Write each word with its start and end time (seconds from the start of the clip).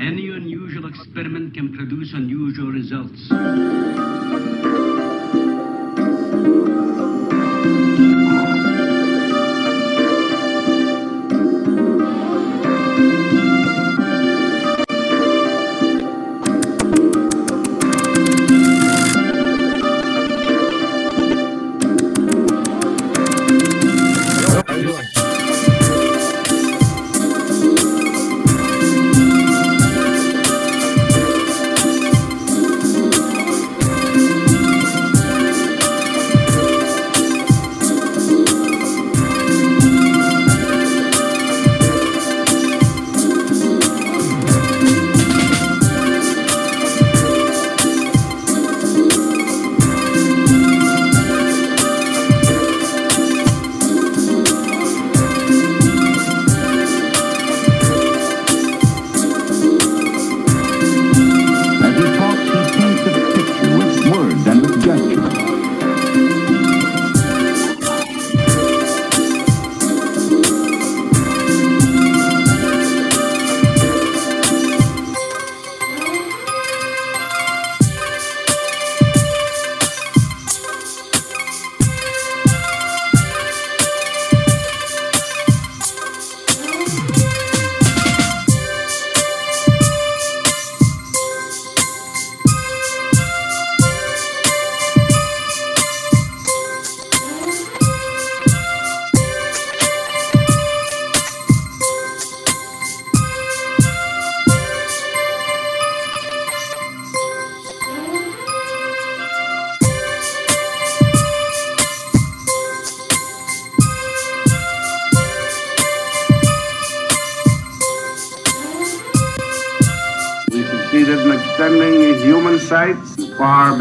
Any 0.00 0.28
unusual 0.30 0.88
experiment 0.88 1.54
can 1.54 1.74
produce 1.74 2.12
unusual 2.14 2.70
results. 2.70 3.28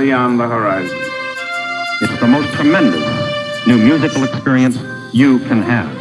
Beyond 0.07 0.39
the 0.39 0.47
horizon. 0.47 0.97
It's 1.99 2.17
the 2.21 2.27
most 2.27 2.53
tremendous 2.53 3.05
new 3.67 3.77
musical 3.77 4.23
experience 4.23 4.79
you 5.11 5.39
can 5.39 5.61
have. 5.61 5.96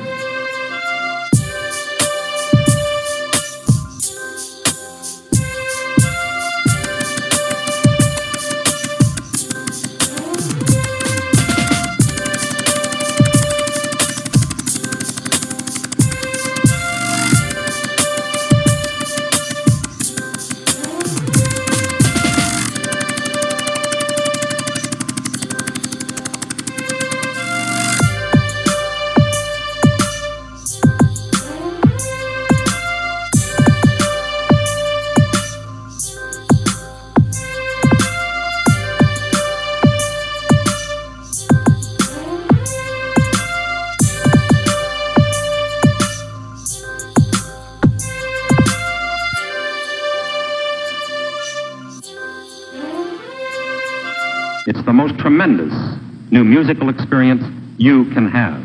Musical 56.47 56.89
experience 56.89 57.43
you 57.77 58.05
can 58.13 58.29
have. 58.29 58.63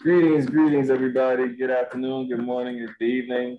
Greetings, 0.00 0.46
greetings, 0.46 0.90
everybody. 0.90 1.56
Good 1.56 1.70
afternoon, 1.70 2.28
good 2.28 2.38
morning, 2.38 2.78
good 2.78 3.04
evening, 3.04 3.58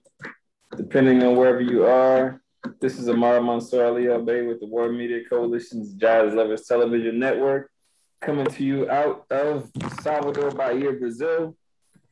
depending 0.77 1.21
on 1.23 1.35
wherever 1.35 1.59
you 1.59 1.85
are. 1.85 2.41
This 2.79 2.97
is 2.97 3.09
Amara 3.09 3.43
Mansour 3.43 3.85
Ali 3.85 4.09
Al 4.09 4.21
Bay 4.21 4.43
with 4.43 4.61
the 4.61 4.67
World 4.67 4.95
Media 4.95 5.19
Coalition's 5.29 5.93
Jazz 5.93 6.33
Lovers 6.33 6.65
Television 6.65 7.19
Network, 7.19 7.69
coming 8.21 8.45
to 8.45 8.63
you 8.63 8.89
out 8.89 9.25
of 9.31 9.69
Salvador 10.01 10.51
Bahia, 10.51 10.93
Brazil. 10.93 11.57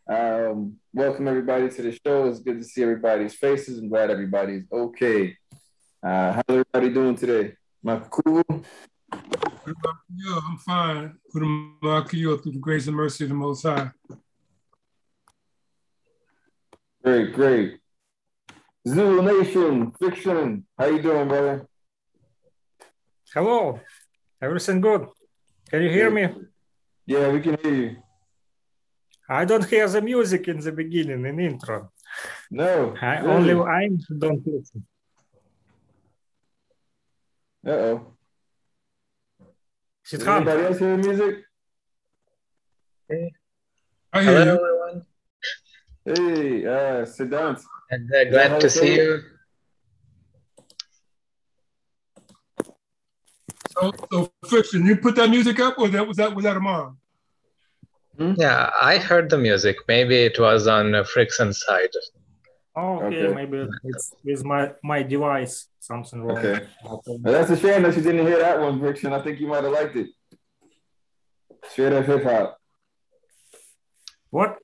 Um, 0.09 0.77
welcome, 0.93 1.27
everybody, 1.27 1.69
to 1.69 1.81
the 1.81 1.97
show. 2.05 2.27
It's 2.27 2.39
good 2.39 2.59
to 2.59 2.65
see 2.65 2.83
everybody's 2.83 3.35
faces. 3.35 3.79
I'm 3.79 3.87
glad 3.87 4.11
everybody's 4.11 4.65
okay. 4.71 5.37
Uh, 6.03 6.33
how's 6.33 6.43
everybody 6.49 6.89
doing 6.89 7.15
today? 7.15 7.53
Michael 7.81 8.09
Cool? 8.09 8.43
Good 8.43 9.75
luck 9.85 9.99
to 10.05 10.13
you. 10.13 10.37
I'm 10.45 10.57
fine. 10.57 11.15
Good 11.31 11.43
luck 11.81 12.09
to 12.09 12.17
you 12.17 12.37
through 12.39 12.51
the 12.51 12.59
grace 12.59 12.87
and 12.87 12.95
mercy 12.97 13.23
of 13.23 13.29
the 13.29 13.35
Most 13.35 13.63
High. 13.63 13.89
Great, 17.01 17.33
great. 17.33 17.79
Zulu 18.85 19.21
Nation, 19.21 19.93
Fiction. 19.97 20.65
How 20.77 20.87
you 20.87 21.01
doing, 21.01 21.29
brother? 21.29 21.67
Hello, 23.33 23.79
everything 24.41 24.81
good? 24.81 25.07
Can 25.69 25.83
you 25.83 25.89
hear 25.89 26.11
me? 26.11 26.27
Yeah, 27.05 27.31
we 27.31 27.39
can 27.39 27.57
hear 27.63 27.73
you. 27.73 27.95
I 29.29 29.45
don't 29.45 29.65
hear 29.69 29.87
the 29.87 30.01
music 30.01 30.49
in 30.49 30.59
the 30.59 30.73
beginning, 30.73 31.25
in 31.25 31.39
intro. 31.39 31.93
No. 32.51 32.93
I 33.01 33.19
really? 33.19 33.53
only 33.53 33.71
I 33.71 33.89
don't 34.19 34.45
listen. 34.45 34.85
Uh-oh. 37.65 38.13
Does 40.09 40.19
Sithan, 40.21 40.35
anybody 40.37 40.63
else 40.63 40.79
hear 40.79 40.97
the 40.97 41.07
music? 41.07 41.35
I 44.11 44.21
hear 44.21 44.33
Hello, 44.33 44.43
you. 44.43 44.51
everyone. 44.51 45.05
Hey, 46.05 46.65
uh, 46.65 47.05
Siddhant. 47.05 47.61
And 47.89 48.13
uh, 48.13 48.25
glad 48.25 48.59
to 48.59 48.69
see 48.69 48.95
you. 48.95 49.21
So, 53.71 53.91
so 54.11 54.31
fiction, 54.47 54.85
you 54.85 54.97
put 54.97 55.15
that 55.15 55.29
music 55.29 55.59
up, 55.59 55.79
or 55.79 55.87
that 55.87 56.07
was 56.07 56.17
that 56.17 56.35
was 56.35 56.43
that 56.43 56.57
a 56.57 56.59
mom? 56.59 56.97
Yeah, 58.19 58.69
I 58.79 58.97
heard 58.97 59.29
the 59.29 59.37
music. 59.37 59.77
Maybe 59.87 60.17
it 60.17 60.37
was 60.37 60.67
on 60.67 60.93
uh, 60.93 61.03
Frickson's 61.03 61.63
side. 61.65 61.89
oh, 62.75 62.97
okay, 63.03 63.23
Okay. 63.25 63.33
maybe 63.33 63.67
it's 63.85 64.13
with 64.23 64.43
my 64.45 64.73
my 64.83 65.01
device 65.01 65.67
something 65.87 66.21
wrong. 66.23 66.37
Okay. 66.37 66.67
That's 67.21 67.49
a 67.51 67.57
shame 67.57 67.83
that 67.83 67.95
you 67.95 68.01
didn't 68.01 68.25
hear 68.25 68.39
that 68.39 68.59
one, 68.59 68.79
Friction. 68.79 69.11
I 69.13 69.21
think 69.21 69.39
you 69.39 69.47
might 69.47 69.63
have 69.63 69.73
liked 69.73 69.95
it. 69.95 70.09
Straight 71.69 71.93
up 71.93 72.05
hip 72.05 72.23
hop. 72.23 72.57
What? 74.29 74.57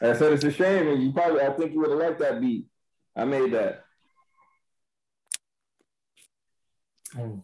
I 0.00 0.12
said 0.14 0.32
it's 0.32 0.44
a 0.44 0.50
shame, 0.50 0.88
and 0.88 1.02
you 1.02 1.12
probably, 1.12 1.40
I 1.40 1.50
think 1.50 1.72
you 1.72 1.80
would 1.80 1.90
have 1.90 1.98
liked 1.98 2.20
that 2.20 2.40
beat. 2.40 2.66
I 3.16 3.24
made 3.24 3.52
that. 3.52 3.84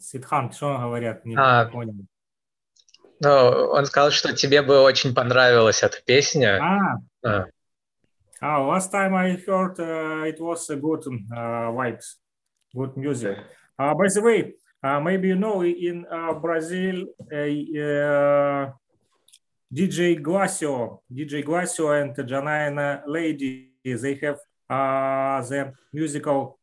Сидхан, 0.01 0.53
что 0.53 0.79
говорят? 0.79 1.25
Не 1.25 1.37
А. 1.37 1.67
понял. 1.67 1.95
Ну, 3.21 3.29
он 3.31 3.85
сказал, 3.87 4.11
что 4.11 4.35
тебе 4.35 4.63
бы 4.63 4.81
очень 4.81 5.15
понравилась 5.15 5.83
эта 5.83 6.01
песня. 6.05 6.59
А, 6.61 6.97
Uh, 7.23 7.45
Oh, 8.43 8.69
last 8.69 8.91
time 8.91 9.15
I 9.15 9.37
heard 9.37 9.79
uh, 9.79 10.25
it 10.27 10.41
was 10.41 10.71
a 10.71 10.77
good 10.77 11.07
uh, 11.07 11.71
vibes, 11.77 12.17
good 12.75 12.97
music. 12.97 13.39
Uh, 13.79 13.95
by 13.95 14.07
the 14.13 14.21
way, 14.23 14.55
uh, 14.83 15.01
maybe 15.01 15.29
you 15.29 15.37
know 15.37 15.63
in 15.63 16.07
uh, 16.11 16.33
Brazil, 16.35 17.07
DJ 19.73 20.21
Glacio, 20.21 21.01
DJ 21.13 21.45
Glacio 21.45 21.93
and 22.01 22.15
Janaina 22.17 23.03
Lady, 23.07 23.71
they 23.85 24.15
have 24.23 24.39
uh, 24.69 25.41
the 25.49 25.73
musical 25.93 26.59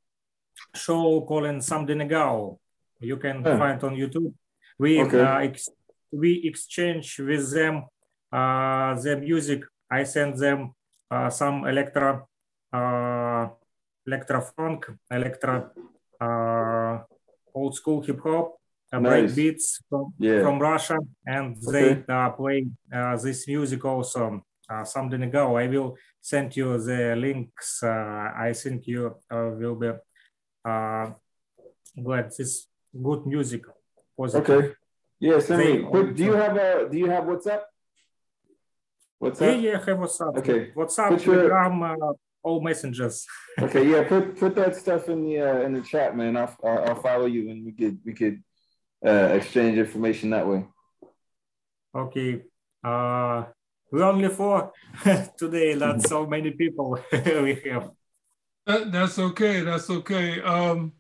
show 0.76 1.22
called 1.22 1.64
Sam 1.64 1.86
Denegal. 1.88 2.60
You 3.00 3.18
can 3.18 3.44
Huh. 3.44 3.58
find 3.58 3.84
on 3.84 3.96
YouTube. 3.96 4.34
We 4.80 5.02
Okay. 5.02 5.22
uh, 5.22 5.40
ex- 5.40 5.70
we 6.12 6.42
exchange 6.46 7.20
with 7.20 7.52
them 7.54 7.86
uh, 8.32 8.96
the 9.02 9.18
music. 9.18 9.64
I 9.90 10.04
send 10.04 10.38
them 10.38 10.74
uh, 11.12 11.30
some 11.30 11.66
electro, 11.66 12.28
uh, 12.74 13.48
electro 14.06 14.42
funk, 14.42 14.88
electro 15.12 15.72
uh, 16.22 17.00
old 17.54 17.76
school 17.76 18.02
hip 18.02 18.20
hop, 18.24 18.56
uh, 18.94 19.00
break 19.00 19.36
beats 19.36 19.82
from, 19.90 20.14
Yeah. 20.20 20.42
from 20.42 20.60
Russia, 20.60 20.98
and 21.26 21.56
they 21.72 22.04
uh, 22.08 22.30
play 22.32 22.68
uh, 22.94 23.18
this 23.18 23.48
music 23.48 23.84
also. 23.86 24.42
Uh, 24.70 24.84
something 24.84 25.24
ago, 25.24 25.56
I 25.58 25.68
will 25.68 25.96
send 26.20 26.54
you 26.58 26.78
the 26.78 27.16
links. 27.16 27.82
Uh, 27.82 28.32
I 28.48 28.52
think 28.54 28.86
you 28.86 29.16
uh, 29.32 29.52
will 29.60 29.76
be 29.76 29.92
uh, 30.66 31.12
glad. 32.04 32.32
This 32.38 32.68
good 32.92 33.26
music. 33.26 33.64
Positive. 34.18 34.50
Okay. 34.66 34.74
Yeah, 35.20 35.40
send 35.40 35.62
They- 35.62 35.78
me. 35.84 36.14
Do 36.14 36.24
you 36.26 36.34
have 36.34 36.58
a 36.58 36.90
do 36.92 36.98
you 36.98 37.10
have 37.10 37.24
WhatsApp? 37.24 37.62
WhatsApp? 39.22 39.42
Yeah, 39.62 39.72
yeah, 39.72 39.80
have 39.86 39.98
WhatsApp. 39.98 40.38
Okay. 40.38 40.72
WhatsApp, 40.76 41.10
Put 41.10 41.26
your- 41.26 41.36
Telegram, 41.36 41.76
all 42.44 42.62
messengers. 42.62 43.26
Okay, 43.60 43.90
yeah, 43.90 44.08
put 44.08 44.38
put 44.38 44.54
that 44.56 44.76
stuff 44.76 45.10
in 45.10 45.26
the 45.26 45.42
uh, 45.42 45.62
in 45.62 45.74
the 45.74 45.82
chat, 45.82 46.16
man. 46.16 46.38
I'll, 46.38 46.56
I'll 46.64 46.90
I'll 46.90 47.02
follow 47.02 47.26
you 47.26 47.50
and 47.50 47.66
we 47.66 47.72
could 47.72 47.98
we 48.06 48.14
could 48.14 48.44
uh, 49.04 49.30
exchange 49.34 49.80
information 49.80 50.30
that 50.30 50.48
way. 50.48 50.66
Okay. 51.96 52.44
Uh, 52.84 53.46
we 53.92 54.04
only 54.04 54.30
four 54.30 54.72
today. 55.38 55.74
Not 55.74 56.04
so 56.04 56.28
many 56.28 56.52
people 56.52 57.00
we 57.12 57.62
have. 57.66 57.90
That, 58.68 58.92
that's 58.92 59.18
okay. 59.18 59.62
That's 59.62 59.90
okay. 59.90 60.40
Um, 60.42 60.94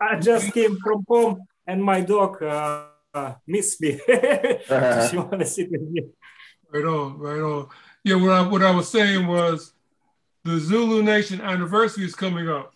I 0.00 0.18
just 0.18 0.52
came 0.54 0.78
from 0.82 1.04
home 1.06 1.42
and 1.66 1.84
my 1.84 2.00
dog 2.00 2.42
uh, 2.42 2.86
uh, 3.12 3.34
missed 3.46 3.80
me. 3.82 4.00
she 4.06 5.16
want 5.16 5.40
to 5.40 5.46
sit 5.46 5.70
with 5.70 5.82
me. 5.82 6.02
right 6.72 6.84
on, 6.84 7.18
right 7.18 7.40
on. 7.40 7.68
Yeah, 8.04 8.16
what 8.16 8.30
I 8.30 8.42
what 8.42 8.62
I 8.62 8.70
was 8.70 8.88
saying 8.88 9.26
was 9.26 9.72
the 10.44 10.58
Zulu 10.58 11.02
Nation 11.02 11.40
anniversary 11.40 12.04
is 12.04 12.16
coming 12.16 12.48
up, 12.48 12.74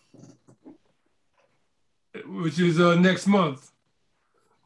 which 2.25 2.59
is 2.59 2.79
uh, 2.79 2.95
next 2.95 3.27
month. 3.27 3.71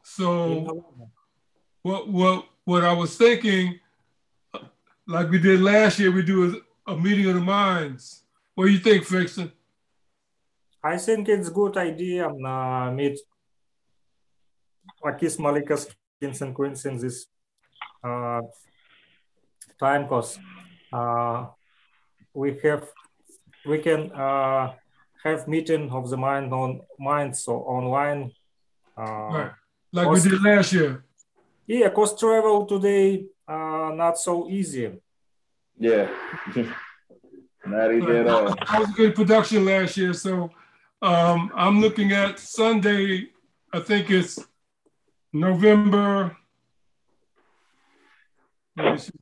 So 0.04 0.84
what 1.82 2.08
what 2.08 2.46
what 2.64 2.84
I 2.84 2.92
was 2.92 3.16
thinking, 3.16 3.80
uh, 4.54 4.60
like 5.06 5.30
we 5.30 5.40
did 5.40 5.60
last 5.60 5.98
year, 5.98 6.12
we 6.12 6.22
do 6.22 6.62
a, 6.86 6.92
a 6.92 6.96
meeting 6.96 7.26
of 7.26 7.34
the 7.34 7.40
minds. 7.40 8.22
What 8.54 8.66
do 8.66 8.70
you 8.70 8.78
think, 8.78 9.04
Frickson? 9.04 9.50
I 10.84 10.96
think 10.96 11.28
it's 11.28 11.48
good 11.48 11.76
idea 11.76 12.28
uh, 12.28 12.90
meet 12.90 13.18
Akis 15.04 15.38
Malikas 15.38 15.92
kings 16.20 16.42
and 16.42 16.54
queens 16.54 16.84
in 16.86 16.98
this 16.98 17.26
uh, 18.04 18.42
time 19.82 20.02
because 20.04 20.38
uh, 20.92 21.46
we 22.32 22.48
have 22.62 22.84
we 23.66 23.78
can 23.78 24.10
uh, 24.12 24.72
have 25.24 25.48
meeting 25.48 25.90
of 25.90 26.08
the 26.10 26.16
mind 26.16 26.52
on 26.52 26.80
mind 26.98 27.36
so 27.36 27.52
online. 27.76 28.30
Uh, 28.96 29.30
Right, 29.36 29.52
like 29.92 30.08
we 30.10 30.20
did 30.20 30.42
last 30.42 30.72
year. 30.72 31.04
Yeah, 31.66 31.88
cost 31.90 32.18
travel 32.18 32.66
today 32.66 33.26
uh, 33.48 33.90
not 33.94 34.18
so 34.18 34.48
easy. 34.48 34.86
Yeah. 35.78 36.08
Not 37.64 37.94
easy 37.94 38.16
at 38.16 38.26
all. 38.26 38.46
That 38.46 38.80
was 38.80 38.90
a 38.90 38.92
good 38.92 39.14
production 39.14 39.64
last 39.64 39.96
year. 39.96 40.12
So 40.12 40.50
um, 41.00 41.52
I'm 41.54 41.80
looking 41.80 42.10
at 42.10 42.40
Sunday. 42.40 43.28
I 43.72 43.78
think 43.78 44.10
it's 44.10 44.38
November. 45.32 46.36
let 48.76 48.92
me 48.92 48.98
see. 48.98 49.12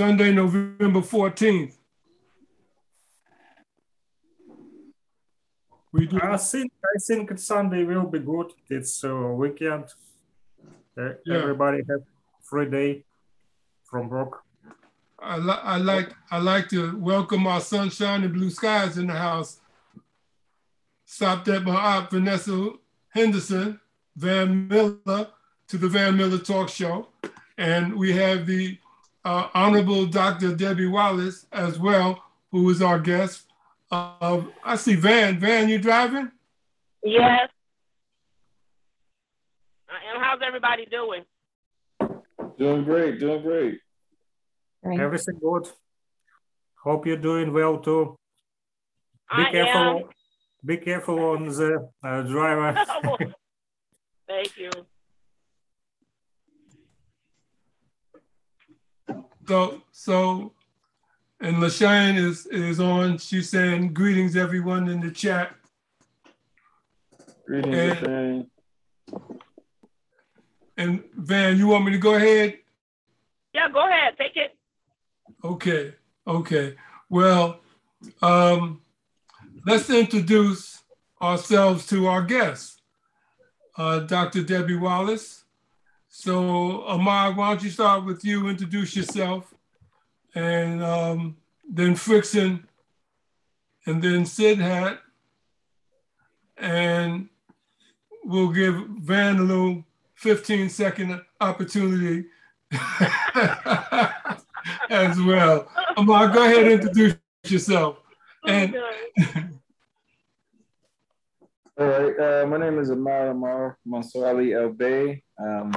Sunday, 0.00 0.32
November 0.32 1.00
14th. 1.02 1.74
We 5.92 6.06
do. 6.06 6.18
I 6.22 6.38
think 6.38 6.72
I 6.82 6.98
think 7.06 7.38
Sunday 7.38 7.84
will 7.84 8.06
be 8.06 8.20
good. 8.20 8.50
It's 8.70 9.04
a 9.04 9.14
weekend. 9.14 9.84
Uh, 10.96 11.10
Yeah. 11.26 11.42
Everybody 11.42 11.82
have 11.90 12.00
free 12.42 12.70
day 12.70 13.04
from 13.84 14.08
work. 14.08 14.40
I, 15.18 15.36
li- 15.36 15.64
I 15.74 15.76
like 15.76 16.14
I 16.30 16.38
like 16.38 16.70
to 16.70 16.96
welcome 16.98 17.46
our 17.46 17.60
sunshine 17.60 18.24
and 18.24 18.32
blue 18.32 18.48
skies 18.48 18.96
in 18.96 19.06
the 19.08 19.18
house. 19.28 19.60
Stopped 21.04 21.46
at 21.48 21.62
my 21.62 21.76
aunt 21.96 22.10
Vanessa 22.10 22.70
Henderson, 23.10 23.78
Van 24.16 24.66
Miller, 24.66 25.26
to 25.68 25.76
the 25.76 25.88
Van 25.90 26.16
Miller 26.16 26.38
Talk 26.38 26.70
Show, 26.70 27.08
and 27.58 27.94
we 27.94 28.12
have 28.12 28.46
the 28.46 28.78
uh, 29.24 29.48
Honorable 29.54 30.06
Dr. 30.06 30.54
Debbie 30.54 30.86
Wallace 30.86 31.46
as 31.52 31.78
well, 31.78 32.22
who 32.50 32.68
is 32.70 32.82
our 32.82 32.98
guest. 32.98 33.46
Uh, 33.90 34.42
I 34.64 34.76
see 34.76 34.94
Van. 34.94 35.38
Van, 35.38 35.68
you 35.68 35.78
driving? 35.78 36.30
Yes. 37.02 37.48
I 39.88 40.14
am. 40.14 40.20
How's 40.22 40.40
everybody 40.46 40.86
doing? 40.86 41.24
Doing 42.58 42.84
great, 42.84 43.18
doing 43.18 43.42
great. 43.42 43.80
Everything 44.84 45.38
good. 45.40 45.68
Hope 46.82 47.06
you're 47.06 47.16
doing 47.16 47.52
well 47.52 47.78
too. 47.78 48.16
Be 49.36 49.42
I 49.42 49.50
careful. 49.50 49.82
am. 49.82 50.02
Be 50.64 50.76
careful 50.76 51.18
on 51.30 51.46
the 51.46 51.88
uh, 52.02 52.22
driver. 52.22 52.84
Thank 54.28 54.56
you. 54.56 54.70
So 59.50 59.82
so, 59.90 60.52
and 61.40 61.56
Lashane 61.56 62.16
is 62.16 62.46
is 62.46 62.78
on. 62.78 63.18
She's 63.18 63.48
saying 63.50 63.92
greetings 63.94 64.36
everyone 64.36 64.88
in 64.88 65.00
the 65.00 65.10
chat. 65.10 65.56
Greetings, 67.46 67.74
And- 68.06 68.50
And 70.76 71.02
Van, 71.16 71.56
you 71.56 71.66
want 71.66 71.84
me 71.84 71.90
to 71.90 71.98
go 71.98 72.14
ahead? 72.14 72.58
Yeah, 73.52 73.68
go 73.70 73.88
ahead. 73.88 74.16
Take 74.18 74.36
it. 74.36 74.56
Okay, 75.42 75.94
okay. 76.28 76.76
Well, 77.08 77.58
um, 78.22 78.80
let's 79.66 79.90
introduce 79.90 80.84
ourselves 81.20 81.88
to 81.88 82.06
our 82.06 82.22
guest, 82.22 82.82
uh, 83.76 83.98
Dr. 83.98 84.44
Debbie 84.44 84.76
Wallace. 84.76 85.39
So, 86.12 86.82
Amar, 86.82 87.32
why 87.32 87.50
don't 87.50 87.62
you 87.62 87.70
start 87.70 88.04
with 88.04 88.24
you, 88.24 88.48
introduce 88.48 88.96
yourself, 88.96 89.54
and 90.34 90.82
um, 90.82 91.36
then 91.66 91.94
Frickson, 91.94 92.64
and 93.86 94.02
then 94.02 94.24
Siddhant, 94.24 94.98
and 96.56 97.28
we'll 98.24 98.50
give 98.50 98.74
Van 98.74 99.38
a 99.38 99.84
15 100.16 100.68
second 100.68 101.22
opportunity 101.40 102.26
as 104.90 105.20
well. 105.20 105.70
Amar, 105.96 106.28
go 106.28 106.44
ahead 106.44 106.64
and 106.64 106.72
introduce 106.72 107.14
yourself. 107.44 107.98
And 108.44 108.76
All 111.80 111.86
right, 111.86 112.20
uh, 112.20 112.46
my 112.46 112.58
name 112.58 112.78
is 112.78 112.90
Amar 112.90 113.28
Amar 113.28 113.78
Mansour 113.86 114.26
Ali 114.26 114.52
El 114.52 114.68
Bay. 114.68 115.22
Um, 115.42 115.72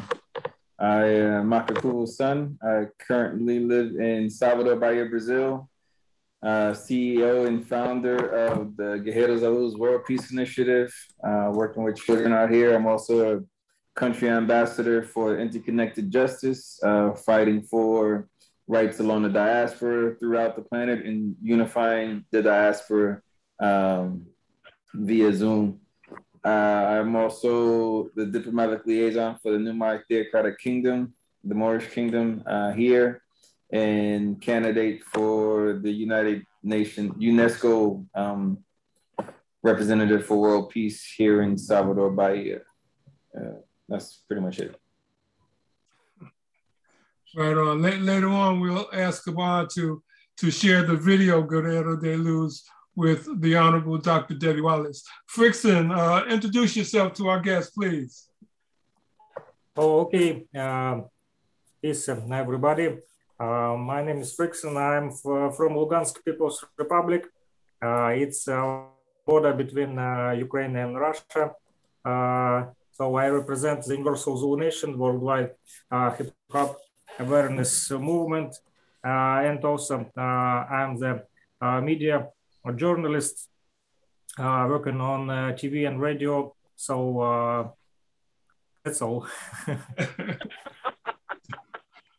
I 0.78 1.06
am 1.06 1.50
Makaku's 1.50 2.18
son. 2.18 2.58
I 2.62 2.88
currently 3.00 3.62
live 3.62 3.96
in 3.96 4.30
Salvador 4.30 4.76
Bahia, 4.76 5.06
Brazil. 5.06 5.70
Uh, 6.42 6.74
CEO 6.74 7.48
and 7.48 7.66
founder 7.66 8.18
of 8.36 8.76
the 8.76 9.00
Guerreiros 9.00 9.40
da 9.40 9.80
World 9.80 10.04
Peace 10.06 10.30
Initiative, 10.30 10.94
uh, 11.26 11.52
working 11.54 11.84
with 11.84 11.96
children 11.96 12.34
out 12.34 12.52
here. 12.52 12.76
I'm 12.76 12.86
also 12.86 13.38
a 13.38 13.42
country 13.98 14.28
ambassador 14.28 15.04
for 15.04 15.40
Interconnected 15.40 16.12
Justice, 16.12 16.82
uh, 16.84 17.14
fighting 17.14 17.62
for 17.62 18.28
rights 18.68 19.00
along 19.00 19.22
the 19.22 19.30
diaspora 19.30 20.16
throughout 20.20 20.58
the 20.58 20.64
planet 20.64 21.06
and 21.06 21.38
unifying 21.42 22.26
the 22.30 22.42
diaspora 22.42 23.22
um, 23.62 24.26
via 24.94 25.32
Zoom. 25.32 25.80
Uh, 26.46 27.00
I'm 27.00 27.16
also 27.16 28.10
the 28.16 28.26
diplomatic 28.26 28.86
liaison 28.86 29.38
for 29.42 29.52
the 29.52 29.60
Pneumatic 29.60 30.08
Theocratic 30.08 30.60
Kingdom, 30.60 31.14
the 31.44 31.56
Moorish 31.56 31.90
Kingdom 31.92 32.44
uh, 32.46 32.72
here, 32.72 33.22
and 33.72 34.42
candidate 34.42 35.04
for 35.04 35.80
the 35.82 35.92
United 35.92 36.46
Nations 36.62 37.14
UNESCO 37.14 38.06
um, 38.14 38.58
representative 39.62 40.26
for 40.26 40.38
world 40.40 40.70
peace 40.70 41.06
here 41.18 41.42
in 41.42 41.58
Salvador 41.58 42.12
Bahia. 42.12 42.60
Uh, 43.36 43.60
that's 43.88 44.24
pretty 44.28 44.42
much 44.42 44.60
it. 44.60 44.76
Right 47.36 47.58
on. 47.58 47.82
Later 47.82 48.28
on, 48.28 48.60
we'll 48.60 48.88
ask 48.94 49.26
Kaban 49.26 49.74
to, 49.74 50.04
to 50.38 50.52
share 50.52 50.84
the 50.84 50.96
video 50.96 51.42
Guerrero 51.42 51.96
de 51.96 52.16
Luz 52.16 52.64
with 52.96 53.42
the 53.42 53.56
Honorable 53.56 53.98
Dr. 53.98 54.36
Debbie 54.36 54.62
Wallace. 54.62 55.04
Frickson, 55.30 55.96
uh, 55.96 56.26
introduce 56.28 56.76
yourself 56.76 57.14
to 57.16 57.28
our 57.28 57.40
guest, 57.40 57.74
please. 57.74 58.30
Oh, 59.76 60.02
okay. 60.02 60.46
Uh, 60.56 61.02
peace, 61.82 62.08
everybody. 62.08 62.98
Uh, 63.40 63.76
my 63.76 64.04
name 64.04 64.20
is 64.20 64.36
Frickson. 64.36 64.78
I'm 64.78 65.10
from 65.52 65.74
Lugansk 65.74 66.24
People's 66.24 66.64
Republic. 66.78 67.26
Uh, 67.82 68.14
it's 68.16 68.48
a 68.48 68.86
border 69.26 69.54
between 69.54 69.98
uh, 69.98 70.32
Ukraine 70.38 70.76
and 70.76 71.00
Russia. 71.00 71.52
Uh, 72.06 72.66
so 72.92 73.16
I 73.16 73.28
represent 73.30 73.84
the 73.84 73.94
Universal 73.94 74.38
Zulu 74.38 74.58
Nation 74.58 74.98
worldwide 74.98 75.52
hip 76.18 76.32
hop 76.52 76.78
awareness 77.20 77.90
movement. 77.92 78.56
and 79.04 79.66
also 79.66 80.06
I'm 80.16 80.98
the 81.00 81.24
media 81.82 82.30
a 82.66 82.74
journalist 82.74 83.50
uh, 84.38 84.66
working 84.70 85.02
on 85.02 85.30
uh, 85.30 85.52
TV 85.54 85.88
and 85.88 86.02
radio. 86.02 86.56
So 86.76 87.20
uh, 87.20 87.68
that's 88.84 89.02
all. 89.02 89.28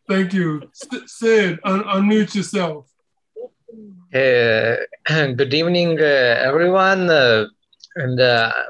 Thank 0.09 0.35
you. 0.35 0.71
Sid, 1.07 1.61
un 1.65 1.83
unmute 1.85 2.35
yourself. 2.35 2.87
Uh, 4.15 4.77
good 5.35 5.55
evening, 5.55 5.99
uh, 5.99 6.41
everyone. 6.45 7.09
Uh, 7.09 7.47
and 7.97 8.19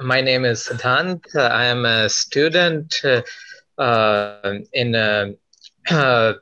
my 0.02 0.20
name 0.20 0.44
is 0.44 0.68
Siddhant. 0.68 1.24
I 1.34 1.64
am 1.64 1.84
a 1.86 2.08
student 2.08 2.94
in 3.04 4.94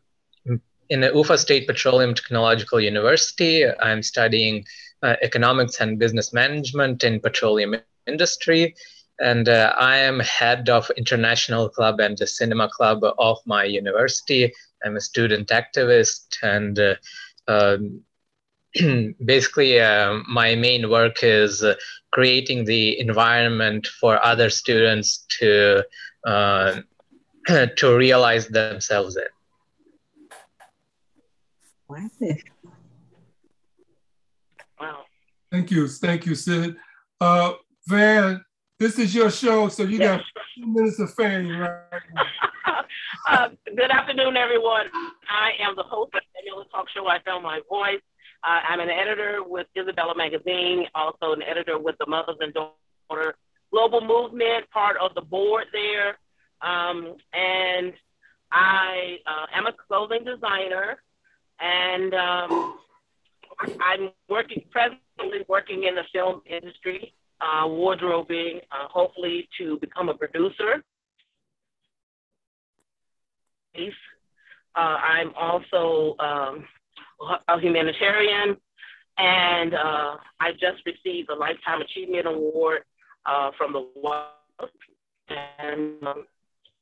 in 0.92 1.02
Ufa 1.02 1.38
State 1.38 1.66
Petroleum 1.66 2.14
Technological 2.14 2.78
University. 2.80 3.64
I'm 3.66 4.02
studying 4.02 4.64
uh, 5.02 5.16
economics 5.22 5.80
and 5.80 5.98
business 5.98 6.32
management 6.32 7.04
in 7.04 7.20
petroleum 7.20 7.76
industry. 8.06 8.74
And 9.20 9.48
uh, 9.48 9.74
I 9.78 9.98
am 9.98 10.20
head 10.20 10.68
of 10.68 10.90
international 10.96 11.68
club 11.68 12.00
and 12.00 12.16
the 12.16 12.26
cinema 12.26 12.68
club 12.68 13.04
of 13.18 13.38
my 13.46 13.64
university. 13.64 14.52
I'm 14.84 14.96
a 14.96 15.00
student 15.00 15.48
activist 15.48 16.36
and 16.42 16.78
uh, 16.78 16.94
um, 17.48 18.02
basically 19.24 19.80
uh, 19.80 20.20
my 20.28 20.54
main 20.54 20.90
work 20.90 21.22
is 21.22 21.62
uh, 21.62 21.74
creating 22.10 22.64
the 22.64 22.98
environment 22.98 23.86
for 23.86 24.22
other 24.24 24.50
students 24.50 25.26
to 25.38 25.84
uh, 26.26 26.80
to 27.76 27.96
realize 27.96 28.48
themselves 28.48 29.16
in. 29.16 29.24
Wow. 31.88 32.08
Thank 35.52 35.70
you. 35.70 35.86
Thank 35.86 36.24
you, 36.24 36.34
Sid. 36.34 36.76
Uh, 37.20 37.52
Van, 37.86 38.42
this 38.78 38.98
is 38.98 39.14
your 39.14 39.30
show, 39.30 39.68
so 39.68 39.82
you 39.82 39.98
yes. 39.98 40.22
got 40.34 40.44
two 40.56 40.66
minutes 40.66 40.98
of 40.98 41.12
fame 41.12 41.58
right 41.58 41.78
uh, 43.28 43.48
good 43.66 43.90
afternoon, 43.90 44.38
everyone. 44.38 44.86
I 45.28 45.50
am 45.60 45.76
the 45.76 45.82
host 45.82 46.14
of 46.14 46.22
the 46.34 46.64
Talk 46.72 46.88
Show. 46.88 47.06
I 47.06 47.18
found 47.26 47.42
my 47.44 47.60
voice. 47.68 48.00
Uh, 48.42 48.60
I'm 48.66 48.80
an 48.80 48.88
editor 48.88 49.40
with 49.46 49.66
Isabella 49.76 50.16
Magazine, 50.16 50.86
also 50.94 51.32
an 51.32 51.42
editor 51.42 51.78
with 51.78 51.96
the 51.98 52.06
Mothers 52.06 52.38
and 52.40 52.54
Daughter 52.54 53.34
Global 53.70 54.00
Movement, 54.00 54.70
part 54.70 54.96
of 54.96 55.14
the 55.14 55.20
board 55.20 55.66
there. 55.74 56.18
Um, 56.62 57.16
and 57.34 57.92
I 58.50 59.18
uh, 59.26 59.46
am 59.54 59.66
a 59.66 59.72
clothing 59.86 60.24
designer, 60.24 61.02
and 61.60 62.14
um, 62.14 62.78
I'm 63.80 64.10
working 64.30 64.64
presently 64.70 64.98
working 65.48 65.84
in 65.84 65.94
the 65.94 66.02
film 66.12 66.42
industry, 66.46 67.14
uh, 67.40 67.66
wardrobing, 67.66 68.60
uh, 68.70 68.88
hopefully 68.88 69.48
to 69.58 69.78
become 69.80 70.08
a 70.08 70.14
producer. 70.14 70.82
Uh, 74.74 74.78
I'm 74.78 75.32
also 75.34 76.16
um, 76.18 76.64
a 77.48 77.60
humanitarian, 77.60 78.56
and 79.18 79.74
uh, 79.74 80.16
I 80.40 80.52
just 80.52 80.84
received 80.86 81.30
a 81.30 81.34
Lifetime 81.34 81.80
Achievement 81.80 82.26
Award 82.26 82.82
uh, 83.26 83.50
from 83.56 83.72
the 83.72 83.80
White 83.94 84.26
House. 84.58 84.70
And 85.58 86.02
um, 86.06 86.26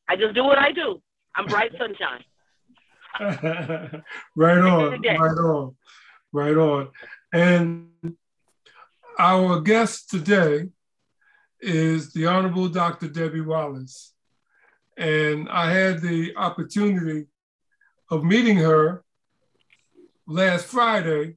I 0.08 0.16
just 0.16 0.34
do 0.34 0.44
what 0.44 0.58
I 0.58 0.72
do. 0.72 1.00
I'm 1.36 1.46
bright 1.46 1.72
sunshine. 1.78 2.24
right 4.36 4.58
on, 4.58 5.02
right 5.02 5.18
on. 5.18 5.76
Right 6.32 6.56
on. 6.56 6.88
And 7.32 7.88
our 9.20 9.60
guest 9.60 10.08
today 10.08 10.66
is 11.60 12.10
the 12.14 12.24
Honorable 12.24 12.70
Dr. 12.70 13.06
Debbie 13.06 13.42
Wallace. 13.42 14.14
And 14.96 15.46
I 15.50 15.70
had 15.70 16.00
the 16.00 16.34
opportunity 16.36 17.26
of 18.10 18.24
meeting 18.24 18.56
her 18.56 19.04
last 20.26 20.64
Friday 20.64 21.36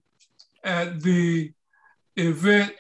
at 0.64 1.02
the 1.02 1.52
event 2.16 2.72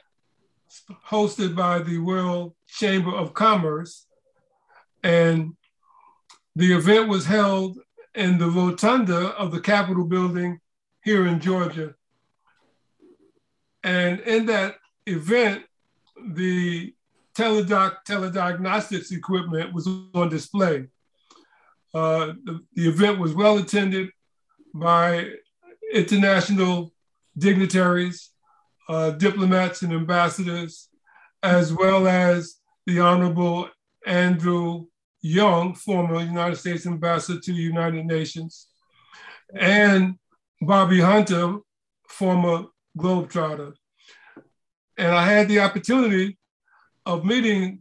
hosted 1.05 1.53
by 1.53 1.79
the 1.79 1.97
World 1.97 2.55
Chamber 2.67 3.13
of 3.13 3.33
Commerce. 3.33 4.07
And 5.03 5.57
the 6.55 6.71
event 6.71 7.09
was 7.09 7.25
held 7.25 7.77
in 8.15 8.37
the 8.37 8.49
rotunda 8.49 9.35
of 9.35 9.51
the 9.51 9.59
Capitol 9.59 10.05
building 10.05 10.61
here 11.03 11.27
in 11.27 11.41
Georgia. 11.41 11.93
And 13.83 14.21
in 14.21 14.45
that 14.45 14.77
event, 15.05 15.63
the 16.35 16.93
teledoc 17.35 17.97
telediagnostics 18.07 19.11
equipment 19.11 19.73
was 19.73 19.87
on 20.13 20.29
display. 20.29 20.87
Uh, 21.93 22.33
the, 22.43 22.63
the 22.73 22.87
event 22.87 23.19
was 23.19 23.33
well 23.33 23.57
attended 23.57 24.09
by 24.73 25.29
international 25.93 26.91
dignitaries, 27.37 28.31
uh, 28.89 29.11
diplomats 29.11 29.81
and 29.81 29.93
ambassadors, 29.93 30.89
as 31.41 31.73
well 31.73 32.07
as 32.07 32.55
the 32.85 32.99
Honorable 32.99 33.69
Andrew 34.05 34.85
Young, 35.21 35.73
former 35.75 36.19
United 36.19 36.57
States 36.57 36.85
ambassador 36.85 37.39
to 37.39 37.53
the 37.53 37.59
United 37.59 38.05
Nations, 38.05 38.67
and 39.53 40.15
Bobby 40.61 40.99
Hunter, 40.99 41.59
former 42.07 42.65
Globetrotter. 42.97 43.73
And 44.97 45.11
I 45.11 45.25
had 45.25 45.47
the 45.47 45.59
opportunity 45.59 46.37
of 47.05 47.25
meeting 47.25 47.79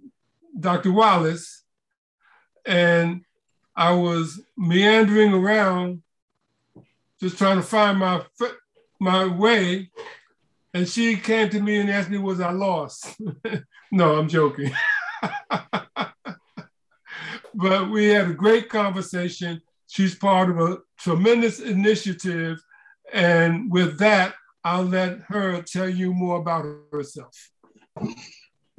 Dr. 0.58 0.92
Wallace, 0.92 1.62
and 2.64 3.24
I 3.74 3.92
was 3.92 4.40
meandering 4.56 5.32
around 5.32 6.02
just 7.20 7.38
trying 7.38 7.56
to 7.56 7.62
find 7.62 7.98
my 7.98 8.22
my 9.00 9.26
way. 9.26 9.90
And 10.74 10.88
she 10.88 11.16
came 11.16 11.50
to 11.50 11.60
me 11.60 11.80
and 11.80 11.90
asked 11.90 12.08
me, 12.08 12.18
was 12.18 12.40
I 12.40 12.50
lost? 12.50 13.20
no, 13.92 14.16
I'm 14.16 14.28
joking. 14.28 14.72
but 17.54 17.90
we 17.90 18.06
had 18.06 18.30
a 18.30 18.34
great 18.34 18.70
conversation. 18.70 19.60
She's 19.88 20.14
part 20.14 20.50
of 20.50 20.58
a 20.58 20.78
tremendous 20.98 21.60
initiative. 21.60 22.62
And 23.12 23.70
with 23.70 23.98
that, 23.98 24.34
I'll 24.64 24.84
let 24.84 25.20
her 25.28 25.62
tell 25.62 25.88
you 25.88 26.12
more 26.12 26.38
about 26.38 26.64
herself. 26.92 27.50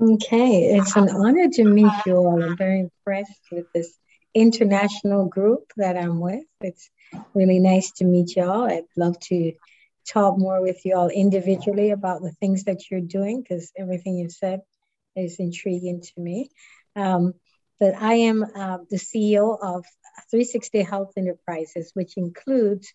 Okay, 0.01 0.75
it's 0.75 0.95
an 0.95 1.09
honor 1.09 1.49
to 1.49 1.63
meet 1.63 1.91
you 2.05 2.15
all. 2.15 2.41
I'm 2.41 2.57
very 2.57 2.79
impressed 2.79 3.41
with 3.51 3.65
this 3.73 3.97
international 4.33 5.25
group 5.25 5.71
that 5.77 5.97
I'm 5.97 6.19
with. 6.19 6.45
It's 6.61 6.89
really 7.33 7.59
nice 7.59 7.91
to 7.93 8.05
meet 8.05 8.35
y'all. 8.35 8.63
I'd 8.63 8.85
love 8.97 9.19
to 9.27 9.53
talk 10.07 10.37
more 10.37 10.61
with 10.61 10.83
you 10.85 10.95
all 10.95 11.09
individually 11.09 11.91
about 11.91 12.21
the 12.21 12.31
things 12.31 12.63
that 12.63 12.89
you're 12.89 13.01
doing 13.01 13.41
because 13.41 13.71
everything 13.77 14.17
you 14.17 14.29
said 14.29 14.61
is 15.15 15.39
intriguing 15.39 16.01
to 16.01 16.21
me. 16.21 16.49
Um, 16.95 17.33
but 17.79 17.95
I 17.95 18.13
am 18.15 18.43
uh, 18.43 18.79
the 18.89 18.97
CEO 18.97 19.57
of 19.61 19.85
360 20.31 20.81
Health 20.83 21.13
Enterprises, 21.17 21.91
which 21.93 22.17
includes 22.17 22.91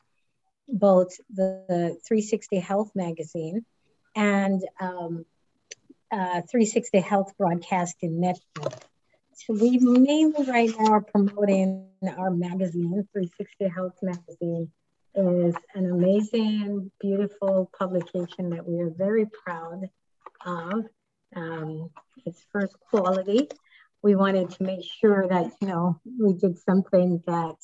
both 0.69 1.17
the, 1.35 1.65
the 1.69 1.99
360 2.07 2.59
Health 2.59 2.91
magazine 2.95 3.65
and 4.15 4.63
um, 4.81 5.25
uh, 6.11 6.43
360 6.51 7.01
Health 7.01 7.33
Broadcasting 7.39 8.21
Network. 8.21 8.75
So 9.35 9.55
we 9.55 9.79
mainly 9.79 10.45
right 10.51 10.71
now 10.79 10.93
are 10.93 11.01
promoting 11.01 11.87
our 12.17 12.31
magazine, 12.31 13.07
360 13.13 13.69
Health 13.69 13.95
Magazine 14.03 14.71
is 15.15 15.55
an 15.75 15.91
amazing, 15.91 16.91
beautiful 17.01 17.71
publication 17.77 18.51
that 18.51 18.67
we 18.67 18.81
are 18.81 18.91
very 18.91 19.27
proud 19.27 19.89
of. 20.45 20.85
Um, 21.35 21.91
it's 22.25 22.45
first 22.53 22.75
quality. 22.91 23.49
We 24.03 24.15
wanted 24.15 24.51
to 24.51 24.63
make 24.63 24.85
sure 25.01 25.27
that, 25.29 25.53
you 25.61 25.69
know, 25.69 26.01
we 26.21 26.35
did 26.35 26.59
something 26.59 27.23
that 27.27 27.57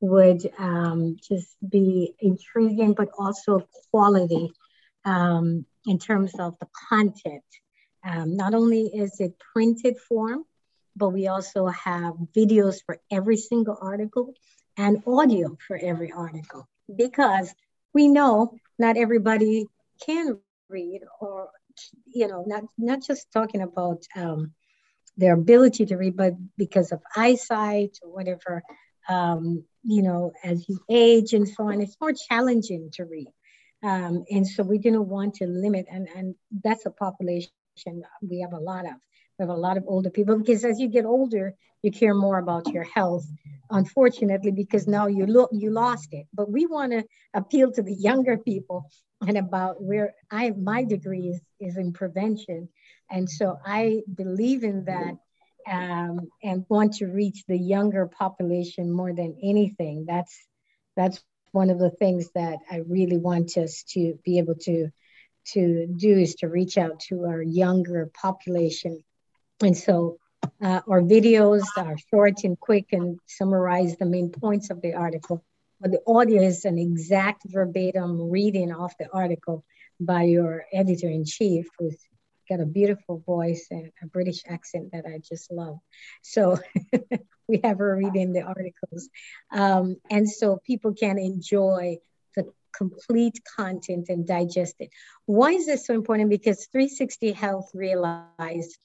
would 0.00 0.50
um, 0.58 1.16
just 1.28 1.56
be 1.68 2.14
intriguing, 2.20 2.94
but 2.94 3.08
also 3.18 3.66
quality 3.90 4.50
um, 5.04 5.64
in 5.86 5.98
terms 5.98 6.34
of 6.38 6.58
the 6.60 6.68
content. 6.88 7.44
Um, 8.04 8.36
not 8.36 8.54
only 8.54 8.86
is 8.86 9.20
it 9.20 9.34
printed 9.52 9.98
form, 9.98 10.44
but 10.96 11.10
we 11.10 11.28
also 11.28 11.66
have 11.66 12.14
videos 12.36 12.76
for 12.84 12.98
every 13.10 13.36
single 13.36 13.76
article 13.80 14.34
and 14.76 15.02
audio 15.06 15.56
for 15.66 15.76
every 15.76 16.12
article 16.12 16.68
because 16.94 17.54
we 17.94 18.08
know 18.08 18.54
not 18.78 18.96
everybody 18.96 19.66
can 20.04 20.36
read 20.36 20.72
or 21.20 21.48
you 21.80 21.96
know 22.28 22.44
not 22.46 22.64
not 22.78 23.02
just 23.02 23.32
talking 23.32 23.36
about 23.36 23.78
um, 24.16 24.52
their 25.16 25.34
ability 25.34 25.86
to 25.86 25.96
read 25.96 26.16
but 26.16 26.34
because 26.56 26.92
of 26.92 27.00
eyesight 27.16 27.98
or 28.02 28.12
whatever 28.12 28.62
um, 29.08 29.64
you 29.82 30.02
know 30.02 30.32
as 30.44 30.68
you 30.68 30.78
age 30.88 31.32
and 31.32 31.48
so 31.48 31.64
on 31.68 31.80
it's 31.80 31.96
more 32.00 32.12
challenging 32.12 32.90
to 32.92 33.04
read 33.04 33.32
um, 33.82 34.24
and 34.30 34.46
so 34.46 34.62
we 34.62 34.78
didn't 34.78 35.08
want 35.08 35.34
to 35.34 35.46
limit 35.46 35.86
and 35.90 36.08
and 36.14 36.34
that's 36.62 36.86
a 36.86 36.90
population 36.90 37.50
we 38.22 38.40
have 38.40 38.52
a 38.52 38.58
lot 38.58 38.84
of 38.84 38.92
we 39.40 39.44
have 39.44 39.56
a 39.56 39.60
lot 39.60 39.78
of 39.78 39.84
older 39.86 40.10
people 40.10 40.36
because 40.36 40.64
as 40.64 40.78
you 40.78 40.88
get 40.88 41.06
older, 41.06 41.54
you 41.82 41.90
care 41.90 42.14
more 42.14 42.38
about 42.38 42.68
your 42.74 42.84
health, 42.84 43.24
unfortunately, 43.70 44.50
because 44.50 44.86
now 44.86 45.06
you 45.06 45.24
look 45.24 45.48
you 45.52 45.70
lost 45.70 46.08
it. 46.12 46.26
But 46.34 46.50
we 46.50 46.66
want 46.66 46.92
to 46.92 47.04
appeal 47.32 47.72
to 47.72 47.82
the 47.82 47.94
younger 47.94 48.36
people 48.36 48.84
and 49.26 49.38
about 49.38 49.82
where 49.82 50.14
I 50.30 50.50
my 50.50 50.84
degree 50.84 51.28
is, 51.28 51.40
is 51.58 51.78
in 51.78 51.94
prevention. 51.94 52.68
And 53.10 53.28
so 53.30 53.58
I 53.64 54.02
believe 54.14 54.62
in 54.62 54.84
that 54.84 55.16
um, 55.66 56.28
and 56.42 56.64
want 56.68 56.94
to 56.94 57.06
reach 57.06 57.44
the 57.46 57.58
younger 57.58 58.06
population 58.06 58.90
more 58.90 59.12
than 59.12 59.36
anything. 59.42 60.04
That's 60.06 60.36
that's 60.96 61.22
one 61.52 61.70
of 61.70 61.78
the 61.78 61.90
things 61.90 62.30
that 62.34 62.58
I 62.70 62.82
really 62.88 63.18
want 63.18 63.56
us 63.56 63.84
to 63.90 64.18
be 64.24 64.38
able 64.38 64.56
to 64.62 64.90
to 65.52 65.86
do 65.86 66.18
is 66.18 66.36
to 66.36 66.48
reach 66.48 66.78
out 66.78 67.00
to 67.00 67.24
our 67.24 67.42
younger 67.42 68.10
population 68.14 69.02
and 69.62 69.76
so 69.76 70.18
uh, 70.62 70.80
our 70.88 71.02
videos 71.02 71.64
are 71.76 71.96
short 72.10 72.44
and 72.44 72.58
quick 72.58 72.86
and 72.92 73.18
summarize 73.26 73.96
the 73.96 74.06
main 74.06 74.30
points 74.30 74.70
of 74.70 74.80
the 74.80 74.94
article. 74.94 75.44
But 75.80 75.92
the 75.92 76.00
audio 76.06 76.42
is 76.42 76.64
an 76.64 76.78
exact 76.78 77.42
verbatim 77.46 78.30
reading 78.30 78.72
of 78.72 78.92
the 78.98 79.08
article 79.12 79.64
by 79.98 80.24
your 80.24 80.64
editor 80.72 81.08
in 81.08 81.24
chief, 81.24 81.66
who's 81.78 81.96
got 82.50 82.60
a 82.60 82.66
beautiful 82.66 83.22
voice 83.24 83.68
and 83.70 83.92
a 84.02 84.06
British 84.06 84.42
accent 84.46 84.90
that 84.92 85.06
I 85.06 85.18
just 85.18 85.50
love. 85.52 85.78
So 86.22 86.58
we 87.48 87.60
have 87.62 87.78
her 87.78 87.96
reading 87.96 88.32
the 88.32 88.42
articles. 88.42 89.08
Um, 89.52 89.96
and 90.10 90.28
so 90.28 90.58
people 90.66 90.92
can 90.94 91.18
enjoy 91.18 91.98
the 92.34 92.52
complete 92.76 93.40
content 93.56 94.08
and 94.08 94.26
digest 94.26 94.76
it. 94.80 94.90
Why 95.26 95.52
is 95.52 95.66
this 95.66 95.86
so 95.86 95.94
important? 95.94 96.28
Because 96.28 96.66
360 96.72 97.32
Health 97.32 97.70
realized 97.72 98.76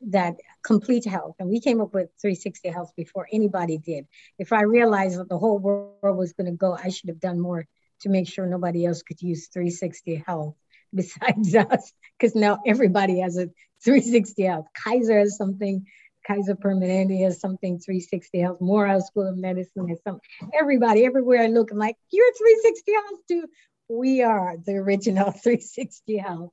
that 0.00 0.36
complete 0.64 1.04
health. 1.04 1.34
And 1.40 1.48
we 1.48 1.60
came 1.60 1.80
up 1.80 1.92
with 1.92 2.10
360 2.20 2.68
health 2.68 2.92
before 2.96 3.26
anybody 3.32 3.78
did. 3.78 4.06
If 4.38 4.52
I 4.52 4.62
realized 4.62 5.18
that 5.18 5.28
the 5.28 5.38
whole 5.38 5.58
world 5.58 6.16
was 6.16 6.34
going 6.34 6.46
to 6.46 6.56
go, 6.56 6.72
I 6.72 6.90
should 6.90 7.08
have 7.08 7.18
done 7.18 7.40
more 7.40 7.66
to 8.02 8.08
make 8.08 8.28
sure 8.28 8.46
nobody 8.46 8.86
else 8.86 9.02
could 9.02 9.20
use 9.20 9.48
360 9.48 10.22
health 10.24 10.54
besides 10.94 11.54
us, 11.54 11.92
because 12.18 12.34
now 12.34 12.58
everybody 12.66 13.20
has 13.20 13.36
a 13.36 13.48
360 13.84 14.42
health. 14.42 14.66
Kaiser 14.84 15.18
has 15.18 15.36
something, 15.36 15.86
Kaiser 16.26 16.56
Permanente 16.56 17.22
has 17.22 17.40
something 17.40 17.78
360 17.78 18.40
health, 18.40 18.60
Morehouse 18.60 19.06
School 19.06 19.28
of 19.28 19.36
Medicine 19.36 19.88
has 19.88 20.02
something. 20.02 20.28
Everybody, 20.58 21.04
everywhere 21.04 21.42
I 21.42 21.46
look, 21.46 21.70
I'm 21.70 21.78
like, 21.78 21.96
you're 22.10 22.32
360 22.34 22.92
health 22.92 23.20
too. 23.28 23.48
We 23.88 24.22
are 24.22 24.56
the 24.64 24.72
original 24.72 25.30
360 25.42 26.16
health. 26.18 26.52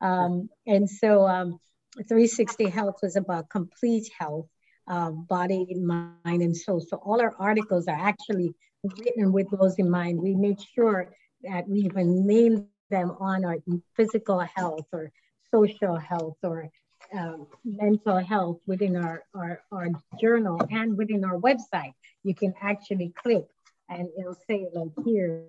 Um, 0.00 0.50
and 0.66 0.88
so 0.88 1.26
um, 1.26 1.58
360 1.96 2.68
Health 2.68 2.96
was 3.02 3.16
about 3.16 3.48
complete 3.48 4.10
health, 4.18 4.48
uh, 4.88 5.10
body, 5.10 5.74
mind, 5.74 6.42
and 6.42 6.56
soul. 6.56 6.80
So 6.80 6.98
all 6.98 7.20
our 7.20 7.34
articles 7.38 7.88
are 7.88 7.98
actually 7.98 8.54
written 8.82 9.32
with 9.32 9.48
those 9.50 9.76
in 9.76 9.90
mind. 9.90 10.20
We 10.20 10.34
make 10.34 10.58
sure 10.74 11.12
that 11.42 11.68
we 11.68 11.80
even 11.80 12.26
name 12.26 12.68
them 12.90 13.16
on 13.20 13.44
our 13.44 13.56
physical 13.96 14.40
health 14.40 14.86
or 14.92 15.10
social 15.50 15.96
health 15.96 16.36
or 16.42 16.68
um, 17.16 17.46
mental 17.64 18.18
health 18.18 18.58
within 18.66 18.96
our, 18.96 19.24
our, 19.34 19.60
our 19.70 19.88
journal 20.20 20.60
and 20.70 20.96
within 20.96 21.24
our 21.24 21.38
website. 21.38 21.94
You 22.24 22.34
can 22.34 22.54
actually 22.60 23.12
click 23.14 23.46
and 23.88 24.08
it'll 24.18 24.36
say 24.48 24.66
like 24.72 24.90
here, 25.04 25.44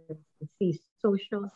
see 0.60 0.80
social 1.02 1.52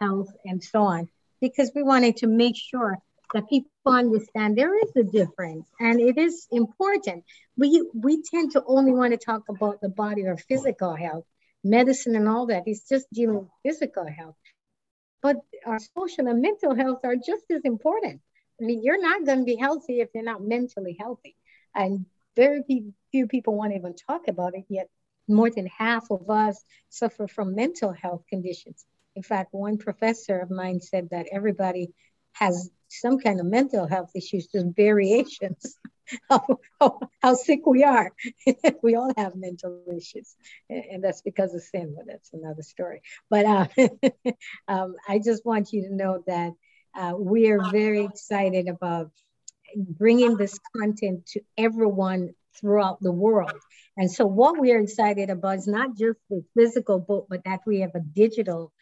health 0.00 0.28
and 0.44 0.62
so 0.62 0.82
on, 0.82 1.08
because 1.40 1.70
we 1.74 1.82
wanted 1.82 2.18
to 2.18 2.26
make 2.26 2.56
sure 2.56 2.98
that 3.34 3.48
people 3.48 3.70
understand 3.86 4.56
there 4.56 4.78
is 4.78 4.90
a 4.96 5.02
difference 5.02 5.68
and 5.80 6.00
it 6.00 6.16
is 6.16 6.46
important. 6.50 7.24
We 7.56 7.86
we 7.92 8.22
tend 8.22 8.52
to 8.52 8.62
only 8.66 8.92
want 8.92 9.12
to 9.12 9.18
talk 9.18 9.42
about 9.48 9.80
the 9.80 9.88
body 9.88 10.26
or 10.26 10.36
physical 10.36 10.94
health, 10.94 11.24
medicine 11.70 12.16
and 12.16 12.28
all 12.28 12.46
that. 12.46 12.64
Just 12.66 13.06
dealing 13.12 13.38
with 13.38 13.48
physical 13.62 14.06
health. 14.06 14.36
But 15.22 15.36
our 15.64 15.78
social 15.78 16.28
and 16.28 16.40
mental 16.40 16.74
health 16.74 17.00
are 17.04 17.16
just 17.16 17.44
as 17.50 17.62
important. 17.64 18.20
I 18.60 18.64
mean, 18.64 18.82
you're 18.82 19.00
not 19.00 19.26
going 19.26 19.40
to 19.40 19.44
be 19.44 19.56
healthy 19.56 20.00
if 20.00 20.08
you're 20.14 20.24
not 20.24 20.42
mentally 20.42 20.96
healthy. 20.98 21.36
And 21.74 22.06
very 22.36 22.62
few 23.10 23.26
people 23.26 23.56
want 23.56 23.72
to 23.72 23.78
even 23.78 23.94
talk 23.94 24.28
about 24.28 24.54
it 24.54 24.64
yet. 24.68 24.88
More 25.28 25.50
than 25.50 25.66
half 25.66 26.10
of 26.10 26.30
us 26.30 26.62
suffer 26.88 27.26
from 27.26 27.54
mental 27.54 27.92
health 27.92 28.22
conditions. 28.28 28.84
In 29.16 29.22
fact, 29.22 29.52
one 29.52 29.78
professor 29.78 30.38
of 30.38 30.50
mine 30.50 30.80
said 30.80 31.08
that 31.10 31.26
everybody 31.32 31.88
has 32.32 32.70
some 32.88 33.18
kind 33.18 33.40
of 33.40 33.46
mental 33.46 33.86
health 33.86 34.10
issues, 34.14 34.46
just 34.46 34.66
variations 34.76 35.76
of 36.30 36.42
how, 36.80 37.00
how 37.22 37.34
sick 37.34 37.66
we 37.66 37.84
are. 37.84 38.12
we 38.82 38.94
all 38.94 39.12
have 39.16 39.34
mental 39.34 39.82
issues, 39.96 40.34
and 40.68 41.02
that's 41.02 41.22
because 41.22 41.54
of 41.54 41.62
sin, 41.62 41.94
but 41.96 42.06
that's 42.06 42.32
another 42.32 42.62
story. 42.62 43.02
But 43.30 43.46
uh, 43.46 43.66
um, 44.68 44.96
I 45.08 45.18
just 45.18 45.44
want 45.44 45.72
you 45.72 45.82
to 45.88 45.94
know 45.94 46.22
that 46.26 46.52
uh, 46.96 47.14
we 47.16 47.50
are 47.50 47.70
very 47.70 48.04
excited 48.04 48.68
about 48.68 49.10
bringing 49.76 50.36
this 50.36 50.58
content 50.76 51.26
to 51.26 51.40
everyone 51.58 52.34
throughout 52.58 53.00
the 53.00 53.12
world. 53.12 53.60
And 53.96 54.10
so, 54.10 54.26
what 54.26 54.58
we 54.58 54.72
are 54.72 54.80
excited 54.80 55.30
about 55.30 55.58
is 55.58 55.66
not 55.66 55.96
just 55.96 56.18
the 56.30 56.44
physical 56.56 56.98
book, 56.98 57.26
but 57.28 57.44
that 57.44 57.60
we 57.66 57.80
have 57.80 57.94
a 57.94 58.00
digital 58.00 58.72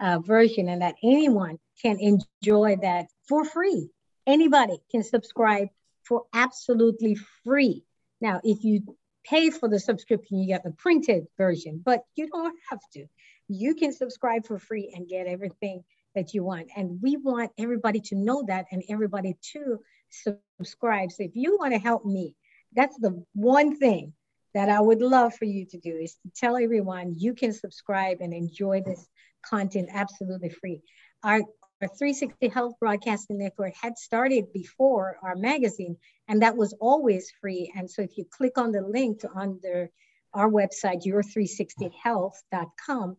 uh, 0.00 0.18
version 0.20 0.68
and 0.68 0.82
that 0.82 0.96
anyone 1.02 1.58
can 1.82 1.98
enjoy 1.98 2.76
that 2.82 3.06
for 3.28 3.44
free. 3.44 3.88
Anybody 4.26 4.78
can 4.90 5.02
subscribe 5.02 5.68
for 6.06 6.24
absolutely 6.32 7.16
free. 7.44 7.84
Now, 8.20 8.40
if 8.44 8.64
you 8.64 8.96
pay 9.24 9.50
for 9.50 9.68
the 9.68 9.80
subscription, 9.80 10.38
you 10.38 10.46
get 10.48 10.64
the 10.64 10.70
printed 10.70 11.26
version, 11.36 11.80
but 11.84 12.04
you 12.14 12.28
don't 12.28 12.56
have 12.70 12.80
to. 12.92 13.06
You 13.48 13.74
can 13.74 13.92
subscribe 13.92 14.46
for 14.46 14.58
free 14.58 14.92
and 14.94 15.08
get 15.08 15.26
everything 15.26 15.84
that 16.14 16.34
you 16.34 16.44
want. 16.44 16.68
And 16.76 17.00
we 17.02 17.16
want 17.16 17.52
everybody 17.58 18.00
to 18.00 18.14
know 18.14 18.44
that 18.46 18.66
and 18.70 18.82
everybody 18.88 19.36
to 19.52 19.80
subscribe. 20.10 21.10
So 21.12 21.24
if 21.24 21.32
you 21.34 21.58
want 21.58 21.72
to 21.72 21.78
help 21.78 22.04
me, 22.04 22.36
that's 22.74 22.96
the 22.98 23.24
one 23.34 23.76
thing 23.76 24.12
that 24.54 24.68
I 24.68 24.80
would 24.80 25.02
love 25.02 25.34
for 25.34 25.44
you 25.44 25.66
to 25.66 25.78
do 25.78 25.96
is 25.96 26.14
to 26.22 26.30
tell 26.34 26.56
everyone 26.56 27.14
you 27.16 27.34
can 27.34 27.52
subscribe 27.52 28.18
and 28.20 28.32
enjoy 28.32 28.82
this 28.86 29.06
content 29.44 29.88
absolutely 29.92 30.50
free. 30.50 30.80
Our, 31.22 31.42
our 31.84 31.88
360 31.88 32.48
Health 32.48 32.74
Broadcasting 32.80 33.38
Network 33.38 33.74
had 33.74 33.98
started 33.98 34.54
before 34.54 35.18
our 35.22 35.36
magazine, 35.36 35.98
and 36.28 36.40
that 36.40 36.56
was 36.56 36.72
always 36.80 37.30
free. 37.42 37.70
And 37.76 37.90
so 37.90 38.00
if 38.00 38.16
you 38.16 38.24
click 38.24 38.56
on 38.56 38.72
the 38.72 38.80
link 38.80 39.20
under 39.36 39.90
our 40.32 40.48
website, 40.48 41.04
your360health.com, 41.04 43.18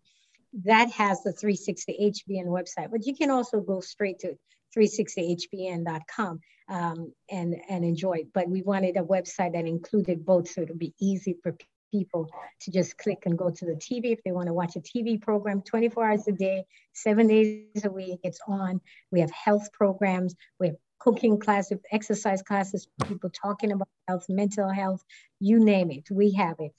that 0.63 0.89
has 0.89 1.21
the 1.21 1.31
360 1.31 2.23
HBN 2.27 2.47
website, 2.47 2.89
but 2.89 3.05
you 3.05 3.15
can 3.15 3.29
also 3.29 3.61
go 3.61 3.81
straight 3.81 4.17
to 4.19 4.35
360hbn.com 4.75 6.39
um, 6.67 7.13
and, 7.29 7.55
and 7.69 7.85
enjoy 7.85 8.13
it. 8.13 8.33
But 8.33 8.49
we 8.49 8.63
wanted 8.63 8.97
a 8.97 9.03
website 9.03 9.53
that 9.53 9.67
included 9.67 10.25
both 10.25 10.49
so 10.49 10.63
it 10.63 10.69
would 10.69 10.79
be 10.79 10.95
easy 10.99 11.37
for 11.43 11.55
people 11.91 12.29
to 12.61 12.71
just 12.71 12.97
click 12.97 13.23
and 13.25 13.37
go 13.37 13.49
to 13.49 13.65
the 13.65 13.73
TV 13.73 14.11
if 14.11 14.23
they 14.23 14.31
want 14.31 14.47
to 14.47 14.53
watch 14.53 14.75
a 14.75 14.79
TV 14.79 15.21
program 15.21 15.61
24 15.61 16.05
hours 16.05 16.27
a 16.27 16.31
day, 16.31 16.65
seven 16.93 17.27
days 17.27 17.83
a 17.83 17.89
week. 17.89 18.19
It's 18.23 18.39
on. 18.47 18.81
We 19.11 19.21
have 19.21 19.31
health 19.31 19.71
programs. 19.73 20.35
We 20.59 20.67
have 20.67 20.75
cooking 20.99 21.39
classes, 21.39 21.79
exercise 21.91 22.41
classes, 22.41 22.87
people 23.07 23.29
talking 23.29 23.71
about 23.71 23.87
health, 24.07 24.25
mental 24.29 24.69
health, 24.69 25.03
you 25.39 25.63
name 25.63 25.91
it, 25.91 26.09
we 26.09 26.31
have 26.33 26.55
it. 26.59 26.71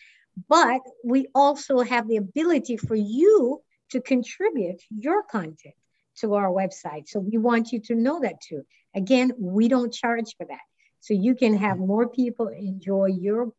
But 0.48 0.82
we 1.04 1.28
also 1.34 1.80
have 1.80 2.08
the 2.08 2.16
ability 2.16 2.76
for 2.76 2.94
you 2.94 3.62
to 3.90 4.00
contribute 4.00 4.82
your 4.90 5.22
content 5.22 5.74
to 6.16 6.34
our 6.34 6.48
website. 6.48 7.08
So 7.08 7.20
we 7.20 7.38
want 7.38 7.72
you 7.72 7.80
to 7.82 7.94
know 7.94 8.20
that 8.20 8.40
too. 8.40 8.64
Again, 8.94 9.32
we 9.38 9.68
don't 9.68 9.92
charge 9.92 10.34
for 10.36 10.46
that. 10.46 10.60
So 11.00 11.14
you 11.14 11.34
can 11.34 11.56
have 11.56 11.78
more 11.78 12.08
people 12.08 12.48
enjoy 12.48 13.06
your 13.06 13.52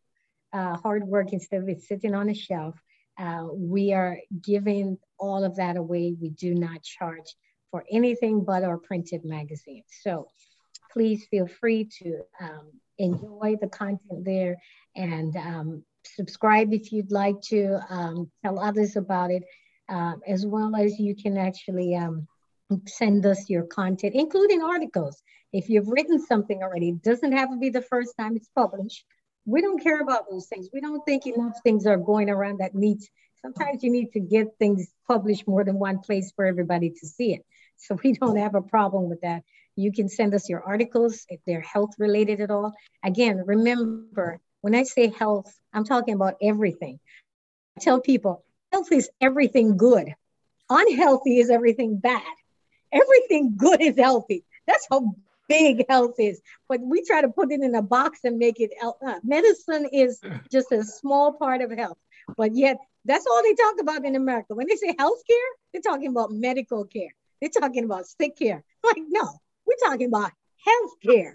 uh, 0.54 0.78
hard 0.78 1.04
work 1.04 1.34
instead 1.34 1.62
of 1.62 1.70
it 1.70 1.82
sitting 1.82 2.16
on 2.16 2.30
a 2.30 2.34
shelf. 2.34 2.76
Uh, 3.18 3.48
we 3.54 3.94
are 3.94 4.18
giving 4.42 4.98
all 5.20 5.44
of 5.44 5.56
that 5.56 5.76
away. 5.78 6.16
We 6.20 6.30
do 6.30 6.54
not 6.54 6.84
charge 6.84 7.36
for 7.72 7.84
anything 7.92 8.44
but 8.44 8.64
our 8.64 8.78
printed 8.78 9.26
magazines. 9.26 9.86
So 10.02 10.28
please 10.92 11.26
feel 11.30 11.48
free 11.48 11.90
to 12.00 12.22
um, 12.40 12.72
enjoy 12.98 13.56
the 13.60 13.68
content 13.68 14.24
there 14.24 14.58
and 14.96 15.36
um, 15.36 15.84
subscribe 16.06 16.74
if 16.74 16.92
you'd 16.92 17.12
like 17.12 17.42
to, 17.42 17.80
um, 17.90 18.32
tell 18.44 18.60
others 18.60 18.96
about 18.96 19.32
it, 19.32 19.44
uh, 19.90 20.14
as 20.28 20.46
well 20.46 20.76
as 20.76 21.00
you 21.00 21.16
can 21.16 21.38
actually 21.38 21.96
um, 21.96 22.28
send 22.86 23.26
us 23.26 23.50
your 23.50 23.64
content, 23.64 24.14
including 24.16 24.62
articles. 24.62 25.22
If 25.54 25.70
you've 25.70 25.88
written 25.88 26.20
something 26.20 26.62
already, 26.62 26.90
it 26.90 27.02
doesn't 27.02 27.32
have 27.32 27.50
to 27.50 27.58
be 27.58 27.70
the 27.70 27.82
first 27.82 28.14
time 28.18 28.36
it's 28.36 28.50
published. 28.56 29.06
We 29.48 29.62
don't 29.62 29.82
care 29.82 30.02
about 30.02 30.30
those 30.30 30.48
things. 30.48 30.68
We 30.74 30.82
don't 30.82 31.04
think 31.06 31.26
enough 31.26 31.54
things 31.64 31.88
are 31.88 31.98
going 31.98 32.30
around 32.30 32.60
that 32.60 32.76
needs, 32.76 33.10
sometimes 33.42 33.82
you 33.82 33.90
need 33.90 34.12
to 34.12 34.20
get 34.20 34.58
things 34.60 34.88
published 35.08 35.48
more 35.48 35.64
than 35.64 35.80
one 35.80 36.00
place 36.00 36.34
for 36.36 36.46
everybody 36.46 36.90
to 36.90 37.08
see 37.08 37.34
it. 37.34 37.46
So 37.78 37.98
we 38.04 38.14
don't 38.14 38.36
have 38.36 38.56
a 38.56 38.62
problem 38.62 39.10
with 39.10 39.22
that. 39.22 39.44
You 39.78 39.94
can 39.94 40.10
send 40.10 40.34
us 40.34 40.50
your 40.50 40.64
articles 40.64 41.26
if 41.30 41.40
they're 41.48 41.62
health 41.62 41.92
related 41.98 42.42
at 42.42 42.52
all. 42.52 42.74
Again, 43.04 43.42
remember, 43.46 44.42
when 44.62 44.76
I 44.76 44.84
say 44.84 45.08
health, 45.08 45.56
I'm 45.72 45.86
talking 45.86 46.16
about 46.16 46.36
everything. 46.42 47.00
I 47.78 47.82
tell 47.82 48.02
people 48.02 48.44
health 48.74 48.92
is 48.92 49.10
everything 49.22 49.78
good, 49.78 50.14
unhealthy 50.70 51.40
is 51.40 51.50
everything 51.50 52.00
bad. 52.00 52.24
Everything 52.92 53.56
good 53.56 53.82
is 53.82 53.98
healthy. 53.98 54.44
That's 54.66 54.88
how 54.90 55.14
big 55.48 55.86
health 55.90 56.16
is. 56.20 56.42
But 56.70 56.82
we 56.82 57.04
try 57.04 57.22
to 57.22 57.30
put 57.30 57.52
it 57.52 57.62
in 57.62 57.76
a 57.76 57.82
box 57.82 58.20
and 58.24 58.38
make 58.38 58.60
it 58.60 58.72
uh, 58.82 59.20
medicine 59.24 59.88
is 59.92 60.22
just 60.52 60.72
a 60.72 60.84
small 60.84 61.34
part 61.34 61.62
of 61.62 61.72
health. 61.72 61.98
But 62.36 62.56
yet, 62.56 62.78
that's 63.06 63.26
all 63.26 63.42
they 63.42 63.54
talk 63.54 63.76
about 63.80 64.06
in 64.06 64.16
America. 64.16 64.54
When 64.54 64.68
they 64.68 64.76
say 64.76 64.94
healthcare, 64.94 65.50
they're 65.72 65.82
talking 65.82 66.10
about 66.10 66.32
medical 66.32 66.86
care. 66.86 67.14
They're 67.40 67.50
talking 67.50 67.84
about 67.84 68.08
sick 68.08 68.38
care. 68.38 68.64
Like, 68.84 69.04
no, 69.10 69.28
we're 69.66 69.90
talking 69.90 70.08
about 70.08 70.32
healthcare, 70.66 71.34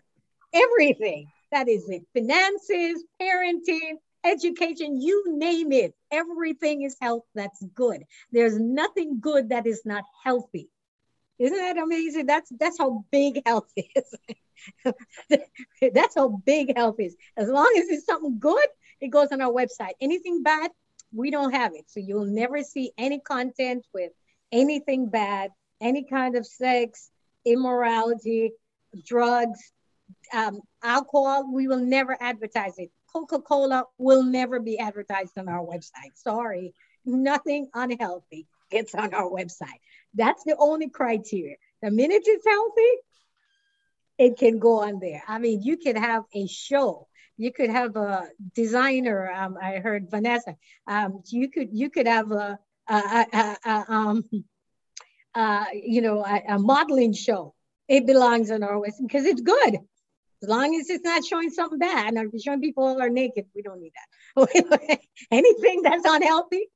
everything. 0.55 1.27
That 1.51 1.69
is 1.69 1.87
it. 1.91 2.03
Finances, 2.15 3.05
parenting, 3.21 3.97
education, 4.25 5.01
you 5.01 5.25
name 5.37 5.73
it. 5.73 5.95
Everything 6.11 6.83
is 6.83 6.97
health 7.01 7.25
that's 7.35 7.63
good. 7.75 8.05
There's 8.31 8.59
nothing 8.59 9.21
good 9.21 9.51
that 9.51 9.67
is 9.67 9.83
not 9.85 10.05
healthy. 10.25 10.71
Isn't 11.39 11.57
that 11.57 11.79
amazing? 11.79 12.27
That's 12.27 12.51
that's 12.59 12.79
how 12.79 13.05
big 13.11 13.43
health 13.47 13.71
is. 13.77 14.95
that's 15.93 16.15
how 16.15 16.29
big 16.29 16.77
health 16.77 16.97
is. 16.99 17.17
As 17.37 17.49
long 17.49 17.73
as 17.79 17.89
it's 17.89 18.07
something 18.07 18.39
good, 18.39 18.67
it 19.01 19.09
goes 19.09 19.29
on 19.33 19.41
our 19.41 19.53
website. 19.53 19.93
Anything 20.01 20.43
bad, 20.43 20.71
we 21.13 21.31
don't 21.31 21.53
have 21.53 21.75
it. 21.75 21.85
So 21.89 22.01
you'll 22.01 22.27
never 22.27 22.63
see 22.63 22.93
any 22.97 23.21
content 23.21 23.87
with 23.93 24.13
anything 24.53 25.09
bad, 25.09 25.51
any 25.81 26.05
kind 26.05 26.37
of 26.37 26.47
sex, 26.47 27.11
immorality, 27.45 28.53
drugs, 29.05 29.73
um, 30.33 30.61
alcohol, 30.83 31.53
we 31.53 31.67
will 31.67 31.81
never 31.81 32.17
advertise 32.21 32.79
it. 32.79 32.91
Coca 33.13 33.41
Cola 33.41 33.85
will 33.99 34.23
never 34.23 34.61
be 34.61 34.79
advertised 34.79 35.37
on 35.39 35.49
our 35.49 35.65
website. 35.65 36.15
Sorry, 36.15 36.75
nothing 37.05 37.69
unhealthy 37.75 38.47
gets 38.73 38.95
on 38.95 39.15
our 39.15 39.31
website. 39.31 39.81
That's 40.15 40.43
the 40.45 40.57
only 40.59 40.89
criteria. 40.89 41.57
The 41.83 41.91
minute 41.91 42.23
it's 42.25 42.47
healthy, 42.47 42.93
it 44.19 44.39
can 44.39 44.59
go 44.59 44.83
on 44.83 44.99
there. 45.01 45.23
I 45.27 45.39
mean, 45.39 45.63
you 45.63 45.77
could 45.77 45.97
have 45.97 46.25
a 46.35 46.47
show. 46.47 47.09
You 47.37 47.53
could 47.53 47.71
have 47.71 47.97
a 47.97 48.29
designer. 48.55 49.31
Um, 49.31 49.57
I 49.61 49.77
heard 49.77 50.11
Vanessa. 50.11 50.57
Um, 50.87 51.23
you 51.29 51.51
could 51.51 51.69
you 51.73 51.91
could 51.91 52.07
have 52.07 52.31
a, 52.31 52.59
a, 52.89 53.27
a, 53.33 53.57
a 53.65 53.85
um, 53.89 54.25
uh, 55.35 55.65
you 55.73 56.03
know, 56.03 56.25
a, 56.25 56.59
modeling 56.59 57.13
show. 57.13 57.55
It 57.89 58.07
belongs 58.07 58.51
on 58.51 58.63
our 58.63 58.75
website 58.75 59.07
because 59.07 59.25
it's 59.25 59.41
good. 59.41 59.77
As 60.43 60.49
long 60.49 60.75
as 60.75 60.91
it's 60.91 61.05
not 61.05 61.25
showing 61.25 61.51
something 61.51 61.79
bad. 61.79 62.15
Now, 62.15 62.25
showing 62.43 62.61
people 62.61 63.01
are 63.01 63.09
naked, 63.09 63.47
we 63.55 63.63
don't 63.63 63.81
need 63.81 63.93
that. 63.95 64.99
Anything 65.31 65.83
that's 65.83 66.05
unhealthy, 66.05 66.69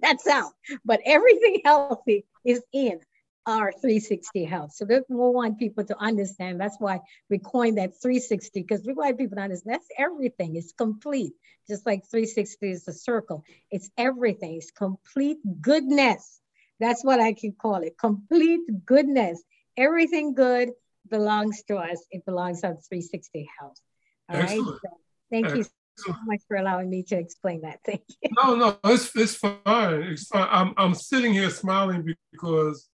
that's 0.00 0.26
out. 0.26 0.52
But 0.84 1.00
everything 1.04 1.62
healthy 1.64 2.24
is 2.44 2.62
in 2.72 3.00
our 3.46 3.72
360 3.72 4.44
health. 4.44 4.72
So 4.72 4.84
we 4.84 5.00
want 5.08 5.58
people 5.58 5.84
to 5.84 5.96
understand. 5.98 6.60
That's 6.60 6.76
why 6.78 7.00
we 7.30 7.38
coined 7.38 7.78
that 7.78 8.00
360 8.02 8.60
because 8.60 8.84
we 8.84 8.92
want 8.92 9.18
people 9.18 9.36
to 9.36 9.42
understand 9.42 9.74
that's 9.74 9.88
everything. 9.96 10.56
It's 10.56 10.72
complete. 10.72 11.32
Just 11.66 11.86
like 11.86 12.02
360 12.10 12.70
is 12.70 12.88
a 12.88 12.92
circle. 12.92 13.44
It's 13.70 13.90
everything. 13.96 14.56
It's 14.56 14.70
complete 14.70 15.38
goodness 15.60 16.40
that's 16.80 17.04
what 17.04 17.20
I 17.20 17.32
can 17.32 17.52
call 17.52 17.76
it. 17.76 17.96
Complete 17.98 18.60
goodness. 18.84 19.42
Everything 19.76 20.34
good 20.34 20.70
belongs 21.08 21.62
to 21.68 21.76
us. 21.76 22.04
It 22.10 22.24
belongs 22.24 22.64
on 22.64 22.76
360 22.76 23.48
health. 23.58 23.80
All 24.28 24.36
Excellent. 24.36 24.68
right. 24.68 24.80
So 24.82 24.90
thank 25.30 25.46
Excellent. 25.46 25.66
you 25.66 25.77
so 26.06 26.14
much 26.26 26.40
for 26.48 26.56
allowing 26.56 26.90
me 26.90 27.02
to 27.04 27.16
explain 27.16 27.62
that. 27.62 27.80
Thank 27.84 28.02
you. 28.22 28.30
No, 28.36 28.54
no, 28.54 28.78
it's, 28.84 29.14
it's 29.16 29.34
fine. 29.34 29.54
It's 29.64 30.26
fine. 30.26 30.48
I'm, 30.50 30.74
I'm 30.76 30.94
sitting 30.94 31.32
here 31.32 31.50
smiling 31.50 32.14
because 32.32 32.88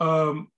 um, 0.00 0.48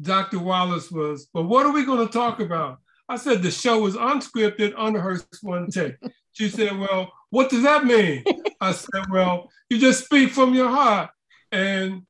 Dr. 0.00 0.38
Wallace 0.38 0.90
was, 0.90 1.28
but 1.32 1.44
what 1.44 1.66
are 1.66 1.72
we 1.72 1.84
going 1.84 2.06
to 2.06 2.12
talk 2.12 2.40
about? 2.40 2.78
I 3.08 3.16
said 3.16 3.42
the 3.42 3.50
show 3.50 3.86
is 3.86 3.96
unscripted, 3.96 4.74
unrehearsed, 4.76 5.38
one 5.42 5.70
take. 5.70 5.96
She 6.32 6.48
said, 6.48 6.78
well, 6.78 7.12
what 7.30 7.50
does 7.50 7.62
that 7.62 7.84
mean? 7.84 8.24
I 8.60 8.72
said, 8.72 9.04
well, 9.10 9.50
you 9.70 9.78
just 9.78 10.04
speak 10.04 10.30
from 10.30 10.54
your 10.54 10.68
heart 10.68 11.10
and 11.50 12.02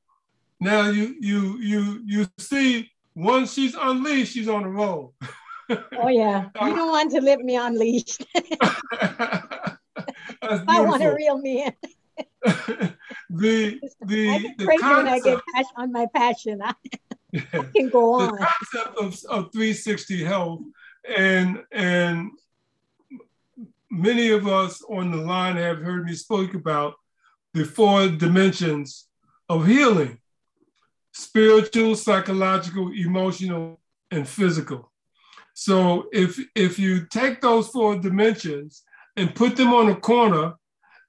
now 0.60 0.90
you 0.90 1.14
you 1.20 1.58
you 1.58 2.02
you 2.04 2.26
see 2.38 2.90
once 3.14 3.52
she's 3.52 3.74
unleashed, 3.74 4.32
she's 4.32 4.48
on 4.48 4.62
the 4.62 4.68
road. 4.68 5.12
oh 5.70 6.08
yeah, 6.08 6.48
you 6.62 6.74
don't 6.74 6.90
want 6.90 7.10
to 7.12 7.20
let 7.20 7.40
me 7.40 7.56
unleashed. 7.56 8.24
I 10.42 10.80
want 10.80 11.02
to 11.02 11.10
reel 11.10 11.38
me 11.38 11.64
in. 11.64 11.74
the 13.30 13.80
the 14.06 14.30
I 14.30 14.54
the 14.56 14.78
concept, 14.80 15.42
I 15.54 15.62
get 15.62 15.66
on 15.76 15.92
my 15.92 16.06
passion. 16.14 16.60
I, 16.64 16.74
yeah, 17.32 17.42
I 17.52 17.62
can 17.74 17.88
go 17.88 18.14
on. 18.14 18.32
The 18.36 18.48
concept 18.72 18.98
of, 18.98 19.06
of 19.30 19.52
360 19.52 20.24
health 20.24 20.60
and 21.16 21.62
and 21.72 22.30
many 23.90 24.30
of 24.30 24.46
us 24.46 24.82
on 24.88 25.10
the 25.10 25.18
line 25.18 25.56
have 25.56 25.78
heard 25.78 26.04
me 26.04 26.14
speak 26.14 26.54
about 26.54 26.94
the 27.54 27.64
four 27.64 28.08
dimensions 28.08 29.06
of 29.48 29.66
healing 29.66 30.18
spiritual, 31.18 31.96
psychological, 31.96 32.92
emotional, 32.92 33.80
and 34.10 34.26
physical. 34.28 34.92
So 35.60 36.06
if 36.12 36.38
if 36.54 36.78
you 36.78 37.04
take 37.06 37.40
those 37.40 37.66
four 37.66 37.98
dimensions 37.98 38.84
and 39.16 39.34
put 39.34 39.56
them 39.56 39.74
on 39.74 39.88
a 39.88 39.96
corner 39.96 40.54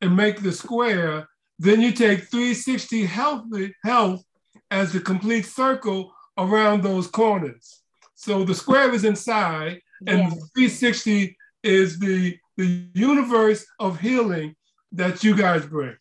and 0.01 0.17
make 0.17 0.41
the 0.41 0.51
square, 0.51 1.29
then 1.59 1.81
you 1.81 1.91
take 1.91 2.23
360 2.23 3.05
healthy 3.05 3.75
health 3.83 4.23
as 4.71 4.91
the 4.91 5.01
complete 5.01 5.45
circle 5.45 6.11
around 6.35 6.81
those 6.81 7.05
corners. 7.05 7.83
So 8.15 8.43
the 8.43 8.55
square 8.55 8.91
is 8.91 9.05
inside, 9.05 9.81
and 10.07 10.17
yes. 10.17 10.49
360 10.55 11.37
is 11.61 11.99
the 11.99 12.35
the 12.57 12.87
universe 12.95 13.67
of 13.77 13.99
healing 13.99 14.55
that 14.93 15.23
you 15.23 15.37
guys 15.37 15.63
bring. 15.67 15.95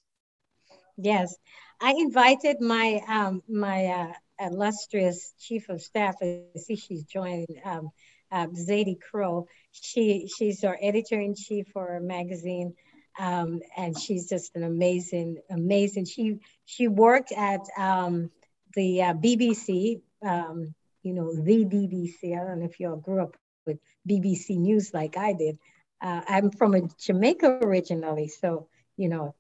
Yes, 0.97 1.37
I 1.83 1.91
invited 1.91 2.63
my 2.63 3.03
um, 3.09 3.43
my 3.47 3.85
uh, 3.85 4.13
illustrious 4.41 5.35
chief 5.39 5.69
of 5.69 5.83
staff. 5.83 6.17
I 6.23 6.45
see 6.57 6.77
she's 6.77 7.05
joined 7.05 7.61
um, 7.63 7.91
uh, 8.31 8.47
Zadie 8.49 9.01
Crow. 9.01 9.47
She 9.73 10.29
she's 10.35 10.65
our 10.65 10.79
editor 10.81 11.21
in 11.21 11.35
chief 11.35 11.69
for 11.73 11.91
our 11.91 12.01
magazine, 12.01 12.75
um, 13.19 13.61
and 13.77 13.99
she's 13.99 14.29
just 14.29 14.57
an 14.57 14.63
amazing 14.65 15.39
amazing. 15.51 16.05
She 16.07 16.39
she 16.65 16.89
worked 16.89 17.33
at 17.33 17.61
um, 17.77 18.31
the 18.75 19.03
uh, 19.03 19.15
BBC. 19.15 20.01
Um, 20.23 20.75
you 21.03 21.15
know 21.15 21.35
the 21.35 21.65
BBC. 21.65 22.39
I 22.39 22.45
don't 22.45 22.61
know 22.61 22.67
if 22.67 22.81
you 22.81 22.91
all 22.91 22.97
grew 22.97 23.23
up 23.23 23.37
with 23.67 23.79
BBC 24.09 24.59
News 24.59 24.93
like 24.93 25.17
I 25.17 25.33
did. 25.33 25.59
uh, 26.01 26.23
I'm 26.29 26.51
from 26.51 26.75
a 26.75 26.83
Jamaica 26.99 27.61
originally, 27.63 28.29
so 28.29 28.69
you 28.97 29.09
know, 29.09 29.35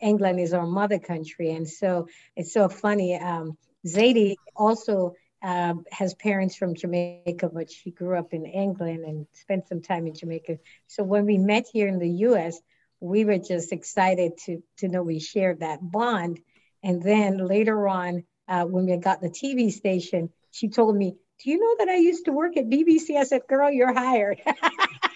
England 0.00 0.40
is 0.40 0.52
our 0.52 0.66
mother 0.66 0.98
country, 0.98 1.50
and 1.50 1.68
so 1.68 2.08
it's 2.36 2.52
so 2.52 2.68
funny. 2.68 3.16
Um, 3.16 3.56
Zadie 3.86 4.36
also 4.56 5.14
uh, 5.42 5.74
has 5.90 6.14
parents 6.14 6.56
from 6.56 6.74
Jamaica, 6.74 7.50
but 7.52 7.70
she 7.70 7.90
grew 7.90 8.18
up 8.18 8.32
in 8.32 8.44
England 8.44 9.04
and 9.04 9.26
spent 9.32 9.68
some 9.68 9.80
time 9.80 10.06
in 10.06 10.14
Jamaica. 10.14 10.58
So 10.86 11.02
when 11.02 11.24
we 11.26 11.38
met 11.38 11.66
here 11.72 11.88
in 11.88 11.98
the 11.98 12.10
U.S., 12.28 12.60
we 13.00 13.24
were 13.24 13.38
just 13.38 13.72
excited 13.72 14.32
to 14.44 14.62
to 14.78 14.88
know 14.88 15.02
we 15.02 15.20
shared 15.20 15.60
that 15.60 15.78
bond. 15.82 16.40
And 16.82 17.02
then 17.02 17.38
later 17.38 17.88
on, 17.88 18.24
uh, 18.48 18.64
when 18.64 18.86
we 18.86 18.96
got 18.98 19.20
the 19.20 19.30
TV 19.30 19.72
station, 19.72 20.30
she 20.50 20.68
told 20.68 20.96
me, 20.96 21.16
"Do 21.42 21.50
you 21.50 21.58
know 21.58 21.76
that 21.78 21.88
I 21.88 21.96
used 21.96 22.26
to 22.26 22.32
work 22.32 22.56
at 22.56 22.68
BBC?" 22.68 23.16
I 23.16 23.24
said, 23.24 23.42
"Girl, 23.48 23.70
you're 23.70 23.94
hired." 23.94 24.42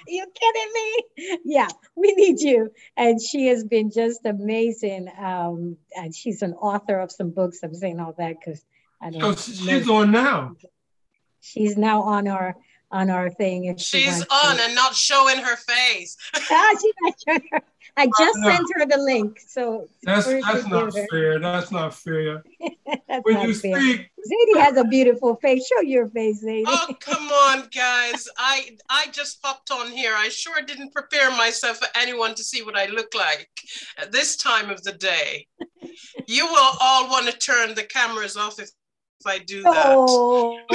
you 0.07 0.27
kidding 0.35 0.73
me? 0.75 1.39
Yeah, 1.45 1.69
we 1.95 2.13
need 2.13 2.41
you. 2.41 2.71
And 2.97 3.21
she 3.21 3.47
has 3.47 3.65
been 3.65 3.91
just 3.91 4.25
amazing. 4.25 5.09
Um, 5.19 5.77
and 5.97 6.15
she's 6.15 6.43
an 6.43 6.55
author 6.55 6.99
of 7.01 7.13
some 7.13 7.31
books. 7.31 7.61
I'm 7.63 7.75
saying 7.75 8.01
all 8.01 8.15
that 8.19 8.37
because 8.39 8.65
I 9.05 9.11
don't. 9.11 9.23
Oh, 9.23 9.35
she's 9.35 9.89
on 9.89 10.11
now. 10.11 10.57
She's 11.41 11.77
now 11.77 12.03
on 12.03 12.27
our 12.27 12.57
on 12.91 13.11
our 13.11 13.29
thing. 13.29 13.67
If 13.67 13.79
she's 13.81 14.19
she 14.19 14.25
on 14.31 14.57
to. 14.57 14.63
and 14.63 14.75
not 14.75 14.95
showing 14.95 15.37
her 15.37 15.57
face. 15.57 16.17
ah, 16.51 16.77
she's 16.81 16.95
not 17.03 17.15
showing 17.27 17.49
her 17.53 17.61
I 17.97 18.07
just 18.19 18.39
no. 18.39 18.51
sent 18.51 18.67
her 18.75 18.87
the 18.87 18.99
link. 18.99 19.39
So 19.47 19.87
that's 20.03 20.27
that's 20.27 20.67
not 20.67 20.93
fair. 21.11 21.39
That's 21.39 21.71
not 21.71 21.95
fair. 21.95 22.43
that's 23.09 23.25
when 23.25 23.35
not 23.35 23.49
you 23.49 23.55
fair. 23.55 23.81
speak, 23.81 24.11
Zadie 24.19 24.61
has 24.61 24.77
a 24.77 24.85
beautiful 24.85 25.37
face. 25.37 25.67
Show 25.67 25.83
your 25.83 26.09
face, 26.09 26.45
Zadie. 26.45 26.65
Oh 26.67 26.97
come 26.99 27.29
on, 27.29 27.69
guys! 27.75 28.29
I 28.37 28.77
I 28.91 29.07
just 29.13 29.41
popped 29.43 29.71
on 29.71 29.93
here. 29.93 30.13
I 30.17 30.29
sure 30.29 30.61
didn't 30.63 30.93
prepare 30.93 31.31
myself 31.31 31.79
for 31.79 31.89
anyone 31.95 32.35
to 32.35 32.43
see 32.43 32.63
what 32.63 32.77
I 32.77 32.87
look 32.87 33.15
like 33.15 33.49
at 33.97 34.11
this 34.11 34.37
time 34.37 34.71
of 34.71 34.83
the 34.83 34.93
day. 34.93 35.47
you 36.27 36.47
will 36.47 36.73
all 36.81 37.09
want 37.09 37.27
to 37.27 37.39
turn 37.39 37.75
the 37.75 37.85
cameras 37.85 38.37
off 38.37 38.59
if 38.59 38.71
if 39.25 39.33
I 39.33 39.39
do 39.39 39.63
that. 39.63 39.85
Oh, 39.87 40.61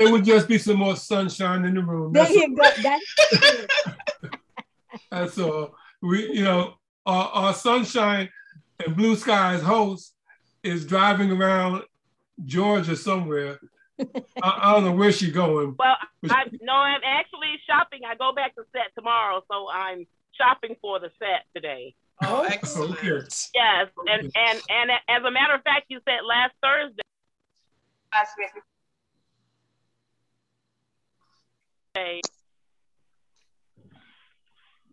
it 0.00 0.10
would 0.10 0.24
just 0.24 0.48
be 0.48 0.58
some 0.58 0.78
more 0.78 0.96
sunshine 0.96 1.64
in 1.64 1.74
the 1.74 1.82
room. 1.82 2.12
There 2.12 2.30
you 2.30 2.54
go. 2.54 2.62
That's 2.82 4.36
and 5.10 5.30
so 5.32 5.74
we, 6.00 6.32
you 6.32 6.44
know, 6.44 6.74
our, 7.06 7.28
our 7.28 7.54
sunshine 7.54 8.28
and 8.84 8.96
blue 8.96 9.16
skies 9.16 9.62
host 9.62 10.14
is 10.62 10.86
driving 10.86 11.32
around 11.32 11.82
Georgia 12.44 12.96
somewhere. 12.96 13.58
I, 14.00 14.04
I, 14.42 14.72
don't 14.74 14.84
know 14.84 14.92
where 14.92 15.10
she's 15.10 15.32
going. 15.32 15.74
Well, 15.78 15.96
I 16.30 16.44
no, 16.62 16.72
I'm 16.72 17.00
actually 17.04 17.54
shopping. 17.66 18.00
I 18.08 18.14
go 18.14 18.32
back 18.32 18.54
to 18.54 18.62
set 18.72 18.94
tomorrow, 18.96 19.42
so 19.50 19.68
I'm 19.68 20.06
shopping 20.36 20.76
for 20.80 21.00
the 21.00 21.10
set 21.18 21.46
today. 21.54 21.94
Oh, 22.22 22.42
oh, 22.42 22.42
excellent. 22.42 22.98
Okay. 22.98 23.10
Yes, 23.54 23.88
and 24.06 24.26
oh, 24.26 24.40
and 24.40 24.62
and 24.68 24.90
as 25.08 25.22
a 25.26 25.30
matter 25.30 25.54
of 25.54 25.62
fact, 25.62 25.86
you 25.88 26.00
said 26.04 26.20
last 26.26 26.54
Thursday. 26.62 27.02
Last 28.12 28.32
week. 28.38 28.62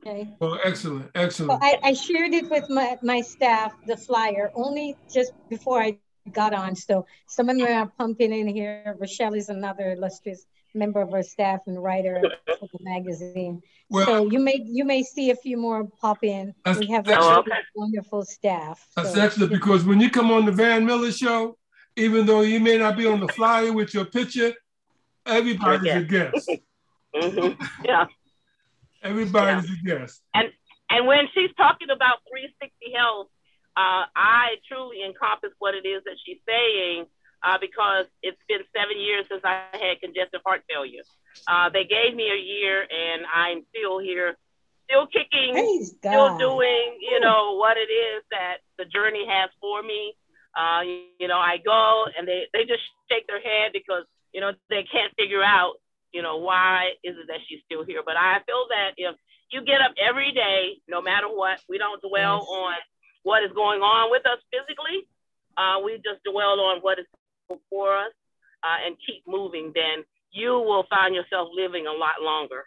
Okay. 0.05 0.35
Well, 0.39 0.53
oh, 0.53 0.59
excellent, 0.63 1.09
excellent. 1.15 1.63
I, 1.63 1.79
I 1.83 1.93
shared 1.93 2.33
it 2.33 2.49
with 2.49 2.69
my, 2.69 2.97
my 3.01 3.21
staff, 3.21 3.73
the 3.87 3.97
flyer, 3.97 4.51
only 4.53 4.95
just 5.11 5.33
before 5.49 5.81
I 5.81 5.97
got 6.31 6.53
on. 6.53 6.75
So 6.75 7.07
some 7.27 7.49
of 7.49 7.57
them 7.57 7.67
are 7.67 7.91
pumping 7.97 8.31
in 8.31 8.47
here. 8.47 8.95
Rochelle 8.99 9.33
is 9.33 9.49
another 9.49 9.93
illustrious 9.93 10.45
member 10.75 11.01
of 11.01 11.13
our 11.13 11.23
staff 11.23 11.61
and 11.67 11.81
writer 11.81 12.21
for 12.59 12.67
the 12.71 12.79
magazine. 12.81 13.61
Well, 13.89 14.05
so 14.05 14.29
you 14.29 14.39
may 14.39 14.61
you 14.65 14.83
may 14.83 15.03
see 15.03 15.29
a 15.31 15.35
few 15.35 15.57
more 15.57 15.85
pop 16.01 16.23
in. 16.23 16.53
We 16.79 16.87
have 16.87 17.07
a 17.07 17.43
wonderful 17.75 18.23
staff. 18.23 18.85
That's 18.95 19.13
so. 19.13 19.21
excellent 19.21 19.51
because 19.51 19.85
when 19.85 19.99
you 19.99 20.09
come 20.09 20.31
on 20.31 20.45
the 20.45 20.51
Van 20.51 20.85
Miller 20.85 21.11
show, 21.11 21.57
even 21.95 22.25
though 22.25 22.41
you 22.41 22.59
may 22.59 22.77
not 22.77 22.97
be 22.97 23.05
on 23.05 23.19
the 23.19 23.27
flyer 23.29 23.71
with 23.71 23.93
your 23.93 24.05
picture, 24.05 24.53
everybody's 25.25 25.93
a 25.93 26.01
guest. 26.01 26.49
mm-hmm. 27.15 27.63
Yeah. 27.83 28.05
Everybody's 29.03 29.69
yeah. 29.69 29.75
a 29.95 29.99
guest. 29.99 30.21
And 30.33 30.49
and 30.89 31.07
when 31.07 31.27
she's 31.33 31.51
talking 31.57 31.89
about 31.89 32.19
360 32.29 32.93
health, 32.95 33.27
uh, 33.77 34.05
I 34.15 34.55
truly 34.67 35.03
encompass 35.05 35.51
what 35.59 35.73
it 35.75 35.87
is 35.87 36.03
that 36.05 36.15
she's 36.25 36.39
saying 36.47 37.05
uh, 37.45 37.57
because 37.61 38.05
it's 38.23 38.41
been 38.49 38.61
seven 38.73 38.99
years 38.99 39.25
since 39.29 39.41
I 39.45 39.69
had 39.71 40.01
congestive 40.01 40.41
heart 40.45 40.63
failure. 40.67 41.03
Uh, 41.47 41.69
they 41.69 41.85
gave 41.85 42.15
me 42.15 42.31
a 42.31 42.41
year, 42.41 42.81
and 42.81 43.25
I'm 43.29 43.63
still 43.69 43.99
here, 43.99 44.35
still 44.89 45.05
kicking, 45.07 45.53
still 45.85 46.37
doing, 46.37 46.97
you 46.99 47.19
know, 47.19 47.57
what 47.57 47.77
it 47.77 47.91
is 47.91 48.23
that 48.31 48.65
the 48.77 48.85
journey 48.85 49.25
has 49.29 49.49
for 49.61 49.83
me. 49.83 50.15
Uh, 50.57 50.81
you 51.19 51.27
know, 51.27 51.37
I 51.37 51.57
go 51.63 52.05
and 52.17 52.25
they, 52.25 52.47
they 52.53 52.63
just 52.63 52.81
shake 53.11 53.27
their 53.27 53.41
head 53.41 53.71
because, 53.73 54.05
you 54.33 54.39
know, 54.39 54.53
they 54.69 54.87
can't 54.89 55.13
figure 55.17 55.43
out 55.43 55.75
you 56.15 56.23
know, 56.23 56.39
why 56.39 56.95
is 57.03 57.19
it 57.19 57.27
that 57.27 57.43
she's 57.43 57.59
still 57.67 57.83
here? 57.83 57.99
But 57.99 58.15
I 58.15 58.39
feel 58.47 58.63
that 58.71 58.95
if 58.95 59.19
you 59.51 59.59
get 59.67 59.83
up 59.83 59.91
every 59.99 60.31
day, 60.31 60.79
no 60.87 61.03
matter 61.03 61.27
what, 61.27 61.59
we 61.67 61.77
don't 61.77 61.99
dwell 61.99 62.39
yes. 62.39 62.47
on 62.47 62.75
what 63.27 63.43
is 63.43 63.51
going 63.51 63.83
on 63.83 64.09
with 64.09 64.23
us 64.23 64.39
physically. 64.47 65.03
Uh, 65.59 65.83
we 65.83 65.99
just 65.99 66.23
dwell 66.23 66.55
on 66.71 66.79
what 66.79 66.99
is 66.99 67.05
before 67.47 67.97
us 67.97 68.11
uh, 68.63 68.85
and 68.85 68.95
keep 69.05 69.23
moving, 69.27 69.71
then 69.73 70.03
you 70.31 70.51
will 70.51 70.85
find 70.89 71.15
yourself 71.15 71.49
living 71.53 71.87
a 71.87 71.93
lot 71.93 72.21
longer. 72.21 72.63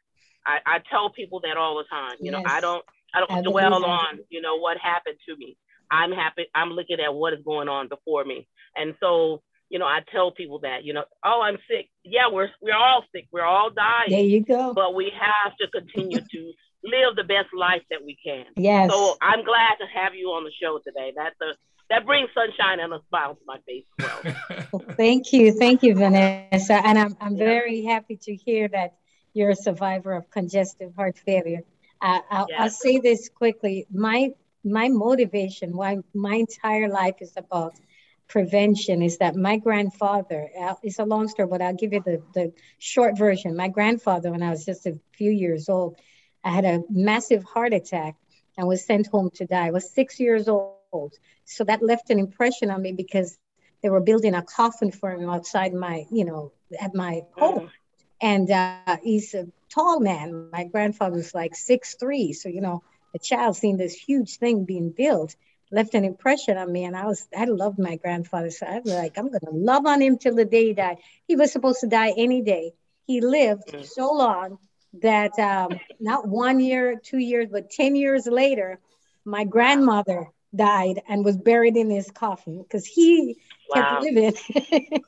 I, 0.47 0.59
I 0.65 0.79
tell 0.91 1.11
people 1.11 1.41
that 1.41 1.57
all 1.57 1.77
the 1.77 1.85
time. 1.91 2.17
You 2.21 2.33
yes. 2.33 2.43
know, 2.43 2.51
I 2.51 2.61
don't 2.61 2.85
I 3.15 3.21
don't 3.21 3.31
I 3.31 3.43
dwell 3.43 3.85
on, 3.85 4.21
you 4.29 4.41
know, 4.41 4.57
what 4.59 4.79
happened 4.79 5.17
to 5.29 5.37
me. 5.37 5.57
I'm 5.91 6.13
happy. 6.13 6.47
I'm 6.55 6.71
looking 6.71 7.01
at 7.01 7.15
what 7.15 7.33
is 7.33 7.41
going 7.45 7.69
on 7.69 7.89
before 7.89 8.25
me. 8.25 8.47
And 8.77 8.95
so 9.01 9.43
you 9.71 9.79
know, 9.79 9.85
I 9.85 10.01
tell 10.11 10.31
people 10.31 10.61
that, 10.61 10.85
you 10.85 10.95
know, 10.95 11.05
oh, 11.25 11.43
I'm 11.43 11.59
sick. 11.69 11.91
Yeah, 12.05 12.29
we're 12.33 12.49
we're 12.63 12.77
all 12.77 13.05
sick. 13.15 13.29
We're 13.31 13.45
all 13.45 13.71
dying. 13.71 14.11
There 14.11 14.21
you 14.21 14.43
go. 14.43 14.73
But 14.73 14.95
we 14.95 15.13
have 15.19 15.55
to 15.59 15.69
continue 15.69 16.21
to 16.21 16.53
live 16.85 17.17
the 17.17 17.25
best 17.25 17.49
life 17.57 17.83
that 17.91 18.03
we 18.05 18.17
can. 18.25 18.47
Yes. 18.57 18.91
So 18.91 19.17
I'm 19.21 19.45
glad 19.45 19.77
to 19.81 19.87
have 19.95 20.15
you 20.15 20.29
on 20.29 20.45
the 20.45 20.53
show 20.63 20.79
today. 20.79 21.13
That's 21.15 21.37
a 21.43 21.55
that 21.91 22.05
brings 22.07 22.29
sunshine 22.35 22.81
and 22.81 22.93
a 22.93 23.01
smile 23.09 23.35
to 23.35 23.41
my 23.47 23.59
face 23.67 23.85
well. 23.99 24.67
well 24.73 24.97
thank 24.97 25.33
you. 25.33 25.53
Thank 25.53 25.83
you, 25.83 25.95
Vanessa. 25.95 26.75
And 26.75 26.99
I'm 26.99 27.17
I'm 27.21 27.37
yeah. 27.37 27.45
very 27.45 27.85
happy 27.85 28.17
to 28.23 28.35
hear 28.35 28.69
that 28.69 28.95
you're 29.35 29.51
a 29.51 29.57
survivor 29.57 30.13
of 30.13 30.31
congestive 30.31 30.95
heart 30.95 31.19
failure. 31.19 31.63
Uh, 32.01 32.21
I'll, 32.31 32.47
yes. 32.49 32.61
I'll 32.61 32.71
say 32.71 32.99
this 32.99 33.29
quickly. 33.29 33.87
My 33.93 34.31
my 34.65 34.89
motivation, 34.89 35.77
why 35.77 35.99
my 36.15 36.37
entire 36.37 36.89
life 36.89 37.17
is 37.21 37.33
about 37.37 37.75
prevention 38.29 39.03
is 39.03 39.19
that 39.19 39.35
my 39.35 39.57
grandfather, 39.57 40.51
uh, 40.61 40.75
it's 40.83 40.99
a 40.99 41.05
long 41.05 41.29
story, 41.29 41.49
but 41.49 41.63
I'll 41.63 41.75
give 41.75 41.95
you 41.95 42.03
the, 42.05 42.23
the 42.35 42.53
short 42.79 43.17
version. 43.17 43.57
My 43.57 43.69
grandfather, 43.69 44.31
when 44.31 44.43
I 44.43 44.51
was 44.51 44.65
just 44.67 44.87
a 44.87 45.01
few 45.13 45.31
years 45.31 45.69
old, 45.69 45.99
I 46.45 46.51
had 46.51 46.65
a 46.65 46.83
massive 46.91 47.43
heart 47.43 47.73
attack 47.73 48.17
and 48.57 48.69
was 48.69 48.85
sent 48.85 49.07
home 49.07 49.31
to 49.37 49.47
die. 49.47 49.69
I 49.69 49.71
was 49.71 49.91
six 49.91 50.21
years 50.21 50.49
old. 50.49 50.75
So 51.45 51.65
that 51.65 51.83
left 51.83 52.11
an 52.11 52.19
impression 52.19 52.71
on 52.71 52.83
me 52.83 52.93
because 52.93 53.39
they 53.83 53.91
were 53.91 54.01
building 54.01 54.35
a 54.35 54.43
coffin 54.43 54.91
for 54.91 55.11
him 55.11 55.29
outside 55.29 55.73
my, 55.73 56.07
you 56.11 56.25
know, 56.25 56.53
at 56.81 56.95
my 56.95 57.23
home. 57.37 57.67
Mm. 57.67 57.71
And 58.21 58.51
uh, 58.51 58.97
he's 59.03 59.35
a 59.35 59.47
tall 59.69 60.01
man. 60.01 60.51
My 60.51 60.65
grandfather 60.65 61.17
was 61.17 61.35
like 61.35 61.55
six 61.55 61.95
three. 61.95 62.33
So, 62.33 62.49
you 62.49 62.61
know, 62.61 62.83
the 63.13 63.19
child 63.19 63.57
seeing 63.57 63.77
this 63.77 63.95
huge 63.95 64.37
thing 64.37 64.65
being 64.65 64.91
built 64.91 65.37
left 65.71 65.95
an 65.95 66.05
impression 66.05 66.57
on 66.57 66.73
me. 66.73 66.85
And 66.85 66.97
I 66.97 67.07
was, 67.07 67.29
I 67.37 67.45
loved 67.45 67.79
my 67.79 67.97
grandfather. 67.97 68.51
So 68.51 68.67
I 68.67 68.81
was 68.81 68.93
like, 68.93 69.19
I'm 69.19 69.29
going 69.29 69.41
to 69.41 69.51
love 69.51 69.87
on 69.87 70.01
him 70.01 70.19
till 70.19 70.35
the 70.35 70.45
day 70.45 70.67
he 70.67 70.73
died. 70.73 70.99
He 71.27 71.37
was 71.37 71.53
supposed 71.53 71.81
to 71.81 71.87
die 71.87 72.15
any 72.17 72.43
day. 72.43 72.73
He 73.07 73.21
lived 73.21 73.69
mm. 73.69 73.87
so 73.87 74.13
long 74.13 74.59
that 75.01 75.39
um, 75.39 75.79
not 76.01 76.27
one 76.27 76.61
year, 76.61 76.99
two 77.03 77.19
years, 77.19 77.49
but 77.53 77.71
10 77.71 77.95
years 77.95 78.27
later, 78.27 78.81
my 79.25 79.45
grandmother 79.45 80.29
died 80.55 81.03
and 81.09 81.25
was 81.25 81.37
buried 81.37 81.77
in 81.77 81.91
his 81.91 82.11
coffin 82.11 82.63
because 82.63 82.87
he 82.87 83.37
wow. 83.75 84.01
kept 84.01 84.03
living. 84.03 84.35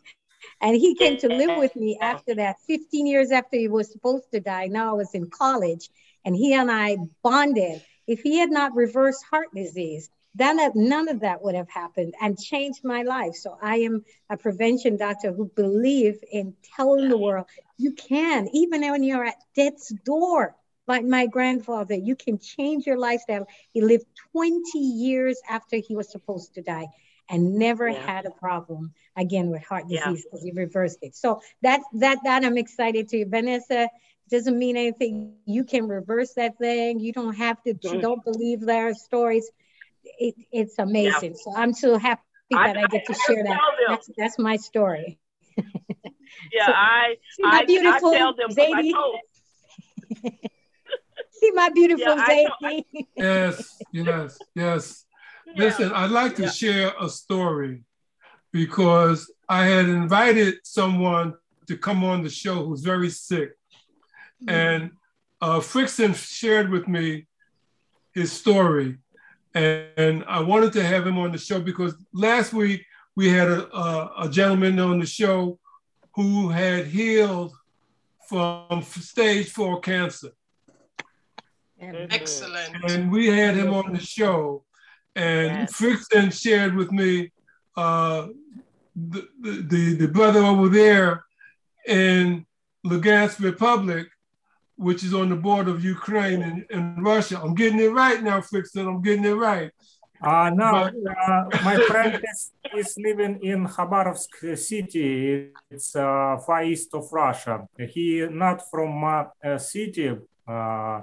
and 0.60 0.76
he 0.76 0.94
came 0.94 1.18
to 1.18 1.28
live 1.28 1.58
with 1.58 1.74
me 1.76 1.98
after 2.00 2.34
that, 2.34 2.56
15 2.66 3.06
years 3.06 3.30
after 3.30 3.56
he 3.56 3.68
was 3.68 3.90
supposed 3.90 4.30
to 4.32 4.40
die. 4.40 4.66
Now 4.66 4.90
I 4.90 4.94
was 4.94 5.14
in 5.14 5.30
college 5.30 5.88
and 6.24 6.34
he 6.36 6.54
and 6.54 6.70
I 6.70 6.96
bonded. 7.22 7.82
If 8.06 8.20
he 8.20 8.38
had 8.38 8.50
not 8.50 8.74
reversed 8.74 9.24
heart 9.30 9.48
disease, 9.54 10.10
then 10.34 10.58
none 10.74 11.08
of 11.08 11.20
that 11.20 11.42
would 11.42 11.54
have 11.54 11.68
happened 11.68 12.14
and 12.20 12.38
changed 12.38 12.84
my 12.84 13.02
life. 13.02 13.34
So 13.34 13.58
I 13.60 13.78
am 13.78 14.04
a 14.28 14.36
prevention 14.36 14.96
doctor 14.96 15.32
who 15.32 15.50
believe 15.56 16.22
in 16.30 16.54
telling 16.76 17.08
the 17.08 17.18
world 17.18 17.46
you 17.76 17.92
can, 17.92 18.48
even 18.52 18.82
when 18.82 19.02
you're 19.02 19.24
at 19.24 19.42
death's 19.56 19.92
door, 20.04 20.54
like 20.86 21.04
my 21.04 21.26
grandfather, 21.26 21.94
you 21.94 22.16
can 22.16 22.38
change 22.38 22.86
your 22.86 22.98
lifestyle. 22.98 23.46
He 23.72 23.80
lived 23.80 24.06
20 24.32 24.78
years 24.78 25.40
after 25.48 25.76
he 25.76 25.94
was 25.96 26.10
supposed 26.10 26.54
to 26.54 26.62
die. 26.62 26.88
and 27.32 27.54
never 27.54 27.88
Yeah. 27.88 28.04
had 28.12 28.26
a 28.26 28.30
problem 28.32 28.92
again 29.16 29.50
with 29.50 29.62
heart 29.62 29.86
disease 29.88 30.24
because 30.24 30.42
he 30.42 30.50
reversed 30.50 30.98
it. 31.02 31.14
So 31.14 31.40
that 31.62 31.80
that 32.02 32.18
that 32.24 32.44
I'm 32.44 32.58
excited 32.58 33.08
to. 33.10 33.24
Vanessa 33.24 33.88
doesn't 34.28 34.58
mean 34.58 34.76
anything. 34.76 35.36
You 35.46 35.62
can 35.62 35.86
reverse 35.86 36.32
that 36.34 36.58
thing. 36.58 36.98
You 36.98 37.12
don't 37.12 37.34
have 37.36 37.62
to. 37.62 37.74
Mhm. 37.74 38.00
Don't 38.02 38.24
believe 38.24 38.60
their 38.62 38.94
stories. 38.94 39.48
It, 40.18 40.34
it's 40.50 40.76
amazing. 40.80 41.36
So 41.36 41.54
I'm 41.56 41.72
so 41.72 41.98
happy 41.98 42.22
that 42.50 42.76
I, 42.76 42.86
get 42.88 43.06
to 43.06 43.14
I 43.14 43.18
share 43.26 43.44
that. 43.44 43.60
That's 43.86 44.10
that's 44.18 44.38
my 44.40 44.56
story. 44.56 45.20
Yeah, 46.52 46.66
So- 46.66 46.72
I, 46.74 47.16
I, 47.44 47.64
beautiful 47.64 48.10
I 48.10 48.18
tell 48.18 48.34
them 48.34 48.48
'cause 48.56 48.58
I 48.58 48.82
Zadie? 48.82 48.92
told, 48.92 49.16
See 51.29 51.29
my 51.54 51.68
beautiful 51.70 52.04
Yeah, 52.06 52.24
I 52.26 52.42
know- 52.44 52.50
Zadie. 52.62 53.06
Yes, 53.16 53.78
yes, 53.92 54.38
yes. 54.54 55.04
yeah, 55.46 55.64
Listen, 55.64 55.92
I'd 55.92 56.10
like 56.10 56.36
to 56.36 56.42
Yeah. 56.44 56.50
share 56.50 56.92
a 57.00 57.08
story 57.08 57.84
because 58.52 59.30
I 59.48 59.66
had 59.66 59.88
invited 59.88 60.56
someone 60.64 61.34
to 61.68 61.76
come 61.76 62.04
on 62.04 62.22
the 62.22 62.30
show 62.30 62.64
who's 62.66 62.82
very 62.82 63.10
sick. 63.10 63.52
And 64.48 64.90
uh, 65.40 65.60
Frickson 65.60 66.14
shared 66.14 66.70
with 66.70 66.88
me 66.88 67.26
his 68.14 68.32
story. 68.32 68.98
And 69.54 70.24
I 70.26 70.40
wanted 70.40 70.72
to 70.74 70.82
have 70.84 71.06
him 71.06 71.18
on 71.18 71.32
the 71.32 71.38
show 71.38 71.60
because 71.60 71.94
last 72.12 72.52
week 72.52 72.84
we 73.16 73.28
had 73.28 73.48
a, 73.48 73.76
a, 73.76 74.12
a 74.24 74.28
gentleman 74.28 74.78
on 74.80 74.98
the 75.00 75.06
show 75.06 75.58
who 76.14 76.48
had 76.48 76.86
healed 76.86 77.52
from 78.28 78.82
stage 78.82 79.50
four 79.50 79.80
cancer. 79.80 80.30
Excellent. 81.80 82.76
And 82.90 83.10
we 83.10 83.26
had 83.28 83.56
him 83.56 83.72
on 83.72 83.92
the 83.92 84.00
show. 84.00 84.64
And 85.16 85.48
Yes. 85.48 85.72
Frickson 85.72 86.32
shared 86.32 86.74
with 86.74 86.92
me 86.92 87.32
uh, 87.76 88.28
the, 88.94 89.28
the, 89.40 89.50
the, 89.62 89.94
the 89.94 90.08
brother 90.08 90.40
over 90.40 90.68
there 90.68 91.24
in 91.86 92.46
Lugansk 92.86 93.40
Republic, 93.40 94.06
which 94.76 95.02
is 95.02 95.12
on 95.14 95.28
the 95.28 95.36
border 95.36 95.70
of 95.72 95.84
Ukraine 95.84 96.42
and, 96.42 96.64
and 96.70 97.04
Russia. 97.04 97.40
I'm 97.42 97.54
getting 97.54 97.80
it 97.80 97.92
right 97.92 98.22
now, 98.22 98.40
Frickson. 98.40 98.86
I'm 98.86 99.02
getting 99.02 99.24
it 99.24 99.32
right. 99.32 99.70
Uh, 100.22 100.50
now, 100.54 100.84
uh, 100.84 101.44
my 101.64 101.76
friend 101.88 102.22
is, 102.30 102.52
is 102.76 102.94
living 102.98 103.40
in 103.42 103.66
Khabarovsk 103.66 104.56
city. 104.58 105.48
It's 105.70 105.96
uh, 105.96 106.36
far 106.46 106.62
east 106.62 106.92
of 106.92 107.10
Russia. 107.10 107.66
He 107.88 108.26
not 108.30 108.62
from 108.70 109.02
uh, 109.02 109.56
city. 109.58 110.16
Uh, 110.46 111.00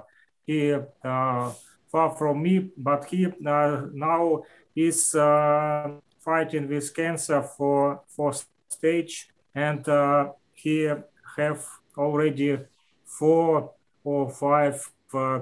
he 0.48 0.72
uh, 0.72 1.52
far 1.92 2.16
from 2.16 2.42
me, 2.42 2.70
but 2.76 3.04
he 3.04 3.26
uh, 3.26 3.82
now 3.92 4.42
is 4.74 5.14
uh, 5.14 5.90
fighting 6.24 6.68
with 6.68 6.94
cancer 6.94 7.42
for 7.42 8.00
for 8.08 8.32
stage, 8.68 9.28
and 9.54 9.84
he 10.54 10.90
have 11.36 11.64
already 11.96 12.58
four 13.04 13.72
or 14.04 14.30
five 14.30 14.76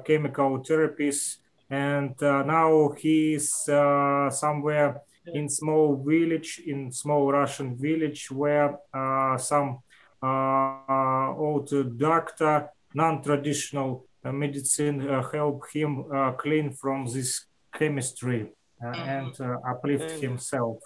chemical 0.05 0.59
therapies 0.61 1.39
and 1.71 2.15
now 2.21 2.93
he's 2.97 3.69
uh, 3.69 4.31
somewhere 4.31 5.03
in 5.35 5.49
small 5.49 5.97
village 5.97 6.63
in 6.65 6.93
small 6.93 7.33
russian 7.33 7.77
village 7.77 8.31
where 8.31 8.79
uh, 8.95 9.37
some 9.37 9.79
uh, 10.23 11.35
old 11.35 11.69
doctor 11.99 12.71
non-traditional 12.95 14.07
medicine 14.33 15.09
uh, 15.09 15.23
help 15.33 15.63
him 15.73 16.05
uh, 16.15 16.33
clean 16.33 16.73
from 16.73 17.07
this 17.07 17.47
chemistry 17.79 18.53
uh, 18.85 18.89
and 19.19 19.33
uh, 19.41 19.57
uplift 19.71 20.11
Mhm. 20.11 20.21
himself 20.21 20.79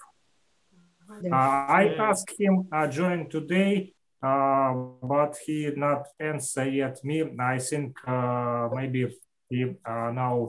uh, 1.33 1.37
I 1.81 1.95
asked 1.99 2.33
him 2.39 2.69
uh, 2.73 2.87
join 2.89 3.29
today, 3.29 3.93
uh, 4.23 4.73
but 5.03 5.37
he 5.45 5.71
not 5.77 6.07
answer 6.19 6.65
yet 6.69 7.05
me. 7.05 7.23
I 7.39 7.59
think 7.59 7.97
uh, 8.07 8.69
maybe 8.73 9.09
he 9.49 9.65
uh, 9.85 10.11
now 10.13 10.49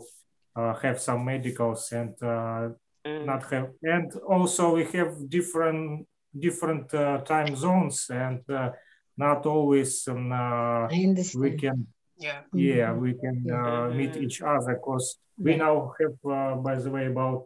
uh, 0.56 0.74
have 0.76 1.00
some 1.00 1.26
medicals 1.26 1.92
and 1.92 2.14
uh, 2.24 2.70
Mm. 3.06 3.26
not 3.26 3.44
have. 3.52 3.70
And 3.82 4.14
also 4.30 4.76
we 4.76 4.86
have 4.94 5.28
different 5.28 6.08
different 6.40 6.94
uh, 6.94 7.18
time 7.26 7.56
zones 7.56 8.08
and 8.12 8.48
uh, 8.50 8.70
not 9.18 9.46
always 9.46 10.08
um, 10.08 10.32
uh, 10.32 10.88
we 11.36 11.58
can 11.58 11.88
Yeah. 12.22 12.40
yeah 12.54 12.94
we 12.94 13.12
can 13.22 13.38
uh, 13.60 13.90
meet 14.00 14.14
each 14.26 14.38
other 14.42 14.74
because 14.78 15.06
we 15.46 15.52
now 15.56 15.76
have 16.00 16.18
uh, 16.38 16.56
by 16.68 16.76
the 16.84 16.90
way 16.96 17.06
about 17.14 17.40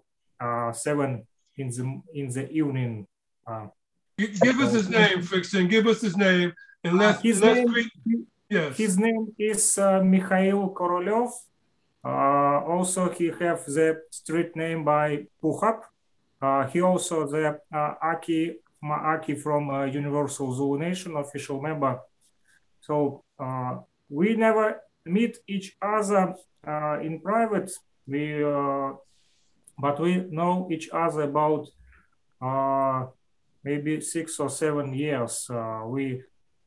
uh, 0.46 0.72
seven 0.86 1.10
in 1.62 1.68
the 1.76 1.84
in 2.20 2.26
the 2.36 2.46
evening. 2.60 3.08
Uh, 3.48 3.68
Give 4.18 4.60
us 4.66 4.72
his 4.80 4.90
name, 4.90 5.20
Frickson. 5.30 5.70
Give 5.70 5.86
us 5.88 6.00
his 6.02 6.16
name. 6.16 6.50
And 6.84 6.98
let's, 6.98 7.22
his 7.22 7.42
let's 7.42 7.56
name- 7.60 7.68
greet. 7.68 7.92
Yes. 8.50 8.78
His 8.78 8.98
name 8.98 9.24
is 9.40 9.78
uh, 9.78 10.02
Mikhail 10.04 10.62
Korolev. 10.78 11.32
Uh, 12.04 12.60
also, 12.74 13.10
he 13.10 13.26
have 13.28 13.66
the 13.66 13.88
street 14.12 14.56
name 14.56 14.84
by 14.84 15.26
Puhap. 15.42 15.80
Uh, 16.42 16.68
he 16.68 16.80
also 16.82 17.26
the 17.28 17.60
uh, 17.74 17.94
Aki 18.12 18.42
Maaki 18.84 19.36
from 19.36 19.70
uh, 19.70 19.86
Universal 19.86 20.54
Zulu 20.54 20.78
Nation 20.80 21.16
official 21.18 21.60
member. 21.62 22.00
So 22.82 23.24
uh, 23.40 23.80
we 24.10 24.36
never 24.36 24.82
meet 25.06 25.38
each 25.48 25.76
other 25.82 26.36
uh, 26.68 27.00
in 27.02 27.20
private. 27.22 27.72
We 28.08 28.44
uh, 28.44 28.94
but 29.78 30.00
we 30.00 30.26
know 30.30 30.70
each 30.72 30.90
other 30.90 31.24
about 31.24 31.68
uh, 32.42 33.08
maybe 33.64 34.00
six 34.02 34.40
or 34.40 34.50
seven 34.50 34.94
years. 34.94 35.48
Uh, 35.50 35.84
we 35.86 36.22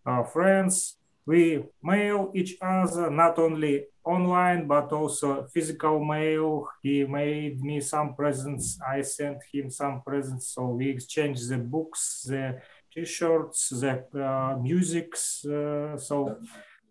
are 0.05 0.24
friends. 0.24 0.96
We 1.27 1.62
mail 1.83 2.33
each 2.35 2.57
other 2.62 3.11
not 3.11 3.38
only 3.38 3.85
online 4.05 4.66
but 4.66 4.92
also 4.92 5.46
physical 5.53 6.03
mail. 6.03 6.66
He 6.83 7.05
made 7.05 7.61
me 7.61 7.81
some 7.81 8.14
presents. 8.14 8.79
I 8.81 9.03
sent 9.03 9.38
him 9.53 9.70
some 9.70 10.03
presents. 10.07 10.48
So 10.55 10.68
we 10.68 10.88
exchange 10.88 11.46
the 11.46 11.59
books, 11.59 12.24
the 12.27 12.61
t-shirts, 12.92 13.68
the 13.68 14.05
uh, 14.16 14.57
musics. 14.59 15.44
Uh, 15.44 15.98
so 15.98 16.38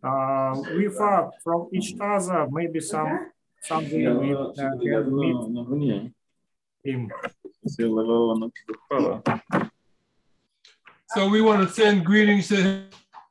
uh, 0.03 0.61
we 0.75 0.89
far 0.89 1.31
from 1.43 1.69
each 1.73 1.95
other. 1.99 2.47
Maybe 2.51 2.79
some 2.79 3.31
someday 3.61 4.07
we 4.07 4.33
uh, 4.33 4.51
can 4.53 5.15
meet 5.15 6.11
him. 6.83 7.11
So 11.09 11.29
we 11.29 11.41
want 11.41 11.67
to 11.67 11.73
send 11.73 12.05
greetings 12.05 12.47
to 12.49 12.83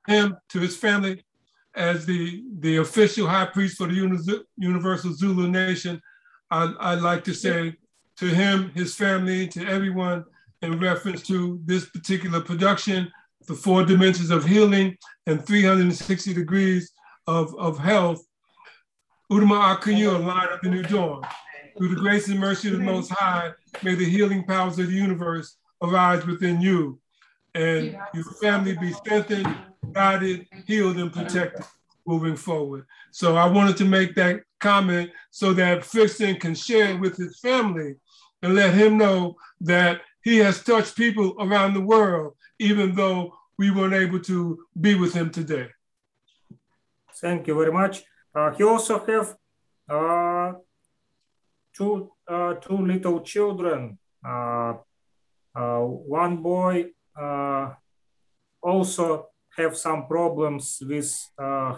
him, 0.07 0.37
to 0.49 0.61
his 0.61 0.77
family, 0.77 1.25
as 1.75 2.07
the, 2.07 2.43
the 2.61 2.79
official 2.79 3.27
high 3.27 3.47
priest 3.47 3.77
for 3.77 3.87
the 3.87 3.95
Universal 4.57 5.13
Zulu 5.13 5.49
Nation. 5.49 6.01
I, 6.51 6.73
I'd 6.81 7.01
like 7.01 7.23
to 7.25 7.35
say 7.35 7.77
to 8.17 8.27
him, 8.27 8.71
his 8.75 8.95
family, 8.95 9.47
to 9.49 9.67
everyone 9.67 10.25
in 10.63 10.81
reference 10.81 11.23
to 11.25 11.61
this 11.65 11.87
particular 11.89 12.41
production, 12.41 13.13
the 13.47 13.55
four 13.55 13.85
dimensions 13.85 14.31
of 14.31 14.45
healing 14.45 14.97
and 15.27 15.45
360 15.45 16.35
degrees 16.35 16.93
of, 17.27 17.55
of 17.59 17.79
health. 17.79 18.25
Udama 19.31 19.77
Akuyu, 19.77 20.25
light 20.25 20.51
of 20.51 20.61
the 20.63 20.69
new 20.69 20.83
dawn. 20.83 21.23
Through 21.77 21.89
the 21.89 22.01
grace 22.01 22.29
and 22.29 22.41
mercy 22.41 22.69
of 22.69 22.79
the 22.79 22.85
Most 22.85 23.11
High, 23.11 23.53
may 23.83 23.95
the 23.95 24.05
healing 24.05 24.45
powers 24.45 24.79
of 24.79 24.87
the 24.87 24.95
universe 24.95 25.57
arise 25.83 26.25
within 26.25 26.61
you 26.61 26.99
and 27.55 27.97
your 28.15 28.25
family 28.41 28.77
be 28.77 28.93
strengthened, 28.93 29.49
guided, 29.93 30.47
healed, 30.67 30.99
and 30.99 31.13
protected 31.13 31.65
moving 32.07 32.37
forward. 32.37 32.87
So 33.11 33.37
I 33.37 33.47
wanted 33.47 33.77
to 33.79 33.85
make 33.85 34.15
that 34.15 34.43
comment 34.61 35.11
so 35.31 35.53
that 35.55 35.81
Frickson 35.81 36.39
can 36.39 36.55
share 36.55 36.91
it 36.91 37.01
with 37.01 37.17
his 37.17 37.41
family 37.41 37.97
and 38.43 38.55
let 38.55 38.75
him 38.75 38.97
know 38.97 39.37
that 39.61 40.03
he 40.23 40.37
has 40.39 40.63
touched 40.63 40.97
people 40.97 41.35
around 41.41 41.75
the 41.75 41.81
world, 41.81 42.35
even 42.59 42.95
though 42.95 43.33
we 43.59 43.71
weren't 43.71 43.95
able 43.95 44.21
to 44.21 44.67
be 44.79 44.95
with 44.95 45.15
him 45.15 45.31
today. 45.31 45.69
Thank 47.15 47.47
you 47.47 47.55
very 47.55 47.73
much. 47.73 48.05
Uh, 48.35 48.51
he 48.53 48.63
also 48.65 48.99
have 49.07 49.35
uh, 49.89 50.53
two 51.75 52.11
uh, 52.29 52.55
two 52.55 52.79
little 52.79 53.21
children. 53.21 53.99
Uh, 54.27 54.75
uh, 55.55 55.79
one 55.81 56.43
boy 56.43 56.87
uh, 57.19 57.73
also 58.61 59.29
have 59.57 59.77
some 59.77 60.07
problems 60.07 60.83
with 60.83 61.11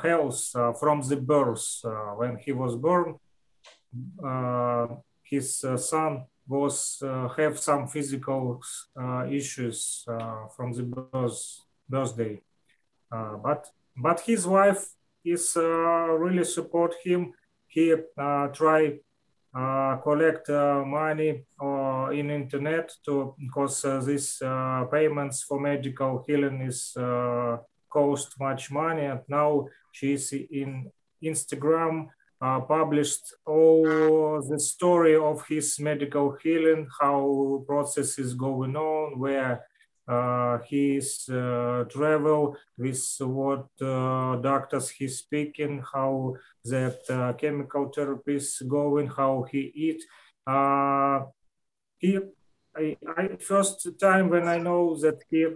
health 0.03 0.51
from 0.81 1.01
the 1.03 1.17
birth. 1.17 1.81
When 2.17 2.37
he 2.39 2.51
was 2.51 2.75
born, 2.75 3.21
his 5.23 5.65
son 5.77 6.25
was 6.49 7.03
uh, 7.03 7.29
have 7.37 7.59
some 7.59 7.87
physical 7.87 8.61
uh, 9.01 9.27
issues 9.31 10.05
uh, 10.09 10.49
from 10.57 10.73
the 10.73 10.83
birth 10.83 11.61
birthday, 11.89 12.41
uh, 13.13 13.37
but 13.37 13.67
but 13.97 14.21
his 14.21 14.47
wife 14.47 14.89
is 15.25 15.57
uh, 15.57 15.63
really 15.63 16.45
support 16.45 16.95
him. 17.05 17.33
He 17.67 17.95
uh, 18.17 18.49
try 18.49 18.99
uh, 19.55 19.97
collect 19.97 20.49
uh, 20.51 20.85
money 20.85 21.43
uh, 21.61 22.11
in 22.13 22.31
internet 22.31 22.93
to 23.05 23.35
because 23.39 23.83
this 24.05 24.43
payments 24.91 25.43
for 25.43 25.59
medical 25.59 26.23
healing 26.27 26.61
is 26.61 26.93
cost 27.91 28.39
much 28.39 28.71
money 28.71 29.07
and 29.07 29.21
now 29.27 29.67
she's 29.91 30.33
in 30.33 30.91
Instagram 31.25 32.09
uh, 32.41 32.61
published 32.61 33.35
all 33.47 34.43
the 34.49 34.59
story 34.59 35.17
of 35.17 35.47
his 35.49 35.79
medical 35.81 36.37
healing, 36.43 36.89
how 37.01 37.65
process 37.67 38.19
is 38.19 38.35
going 38.35 38.77
on, 38.77 39.19
where 39.19 39.65
uh, 40.09 40.59
his 40.67 41.29
uh, 41.29 41.85
travel 41.91 42.57
with 42.79 43.05
what 43.21 43.67
uh, 43.83 44.37
doctors 44.37 44.89
he's 44.89 45.19
speaking, 45.19 45.83
how 45.93 46.35
that 46.65 46.99
uh, 47.11 47.33
chemical 47.35 47.91
therapy 47.95 48.37
is 48.37 48.63
going, 48.67 49.07
how 49.07 49.45
he 49.51 49.71
eat. 49.75 50.03
Uh, 50.47 51.25
he, 51.99 52.19
I, 52.75 52.97
I, 53.19 53.37
first 53.39 53.87
time 54.01 54.31
when 54.31 54.49
I 54.49 54.59
know 54.59 54.97
that 54.97 55.23
he 55.29 55.47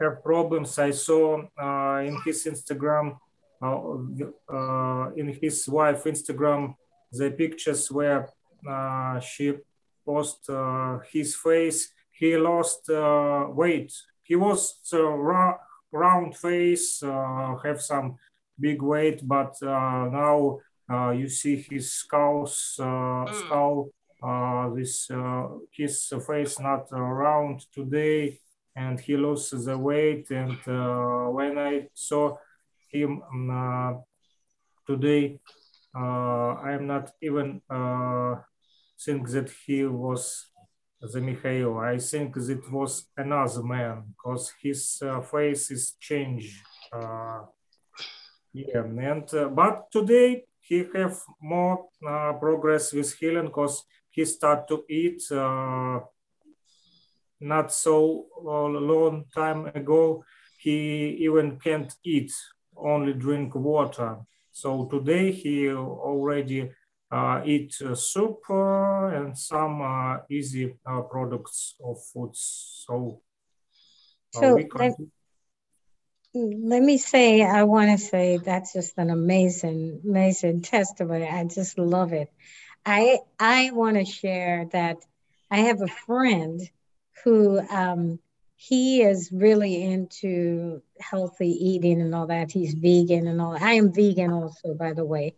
have 0.00 0.22
problems, 0.22 0.78
I 0.78 0.92
saw 0.92 1.42
in 2.00 2.16
his 2.24 2.44
Instagram, 2.46 3.18
Uh, 3.60 3.98
uh, 4.52 5.10
in 5.16 5.36
his 5.40 5.68
wife 5.68 6.04
Instagram, 6.04 6.74
the 7.10 7.30
pictures 7.30 7.90
where 7.90 8.28
uh, 8.68 9.18
she 9.20 9.54
post 10.06 10.48
his 11.12 11.34
face 11.34 11.92
he 12.18 12.36
lost 12.36 12.90
uh, 12.90 13.46
weight. 13.48 13.92
He 14.24 14.34
was 14.34 14.74
uh, 14.92 15.00
ra- 15.00 15.58
round 15.92 16.36
face, 16.36 17.00
uh, 17.02 17.54
have 17.64 17.80
some 17.80 18.16
big 18.58 18.82
weight, 18.82 19.20
but 19.22 19.54
now 19.62 20.58
you 21.12 21.28
see 21.28 21.64
his 21.70 21.92
skulls, 21.92 22.76
mm. 22.80 23.34
skull. 23.34 23.90
this 24.74 25.08
his 25.70 26.12
face 26.26 26.58
not 26.58 26.88
round 26.90 27.60
today, 27.72 28.40
and 28.74 28.98
he 28.98 29.16
lost 29.16 29.64
the 29.64 29.78
weight. 29.78 30.28
And 30.30 30.58
when 31.36 31.56
I 31.56 31.86
saw 31.94 32.36
him 32.90 33.22
today, 34.86 35.40
I'm 35.94 36.86
not 36.86 37.10
even 37.20 37.60
think 39.04 39.28
that 39.30 39.50
he 39.66 39.84
was 39.84 40.46
the 41.00 41.20
Mikhail. 41.20 41.78
I 41.78 41.98
think 41.98 42.36
it 42.36 42.70
was 42.70 43.06
another 43.16 43.62
man 43.62 44.02
because 44.08 44.52
his 44.60 45.00
uh, 45.02 45.20
face 45.20 45.70
is 45.70 45.94
changed. 46.00 46.56
Uh, 46.92 47.42
yeah, 48.52 48.82
and 48.82 49.32
uh, 49.34 49.48
but 49.48 49.90
today 49.92 50.44
he 50.60 50.84
have 50.94 51.16
more 51.40 51.86
uh, 52.06 52.32
progress 52.34 52.92
with 52.92 53.14
healing 53.14 53.46
because 53.46 53.84
he 54.10 54.24
start 54.24 54.66
to 54.68 54.84
eat 54.88 55.22
uh, 55.30 56.00
not 57.40 57.72
so 57.72 58.26
long 58.36 59.24
time 59.34 59.66
ago. 59.66 60.24
He 60.58 61.18
even 61.20 61.60
can't 61.60 61.94
eat, 62.04 62.32
only 62.80 63.12
drink 63.12 63.54
water. 63.54 64.18
So 64.52 64.86
today 64.86 65.32
he 65.32 65.68
already 65.70 66.70
uh, 67.10 67.42
eat 67.44 67.74
uh, 67.84 67.94
soup 67.94 68.40
uh, 68.50 69.06
and 69.06 69.36
some 69.36 70.20
easy 70.30 70.74
products 70.84 71.74
of 71.82 71.96
foods. 72.12 72.84
So, 72.86 73.22
so 74.30 74.58
let, 74.74 74.94
let 76.34 76.82
me 76.82 76.98
say, 76.98 77.42
I 77.42 77.62
want 77.62 77.90
to 77.90 78.04
say 78.04 78.36
that's 78.36 78.74
just 78.74 78.98
an 78.98 79.10
amazing, 79.10 80.02
amazing 80.04 80.62
testimony. 80.62 81.26
I 81.26 81.44
just 81.44 81.78
love 81.78 82.12
it. 82.12 82.30
I 82.84 83.18
I 83.38 83.70
want 83.72 83.96
to 83.96 84.04
share 84.04 84.66
that 84.72 84.98
I 85.50 85.60
have 85.60 85.80
a 85.80 85.88
friend 85.88 86.60
who 87.24 87.58
um, 87.58 88.18
he 88.56 89.02
is 89.02 89.30
really 89.32 89.82
into 89.82 90.82
healthy 91.00 91.50
eating 91.50 92.00
and 92.00 92.14
all 92.14 92.26
that. 92.26 92.50
He's 92.50 92.74
vegan 92.74 93.26
and 93.26 93.40
all. 93.40 93.56
I 93.56 93.72
am 93.74 93.92
vegan 93.92 94.32
also, 94.32 94.74
by 94.74 94.92
the 94.92 95.04
way. 95.04 95.34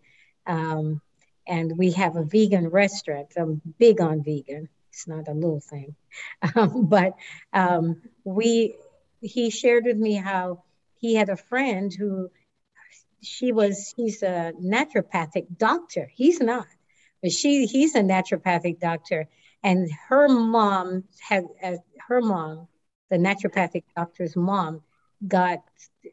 Um, 0.47 1.01
and 1.47 1.77
we 1.77 1.93
have 1.93 2.17
a 2.17 2.25
vegan 2.25 2.69
restaurant. 2.69 3.33
I'm 3.37 3.61
big 3.79 4.01
on 4.01 4.23
vegan. 4.23 4.69
It's 4.91 5.07
not 5.07 5.29
a 5.29 5.33
little 5.33 5.61
thing, 5.61 5.95
um, 6.55 6.87
but 6.87 7.15
um, 7.53 8.03
we 8.25 8.75
he 9.21 9.51
shared 9.51 9.85
with 9.85 9.97
me 9.97 10.15
how 10.15 10.65
he 10.99 11.15
had 11.15 11.29
a 11.29 11.37
friend 11.37 11.93
who 11.93 12.31
she 13.23 13.53
was 13.53 13.93
he's 13.97 14.23
a 14.23 14.53
naturopathic 14.61 15.47
doctor. 15.57 16.11
He's 16.13 16.41
not, 16.41 16.67
but 17.23 17.33
she 17.33 17.67
he's 17.67 17.95
a 17.95 18.01
naturopathic 18.03 18.81
doctor, 18.81 19.29
and 19.63 19.89
her 20.09 20.29
mom 20.29 21.05
had 21.21 21.45
uh, 21.63 21.77
her 22.09 22.21
mom, 22.21 22.69
the 23.11 23.17
naturopathic 23.17 23.85
doctor's 23.97 24.37
mom, 24.37 24.83
got 25.27 25.63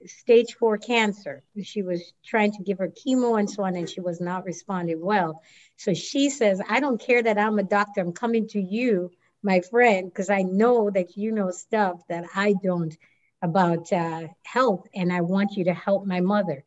stage 0.06 0.56
four 0.56 0.78
cancer. 0.78 1.44
She 1.64 1.82
was 1.82 2.14
trying 2.26 2.52
to 2.54 2.64
give 2.64 2.80
her 2.80 2.90
chemo 2.90 3.40
and 3.40 3.50
so 3.50 3.64
on, 3.64 3.76
and 3.76 3.90
she 3.90 4.02
was 4.02 4.20
not 4.20 4.46
responding 4.46 5.02
well. 5.02 5.42
So 5.78 5.94
she 5.94 6.30
says, 6.30 6.62
I 6.68 6.80
don't 6.80 7.00
care 7.00 7.24
that 7.24 7.38
I'm 7.38 7.60
a 7.60 7.64
doctor. 7.64 8.02
I'm 8.02 8.14
coming 8.14 8.48
to 8.50 8.62
you, 8.62 9.12
my 9.44 9.62
friend, 9.62 10.10
because 10.10 10.30
I 10.30 10.42
know 10.42 10.90
that 10.90 11.18
you 11.18 11.32
know 11.32 11.52
stuff 11.52 12.02
that 12.10 12.26
I 12.36 12.56
don't 12.62 12.96
about 13.42 13.92
uh, 13.94 14.28
health, 14.44 14.88
and 14.96 15.14
I 15.14 15.22
want 15.22 15.54
you 15.54 15.66
to 15.66 15.74
help 15.74 16.06
my 16.06 16.22
mother. 16.22 16.64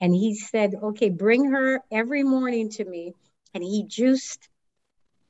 And 0.00 0.14
he 0.14 0.34
said, 0.34 0.74
Okay, 0.74 1.10
bring 1.10 1.50
her 1.50 1.80
every 1.92 2.22
morning 2.22 2.70
to 2.70 2.84
me. 2.84 3.14
And 3.54 3.62
he 3.62 3.84
juiced 3.84 4.48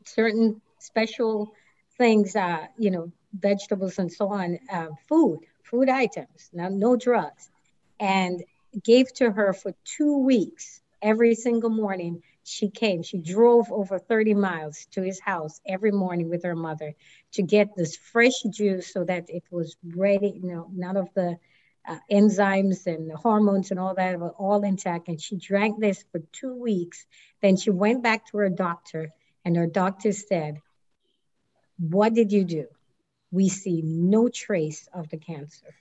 certain 0.07 0.63
special 0.79 1.53
things, 1.99 2.35
uh, 2.35 2.67
you 2.79 2.91
know, 2.91 3.13
vegetables 3.35 3.99
and 3.99 4.11
so 4.11 4.29
on, 4.29 4.59
uh, 4.73 4.89
food 5.09 5.41
food 5.65 5.89
items, 5.89 6.51
now 6.53 6.69
no 6.69 6.97
drugs, 6.97 7.51
and 7.99 8.45
gave 8.83 9.13
to 9.15 9.31
her 9.31 9.53
for 9.53 9.73
two 9.85 10.19
weeks 10.19 10.81
every 11.03 11.35
single 11.35 11.71
morning. 11.71 12.23
She 12.45 12.69
came, 12.69 13.03
she 13.03 13.19
drove 13.19 13.73
over 13.73 13.99
30 13.99 14.35
miles 14.35 14.87
to 14.93 15.03
his 15.03 15.21
house 15.21 15.61
every 15.67 15.93
morning 15.93 16.29
with 16.29 16.45
her 16.45 16.55
mother 16.55 16.95
to 17.33 17.43
get 17.43 17.75
this 17.75 17.97
fresh 17.97 18.43
juice 18.51 18.93
so 18.93 19.05
that 19.05 19.31
it 19.31 19.45
was 19.51 19.77
ready, 19.83 20.39
you 20.43 20.49
know, 20.49 20.69
none 20.73 20.97
of 20.97 21.09
the 21.15 21.39
uh, 21.87 21.99
enzymes 22.11 22.87
and 22.87 23.11
the 23.11 23.17
hormones 23.17 23.71
and 23.71 23.81
all 23.81 23.95
that 23.95 24.19
were 24.19 24.31
all 24.31 24.63
intact. 24.65 25.09
And 25.09 25.21
she 25.21 25.37
drank 25.37 25.81
this 25.81 26.05
for 26.13 26.21
two 26.33 26.55
weeks. 26.55 27.07
Then 27.43 27.57
she 27.57 27.71
went 27.71 28.03
back 28.03 28.27
to 28.31 28.39
her 28.39 28.49
doctor, 28.49 29.11
and 29.45 29.57
her 29.57 29.67
doctor 29.67 30.13
said, 30.13 30.61
What 31.79 32.15
did 32.15 32.33
you 32.33 32.45
do? 32.45 32.67
We 33.35 33.49
see 33.49 33.83
no 33.83 34.29
trace 34.29 34.89
of 34.95 35.09
the 35.09 35.19
cancer. 35.19 35.75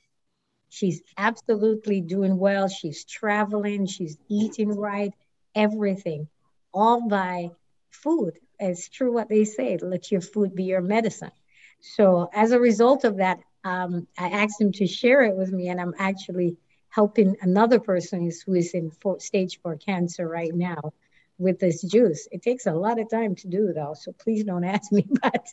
She's 0.70 1.04
absolutely 1.18 2.02
doing 2.02 2.40
well. 2.40 2.68
She's 2.68 3.06
traveling, 3.06 3.86
she's 3.86 4.18
eating 4.28 4.76
right, 4.76 5.14
everything, 5.54 6.28
all 6.74 7.08
by 7.08 7.52
food. 7.92 8.40
It's 8.60 8.90
true 8.90 9.14
what 9.14 9.30
they 9.30 9.46
say 9.46 9.78
let 9.78 10.12
your 10.12 10.22
food 10.22 10.56
be 10.56 10.64
your 10.64 10.82
medicine. 10.82 11.32
So, 11.80 12.28
as 12.34 12.52
a 12.52 12.60
result 12.60 13.04
of 13.04 13.18
that, 13.18 13.40
um, 13.64 14.08
I 14.18 14.30
asked 14.30 14.60
him 14.60 14.72
to 14.74 14.88
share 14.88 15.22
it 15.22 15.36
with 15.36 15.52
me, 15.52 15.70
and 15.70 15.80
I'm 15.80 15.94
actually 16.00 16.58
helping 16.90 17.36
another 17.42 17.80
person 17.80 18.32
who 18.46 18.54
is 18.56 18.74
in 18.74 18.90
four, 18.90 19.20
stage 19.20 19.60
four 19.62 19.76
cancer 19.76 20.28
right 20.28 20.54
now 20.54 20.94
with 21.44 21.60
this 21.60 21.82
juice. 21.82 22.28
It 22.32 22.42
takes 22.42 22.66
a 22.66 22.74
lot 22.74 23.00
of 23.00 23.10
time 23.10 23.36
to 23.36 23.48
do 23.48 23.74
though, 23.74 23.94
so 23.94 24.14
please 24.14 24.44
don't 24.44 24.64
ask 24.76 24.92
me, 24.92 25.06
but 25.22 25.46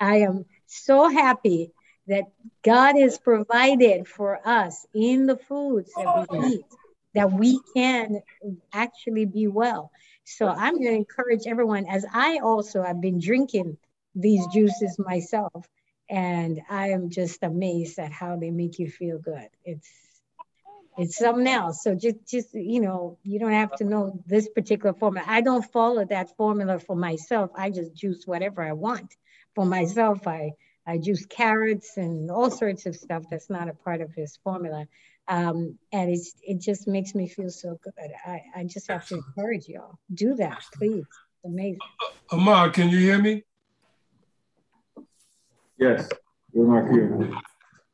I 0.00 0.16
am 0.18 0.46
so 0.66 1.08
happy 1.08 1.72
that 2.06 2.24
God 2.64 2.96
has 2.96 3.18
provided 3.18 4.08
for 4.08 4.40
us 4.46 4.86
in 4.92 5.26
the 5.26 5.36
foods 5.36 5.92
that 5.96 6.26
we 6.30 6.38
oh. 6.38 6.48
eat 6.48 6.64
that 7.14 7.32
we 7.32 7.60
can 7.74 8.22
actually 8.72 9.24
be 9.24 9.46
well. 9.46 9.90
So 10.24 10.46
I'm 10.46 10.74
going 10.74 10.92
to 10.92 10.96
encourage 10.96 11.46
everyone, 11.46 11.86
as 11.88 12.04
I 12.12 12.38
also 12.38 12.82
have 12.82 13.00
been 13.00 13.20
drinking 13.20 13.78
these 14.14 14.46
juices 14.52 14.98
myself, 14.98 15.66
and 16.08 16.60
I 16.68 16.90
am 16.90 17.10
just 17.10 17.42
amazed 17.42 17.98
at 17.98 18.12
how 18.12 18.36
they 18.36 18.50
make 18.50 18.78
you 18.78 18.88
feel 18.90 19.18
good. 19.18 19.48
It's 19.64 19.88
it's 20.98 21.16
something 21.16 21.46
else. 21.46 21.82
So 21.82 21.94
just 21.94 22.16
just 22.28 22.54
you 22.54 22.80
know, 22.80 23.18
you 23.22 23.38
don't 23.38 23.52
have 23.52 23.74
to 23.76 23.84
know 23.84 24.22
this 24.26 24.48
particular 24.48 24.92
formula. 24.94 25.26
I 25.28 25.40
don't 25.40 25.62
follow 25.72 26.04
that 26.06 26.36
formula 26.36 26.78
for 26.78 26.96
myself. 26.96 27.50
I 27.54 27.70
just 27.70 27.94
juice 27.94 28.26
whatever 28.26 28.62
I 28.62 28.72
want. 28.72 29.14
For 29.54 29.64
myself, 29.64 30.26
I 30.26 30.52
I 30.86 30.98
juice 30.98 31.26
carrots 31.26 31.96
and 31.96 32.30
all 32.30 32.50
sorts 32.50 32.86
of 32.86 32.96
stuff 32.96 33.24
that's 33.30 33.50
not 33.50 33.68
a 33.68 33.74
part 33.74 34.00
of 34.00 34.12
his 34.14 34.36
formula. 34.42 34.86
Um, 35.28 35.78
and 35.92 36.10
it's 36.10 36.34
it 36.42 36.60
just 36.60 36.88
makes 36.88 37.14
me 37.14 37.28
feel 37.28 37.50
so 37.50 37.78
good. 37.82 38.10
I, 38.26 38.42
I 38.56 38.64
just 38.64 38.90
have 38.90 39.06
to 39.08 39.16
encourage 39.16 39.68
y'all. 39.68 39.98
Do 40.12 40.34
that, 40.36 40.62
please. 40.74 41.04
It's 41.06 41.44
amazing. 41.44 41.78
Uh, 42.02 42.36
Amar, 42.36 42.70
can 42.70 42.88
you 42.90 42.98
hear 42.98 43.18
me? 43.18 43.44
Yes. 45.78 46.08
Good, 46.52 47.32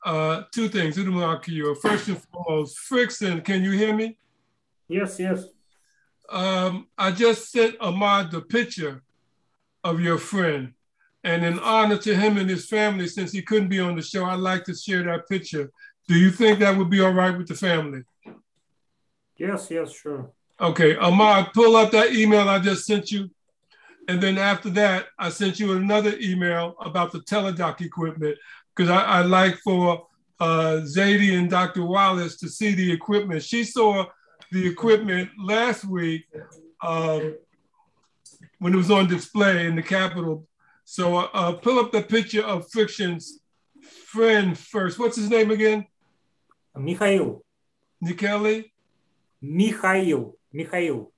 uh, 0.07 0.45
two 0.53 0.69
things. 0.69 0.97
First 0.97 2.09
and 2.09 2.23
foremost, 2.23 2.79
Frickson, 2.89 3.45
can 3.45 3.63
you 3.63 3.73
hear 3.73 3.95
me? 3.95 4.17
Yes, 4.89 5.19
yes. 5.19 5.45
Um, 6.29 6.87
I 6.97 7.11
just 7.11 7.51
sent 7.51 7.75
Ahmad 7.81 8.31
the 8.31 8.41
picture 8.41 9.03
of 9.83 10.01
your 10.01 10.19
friend. 10.19 10.73
And 11.25 11.45
in 11.45 11.59
honor 11.59 11.99
to 11.99 12.15
him 12.15 12.37
and 12.39 12.49
his 12.49 12.69
family, 12.69 13.09
since 13.09 13.33
he 13.33 13.43
couldn't 13.43 13.69
be 13.69 13.81
on 13.81 13.97
the 13.97 14.03
show, 14.03 14.25
I'd 14.25 14.39
like 14.39 14.63
to 14.65 14.75
share 14.75 15.03
that 15.03 15.29
picture. 15.29 15.73
Do 16.07 16.15
you 16.15 16.31
think 16.31 16.61
that 16.61 16.77
would 16.77 16.89
be 16.89 17.01
all 17.01 17.13
right 17.13 17.37
with 17.37 17.49
the 17.49 17.55
family? 17.55 18.03
Yes, 19.37 19.69
yes, 19.71 19.93
sure. 19.93 20.31
Okay, 20.61 20.97
Ahmad, 20.97 21.53
pull 21.53 21.75
up 21.75 21.91
that 21.91 22.15
email 22.15 22.49
I 22.49 22.61
just 22.61 22.87
sent 22.87 23.11
you. 23.11 23.29
And 24.09 24.23
then 24.23 24.39
after 24.39 24.71
that, 24.71 25.07
I 25.19 25.31
sent 25.31 25.59
you 25.59 25.73
another 25.73 26.17
email 26.21 26.77
about 26.81 27.11
the 27.11 27.19
teledoc 27.19 27.81
equipment 27.81 28.39
because 28.77 28.91
I, 28.91 29.03
I 29.03 29.23
like 29.23 29.57
for 29.59 30.07
uh, 30.39 30.81
Zadie 30.85 31.39
and 31.39 31.49
Dr. 31.49 31.85
Wallace 31.85 32.37
to 32.39 32.49
see 32.49 32.75
the 32.75 32.93
equipment. 32.93 33.43
She 33.43 33.65
saw 33.65 34.05
the 34.53 34.67
equipment 34.67 35.31
last 35.43 35.85
week 35.85 36.27
um, 36.83 37.37
when 38.59 38.75
it 38.75 38.77
was 38.77 38.91
on 38.91 39.09
display 39.09 39.67
in 39.67 39.77
the 39.77 39.83
Capitol. 39.83 40.47
So 40.85 41.17
uh, 41.17 41.29
uh, 41.33 41.53
pull 41.55 41.79
up 41.79 41.91
the 41.91 42.03
picture 42.03 42.45
of 42.45 42.71
Frickson's 42.71 43.41
friend 43.83 44.57
first. 44.57 44.99
What's 44.99 45.17
his 45.17 45.31
name 45.31 45.51
again? 45.51 45.87
Mikhail. 46.77 47.43
Nikeli? 48.05 48.71
Mikhail. 49.41 50.37
Mikhail. 50.53 51.13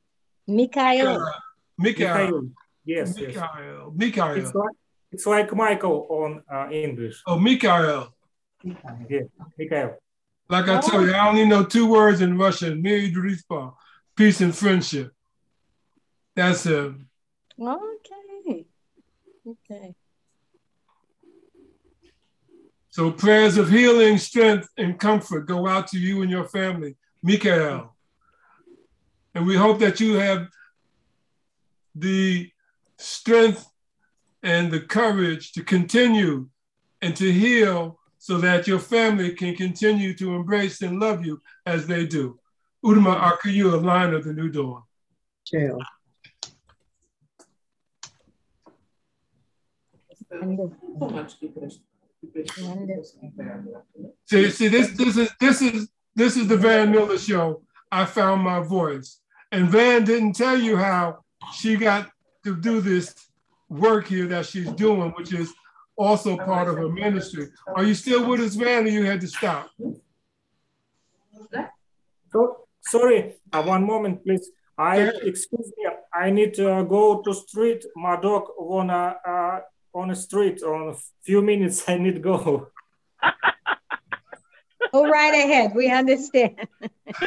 Mikhail. 0.46 1.32
Mikhail. 1.76 2.48
Yes, 2.84 3.16
Mikhail. 3.16 3.32
yes. 3.34 3.92
Mikhail. 3.94 4.34
It's 4.36 4.54
like, 4.54 4.76
it's 5.11 5.26
like 5.26 5.54
Michael 5.54 6.06
on 6.11 6.42
uh, 6.52 6.70
English. 6.70 7.22
Oh, 7.26 7.38
Mikhail. 7.38 8.14
Yeah, 8.62 9.22
Mikhail. 9.56 9.96
Like 10.48 10.68
I 10.68 10.80
tell 10.80 11.04
you, 11.04 11.12
I 11.12 11.28
only 11.28 11.44
know 11.44 11.64
two 11.64 11.90
words 11.90 12.20
in 12.20 12.38
Russian. 12.38 12.82
Mir 12.82 13.09
Drispa, 13.11 13.74
peace 14.16 14.40
and 14.40 14.54
friendship. 14.54 15.12
That's 16.34 16.64
him. 16.64 17.09
Okay. 17.61 18.66
Okay. 19.46 19.94
So 22.90 23.12
prayers 23.12 23.59
of 23.59 23.68
healing, 23.68 24.18
strength, 24.18 24.68
and 24.76 24.98
comfort 24.98 25.46
go 25.46 25.68
out 25.68 25.86
to 25.88 25.98
you 25.98 26.22
and 26.22 26.30
your 26.30 26.48
family, 26.48 26.96
Mikhail. 27.22 27.94
And 29.34 29.46
we 29.46 29.56
hope 29.56 29.78
that 29.80 30.00
you 30.00 30.14
have 30.14 30.48
the 31.94 32.50
strength 32.96 33.68
and 34.43 34.70
the 34.70 34.80
courage 34.80 35.53
to 35.53 35.62
continue 35.62 36.49
and 37.03 37.14
to 37.16 37.30
heal 37.30 37.99
so 38.18 38.39
that 38.39 38.66
your 38.66 38.78
family 38.78 39.32
can 39.32 39.55
continue 39.55 40.14
to 40.14 40.34
embrace 40.34 40.82
and 40.82 41.01
love 41.01 41.24
you 41.24 41.41
as 41.66 41.86
they 41.86 42.07
do. 42.07 42.39
Udma 42.84 43.20
Akayu, 43.20 43.72
a 43.72 43.76
line 43.76 44.12
of 44.14 44.24
the 44.24 44.32
new 44.32 44.49
dawn. 44.49 44.82
True. 45.47 45.78
See, 54.26 54.51
see, 54.51 54.68
this 54.68 54.91
this 54.91 55.16
is 55.16 55.30
this 55.41 55.62
is 55.62 55.89
this 56.14 56.36
is 56.36 56.49
the 56.49 56.57
Van 56.57 56.91
Miller 56.91 57.18
show. 57.18 57.62
I 57.91 58.05
found 58.05 58.43
my 58.43 58.61
voice. 58.61 59.20
And 59.51 59.68
Van 59.68 60.05
didn't 60.05 60.34
tell 60.34 60.59
you 60.59 60.76
how 60.76 61.24
she 61.55 61.76
got 61.76 62.11
to 62.45 62.55
do 62.55 62.80
this 62.80 63.14
work 63.69 64.07
here 64.07 64.27
that 64.27 64.47
she's 64.47 64.71
doing, 64.73 65.11
which 65.11 65.33
is 65.33 65.53
also 65.97 66.37
part 66.37 66.69
of 66.69 66.77
her 66.77 66.89
ministry. 66.89 67.49
Are 67.75 67.85
you 67.85 67.95
still 67.95 68.29
with 68.29 68.41
us, 68.41 68.57
man, 68.57 68.85
or 68.85 68.89
you 68.89 69.05
had 69.05 69.21
to 69.21 69.29
stop? 69.29 69.71
So, 72.33 72.66
sorry, 72.81 73.35
uh, 73.53 73.62
one 73.62 73.85
moment, 73.87 74.23
please. 74.25 74.51
I 74.77 75.11
excuse 75.23 75.73
me. 75.77 75.89
I 76.14 76.31
need 76.31 76.55
to 76.55 76.73
uh, 76.73 76.83
go 76.83 77.21
to 77.23 77.35
street. 77.35 77.85
My 77.97 78.21
dog 78.21 78.45
wanna 78.59 79.16
uh, 79.27 79.61
on 79.93 80.11
a 80.11 80.16
street 80.16 80.62
on 80.62 80.91
a 80.91 80.95
few 81.25 81.43
minutes. 81.43 81.89
I 81.89 81.99
need 81.99 82.14
to 82.14 82.21
go. 82.21 82.69
Go 84.93 85.07
right 85.07 85.35
ahead. 85.35 85.73
We 85.75 85.91
understand. 85.91 86.57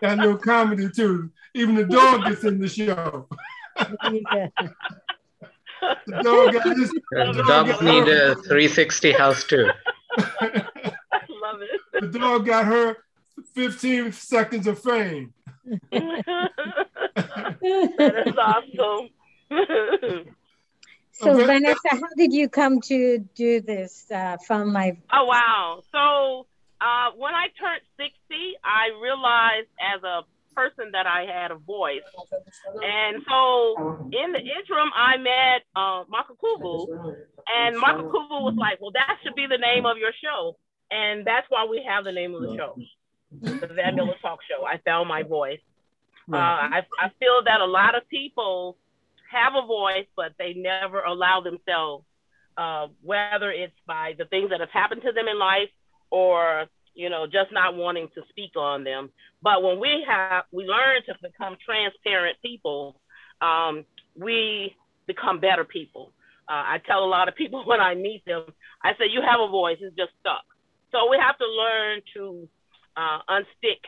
Got 0.00 0.18
a 0.18 0.22
little 0.22 0.38
comedy 0.38 0.88
too. 0.88 1.30
Even 1.54 1.74
the 1.74 1.84
dog 1.84 2.24
gets 2.24 2.44
in 2.44 2.58
the 2.60 2.68
show. 2.68 3.28
the 6.06 6.22
dog 6.22 6.52
got 6.52 6.76
this. 6.76 6.90
The 7.10 7.44
dogs 7.46 7.80
need 7.82 8.08
a 8.08 8.34
360 8.34 9.12
house 9.12 9.44
too. 9.44 9.68
Love 10.18 11.62
it. 11.62 11.80
The 12.00 12.18
dog 12.18 12.46
got 12.46 12.64
her 12.66 12.96
15 13.54 14.12
seconds 14.12 14.66
of 14.66 14.78
fame. 14.80 15.32
that 15.92 16.48
is 18.26 18.34
awesome. 18.36 19.10
So 21.20 21.34
Vanessa, 21.34 21.88
how 21.90 22.08
did 22.16 22.32
you 22.32 22.48
come 22.48 22.80
to 22.82 23.18
do 23.34 23.60
this? 23.60 24.06
Uh, 24.08 24.36
from 24.46 24.72
my 24.72 24.96
oh 25.12 25.24
wow! 25.24 25.82
So 25.90 26.46
uh, 26.80 27.10
when 27.16 27.34
I 27.34 27.48
turned 27.58 27.82
sixty, 27.96 28.54
I 28.62 28.90
realized 29.02 29.66
as 29.82 30.04
a 30.04 30.22
person 30.58 30.90
that 30.96 31.06
I 31.06 31.20
had 31.34 31.50
a 31.50 31.58
voice, 31.78 32.08
and 32.96 33.14
so 33.30 33.40
in 34.22 34.28
the 34.36 34.42
interim, 34.56 34.90
I 35.08 35.12
met 35.32 35.58
uh, 35.82 36.00
Makakubu, 36.14 36.74
and 37.58 37.76
Makakubu 37.76 38.38
was 38.48 38.56
like, 38.66 38.76
"Well, 38.80 38.94
that 39.00 39.14
should 39.22 39.36
be 39.42 39.46
the 39.46 39.62
name 39.70 39.84
of 39.86 39.96
your 39.98 40.14
show," 40.24 40.56
and 40.90 41.24
that's 41.30 41.46
why 41.48 41.62
we 41.64 41.78
have 41.88 42.02
the 42.04 42.12
name 42.20 42.34
of 42.34 42.42
the 42.42 42.52
show, 42.58 42.70
the 43.62 43.74
Van 43.78 43.94
Miller 43.96 44.18
Talk 44.20 44.40
Show. 44.50 44.64
I 44.64 44.76
found 44.88 45.08
my 45.08 45.22
voice. 45.22 45.62
Uh, 46.30 46.36
I, 46.76 46.80
I 47.00 47.08
feel 47.20 47.38
that 47.46 47.60
a 47.60 47.70
lot 47.80 47.96
of 47.96 48.02
people 48.08 48.76
have 49.30 49.52
a 49.62 49.66
voice, 49.66 50.06
but 50.16 50.32
they 50.38 50.52
never 50.54 51.00
allow 51.00 51.40
themselves, 51.40 52.04
uh, 52.56 52.88
whether 53.02 53.50
it's 53.50 53.80
by 53.86 54.14
the 54.18 54.26
things 54.26 54.50
that 54.50 54.60
have 54.60 54.70
happened 54.70 55.02
to 55.02 55.12
them 55.12 55.28
in 55.28 55.38
life 55.38 55.70
or 56.10 56.66
you 56.98 57.08
know 57.08 57.26
just 57.26 57.52
not 57.52 57.76
wanting 57.76 58.08
to 58.16 58.22
speak 58.28 58.56
on 58.56 58.82
them. 58.82 59.10
But 59.40 59.62
when 59.62 59.78
we 59.78 60.04
have 60.06 60.44
we 60.50 60.64
learn 60.64 61.02
to 61.06 61.14
become 61.22 61.56
transparent 61.64 62.36
people, 62.42 63.00
um, 63.40 63.84
we 64.16 64.74
become 65.06 65.38
better 65.38 65.64
people. 65.64 66.12
Uh, 66.48 66.74
I 66.74 66.80
tell 66.84 67.04
a 67.04 67.06
lot 67.06 67.28
of 67.28 67.36
people 67.36 67.64
when 67.66 67.80
I 67.80 67.94
meet 67.94 68.24
them, 68.26 68.42
I 68.82 68.92
say 68.98 69.06
you 69.10 69.22
have 69.22 69.40
a 69.40 69.48
voice, 69.48 69.78
it's 69.80 69.96
just 69.96 70.10
stuck. 70.20 70.44
So 70.90 71.08
we 71.08 71.18
have 71.20 71.38
to 71.38 71.46
learn 71.46 72.00
to 72.14 72.48
uh, 72.96 73.18
unstick 73.30 73.84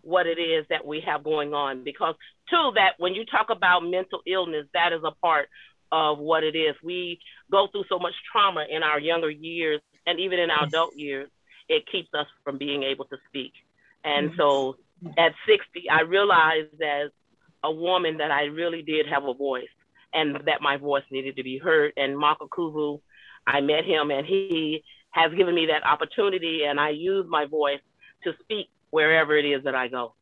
what 0.00 0.26
it 0.26 0.40
is 0.40 0.64
that 0.70 0.86
we 0.86 1.02
have 1.06 1.22
going 1.22 1.52
on 1.52 1.84
because 1.84 2.14
too 2.48 2.70
that 2.76 2.92
when 2.96 3.14
you 3.14 3.26
talk 3.26 3.48
about 3.50 3.80
mental 3.80 4.22
illness 4.26 4.64
that 4.72 4.94
is 4.94 5.02
a 5.04 5.10
part 5.20 5.48
of 5.92 6.18
what 6.18 6.42
it 6.42 6.56
is 6.56 6.74
we 6.82 7.18
go 7.52 7.68
through 7.70 7.84
so 7.90 7.98
much 7.98 8.14
trauma 8.32 8.64
in 8.70 8.82
our 8.82 8.98
younger 8.98 9.28
years 9.28 9.82
and 10.06 10.18
even 10.18 10.38
in 10.38 10.50
our 10.50 10.64
adult 10.64 10.96
years 10.96 11.28
it 11.68 11.84
keeps 11.90 12.08
us 12.14 12.26
from 12.44 12.58
being 12.58 12.82
able 12.82 13.04
to 13.06 13.16
speak 13.28 13.52
and 14.04 14.32
so 14.36 14.76
at 15.16 15.32
60 15.46 15.88
i 15.90 16.02
realized 16.02 16.80
as 16.82 17.10
a 17.64 17.72
woman 17.72 18.18
that 18.18 18.30
i 18.30 18.44
really 18.44 18.82
did 18.82 19.06
have 19.06 19.24
a 19.24 19.34
voice 19.34 19.68
and 20.14 20.36
that 20.46 20.60
my 20.62 20.76
voice 20.76 21.04
needed 21.10 21.36
to 21.36 21.42
be 21.42 21.58
heard 21.58 21.92
and 21.96 22.18
Maka 22.18 22.46
Kuvu, 22.46 23.00
i 23.46 23.60
met 23.60 23.84
him 23.84 24.10
and 24.10 24.26
he 24.26 24.82
has 25.10 25.32
given 25.34 25.54
me 25.54 25.66
that 25.66 25.84
opportunity 25.84 26.64
and 26.64 26.80
i 26.80 26.90
use 26.90 27.26
my 27.28 27.44
voice 27.44 27.80
to 28.24 28.32
speak 28.42 28.68
wherever 28.90 29.36
it 29.36 29.44
is 29.44 29.62
that 29.64 29.74
I 29.74 29.88
go. 29.88 30.14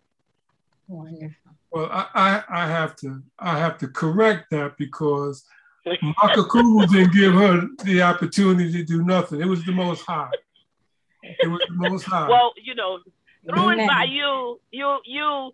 Wonderful. 0.88 1.53
Well, 1.70 1.88
I, 1.90 2.07
I, 2.14 2.64
I 2.64 2.66
have 2.68 2.97
to 2.97 3.22
I 3.38 3.59
have 3.59 3.76
to 3.78 3.88
correct 3.88 4.51
that 4.51 4.76
because 4.78 5.44
Makakubu 5.86 6.88
didn't 6.88 7.12
give 7.12 7.34
her 7.34 7.68
the 7.84 8.03
opportunity 8.03 8.72
to 8.72 8.84
do 8.84 9.03
nothing. 9.03 9.40
It 9.40 9.47
was 9.47 9.64
the 9.64 9.72
most 9.72 10.03
high. 10.03 10.30
It 11.41 11.49
was 11.49 11.61
the 11.68 11.74
most 11.74 12.05
high. 12.05 12.29
Well, 12.29 12.53
you 12.62 12.74
know, 12.74 12.99
through 13.49 13.68
and 13.68 13.89
by 13.89 14.05
you, 14.09 14.61
you 14.70 14.99
you 15.05 15.51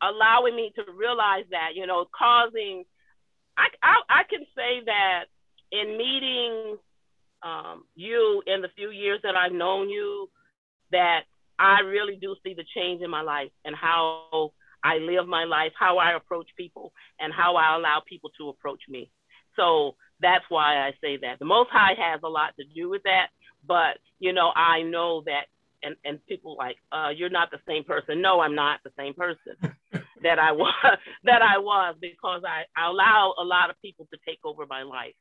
allowing 0.00 0.54
me 0.54 0.72
to 0.76 0.92
realize 0.92 1.44
that, 1.50 1.70
you 1.74 1.86
know, 1.86 2.06
causing 2.16 2.84
I 3.56 3.66
I, 3.82 4.20
I 4.20 4.22
can 4.28 4.46
say 4.56 4.84
that 4.86 5.24
in 5.72 5.96
meeting 5.98 6.78
um, 7.42 7.84
you 7.94 8.42
in 8.46 8.62
the 8.62 8.68
few 8.76 8.90
years 8.90 9.20
that 9.22 9.36
I've 9.36 9.52
known 9.52 9.88
you, 9.88 10.28
that 10.92 11.22
I 11.58 11.80
really 11.80 12.16
do 12.20 12.36
see 12.44 12.54
the 12.54 12.64
change 12.74 13.02
in 13.02 13.10
my 13.10 13.22
life 13.22 13.50
and 13.64 13.74
how 13.74 14.52
I 14.82 14.98
live 14.98 15.26
my 15.26 15.44
life, 15.44 15.72
how 15.78 15.98
I 15.98 16.16
approach 16.16 16.48
people, 16.56 16.92
and 17.18 17.32
how 17.32 17.56
I 17.56 17.76
allow 17.76 18.00
people 18.08 18.30
to 18.38 18.48
approach 18.48 18.80
me. 18.88 19.10
So 19.56 19.96
that's 20.20 20.44
why 20.48 20.76
I 20.86 20.92
say 21.00 21.18
that. 21.22 21.38
The 21.38 21.44
Most 21.44 21.70
High 21.70 21.94
has 21.98 22.20
a 22.22 22.28
lot 22.28 22.54
to 22.58 22.64
do 22.74 22.88
with 22.88 23.02
that, 23.02 23.28
but 23.68 23.98
you 24.18 24.32
know, 24.32 24.50
I 24.56 24.82
know 24.82 25.22
that, 25.26 25.44
and 25.82 25.94
and 26.04 26.24
people 26.26 26.56
like, 26.56 26.76
uh, 26.90 27.10
you're 27.14 27.30
not 27.30 27.50
the 27.50 27.60
same 27.68 27.84
person. 27.84 28.20
No, 28.20 28.40
I'm 28.40 28.54
not 28.54 28.80
the 28.82 28.90
same 28.98 29.14
person 29.14 29.54
that 30.22 30.38
I 30.38 30.52
was 30.52 30.74
that 31.24 31.42
I 31.42 31.58
was 31.58 31.94
because 32.00 32.42
I, 32.44 32.64
I 32.76 32.88
allow 32.88 33.34
a 33.38 33.44
lot 33.44 33.70
of 33.70 33.76
people 33.80 34.08
to 34.12 34.18
take 34.26 34.40
over 34.44 34.66
my 34.66 34.82
life, 34.82 35.14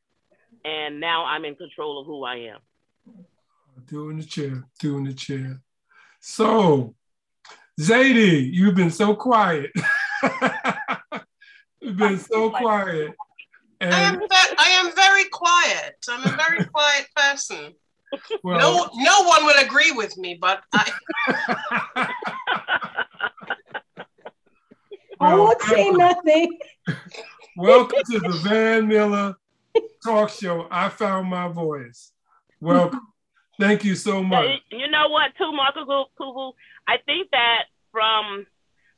and 0.65 0.99
now 0.99 1.25
I'm 1.25 1.45
in 1.45 1.55
control 1.55 1.99
of 1.99 2.07
who 2.07 2.23
I 2.23 2.53
am. 2.53 2.59
Doing 3.85 4.17
the 4.17 4.23
chair, 4.23 4.63
doing 4.79 5.03
the 5.03 5.13
chair. 5.13 5.61
So, 6.19 6.95
Zadie, 7.79 8.51
you've 8.51 8.75
been 8.75 8.89
so 8.89 9.15
quiet. 9.15 9.71
you've 11.79 11.97
been 11.97 12.17
so 12.17 12.49
quiet. 12.49 13.13
And 13.79 13.93
I 13.93 14.01
am, 14.01 14.19
I 14.57 14.69
am 14.79 14.95
very 14.95 15.25
quiet. 15.25 15.95
I'm 16.09 16.25
a 16.25 16.35
very 16.35 16.65
quiet 16.73 17.07
person. 17.15 17.73
Well, 18.43 18.59
no, 18.59 18.89
no 18.95 19.23
one 19.23 19.45
will 19.45 19.59
agree 19.63 19.91
with 19.91 20.17
me, 20.17 20.37
but 20.39 20.63
I. 20.73 20.91
I 25.19 25.33
won't 25.35 25.61
say 25.63 25.89
nothing. 25.89 26.59
Welcome 27.57 27.99
to 28.11 28.19
the 28.19 28.39
Van 28.43 28.87
Miller 28.87 29.35
Talk 30.03 30.29
Show. 30.29 30.67
I 30.69 30.89
found 30.89 31.29
my 31.29 31.47
voice. 31.47 32.11
Welcome. 32.61 33.01
Thank 33.59 33.83
you 33.83 33.95
so 33.95 34.23
much. 34.23 34.61
You 34.71 34.87
know 34.89 35.09
what, 35.09 35.31
too, 35.37 35.51
Marco 35.51 36.09
Kugu? 36.19 36.53
I 36.87 36.97
think 37.05 37.31
that 37.31 37.63
from 37.91 38.45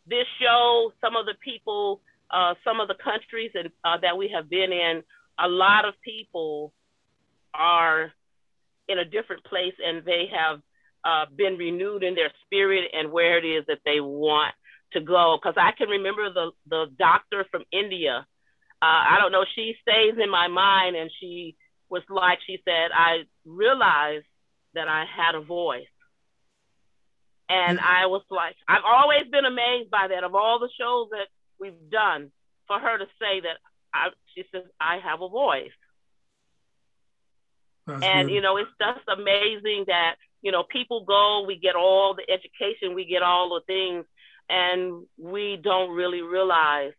this 0.05 0.25
show, 0.41 0.91
some 0.99 1.15
of 1.15 1.25
the 1.25 1.35
people, 1.41 2.01
uh, 2.29 2.55
some 2.65 2.81
of 2.81 2.89
the 2.89 2.95
countries 2.95 3.51
and, 3.55 3.69
uh, 3.85 3.97
that 4.01 4.17
we 4.17 4.27
have 4.35 4.49
been 4.49 4.73
in, 4.73 5.03
a 5.39 5.47
lot 5.47 5.85
of 5.85 5.93
people 6.01 6.73
are 7.53 8.11
in 8.89 8.99
a 8.99 9.05
different 9.05 9.43
place 9.45 9.75
and 9.85 10.03
they 10.03 10.25
have 10.35 10.59
uh, 11.05 11.25
been 11.33 11.57
renewed 11.57 12.03
in 12.03 12.15
their 12.15 12.31
spirit 12.45 12.91
and 12.93 13.11
where 13.11 13.37
it 13.37 13.45
is 13.45 13.63
that 13.67 13.79
they 13.85 14.01
want 14.01 14.53
to 14.93 14.99
go. 14.99 15.37
Because 15.41 15.55
I 15.57 15.71
can 15.77 15.87
remember 15.89 16.33
the, 16.33 16.51
the 16.67 16.87
doctor 16.97 17.45
from 17.51 17.63
India. 17.71 18.25
Uh, 18.81 19.03
I 19.11 19.17
don't 19.21 19.31
know, 19.31 19.45
she 19.55 19.75
stays 19.81 20.15
in 20.21 20.29
my 20.29 20.47
mind 20.47 20.95
and 20.95 21.11
she 21.19 21.55
was 21.89 22.03
like, 22.09 22.39
she 22.45 22.59
said, 22.65 22.91
I 22.93 23.23
realized 23.45 24.25
that 24.73 24.87
I 24.87 25.05
had 25.05 25.35
a 25.35 25.41
voice. 25.41 25.85
And 27.49 27.79
I 27.79 28.05
was 28.05 28.21
like, 28.29 28.55
I've 28.67 28.83
always 28.85 29.23
been 29.31 29.45
amazed 29.45 29.89
by 29.89 30.07
that. 30.09 30.23
Of 30.23 30.35
all 30.35 30.59
the 30.59 30.69
shows 30.79 31.09
that 31.11 31.27
we've 31.59 31.89
done, 31.89 32.31
for 32.67 32.79
her 32.79 32.97
to 32.99 33.05
say 33.19 33.41
that, 33.41 33.57
I, 33.91 34.09
she 34.35 34.43
says, 34.51 34.63
I 34.79 34.99
have 34.99 35.21
a 35.21 35.29
voice. 35.29 35.71
That's 37.89 38.03
and, 38.03 38.27
good. 38.27 38.35
you 38.35 38.41
know, 38.41 38.57
it's 38.57 38.71
just 38.79 39.07
amazing 39.07 39.85
that, 39.87 40.15
you 40.41 40.51
know, 40.51 40.63
people 40.63 41.03
go, 41.03 41.43
we 41.45 41.57
get 41.57 41.75
all 41.75 42.15
the 42.15 42.29
education, 42.31 42.95
we 42.95 43.05
get 43.05 43.21
all 43.21 43.49
the 43.49 43.61
things, 43.65 44.05
and 44.49 45.05
we 45.17 45.59
don't 45.61 45.91
really 45.91 46.21
realize 46.21 46.93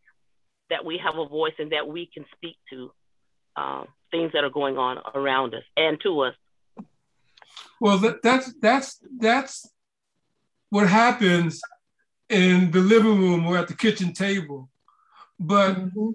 that 0.69 0.85
we 0.85 0.99
have 0.99 1.17
a 1.17 1.27
voice 1.27 1.55
and 1.59 1.73
that 1.73 1.89
we 1.89 2.07
can 2.13 2.25
speak 2.37 2.57
to 2.71 2.93
um, 3.57 3.87
things 4.11 4.33
that 4.33 4.45
are 4.45 4.51
going 4.51 4.79
on 4.79 4.99
around 5.15 5.55
us 5.55 5.65
and 5.77 6.01
to 6.03 6.21
us. 6.21 6.35
Well, 7.81 7.99
that, 7.99 8.23
that's 8.23 8.53
that's 8.61 9.01
that's 9.19 9.69
what 10.69 10.89
happens 10.89 11.61
in 12.29 12.71
the 12.71 12.81
living 12.81 13.19
room 13.19 13.47
or 13.47 13.59
at 13.59 13.69
the 13.69 13.75
kitchen 13.75 14.13
table. 14.13 14.69
But 15.39 15.75
mm-hmm. 15.75 16.11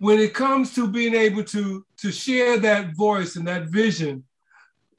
When 0.00 0.18
it 0.18 0.32
comes 0.32 0.74
to 0.74 0.88
being 0.88 1.14
able 1.14 1.44
to 1.44 1.84
to 1.98 2.10
share 2.10 2.58
that 2.58 2.96
voice 2.96 3.36
and 3.36 3.46
that 3.46 3.66
vision 3.66 4.24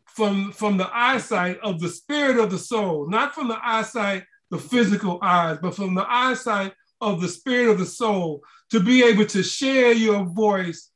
from 0.06 0.52
from 0.52 0.78
the 0.78 0.89
eyesight 0.93 1.60
of 1.62 1.80
the 1.80 1.89
spirit 1.89 2.38
of 2.38 2.52
the 2.52 2.58
soul, 2.58 3.10
not 3.10 3.34
from 3.34 3.47
the 3.47 3.60
eyesight, 3.64 4.24
the 4.52 4.60
physical 4.60 5.18
eyes, 5.22 5.58
but 5.62 5.76
from 5.76 5.95
the 5.95 6.06
eyesight 6.08 6.74
of 7.02 7.20
the 7.20 7.28
spirit 7.28 7.70
of 7.70 7.80
the 7.80 7.86
soul, 7.86 8.43
to 8.70 8.80
be 8.80 9.04
able 9.04 9.26
to 9.26 9.41
share 9.41 9.91
your 9.91 10.24
voice 10.24 10.91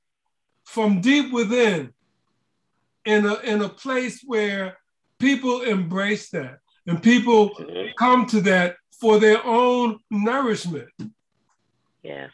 from 0.66 1.01
deep 1.01 1.34
within 1.34 1.91
in 3.06 3.26
a, 3.26 3.36
in 3.39 3.62
a 3.62 3.70
place 3.70 4.22
where 4.26 4.78
people 5.20 5.62
embrace 5.62 6.30
that 6.30 6.60
and 6.86 7.01
people 7.01 7.49
mm-hmm. 7.56 7.88
come 7.97 8.28
to 8.28 8.41
that 8.41 8.76
for 8.99 9.20
their 9.20 9.43
own 9.45 9.99
nourishment. 10.12 10.89
Yes. 12.03 12.30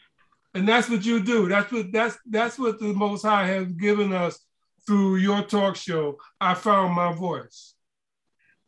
And 0.54 0.68
that's 0.68 0.90
what 0.90 1.06
you 1.06 1.24
do. 1.24 1.48
That's 1.48 1.72
what 1.72 1.92
that's 1.92 2.18
that's 2.30 2.60
what 2.60 2.80
the 2.80 2.94
Most 2.94 3.24
High 3.24 3.48
has 3.48 3.68
given 3.68 4.12
us 4.12 4.40
through 4.86 5.18
your 5.18 5.44
talk 5.44 5.76
show. 5.76 6.18
I 6.40 6.54
found 6.56 6.94
my 6.94 7.14
voice. 7.14 7.74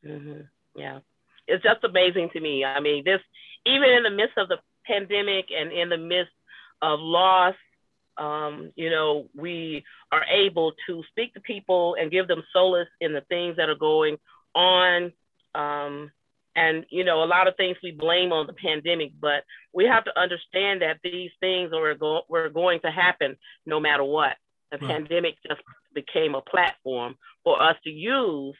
Mm-hmm. 0.05 0.41
Yeah, 0.75 0.99
it's 1.47 1.63
just 1.63 1.83
amazing 1.83 2.29
to 2.33 2.39
me. 2.39 2.63
I 2.63 2.79
mean, 2.79 3.03
this 3.03 3.19
even 3.65 3.89
in 3.89 4.03
the 4.03 4.09
midst 4.11 4.37
of 4.37 4.47
the 4.47 4.57
pandemic 4.85 5.45
and 5.55 5.71
in 5.71 5.89
the 5.89 5.97
midst 5.97 6.31
of 6.81 6.99
loss 6.99 7.55
um, 8.17 8.71
you 8.75 8.89
know, 8.89 9.27
we 9.35 9.83
are 10.11 10.23
able 10.25 10.73
to 10.87 11.03
speak 11.09 11.33
to 11.33 11.39
people 11.39 11.95
and 11.99 12.11
give 12.11 12.27
them 12.27 12.43
solace 12.53 12.87
in 13.01 13.13
the 13.13 13.21
things 13.21 13.57
that 13.57 13.69
are 13.69 13.75
going 13.75 14.17
on. 14.55 15.11
Um, 15.55 16.11
and, 16.55 16.85
you 16.89 17.03
know, 17.03 17.23
a 17.23 17.25
lot 17.25 17.47
of 17.47 17.55
things 17.55 17.77
we 17.81 17.91
blame 17.91 18.31
on 18.31 18.47
the 18.47 18.53
pandemic, 18.53 19.11
but 19.19 19.43
we 19.73 19.85
have 19.85 20.03
to 20.05 20.19
understand 20.19 20.81
that 20.81 20.99
these 21.03 21.31
things 21.39 21.71
are 21.73 21.95
go- 21.95 22.23
were 22.29 22.49
going 22.49 22.79
to 22.81 22.91
happen 22.91 23.35
no 23.65 23.79
matter 23.79 24.03
what. 24.03 24.37
The 24.71 24.77
right. 24.77 24.87
pandemic 24.87 25.35
just 25.47 25.61
became 25.93 26.35
a 26.35 26.41
platform 26.41 27.15
for 27.43 27.61
us 27.61 27.75
to 27.83 27.89
use 27.89 28.55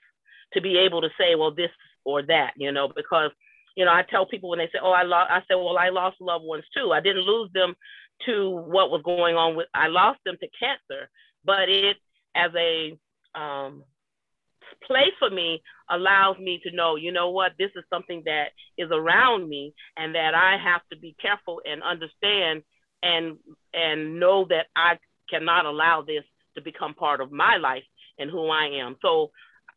to 0.53 0.61
be 0.61 0.77
able 0.77 1.01
to 1.01 1.09
say, 1.19 1.35
well, 1.35 1.53
this 1.53 1.71
or 2.05 2.21
that, 2.23 2.53
you 2.57 2.71
know, 2.71 2.89
because 2.93 3.31
you 3.75 3.85
know, 3.85 3.91
I 3.91 4.03
tell 4.03 4.25
people 4.25 4.49
when 4.49 4.59
they 4.59 4.67
say, 4.67 4.79
"Oh, 4.81 4.91
I 4.91 5.03
lost," 5.03 5.31
I 5.31 5.39
say, 5.41 5.55
"Well, 5.55 5.77
I 5.77 5.89
lost 5.89 6.21
loved 6.21 6.45
ones 6.45 6.63
too. 6.75 6.91
I 6.91 6.99
didn't 6.99 7.23
lose 7.23 7.49
them 7.53 7.75
to 8.25 8.49
what 8.49 8.91
was 8.91 9.01
going 9.03 9.35
on 9.35 9.55
with 9.55 9.67
I 9.73 9.87
lost 9.87 10.19
them 10.25 10.37
to 10.39 10.47
cancer, 10.59 11.09
but 11.43 11.69
it 11.69 11.97
as 12.35 12.51
a 12.55 12.97
um, 13.35 13.83
place 14.85 15.13
for 15.19 15.29
me 15.29 15.61
allows 15.89 16.37
me 16.37 16.59
to 16.63 16.75
know, 16.75 16.95
you 16.95 17.11
know 17.11 17.29
what, 17.29 17.53
this 17.57 17.71
is 17.75 17.83
something 17.89 18.23
that 18.25 18.49
is 18.77 18.89
around 18.91 19.47
me 19.47 19.73
and 19.97 20.15
that 20.15 20.33
I 20.35 20.57
have 20.63 20.81
to 20.91 20.97
be 20.97 21.15
careful 21.21 21.61
and 21.65 21.83
understand 21.83 22.63
and 23.01 23.37
and 23.73 24.19
know 24.19 24.45
that 24.49 24.67
I 24.75 24.97
cannot 25.29 25.65
allow 25.65 26.01
this 26.01 26.23
to 26.55 26.61
become 26.61 26.93
part 26.93 27.21
of 27.21 27.31
my 27.31 27.57
life 27.57 27.83
and 28.17 28.29
who 28.29 28.49
I 28.49 28.79
am. 28.81 28.95
So 29.01 29.31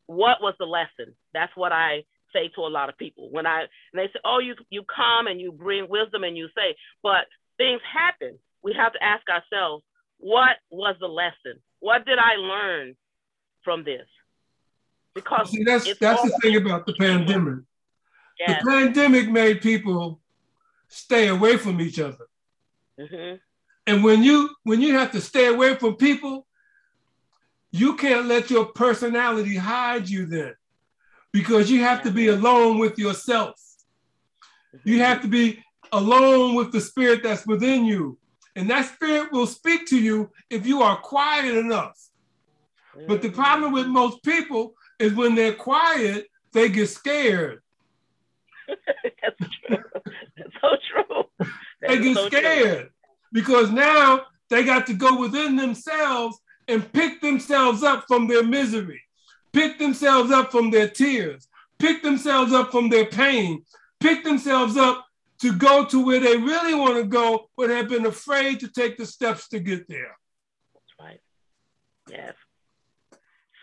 what 0.06 0.38
was 0.40 0.54
the 0.58 0.66
lesson? 0.66 1.14
That's 1.34 1.52
what 1.56 1.72
I 1.72 2.04
say 2.32 2.48
to 2.54 2.60
a 2.62 2.68
lot 2.68 2.88
of 2.88 2.98
people 2.98 3.30
when 3.30 3.46
I 3.46 3.60
and 3.60 3.68
they 3.94 4.06
say, 4.06 4.20
"Oh, 4.24 4.38
you 4.38 4.54
you 4.70 4.84
come 4.84 5.26
and 5.26 5.40
you 5.40 5.52
bring 5.52 5.88
wisdom 5.88 6.24
and 6.24 6.36
you 6.36 6.48
say," 6.54 6.76
but 7.02 7.26
things 7.56 7.80
happen, 7.92 8.38
we 8.62 8.74
have 8.74 8.92
to 8.92 9.02
ask 9.02 9.22
ourselves, 9.28 9.84
what 10.18 10.56
was 10.70 10.96
the 11.00 11.06
lesson? 11.08 11.60
What 11.80 12.06
did 12.06 12.18
I 12.18 12.36
learn 12.36 12.96
from 13.64 13.84
this? 13.84 14.06
Because 15.16 15.50
See, 15.50 15.64
that's 15.64 15.98
that's 15.98 16.22
the 16.22 16.38
thing 16.42 16.56
about 16.56 16.84
the 16.84 16.92
pandemic. 16.92 17.64
Yes. 18.38 18.62
The 18.62 18.70
pandemic 18.70 19.30
made 19.30 19.62
people 19.62 20.20
stay 20.88 21.28
away 21.28 21.56
from 21.56 21.80
each 21.80 21.98
other. 21.98 22.26
Mm-hmm. 23.00 23.36
And 23.86 24.04
when 24.04 24.22
you 24.22 24.50
when 24.64 24.82
you 24.82 24.92
have 24.92 25.12
to 25.12 25.22
stay 25.22 25.46
away 25.46 25.74
from 25.76 25.96
people, 25.96 26.46
you 27.70 27.96
can't 27.96 28.26
let 28.26 28.50
your 28.50 28.66
personality 28.66 29.56
hide 29.56 30.06
you 30.06 30.26
then, 30.26 30.54
because 31.32 31.70
you 31.70 31.80
have 31.80 32.02
to 32.02 32.10
be 32.10 32.28
alone 32.28 32.78
with 32.78 32.98
yourself. 32.98 33.54
You 34.84 34.98
have 35.00 35.22
to 35.22 35.28
be 35.28 35.64
alone 35.92 36.56
with 36.56 36.72
the 36.72 36.80
spirit 36.82 37.22
that's 37.22 37.46
within 37.46 37.86
you. 37.86 38.18
And 38.54 38.68
that 38.68 38.86
spirit 38.94 39.32
will 39.32 39.46
speak 39.46 39.86
to 39.86 39.98
you 39.98 40.30
if 40.50 40.66
you 40.66 40.82
are 40.82 40.98
quiet 40.98 41.56
enough. 41.56 41.98
But 43.08 43.22
the 43.22 43.30
problem 43.30 43.72
with 43.72 43.86
most 43.86 44.22
people 44.22 44.74
is 44.98 45.14
when 45.14 45.34
they're 45.34 45.54
quiet, 45.54 46.26
they 46.52 46.68
get 46.68 46.88
scared. 46.88 47.60
That's 48.68 49.52
true. 49.66 49.78
That's 50.36 50.54
so 50.60 50.76
true. 50.90 51.24
That 51.80 51.88
they 51.88 51.98
get 51.98 52.16
so 52.16 52.26
scared 52.28 52.78
true. 52.78 52.88
because 53.32 53.70
now 53.70 54.22
they 54.50 54.64
got 54.64 54.86
to 54.86 54.94
go 54.94 55.18
within 55.18 55.56
themselves 55.56 56.38
and 56.68 56.92
pick 56.92 57.20
themselves 57.20 57.82
up 57.82 58.04
from 58.08 58.26
their 58.26 58.42
misery, 58.42 59.02
pick 59.52 59.78
themselves 59.78 60.30
up 60.30 60.50
from 60.50 60.70
their 60.70 60.88
tears, 60.88 61.48
pick 61.78 62.02
themselves 62.02 62.52
up 62.52 62.70
from 62.70 62.88
their 62.88 63.06
pain, 63.06 63.64
pick 64.00 64.24
themselves 64.24 64.76
up 64.76 65.06
to 65.40 65.52
go 65.52 65.84
to 65.84 66.04
where 66.04 66.20
they 66.20 66.36
really 66.36 66.74
want 66.74 66.96
to 66.96 67.04
go, 67.04 67.48
but 67.56 67.70
have 67.70 67.88
been 67.88 68.06
afraid 68.06 68.60
to 68.60 68.68
take 68.68 68.96
the 68.96 69.06
steps 69.06 69.48
to 69.48 69.60
get 69.60 69.86
there. 69.88 70.16
That's 70.74 70.94
right. 70.98 71.20
Yes. 72.08 72.34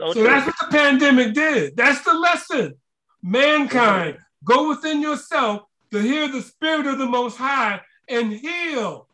So, 0.03 0.11
so 0.11 0.23
that's 0.23 0.45
what 0.45 0.55
the 0.59 0.77
pandemic 0.77 1.33
did. 1.33 1.77
That's 1.77 2.03
the 2.03 2.13
lesson. 2.13 2.73
Mankind, 3.21 4.17
go 4.43 4.67
within 4.67 5.01
yourself 5.01 5.61
to 5.91 5.99
hear 5.99 6.27
the 6.27 6.41
spirit 6.41 6.87
of 6.87 6.97
the 6.97 7.05
Most 7.05 7.37
High 7.37 7.79
and 8.09 8.33
heal 8.33 9.07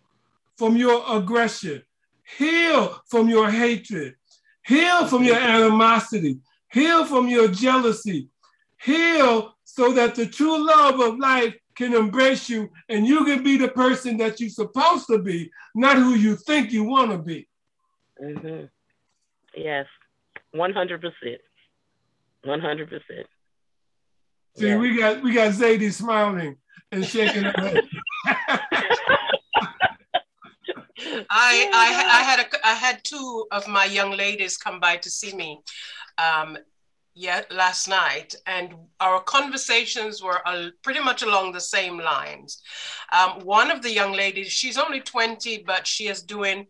from 0.57 0.75
your 0.75 1.03
aggression, 1.07 1.83
heal 2.37 2.99
from 3.05 3.29
your 3.29 3.51
hatred, 3.51 4.15
heal 4.65 5.05
from 5.05 5.23
your 5.23 5.37
animosity, 5.37 6.39
heal 6.71 7.05
from 7.05 7.27
your 7.27 7.49
jealousy, 7.49 8.29
heal 8.81 9.53
so 9.65 9.93
that 9.93 10.15
the 10.15 10.25
true 10.25 10.65
love 10.65 10.99
of 10.99 11.19
life 11.19 11.53
can 11.75 11.93
embrace 11.93 12.49
you 12.49 12.67
and 12.89 13.05
you 13.05 13.23
can 13.25 13.43
be 13.43 13.57
the 13.57 13.67
person 13.67 14.17
that 14.17 14.39
you're 14.39 14.49
supposed 14.49 15.05
to 15.05 15.19
be, 15.19 15.51
not 15.75 15.97
who 15.97 16.15
you 16.15 16.35
think 16.35 16.71
you 16.71 16.83
want 16.83 17.11
to 17.11 17.19
be. 17.19 17.47
Mm-hmm. 18.19 18.65
Yes, 19.55 19.85
100%. 20.55 21.37
100%. 22.45 23.01
See, 24.55 24.67
yes. 24.67 24.79
we 24.79 24.97
got 24.97 25.21
we 25.21 25.33
got 25.33 25.53
Zadie 25.53 25.91
smiling 25.91 26.57
and 26.91 27.05
shaking 27.05 27.43
her 27.43 27.53
head. 27.57 27.83
I 31.29 31.29
I, 31.29 31.69
I, 31.73 32.19
I 32.19 32.23
had 32.23 32.39
a, 32.39 32.67
I 32.67 32.73
had 32.73 33.03
two 33.03 33.45
of 33.51 33.67
my 33.67 33.85
young 33.85 34.11
ladies 34.11 34.57
come 34.57 34.79
by 34.79 34.97
to 34.97 35.09
see 35.09 35.35
me, 35.35 35.61
um, 36.17 36.57
yet 37.13 37.51
last 37.51 37.87
night, 37.87 38.35
and 38.47 38.73
our 38.99 39.21
conversations 39.21 40.21
were 40.21 40.45
uh, 40.47 40.69
pretty 40.83 40.99
much 40.99 41.21
along 41.21 41.51
the 41.51 41.61
same 41.61 41.99
lines. 41.99 42.61
Um, 43.13 43.41
one 43.41 43.71
of 43.71 43.81
the 43.81 43.91
young 43.91 44.13
ladies, 44.13 44.51
she's 44.51 44.77
only 44.77 44.99
20, 44.99 45.63
but 45.63 45.85
she 45.87 46.07
is 46.07 46.21
doing 46.23 46.67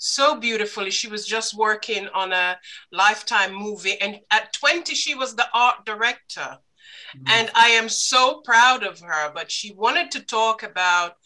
so 0.00 0.34
beautifully. 0.34 0.90
She 0.90 1.08
was 1.08 1.26
just 1.26 1.56
working 1.56 2.08
on 2.08 2.32
a 2.32 2.58
lifetime 2.90 3.54
movie, 3.54 4.00
and 4.00 4.18
at 4.30 4.52
20, 4.54 4.94
she 4.94 5.14
was 5.14 5.36
the 5.36 5.46
art 5.54 5.84
director. 5.84 6.58
Mm-hmm. 7.16 7.28
And 7.28 7.50
I 7.54 7.68
am 7.68 7.88
so 7.88 8.40
proud 8.40 8.82
of 8.82 8.98
her, 9.00 9.30
but 9.32 9.50
she 9.50 9.74
wanted 9.74 10.10
to 10.12 10.24
talk 10.24 10.62
about 10.62 11.16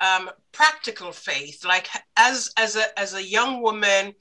um, 0.00 0.30
practical 0.52 1.12
faith, 1.12 1.64
like 1.64 1.88
as 2.16 2.50
as 2.56 2.76
a 2.76 2.98
as 2.98 3.14
a 3.14 3.22
young 3.22 3.60
woman 3.60 4.14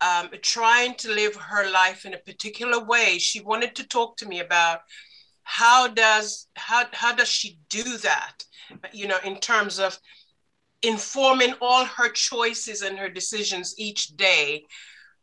um, 0.00 0.30
trying 0.40 0.94
to 0.96 1.12
live 1.12 1.36
her 1.36 1.70
life 1.70 2.04
in 2.06 2.14
a 2.14 2.18
particular 2.18 2.82
way. 2.82 3.18
She 3.18 3.40
wanted 3.40 3.76
to 3.76 3.86
talk 3.86 4.16
to 4.16 4.26
me 4.26 4.40
about 4.40 4.80
how 5.44 5.88
does 5.88 6.48
how 6.54 6.86
how 6.92 7.14
does 7.14 7.28
she 7.28 7.58
do 7.68 7.98
that, 7.98 8.42
you 8.92 9.06
know, 9.06 9.18
in 9.22 9.38
terms 9.38 9.78
of 9.78 9.98
informing 10.82 11.54
all 11.60 11.84
her 11.84 12.08
choices 12.08 12.82
and 12.82 12.98
her 12.98 13.08
decisions 13.08 13.74
each 13.78 14.08
day 14.16 14.64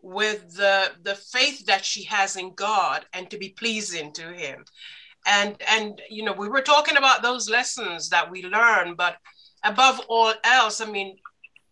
with 0.01 0.55
the 0.55 0.91
the 1.03 1.15
faith 1.15 1.65
that 1.65 1.83
she 1.83 2.03
has 2.03 2.35
in 2.35 2.53
God 2.53 3.05
and 3.13 3.29
to 3.29 3.37
be 3.37 3.49
pleasing 3.49 4.13
to 4.13 4.33
him. 4.33 4.63
And 5.25 5.61
and 5.69 6.01
you 6.09 6.23
know, 6.23 6.33
we 6.33 6.47
were 6.47 6.61
talking 6.61 6.97
about 6.97 7.21
those 7.21 7.49
lessons 7.49 8.09
that 8.09 8.31
we 8.31 8.43
learn, 8.43 8.95
but 8.95 9.17
above 9.63 9.99
all 10.07 10.33
else, 10.43 10.79
I 10.79 10.85
mean, 10.85 11.17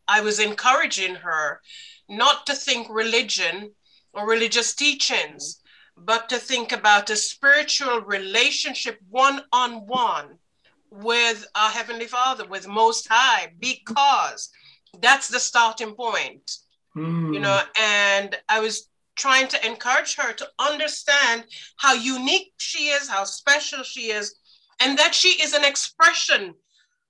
I 0.07 0.21
was 0.21 0.39
encouraging 0.39 1.15
her 1.15 1.61
not 2.09 2.45
to 2.47 2.55
think 2.55 2.87
religion 2.89 3.71
or 4.13 4.27
religious 4.27 4.73
teachings, 4.73 5.61
but 5.95 6.29
to 6.29 6.37
think 6.37 6.71
about 6.71 7.09
a 7.09 7.15
spiritual 7.15 8.01
relationship 8.01 8.99
one 9.09 9.43
on 9.51 9.87
one 9.87 10.37
with 10.91 11.47
our 11.55 11.69
Heavenly 11.69 12.05
Father, 12.05 12.45
with 12.45 12.67
Most 12.67 13.07
High, 13.09 13.53
because 13.59 14.49
that's 15.01 15.27
the 15.27 15.39
starting 15.39 15.93
point. 15.93 16.51
Mm. 16.95 17.33
You 17.33 17.39
know, 17.39 17.61
and 17.79 18.37
I 18.49 18.59
was 18.59 18.89
trying 19.15 19.47
to 19.47 19.67
encourage 19.67 20.15
her 20.15 20.33
to 20.33 20.47
understand 20.59 21.45
how 21.77 21.93
unique 21.93 22.53
she 22.57 22.89
is, 22.89 23.09
how 23.09 23.23
special 23.23 23.83
she 23.83 24.11
is, 24.11 24.35
and 24.79 24.97
that 24.97 25.13
she 25.13 25.41
is 25.41 25.53
an 25.53 25.65
expression 25.65 26.53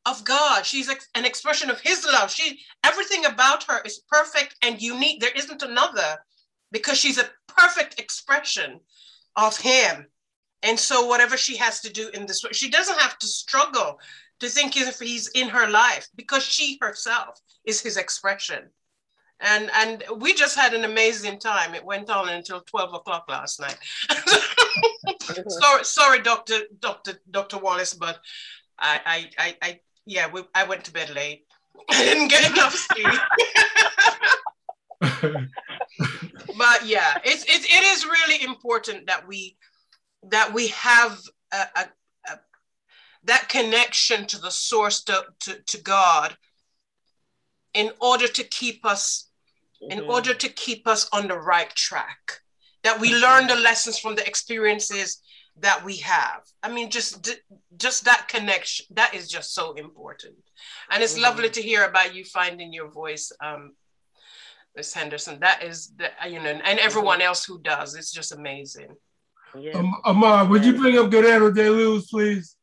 of 0.06 0.24
God. 0.24 0.66
She's 0.66 0.90
ex- 0.90 1.10
an 1.16 1.26
expression 1.26 1.70
of 1.70 1.82
His 1.82 2.06
love. 2.06 2.32
She 2.32 2.60
everything 2.84 3.26
about 3.26 3.64
her 3.64 3.82
is 3.84 4.04
perfect 4.10 4.56
and 4.62 4.82
unique. 4.82 5.20
There 5.20 5.36
isn't 5.36 5.62
another 5.64 6.18
because 6.72 6.98
she's 6.98 7.18
a 7.18 7.30
perfect 7.48 8.00
expression 8.00 8.80
of 9.36 9.58
Him. 9.58 10.08
And 10.64 10.80
so 10.80 11.06
whatever 11.06 11.38
she 11.38 11.56
has 11.58 11.82
to 11.82 11.92
do 11.92 12.10
in 12.14 12.26
this, 12.26 12.44
she 12.52 12.70
doesn't 12.70 13.00
have 13.00 13.18
to 13.20 13.28
struggle 13.28 14.00
to 14.40 14.50
think 14.50 14.78
if 14.78 15.00
He's 15.00 15.28
in 15.30 15.50
her 15.50 15.70
life 15.70 16.08
because 16.16 16.44
she 16.44 16.78
herself 16.82 17.40
is 17.66 17.82
His 17.82 17.98
expression. 17.98 18.70
And 19.40 19.70
and 19.76 20.04
we 20.18 20.34
just 20.34 20.58
had 20.58 20.74
an 20.74 20.84
amazing 20.84 21.40
time. 21.40 21.76
It 21.76 21.86
went 21.86 22.10
on 22.10 22.30
until 22.30 22.62
twelve 22.62 22.94
o'clock 22.94 23.26
last 23.30 23.60
night. 23.60 23.78
Mm-hmm. 24.10 25.50
sorry, 25.50 25.84
sorry, 25.84 26.22
Doctor 26.22 26.62
Doctor 26.80 27.20
Doctor 27.30 27.60
Wallace, 27.60 27.94
but 27.94 28.20
I 28.80 29.30
I 29.38 29.56
I 29.62 29.80
yeah, 30.06 30.28
we, 30.32 30.42
I 30.56 30.64
went 30.64 30.86
to 30.86 30.94
bed 30.94 31.14
late. 31.14 31.46
I 31.90 32.04
didn't 32.04 32.30
get 32.30 32.50
enough 32.52 32.74
sleep. 32.74 33.06
but 36.58 36.86
yeah, 36.86 37.18
it's 37.24 37.44
it, 37.44 37.66
it 37.66 37.84
is 37.96 38.06
really 38.06 38.44
important 38.44 39.06
that 39.06 39.28
we 39.28 39.56
that 40.30 40.54
we 40.54 40.68
have 40.68 41.20
a, 41.52 41.66
a, 41.76 41.86
a 42.30 42.40
that 43.24 43.50
connection 43.50 44.26
to 44.28 44.40
the 44.40 44.52
source 44.52 45.04
to, 45.04 45.26
to, 45.42 45.60
to 45.68 45.82
God 45.82 46.36
in 47.74 47.92
order 48.00 48.28
to 48.28 48.44
keep 48.44 48.86
us 48.86 49.30
in 49.82 50.00
mm-hmm. 50.00 50.10
order 50.10 50.34
to 50.34 50.50
keep 50.50 50.88
us 50.88 51.08
on 51.14 51.28
the 51.28 51.38
right 51.38 51.70
track 51.76 52.42
that 52.84 53.00
we 53.00 53.14
learn 53.14 53.48
the 53.48 53.56
lessons 53.56 54.00
from 54.00 54.16
the 54.16 54.26
experiences 54.26 55.22
that 55.60 55.84
we 55.84 55.98
have. 55.98 56.42
I 56.64 56.72
mean, 56.72 56.90
just 56.90 57.30
just 57.78 58.06
that 58.06 58.28
connection 58.28 58.86
that 58.92 59.14
is 59.14 59.28
just 59.28 59.54
so 59.54 59.74
important, 59.74 60.36
and 60.90 61.04
it's 61.04 61.14
mm-hmm. 61.14 61.24
lovely 61.24 61.50
to 61.50 61.62
hear 61.62 61.86
about 61.86 62.16
you 62.16 62.24
finding 62.24 62.74
your 62.74 62.90
voice, 62.90 63.32
um, 63.44 63.74
Miss 64.76 64.94
Henderson. 64.94 65.40
That 65.40 65.64
is, 65.64 65.94
the, 65.98 66.10
you 66.30 66.42
know, 66.42 66.50
and 66.50 66.80
everyone 66.80 67.22
else 67.22 67.46
who 67.46 67.60
does. 67.60 67.96
It's 67.96 68.12
just 68.12 68.32
amazing. 68.32 68.96
Yeah. 69.56 69.78
Um, 69.78 69.94
Amar, 70.06 70.46
would 70.46 70.66
you 70.66 70.74
bring 70.74 70.98
up 70.98 71.12
Guerrero 71.12 71.52
de 71.52 71.70
Luz, 71.70 72.08
please? 72.10 72.56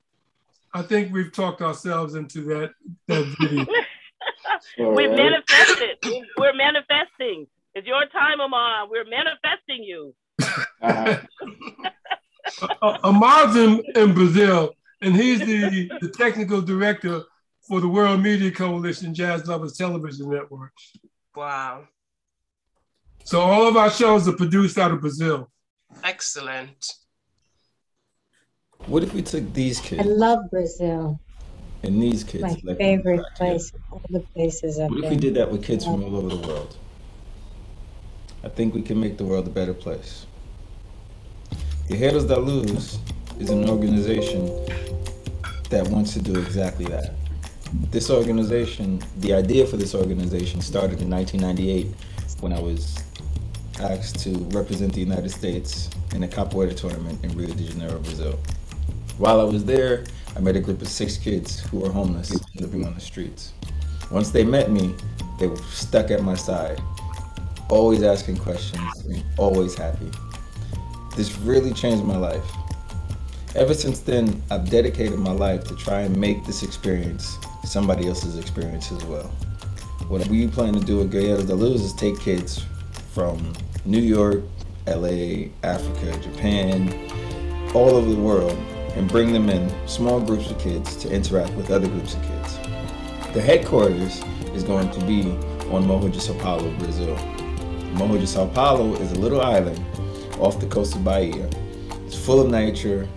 I 0.72 0.82
think 0.82 1.12
we've 1.12 1.32
talked 1.32 1.62
ourselves 1.62 2.14
into 2.14 2.42
that 2.42 2.72
that 3.08 3.24
video. 3.40 3.66
We're 4.78 5.14
manifested. 5.14 5.98
We're 6.38 6.54
manifesting. 6.54 7.46
It's 7.74 7.86
your 7.86 8.06
time, 8.06 8.40
Amar. 8.40 8.88
We're 8.88 9.04
manifesting 9.04 9.82
you. 9.82 10.14
Uh-huh. 10.82 11.20
Amar's 13.04 13.56
in, 13.56 13.82
in 13.94 14.14
Brazil, 14.14 14.74
and 15.00 15.16
he's 15.16 15.40
the, 15.40 15.90
the 16.00 16.08
technical 16.10 16.60
director 16.60 17.22
for 17.66 17.80
the 17.80 17.88
World 17.88 18.22
Media 18.22 18.50
Coalition 18.50 19.14
Jazz 19.14 19.46
Lovers 19.46 19.76
Television 19.76 20.30
Network. 20.30 20.72
Wow. 21.34 21.88
So 23.24 23.40
all 23.40 23.66
of 23.66 23.76
our 23.76 23.90
shows 23.90 24.28
are 24.28 24.36
produced 24.36 24.78
out 24.78 24.92
of 24.92 25.00
Brazil. 25.00 25.50
Excellent. 26.02 26.94
What 28.86 29.02
if 29.02 29.14
we 29.14 29.22
took 29.22 29.52
these 29.54 29.80
kids? 29.80 30.02
I 30.02 30.04
love 30.04 30.50
Brazil. 30.50 31.20
And 31.82 32.02
these 32.02 32.24
kids. 32.24 32.42
My 32.42 32.56
like 32.64 32.78
favorite 32.78 33.24
place, 33.36 33.72
all 33.90 34.00
the 34.10 34.20
places 34.20 34.78
I've 34.78 34.90
What 34.90 35.04
if 35.04 35.10
we 35.10 35.16
did 35.16 35.34
that 35.34 35.50
with 35.50 35.64
kids 35.64 35.84
from 35.84 36.02
all 36.02 36.16
over 36.16 36.28
the 36.28 36.46
world? 36.46 36.76
I 38.42 38.48
think 38.48 38.74
we 38.74 38.82
can 38.82 39.00
make 39.00 39.16
the 39.16 39.24
world 39.24 39.46
a 39.46 39.50
better 39.50 39.74
place. 39.74 40.26
Guerreiros 41.88 42.26
da 42.28 42.36
Luz 42.36 42.98
is 43.38 43.50
an 43.50 43.68
organization 43.68 44.46
that 45.70 45.86
wants 45.88 46.12
to 46.14 46.20
do 46.22 46.38
exactly 46.38 46.84
that. 46.86 47.14
This 47.90 48.10
organization, 48.10 49.02
the 49.18 49.34
idea 49.34 49.66
for 49.66 49.76
this 49.76 49.94
organization 49.94 50.60
started 50.60 51.00
in 51.02 51.10
1998 51.10 51.94
when 52.40 52.52
I 52.52 52.60
was 52.60 53.03
asked 53.80 54.20
to 54.20 54.30
represent 54.50 54.92
the 54.92 55.00
United 55.00 55.30
States 55.30 55.90
in 56.14 56.22
a 56.22 56.28
capoeira 56.28 56.76
tournament 56.76 57.22
in 57.24 57.36
Rio 57.36 57.52
de 57.54 57.64
Janeiro, 57.64 57.98
Brazil. 57.98 58.38
While 59.18 59.40
I 59.40 59.44
was 59.44 59.64
there, 59.64 60.04
I 60.36 60.40
met 60.40 60.56
a 60.56 60.60
group 60.60 60.82
of 60.82 60.88
six 60.88 61.16
kids 61.16 61.60
who 61.60 61.78
were 61.80 61.90
homeless, 61.90 62.32
living 62.56 62.86
on 62.86 62.94
the 62.94 63.00
streets. 63.00 63.52
Once 64.10 64.30
they 64.30 64.44
met 64.44 64.70
me, 64.70 64.94
they 65.38 65.46
were 65.46 65.56
stuck 65.70 66.10
at 66.10 66.22
my 66.22 66.34
side, 66.34 66.80
always 67.68 68.02
asking 68.02 68.36
questions, 68.38 68.82
always 69.38 69.76
happy. 69.76 70.10
This 71.16 71.36
really 71.38 71.72
changed 71.72 72.04
my 72.04 72.16
life. 72.16 72.44
Ever 73.54 73.74
since 73.74 74.00
then, 74.00 74.42
I've 74.50 74.68
dedicated 74.68 75.18
my 75.18 75.30
life 75.30 75.64
to 75.64 75.76
try 75.76 76.00
and 76.00 76.16
make 76.16 76.44
this 76.44 76.62
experience 76.62 77.38
somebody 77.64 78.08
else's 78.08 78.36
experience 78.36 78.90
as 78.90 79.04
well. 79.04 79.28
What 80.08 80.26
we 80.28 80.48
plan 80.48 80.74
to 80.74 80.80
do 80.80 81.00
at 81.00 81.08
Guerreiros 81.10 81.46
da 81.46 81.54
Luz 81.54 81.80
is 81.80 81.94
take 81.94 82.18
kids 82.18 82.64
from 83.14 83.52
New 83.84 84.00
York, 84.00 84.42
LA, 84.88 85.46
Africa, 85.62 86.18
Japan, 86.20 86.92
all 87.72 87.90
over 87.90 88.10
the 88.10 88.20
world, 88.20 88.58
and 88.96 89.08
bring 89.08 89.32
them 89.32 89.48
in 89.48 89.72
small 89.86 90.20
groups 90.20 90.50
of 90.50 90.58
kids 90.58 90.96
to 90.96 91.10
interact 91.10 91.52
with 91.52 91.70
other 91.70 91.86
groups 91.86 92.14
of 92.14 92.22
kids. 92.22 92.58
The 93.32 93.40
headquarters 93.40 94.20
is 94.52 94.64
going 94.64 94.90
to 94.90 95.04
be 95.06 95.30
on 95.70 95.86
Morro 95.86 96.08
de 96.08 96.20
Sao 96.20 96.34
Paulo, 96.34 96.68
Brazil. 96.78 97.14
Morro 97.94 98.18
de 98.18 98.26
Sao 98.26 98.48
Paulo 98.48 98.94
is 98.96 99.12
a 99.12 99.18
little 99.20 99.40
island 99.40 99.82
off 100.40 100.58
the 100.58 100.66
coast 100.66 100.96
of 100.96 101.04
Bahia. 101.04 101.48
It's 102.06 102.18
full 102.18 102.40
of 102.40 102.50
nature, 102.50 103.08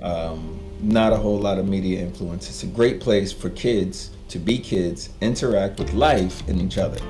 um, 0.00 0.60
not 0.80 1.12
a 1.12 1.16
whole 1.16 1.38
lot 1.38 1.58
of 1.58 1.66
media 1.66 2.00
influence. 2.00 2.48
It's 2.48 2.62
a 2.62 2.66
great 2.66 3.00
place 3.00 3.32
for 3.32 3.50
kids 3.50 4.10
to 4.28 4.38
be 4.38 4.58
kids, 4.58 5.10
interact 5.20 5.80
with 5.80 5.92
life 5.92 6.46
and 6.48 6.60
each 6.62 6.78
other. 6.78 7.00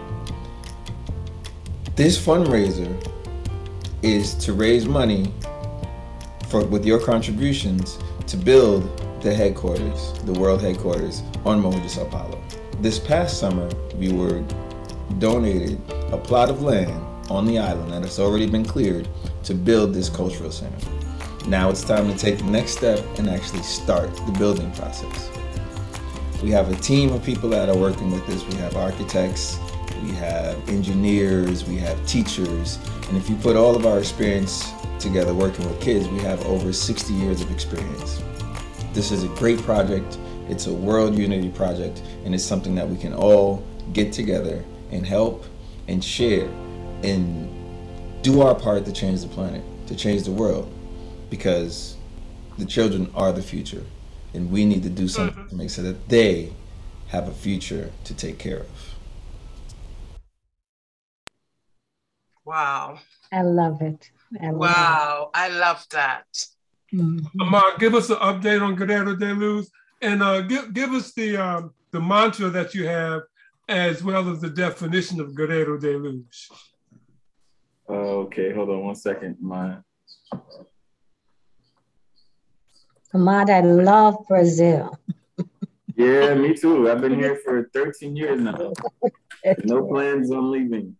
This 1.96 2.18
fundraiser 2.18 2.88
is 4.02 4.34
to 4.36 4.52
raise 4.52 4.86
money 4.86 5.32
for 6.48 6.64
with 6.64 6.86
your 6.86 7.00
contributions 7.00 7.98
to 8.28 8.36
build 8.36 8.82
the 9.22 9.34
headquarters, 9.34 10.14
the 10.24 10.32
world 10.32 10.62
headquarters 10.62 11.22
on 11.44 11.60
de 11.62 11.88
Sao 11.88 12.04
Paulo. 12.06 12.40
This 12.80 12.98
past 12.98 13.38
summer, 13.38 13.68
we 13.96 14.12
were 14.12 14.42
donated 15.18 15.80
a 16.12 16.16
plot 16.16 16.48
of 16.48 16.62
land 16.62 17.04
on 17.28 17.44
the 17.44 17.58
island 17.58 17.92
that 17.92 18.02
has 18.02 18.18
already 18.18 18.46
been 18.46 18.64
cleared 18.64 19.08
to 19.44 19.52
build 19.52 19.92
this 19.92 20.08
cultural 20.08 20.52
center. 20.52 20.86
Now 21.48 21.70
it's 21.70 21.82
time 21.82 22.10
to 22.10 22.16
take 22.16 22.38
the 22.38 22.44
next 22.44 22.78
step 22.78 23.04
and 23.18 23.28
actually 23.28 23.62
start 23.62 24.14
the 24.26 24.32
building 24.38 24.70
process. 24.72 25.28
We 26.40 26.50
have 26.52 26.70
a 26.70 26.76
team 26.76 27.12
of 27.12 27.22
people 27.22 27.50
that 27.50 27.68
are 27.68 27.76
working 27.76 28.10
with 28.10 28.26
this. 28.26 28.46
We 28.46 28.54
have 28.54 28.76
architects 28.76 29.58
we 30.02 30.10
have 30.12 30.68
engineers, 30.68 31.64
we 31.64 31.76
have 31.76 32.04
teachers, 32.06 32.78
and 33.08 33.16
if 33.16 33.28
you 33.28 33.36
put 33.36 33.56
all 33.56 33.76
of 33.76 33.86
our 33.86 33.98
experience 33.98 34.72
together 34.98 35.34
working 35.34 35.66
with 35.66 35.80
kids, 35.80 36.08
we 36.08 36.18
have 36.20 36.44
over 36.46 36.72
60 36.72 37.12
years 37.14 37.40
of 37.40 37.50
experience. 37.50 38.22
This 38.92 39.12
is 39.12 39.24
a 39.24 39.28
great 39.28 39.60
project. 39.62 40.18
It's 40.48 40.66
a 40.66 40.72
world 40.72 41.16
unity 41.16 41.48
project, 41.48 42.02
and 42.24 42.34
it's 42.34 42.44
something 42.44 42.74
that 42.74 42.88
we 42.88 42.96
can 42.96 43.14
all 43.14 43.64
get 43.92 44.12
together 44.12 44.64
and 44.90 45.06
help 45.06 45.44
and 45.88 46.02
share 46.02 46.48
and 47.02 47.48
do 48.22 48.42
our 48.42 48.54
part 48.54 48.84
to 48.84 48.92
change 48.92 49.22
the 49.22 49.28
planet, 49.28 49.62
to 49.86 49.94
change 49.94 50.24
the 50.24 50.32
world, 50.32 50.70
because 51.30 51.96
the 52.58 52.66
children 52.66 53.10
are 53.14 53.32
the 53.32 53.42
future, 53.42 53.84
and 54.34 54.50
we 54.50 54.64
need 54.64 54.82
to 54.82 54.90
do 54.90 55.08
something 55.08 55.36
mm-hmm. 55.36 55.48
to 55.48 55.56
make 55.56 55.70
sure 55.70 55.84
that 55.84 56.08
they 56.08 56.52
have 57.08 57.28
a 57.28 57.32
future 57.32 57.90
to 58.04 58.14
take 58.14 58.38
care 58.38 58.58
of. 58.58 58.79
Wow. 62.54 62.98
I 63.30 63.42
love 63.42 63.80
it. 63.80 64.10
I 64.42 64.50
love 64.50 64.58
Wow. 64.58 65.30
I 65.32 65.48
love 65.50 65.86
that. 65.92 66.24
it. 66.92 66.96
Mhm. 66.96 67.24
Amar, 67.40 67.78
give 67.78 67.94
us 67.94 68.10
an 68.10 68.16
update 68.16 68.60
on 68.60 68.74
Guerrero 68.74 69.14
de 69.14 69.32
Luz, 69.32 69.70
and 70.02 70.20
uh, 70.20 70.40
give 70.40 70.74
give 70.74 70.90
us 70.90 71.12
the 71.12 71.36
um, 71.36 71.72
the 71.92 72.00
mantra 72.00 72.48
that 72.50 72.74
you 72.74 72.88
have, 72.88 73.22
as 73.68 74.02
well 74.02 74.28
as 74.32 74.40
the 74.40 74.50
definition 74.50 75.20
of 75.20 75.32
Guerrero 75.32 75.78
de 75.78 75.96
Luz. 75.96 76.50
Okay, 77.88 78.52
hold 78.52 78.70
on 78.70 78.82
one 78.84 78.96
second. 78.96 79.36
My 79.40 79.76
Ahmad, 83.14 83.48
I 83.50 83.60
love 83.60 84.16
Brazil. 84.26 84.98
yeah, 85.94 86.34
me 86.34 86.54
too. 86.54 86.90
I've 86.90 87.00
been 87.00 87.14
here 87.14 87.36
for 87.44 87.70
13 87.72 88.16
years 88.16 88.40
now. 88.40 88.72
No 89.64 89.86
plans 89.86 90.30
on 90.32 90.50
leaving. 90.50 90.96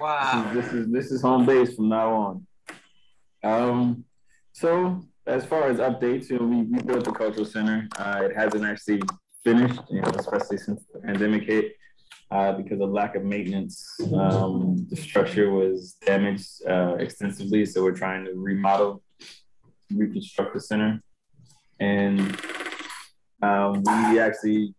Wow. 0.00 0.50
This 0.52 0.72
is 0.72 0.90
this 0.90 1.10
is 1.10 1.22
home 1.22 1.46
base 1.46 1.74
from 1.74 1.88
now 1.88 2.12
on. 2.14 2.46
Um, 3.44 4.04
so 4.52 5.02
as 5.26 5.44
far 5.44 5.70
as 5.70 5.78
updates, 5.78 6.30
you 6.30 6.38
know, 6.38 6.46
we, 6.46 6.62
we 6.62 6.82
built 6.82 7.04
the 7.04 7.12
cultural 7.12 7.46
center. 7.46 7.88
Uh, 7.96 8.22
it 8.24 8.34
hasn't 8.34 8.64
actually 8.64 9.02
finished, 9.44 9.80
you 9.90 10.00
know, 10.00 10.10
especially 10.16 10.56
since 10.56 10.84
the 10.92 11.00
pandemic 11.00 11.44
hit, 11.44 11.76
uh, 12.30 12.52
because 12.52 12.80
of 12.80 12.90
lack 12.90 13.14
of 13.14 13.24
maintenance. 13.24 13.86
Um, 14.14 14.86
the 14.90 14.96
structure 14.96 15.50
was 15.50 15.96
damaged 16.04 16.48
uh, 16.68 16.96
extensively, 16.98 17.64
so 17.66 17.82
we're 17.82 17.96
trying 17.96 18.24
to 18.24 18.32
remodel, 18.34 19.02
reconstruct 19.94 20.54
the 20.54 20.60
center, 20.60 21.02
and 21.78 22.20
um, 23.42 23.82
we 24.10 24.18
actually 24.18 24.74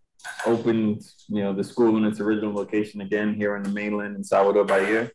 opened, 0.45 1.01
you 1.27 1.43
know, 1.43 1.53
the 1.53 1.63
school 1.63 1.97
in 1.97 2.05
its 2.05 2.19
original 2.19 2.53
location 2.53 3.01
again 3.01 3.33
here 3.33 3.55
on 3.55 3.63
the 3.63 3.69
mainland 3.69 4.15
in 4.15 4.23
Salvador 4.23 4.65
Bahia. 4.65 5.11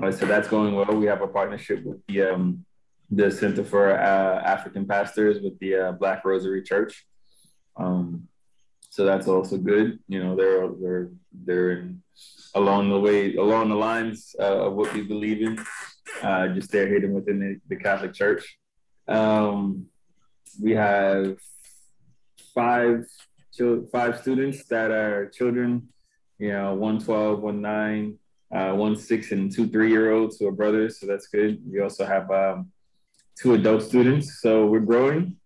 Uh, 0.00 0.12
so 0.12 0.26
that's 0.26 0.48
going 0.48 0.74
well. 0.74 0.96
We 0.96 1.06
have 1.06 1.22
a 1.22 1.28
partnership 1.28 1.84
with 1.84 2.04
the 2.06 2.22
um, 2.22 2.64
the 3.10 3.30
Center 3.30 3.64
for 3.64 3.90
uh, 3.92 4.40
African 4.42 4.86
Pastors 4.86 5.42
with 5.42 5.58
the 5.60 5.74
uh, 5.74 5.92
Black 5.92 6.24
Rosary 6.24 6.62
Church. 6.62 7.06
Um, 7.76 8.28
so 8.90 9.04
that's 9.04 9.28
also 9.28 9.56
good. 9.56 9.98
You 10.08 10.22
know, 10.22 10.36
they're 10.36 10.68
they're 10.80 11.08
they're 11.32 11.70
in, 11.72 12.02
along 12.54 12.90
the 12.90 13.00
way, 13.00 13.34
along 13.34 13.70
the 13.70 13.76
lines 13.76 14.34
uh, 14.38 14.66
of 14.66 14.74
what 14.74 14.92
we 14.94 15.02
believe 15.02 15.42
in. 15.42 15.64
Uh, 16.22 16.48
just 16.48 16.70
they're 16.70 16.88
hidden 16.88 17.12
within 17.12 17.38
the, 17.38 17.60
the 17.68 17.76
Catholic 17.76 18.14
Church. 18.14 18.58
Um, 19.06 19.86
we 20.60 20.72
have 20.72 21.36
five 22.54 23.06
five 23.92 24.18
students 24.20 24.64
that 24.66 24.90
are 24.90 25.28
children. 25.28 25.88
You 26.38 26.52
know, 26.52 26.74
one 26.74 26.98
twelve, 27.00 27.40
one 27.40 27.60
nine, 27.60 28.18
uh, 28.54 28.72
one 28.72 28.96
six, 28.96 29.32
and 29.32 29.52
two 29.52 29.66
three 29.68 29.90
year 29.90 30.12
olds 30.12 30.38
who 30.38 30.46
are 30.46 30.52
brothers. 30.52 31.00
So 31.00 31.06
that's 31.06 31.26
good. 31.26 31.60
We 31.70 31.80
also 31.80 32.04
have 32.06 32.30
um, 32.30 32.70
two 33.40 33.54
adult 33.54 33.82
students. 33.82 34.40
So 34.40 34.66
we're 34.66 34.80
growing. 34.80 35.36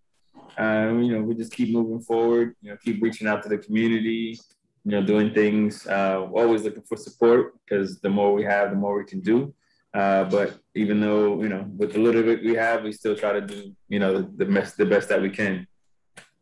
Um, 0.58 1.02
you 1.02 1.12
know, 1.12 1.22
we 1.22 1.34
just 1.34 1.52
keep 1.52 1.70
moving 1.72 2.00
forward. 2.00 2.54
You 2.60 2.70
know, 2.70 2.76
keep 2.84 3.02
reaching 3.02 3.26
out 3.26 3.42
to 3.44 3.48
the 3.48 3.58
community. 3.58 4.38
You 4.84 4.90
know, 4.92 5.02
doing 5.02 5.32
things. 5.32 5.86
Uh, 5.86 6.28
always 6.32 6.64
looking 6.64 6.82
for 6.82 6.96
support 6.96 7.54
because 7.64 8.00
the 8.00 8.10
more 8.10 8.34
we 8.34 8.44
have, 8.44 8.70
the 8.70 8.76
more 8.76 8.98
we 8.98 9.04
can 9.04 9.20
do. 9.20 9.54
Uh, 9.94 10.24
but 10.24 10.58
even 10.74 11.00
though 11.00 11.40
you 11.42 11.48
know, 11.48 11.66
with 11.76 11.92
the 11.92 11.98
little 11.98 12.22
bit 12.22 12.42
we 12.42 12.54
have, 12.54 12.82
we 12.82 12.92
still 12.92 13.16
try 13.16 13.32
to 13.32 13.40
do 13.40 13.72
you 13.88 13.98
know 13.98 14.18
the, 14.18 14.30
the 14.36 14.44
best 14.44 14.76
the 14.76 14.86
best 14.86 15.08
that 15.08 15.20
we 15.20 15.30
can. 15.30 15.66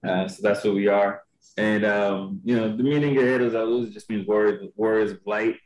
Uh, 0.06 0.26
so 0.28 0.40
that's 0.42 0.64
what 0.64 0.74
we 0.74 0.88
are. 0.88 1.22
And 1.56 1.84
um, 1.84 2.40
you 2.44 2.56
know, 2.56 2.74
the 2.76 2.82
meaning 2.82 3.16
of 3.16 3.22
Guerreiros 3.22 3.52
da 3.52 3.62
Luz 3.62 3.92
just 3.92 4.08
means 4.08 4.26
warriors, 4.26 4.68
warriors 4.76 5.12
of 5.12 5.20
light. 5.26 5.56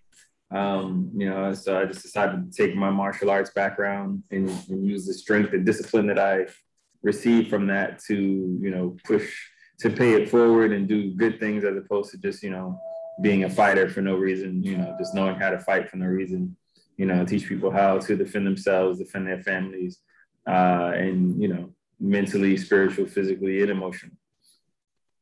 Um, 0.50 1.10
you 1.16 1.28
know, 1.28 1.52
so 1.54 1.80
I 1.80 1.84
just 1.84 2.02
decided 2.02 2.52
to 2.52 2.56
take 2.56 2.76
my 2.76 2.90
martial 2.90 3.30
arts 3.30 3.50
background 3.50 4.22
and, 4.30 4.48
and 4.68 4.86
use 4.86 5.06
the 5.06 5.14
strength 5.14 5.52
and 5.52 5.66
discipline 5.66 6.06
that 6.06 6.18
I 6.18 6.46
received 7.02 7.50
from 7.50 7.66
that 7.68 7.98
to, 8.06 8.14
you 8.14 8.70
know, 8.70 8.96
push 9.04 9.34
to 9.80 9.90
pay 9.90 10.14
it 10.14 10.28
forward 10.28 10.72
and 10.72 10.88
do 10.88 11.12
good 11.14 11.40
things 11.40 11.64
as 11.64 11.76
opposed 11.76 12.10
to 12.12 12.18
just, 12.18 12.42
you 12.42 12.50
know, 12.50 12.78
being 13.22 13.44
a 13.44 13.50
fighter 13.50 13.88
for 13.88 14.00
no 14.00 14.16
reason, 14.16 14.62
you 14.62 14.76
know, 14.76 14.94
just 14.98 15.14
knowing 15.14 15.36
how 15.36 15.50
to 15.50 15.58
fight 15.58 15.88
for 15.88 15.96
no 15.96 16.06
reason, 16.06 16.56
you 16.96 17.06
know, 17.06 17.24
teach 17.24 17.48
people 17.48 17.70
how 17.70 17.98
to 17.98 18.16
defend 18.16 18.46
themselves, 18.46 18.98
defend 18.98 19.26
their 19.26 19.42
families, 19.42 20.00
uh, 20.48 20.92
and, 20.94 21.40
you 21.40 21.48
know, 21.48 21.70
mentally, 22.00 22.56
spiritual, 22.56 23.06
physically, 23.06 23.62
and 23.62 23.70
emotionally. 23.70 24.16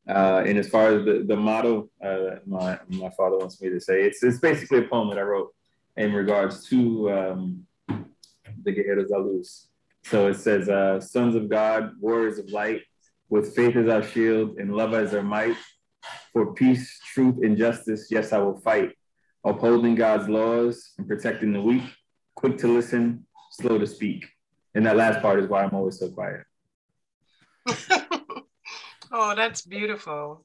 Uh, 0.07 0.43
and 0.45 0.57
as 0.57 0.67
far 0.67 0.87
as 0.89 1.05
the, 1.05 1.23
the 1.25 1.35
motto, 1.35 1.89
uh, 2.03 2.37
my, 2.45 2.77
my 2.89 3.09
father 3.11 3.37
wants 3.37 3.61
me 3.61 3.69
to 3.69 3.79
say, 3.79 4.03
it's, 4.03 4.21
it's 4.23 4.39
basically 4.39 4.79
a 4.79 4.87
poem 4.87 5.09
that 5.09 5.17
I 5.17 5.21
wrote 5.21 5.53
in 5.95 6.13
regards 6.13 6.67
to 6.69 7.11
um, 7.11 7.65
the 7.87 8.71
Guerreiros 8.71 9.09
da 9.09 9.17
Luz. 9.17 9.67
So 10.03 10.27
it 10.27 10.35
says, 10.35 10.67
uh, 10.67 10.99
Sons 10.99 11.35
of 11.35 11.49
God, 11.49 11.93
warriors 11.99 12.37
of 12.37 12.49
light, 12.49 12.81
with 13.29 13.55
faith 13.55 13.75
as 13.75 13.87
our 13.87 14.03
shield 14.03 14.57
and 14.57 14.75
love 14.75 14.93
as 14.93 15.13
our 15.13 15.23
might, 15.23 15.55
for 16.33 16.53
peace, 16.53 16.99
truth, 17.13 17.37
and 17.41 17.57
justice, 17.57 18.07
yes, 18.11 18.33
I 18.33 18.39
will 18.39 18.59
fight, 18.59 18.91
upholding 19.45 19.95
God's 19.95 20.27
laws 20.27 20.91
and 20.97 21.07
protecting 21.07 21.53
the 21.53 21.61
weak, 21.61 21.83
quick 22.35 22.57
to 22.59 22.67
listen, 22.67 23.25
slow 23.51 23.77
to 23.77 23.87
speak. 23.87 24.25
And 24.75 24.85
that 24.85 24.97
last 24.97 25.21
part 25.21 25.39
is 25.39 25.47
why 25.47 25.63
I'm 25.63 25.73
always 25.73 25.99
so 25.99 26.09
quiet. 26.09 26.43
Oh, 29.15 29.35
that's 29.35 29.61
beautiful. 29.61 30.43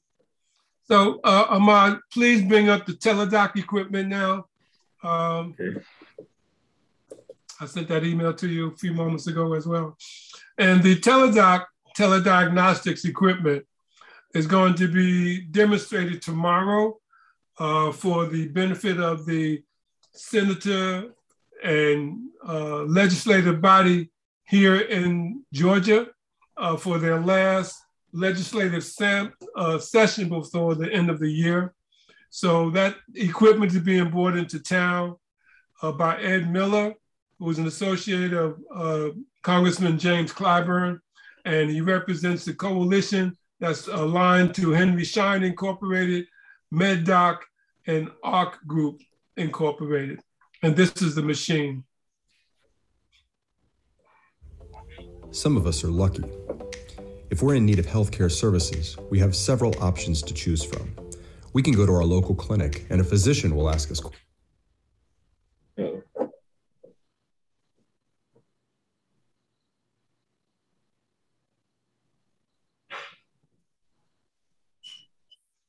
So, 0.85 1.21
uh, 1.25 1.47
Ahmad, 1.49 2.01
please 2.13 2.43
bring 2.43 2.69
up 2.69 2.85
the 2.85 2.93
teledoc 2.93 3.57
equipment 3.57 4.09
now. 4.09 4.47
Um, 5.03 5.55
Okay. 5.59 5.81
I 7.61 7.67
sent 7.67 7.89
that 7.89 8.05
email 8.05 8.33
to 8.35 8.47
you 8.47 8.69
a 8.69 8.77
few 8.77 8.93
moments 8.93 9.27
ago 9.27 9.55
as 9.55 9.67
well. 9.67 9.97
And 10.59 10.83
the 10.83 10.97
teledoc 10.97 11.65
telediagnostics 11.97 13.05
equipment 13.05 13.65
is 14.35 14.47
going 14.47 14.75
to 14.75 14.87
be 14.87 15.41
demonstrated 15.41 16.23
tomorrow 16.23 16.99
uh, 17.59 17.91
for 17.91 18.27
the 18.27 18.49
benefit 18.49 19.01
of 19.01 19.27
the 19.27 19.63
senator 20.13 21.15
and 21.65 22.29
uh, 22.47 22.83
legislative 22.85 23.61
body 23.61 24.11
here 24.45 24.77
in 24.77 25.43
Georgia 25.53 26.07
uh, 26.57 26.77
for 26.77 26.99
their 26.99 27.21
last 27.21 27.83
legislative 28.13 28.85
uh, 29.57 29.79
session 29.79 30.29
before 30.29 30.75
the 30.75 30.93
end 30.93 31.11
of 31.11 31.19
the 31.19 31.31
year. 31.31 31.75
So 32.31 32.71
that 32.71 32.97
equipment 33.15 33.73
is 33.73 33.81
being 33.81 34.11
brought 34.11 34.37
into 34.37 34.61
town 34.61 35.17
uh, 35.83 35.93
by 35.93 36.21
Ed 36.21 36.51
Miller, 36.53 36.95
who's 37.39 37.59
an 37.59 37.67
associate 37.67 38.33
of 38.33 38.59
uh, 38.75 39.09
Congressman 39.43 39.99
James 39.99 40.33
Clyburn, 40.33 41.01
and 41.45 41.71
he 41.71 41.81
represents 41.81 42.45
the 42.45 42.55
coalition 42.55 43.37
that's 43.61 43.89
aligned 43.89 44.55
to 44.55 44.71
Henry 44.71 45.05
Schein 45.05 45.43
Incorporated, 45.43 46.27
MedDoc, 46.73 47.39
and 47.87 48.11
ARC 48.23 48.65
Group 48.67 49.01
Incorporated. 49.37 50.21
And 50.63 50.77
this 50.77 50.93
is 51.01 51.15
the 51.15 51.23
machine. 51.23 51.85
Some 55.31 55.57
of 55.57 55.67
us 55.67 55.85
are 55.85 55.91
lucky. 55.91 56.25
If 57.31 57.43
we're 57.43 57.57
in 57.57 57.67
need 57.67 57.79
of 57.79 57.87
healthcare 57.87 58.33
services, 58.33 58.97
we 59.11 59.19
have 59.19 59.37
several 59.37 59.75
options 59.83 60.23
to 60.23 60.33
choose 60.33 60.65
from. 60.65 60.95
We 61.53 61.63
can 61.63 61.75
go 61.75 61.85
to 61.85 61.93
our 61.93 62.05
local 62.05 62.35
clinic, 62.35 62.87
and 62.89 63.01
a 63.01 63.05
physician 63.05 63.55
will 63.55 63.69
ask 63.69 63.91
us 63.91 64.01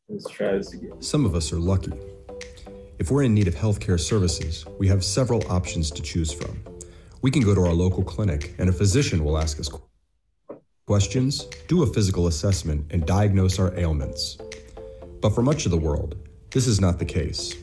Let's 0.07 0.29
try 0.31 0.57
this 0.57 0.73
again. 0.73 1.01
Some 1.01 1.23
of 1.23 1.35
us 1.35 1.53
are 1.53 1.59
lucky. 1.59 1.91
If 2.97 3.11
we're 3.11 3.23
in 3.23 3.35
need 3.35 3.47
of 3.47 3.55
healthcare 3.55 3.99
services, 3.99 4.65
we 4.79 4.87
have 4.87 5.03
several 5.03 5.43
options 5.51 5.91
to 5.91 6.01
choose 6.01 6.31
from. 6.31 6.63
We 7.21 7.31
can 7.31 7.43
go 7.43 7.53
to 7.53 7.61
our 7.61 7.73
local 7.73 8.03
clinic, 8.03 8.55
and 8.57 8.69
a 8.69 8.73
physician 8.73 9.23
will 9.23 9.37
ask 9.37 9.59
us 9.59 9.69
questions, 10.89 11.45
do 11.67 11.83
a 11.83 11.85
physical 11.85 12.25
assessment, 12.25 12.83
and 12.89 13.05
diagnose 13.05 13.59
our 13.59 13.71
ailments. 13.77 14.39
But 15.21 15.35
for 15.35 15.43
much 15.43 15.65
of 15.65 15.71
the 15.71 15.77
world, 15.77 16.15
This 16.49 16.65
is 16.65 16.81
not 16.81 16.97
the 16.97 17.05
case. 17.05 17.53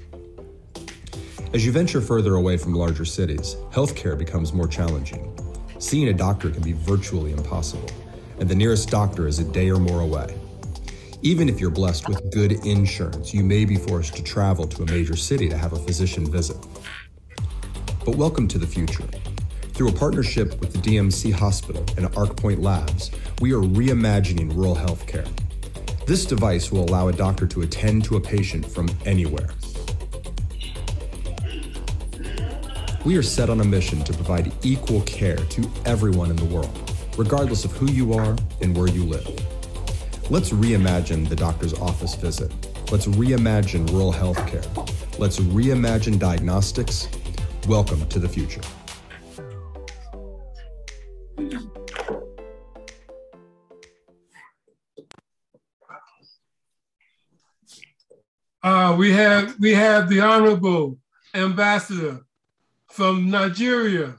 As 1.53 1.67
you 1.67 1.73
venture 1.73 2.01
further 2.01 2.37
away 2.37 2.57
from 2.57 2.73
larger 2.73 3.05
cities, 3.05 3.57
healthcare 3.73 4.17
becomes 4.17 4.53
more 4.53 4.69
challenging. 4.69 5.37
Seeing 5.81 6.07
a 6.07 6.13
doctor 6.13 6.51
can 6.51 6.63
be 6.63 6.71
virtually 6.71 7.33
impossible, 7.33 7.91
and 8.39 8.49
the 8.49 8.55
nearest 8.55 8.91
doctor 8.91 9.27
is 9.27 9.41
a 9.41 9.45
day 9.45 9.71
or 9.71 9.81
more 9.81 10.03
away. 10.03 10.39
Even 11.23 11.49
if 11.49 11.59
you're 11.59 11.79
blessed 11.83 12.09
with 12.09 12.31
good 12.31 12.53
insurance, 12.65 13.35
you 13.35 13.43
may 13.43 13.65
be 13.65 13.75
forced 13.75 14.15
to 14.15 14.23
travel 14.23 14.69
to 14.69 14.85
a 14.85 14.87
major 14.87 15.17
city 15.17 15.49
to 15.49 15.59
have 15.59 15.73
a 15.73 15.81
physician 15.81 16.31
visit. 16.31 16.65
But 18.05 18.15
welcome 18.15 18.47
to 18.47 18.59
the 18.59 18.69
future. 18.69 19.09
Through 19.77 19.89
a 19.91 19.93
partnership 19.93 20.59
with 20.59 20.73
the 20.73 20.79
DMC 20.79 21.35
Hospital 21.35 21.85
and 21.99 22.07
ArcPoint 22.13 22.63
Labs, 22.63 23.11
we 23.43 23.53
are 23.53 23.61
reimagining 23.61 24.57
rural 24.57 24.75
healthcare. 24.75 25.29
This 26.07 26.25
device 26.25 26.73
will 26.73 26.85
allow 26.85 27.09
a 27.09 27.13
doctor 27.13 27.47
to 27.49 27.61
attend 27.61 28.03
to 28.05 28.17
a 28.17 28.21
patient 28.21 28.65
from 28.65 28.89
anywhere. 29.05 29.51
We 33.05 33.19
are 33.19 33.23
set 33.23 33.51
on 33.51 33.61
a 33.61 33.65
mission 33.65 34.03
to 34.05 34.15
provide 34.15 34.51
equal 34.65 35.03
care 35.03 35.37
to 35.37 35.71
everyone 35.85 36.31
in 36.31 36.37
the 36.37 36.47
world, 36.47 36.91
regardless 37.19 37.67
of 37.67 37.73
who 37.73 37.93
you 37.93 38.15
are 38.15 38.35
and 38.63 38.75
where 38.75 38.89
you 38.89 39.05
live. 39.05 39.29
Let's 40.31 40.49
reimagine 40.53 41.29
the 41.29 41.37
doctor's 41.37 41.75
office 41.75 42.15
visit. 42.15 42.51
Let's 42.91 43.09
reimagine 43.09 43.91
rural 43.91 44.15
healthcare. 44.15 44.65
Let's 45.19 45.39
reimagine 45.39 46.19
diagnostics. 46.19 47.11
Welcome 47.69 48.09
to 48.09 48.19
the 48.19 48.29
future. 48.29 48.63
Uh, 58.67 58.97
we 58.99 59.13
have 59.13 59.55
we 59.61 59.73
have 59.73 60.09
the 60.09 60.21
honorable 60.21 60.99
ambassador 61.33 62.19
from 62.91 63.31
Nigeria. 63.31 64.17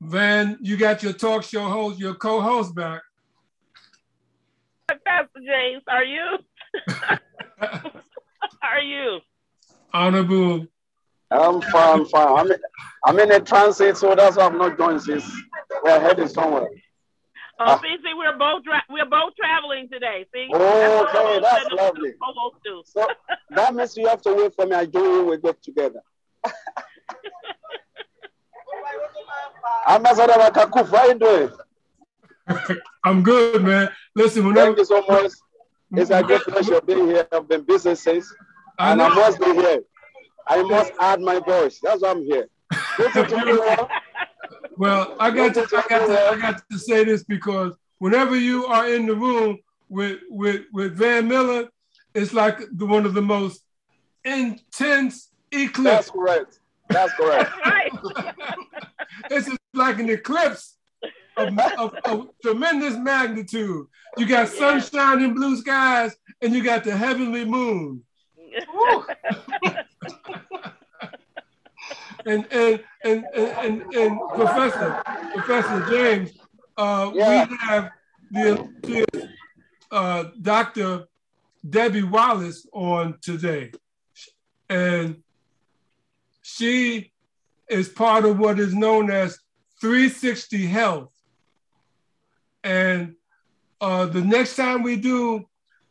Van, 0.00 0.58
you 0.60 0.76
got 0.76 1.00
your 1.00 1.12
talk 1.12 1.44
show 1.44 1.68
host, 1.68 2.00
your 2.00 2.16
co-host 2.16 2.74
back. 2.74 3.00
Pastor 4.88 5.28
James, 5.46 5.84
are 5.86 6.02
you? 6.02 6.38
are 8.64 8.80
you? 8.80 9.20
Honorable. 9.94 10.66
I'm 11.30 11.60
fine, 11.62 12.04
fine. 12.06 12.36
I'm 12.36 12.50
in, 12.50 12.58
I'm 13.06 13.18
in 13.20 13.30
a 13.30 13.38
transit, 13.38 13.96
so 13.96 14.16
that's 14.16 14.36
why 14.36 14.46
I'm 14.46 14.58
not 14.58 14.76
going 14.76 14.98
since 14.98 15.24
we're 15.84 16.00
heading 16.00 16.26
somewhere. 16.26 16.66
Oh, 17.64 17.74
Ah. 17.74 17.78
see, 17.80 17.96
see, 18.04 18.12
we're 18.14 18.36
both 18.36 18.64
tra- 18.64 18.82
we're 18.90 19.04
both 19.08 19.34
traveling 19.36 19.88
today. 19.88 20.26
See, 20.34 20.48
Oh, 20.52 20.58
what 20.58 21.14
okay, 21.14 21.36
we 21.36 21.40
that's 21.42 21.70
lovely. 21.70 22.10
the 22.10 22.16
co-hosts 22.20 22.58
do. 22.64 22.82
So 22.84 23.06
that 23.50 23.74
means 23.74 23.96
you 23.96 24.08
have 24.08 24.20
to 24.22 24.34
wait 24.34 24.52
for 24.54 24.66
me. 24.66 24.74
I 24.74 24.84
join 24.86 25.04
you. 25.04 25.24
We 25.26 25.36
go 25.36 25.52
together. 25.62 26.02
Ambassador 29.88 30.32
Makakuf, 30.32 30.88
how 30.90 31.06
you 31.06 31.14
doing? 31.18 31.50
I'm 33.04 33.22
good, 33.22 33.62
man. 33.62 33.90
Listen, 34.16 34.44
whenever 34.46 34.66
Thank 34.74 34.78
you 34.78 34.84
so 34.86 35.04
much. 35.08 35.30
It's 35.94 36.10
a 36.10 36.22
great 36.22 36.42
pleasure 36.42 36.80
being 36.80 37.06
here. 37.06 37.28
I've 37.30 37.46
been 37.48 37.62
busy 37.62 37.94
since, 37.94 38.34
I 38.78 38.92
and 38.92 39.02
I 39.02 39.08
must 39.14 39.38
be 39.38 39.52
here. 39.52 39.82
I 40.48 40.62
must 40.62 40.92
add 40.98 41.20
my 41.20 41.38
voice. 41.38 41.78
That's 41.82 42.02
why 42.02 42.10
I'm 42.10 42.24
here. 42.24 42.48
Listen 44.72 44.72
to 44.72 44.72
me 44.72 44.76
well. 44.76 45.08
Well, 45.08 45.16
I 45.20 45.30
got 45.30 45.54
to, 45.54 45.76
I 45.76 45.88
got 45.88 46.06
to, 46.06 46.30
I 46.30 46.38
got 46.38 46.62
to 46.70 46.78
say 46.78 47.04
this 47.04 47.24
because 47.24 47.74
whenever 47.98 48.36
you 48.36 48.66
are 48.66 48.88
in 48.88 49.06
the 49.06 49.14
room 49.14 49.58
with 49.88 50.20
with 50.28 50.62
with 50.72 50.96
Van 50.96 51.28
Miller, 51.28 51.68
it's 52.14 52.32
like 52.32 52.58
the, 52.72 52.86
one 52.86 53.06
of 53.06 53.14
the 53.14 53.22
most 53.22 53.62
intense 54.24 55.30
eclipse. 55.50 55.84
That's 55.84 56.10
correct. 56.10 56.58
That's 56.88 57.12
correct. 57.14 57.50
it's 59.30 59.46
just 59.46 59.58
like 59.74 59.98
an 59.98 60.10
eclipse 60.10 60.76
of, 61.36 61.58
of, 61.78 61.94
of 62.04 62.28
tremendous 62.42 62.96
magnitude. 62.96 63.86
You 64.18 64.26
got 64.26 64.48
sunshine 64.48 65.22
and 65.22 65.34
blue 65.34 65.56
skies, 65.56 66.14
and 66.42 66.54
you 66.54 66.62
got 66.62 66.84
the 66.84 66.96
heavenly 66.96 67.44
moon. 67.44 68.02
And, 72.24 72.46
and, 72.52 72.84
and, 73.04 73.24
and, 73.34 73.48
and, 73.58 73.94
and 73.94 74.20
Professor 74.34 75.02
Professor 75.34 75.90
James, 75.90 76.30
uh, 76.76 77.10
we 77.12 77.20
have 77.20 77.90
the, 78.30 78.68
the 78.82 79.28
uh, 79.90 80.24
Dr. 80.40 81.04
Debbie 81.68 82.02
Wallace 82.02 82.66
on 82.72 83.18
today, 83.20 83.72
and 84.68 85.22
she 86.42 87.12
is 87.68 87.88
part 87.88 88.24
of 88.24 88.38
what 88.38 88.58
is 88.58 88.74
known 88.74 89.10
as 89.10 89.38
360 89.80 90.66
Health. 90.66 91.12
And 92.64 93.14
uh, 93.80 94.06
the 94.06 94.20
next 94.20 94.54
time 94.56 94.82
we 94.82 94.96
do 94.96 95.44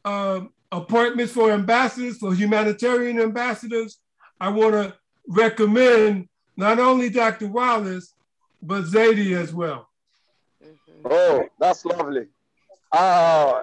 uh, 0.05 0.41
appointments 0.71 1.33
for 1.33 1.51
ambassadors, 1.51 2.17
for 2.17 2.33
humanitarian 2.33 3.19
ambassadors, 3.19 3.97
I 4.39 4.49
want 4.49 4.73
to 4.73 4.95
recommend 5.31 6.27
not 6.57 6.79
only 6.79 7.09
Dr. 7.09 7.47
Wallace, 7.47 8.13
but 8.61 8.83
Zadie 8.83 9.35
as 9.35 9.53
well. 9.53 9.87
Oh, 11.03 11.43
that's 11.59 11.83
lovely. 11.85 12.27
Uh, 12.91 13.61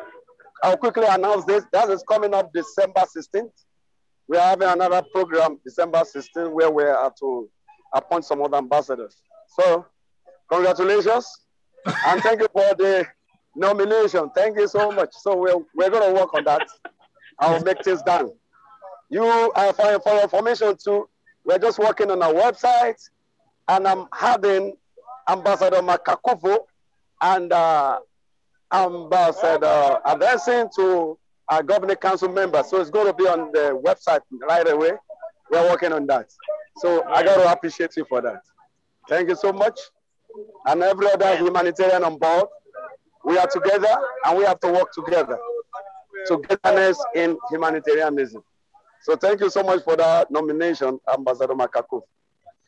I'll 0.62 0.76
quickly 0.76 1.06
announce 1.08 1.44
this. 1.44 1.64
That 1.72 1.90
is 1.90 2.02
coming 2.02 2.34
up 2.34 2.52
December 2.52 3.04
16th. 3.16 3.52
We're 4.26 4.40
having 4.40 4.68
another 4.68 5.02
program 5.12 5.58
December 5.64 5.98
16th 5.98 6.50
where 6.50 6.70
we 6.70 6.82
are 6.84 7.12
to 7.20 7.48
appoint 7.94 8.24
some 8.24 8.42
other 8.42 8.56
ambassadors. 8.56 9.22
So, 9.58 9.86
congratulations 10.50 11.26
and 12.06 12.22
thank 12.22 12.40
you 12.40 12.48
for 12.52 12.74
the 12.76 13.06
nomination. 13.54 14.30
Thank 14.34 14.58
you 14.58 14.68
so 14.68 14.90
much. 14.90 15.10
So, 15.12 15.36
we're, 15.36 15.56
we're 15.74 15.90
going 15.90 16.14
to 16.14 16.20
work 16.20 16.34
on 16.34 16.44
that. 16.44 16.66
I'll 17.38 17.62
make 17.62 17.82
this 17.82 18.02
done. 18.02 18.32
You, 19.10 19.24
uh, 19.24 19.72
for, 19.72 20.00
for 20.00 20.14
your 20.14 20.22
information 20.24 20.76
too, 20.76 21.08
we're 21.48 21.58
just 21.58 21.78
working 21.78 22.10
on 22.10 22.22
our 22.22 22.34
website 22.34 23.00
and 23.68 23.88
I'm 23.88 24.06
having 24.12 24.76
Ambassador 25.26 25.78
Makakufu 25.78 26.58
and 27.22 27.50
uh, 27.50 28.00
Ambassador 28.70 29.98
addressing 30.04 30.68
to 30.76 31.18
our 31.48 31.62
governing 31.62 31.96
council 31.96 32.28
members. 32.28 32.68
So 32.68 32.82
it's 32.82 32.90
going 32.90 33.06
to 33.06 33.14
be 33.14 33.26
on 33.26 33.50
the 33.52 33.80
website 33.82 34.20
right 34.46 34.68
away. 34.68 34.92
We're 35.50 35.70
working 35.70 35.94
on 35.94 36.06
that. 36.08 36.30
So 36.76 37.02
I 37.08 37.22
got 37.22 37.36
to 37.36 37.50
appreciate 37.50 37.96
you 37.96 38.04
for 38.04 38.20
that. 38.20 38.42
Thank 39.08 39.30
you 39.30 39.36
so 39.36 39.50
much. 39.50 39.80
And 40.66 40.82
every 40.82 41.10
other 41.10 41.34
humanitarian 41.34 42.04
on 42.04 42.18
board, 42.18 42.48
we 43.24 43.38
are 43.38 43.46
together 43.46 43.96
and 44.26 44.36
we 44.36 44.44
have 44.44 44.60
to 44.60 44.70
work 44.70 44.92
together. 44.92 45.38
Togetherness 46.26 47.02
in 47.14 47.38
humanitarianism. 47.50 48.42
So 49.02 49.16
thank 49.16 49.40
you 49.40 49.50
so 49.50 49.62
much 49.62 49.84
for 49.84 49.96
that 49.96 50.30
nomination, 50.30 50.98
Ambassador 51.12 51.54
Makaku. 51.54 52.02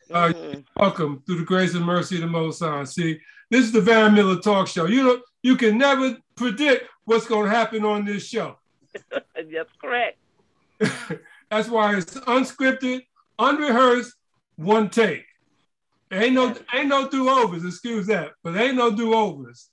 Uh, 0.09 0.33
welcome 0.75 1.23
through 1.25 1.37
the 1.37 1.45
grace 1.45 1.73
and 1.73 1.85
mercy 1.85 2.15
of 2.15 2.21
the 2.21 2.27
Most 2.27 2.59
High. 2.59 2.83
See, 2.83 3.19
this 3.49 3.65
is 3.65 3.71
the 3.71 3.81
Van 3.81 4.13
Miller 4.13 4.39
Talk 4.39 4.67
Show. 4.67 4.85
You 4.85 5.03
know, 5.03 5.21
you 5.43 5.55
can 5.55 5.77
never 5.77 6.17
predict 6.35 6.85
what's 7.05 7.27
going 7.27 7.49
to 7.49 7.55
happen 7.55 7.85
on 7.85 8.05
this 8.05 8.25
show. 8.25 8.57
That's 9.11 9.69
correct. 9.79 10.17
That's 11.49 11.69
why 11.69 11.95
it's 11.95 12.15
unscripted, 12.15 13.01
unrehearsed, 13.37 14.13
one 14.55 14.89
take. 14.89 15.25
Ain't 16.11 16.33
no, 16.33 16.55
ain't 16.73 16.89
no 16.89 17.07
do-overs. 17.07 17.63
Excuse 17.63 18.07
that, 18.07 18.31
but 18.43 18.57
ain't 18.57 18.75
no 18.75 18.91
do-overs. 18.91 19.69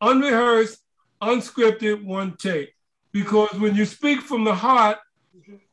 Unrehearsed, 0.00 0.78
unscripted, 1.20 2.04
one 2.04 2.36
take. 2.36 2.74
Because 3.12 3.52
when 3.54 3.74
you 3.74 3.84
speak 3.84 4.20
from 4.20 4.44
the 4.44 4.54
heart, 4.54 4.98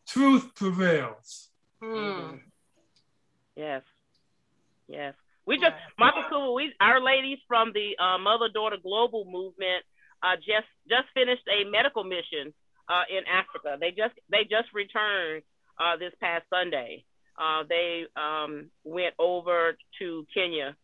truth 0.08 0.54
prevails. 0.56 1.50
Hmm. 1.82 2.36
Yes. 3.56 3.84
Yes. 4.88 5.14
We 5.46 5.58
just 5.58 5.74
Michael 5.98 6.24
Cooper, 6.30 6.54
we 6.54 6.74
our 6.80 7.02
ladies 7.02 7.40
from 7.48 7.72
the 7.74 7.98
uh, 8.02 8.18
Mother 8.18 8.50
Daughter 8.54 8.78
Global 8.82 9.26
Movement 9.26 9.84
uh, 10.22 10.36
just 10.36 10.68
just 10.88 11.08
finished 11.14 11.44
a 11.48 11.70
medical 11.70 12.04
mission 12.04 12.54
uh, 12.88 13.04
in 13.10 13.24
Africa. 13.26 13.78
They 13.80 13.90
just 13.90 14.14
they 14.30 14.44
just 14.44 14.74
returned 14.74 15.44
uh, 15.80 15.98
this 15.98 16.14
past 16.22 16.46
Sunday. 16.50 17.06
Uh, 17.38 17.64
they 17.68 18.04
um, 18.16 18.70
went 18.84 19.14
over 19.18 19.78
to 20.00 20.28
Kenya 20.34 20.76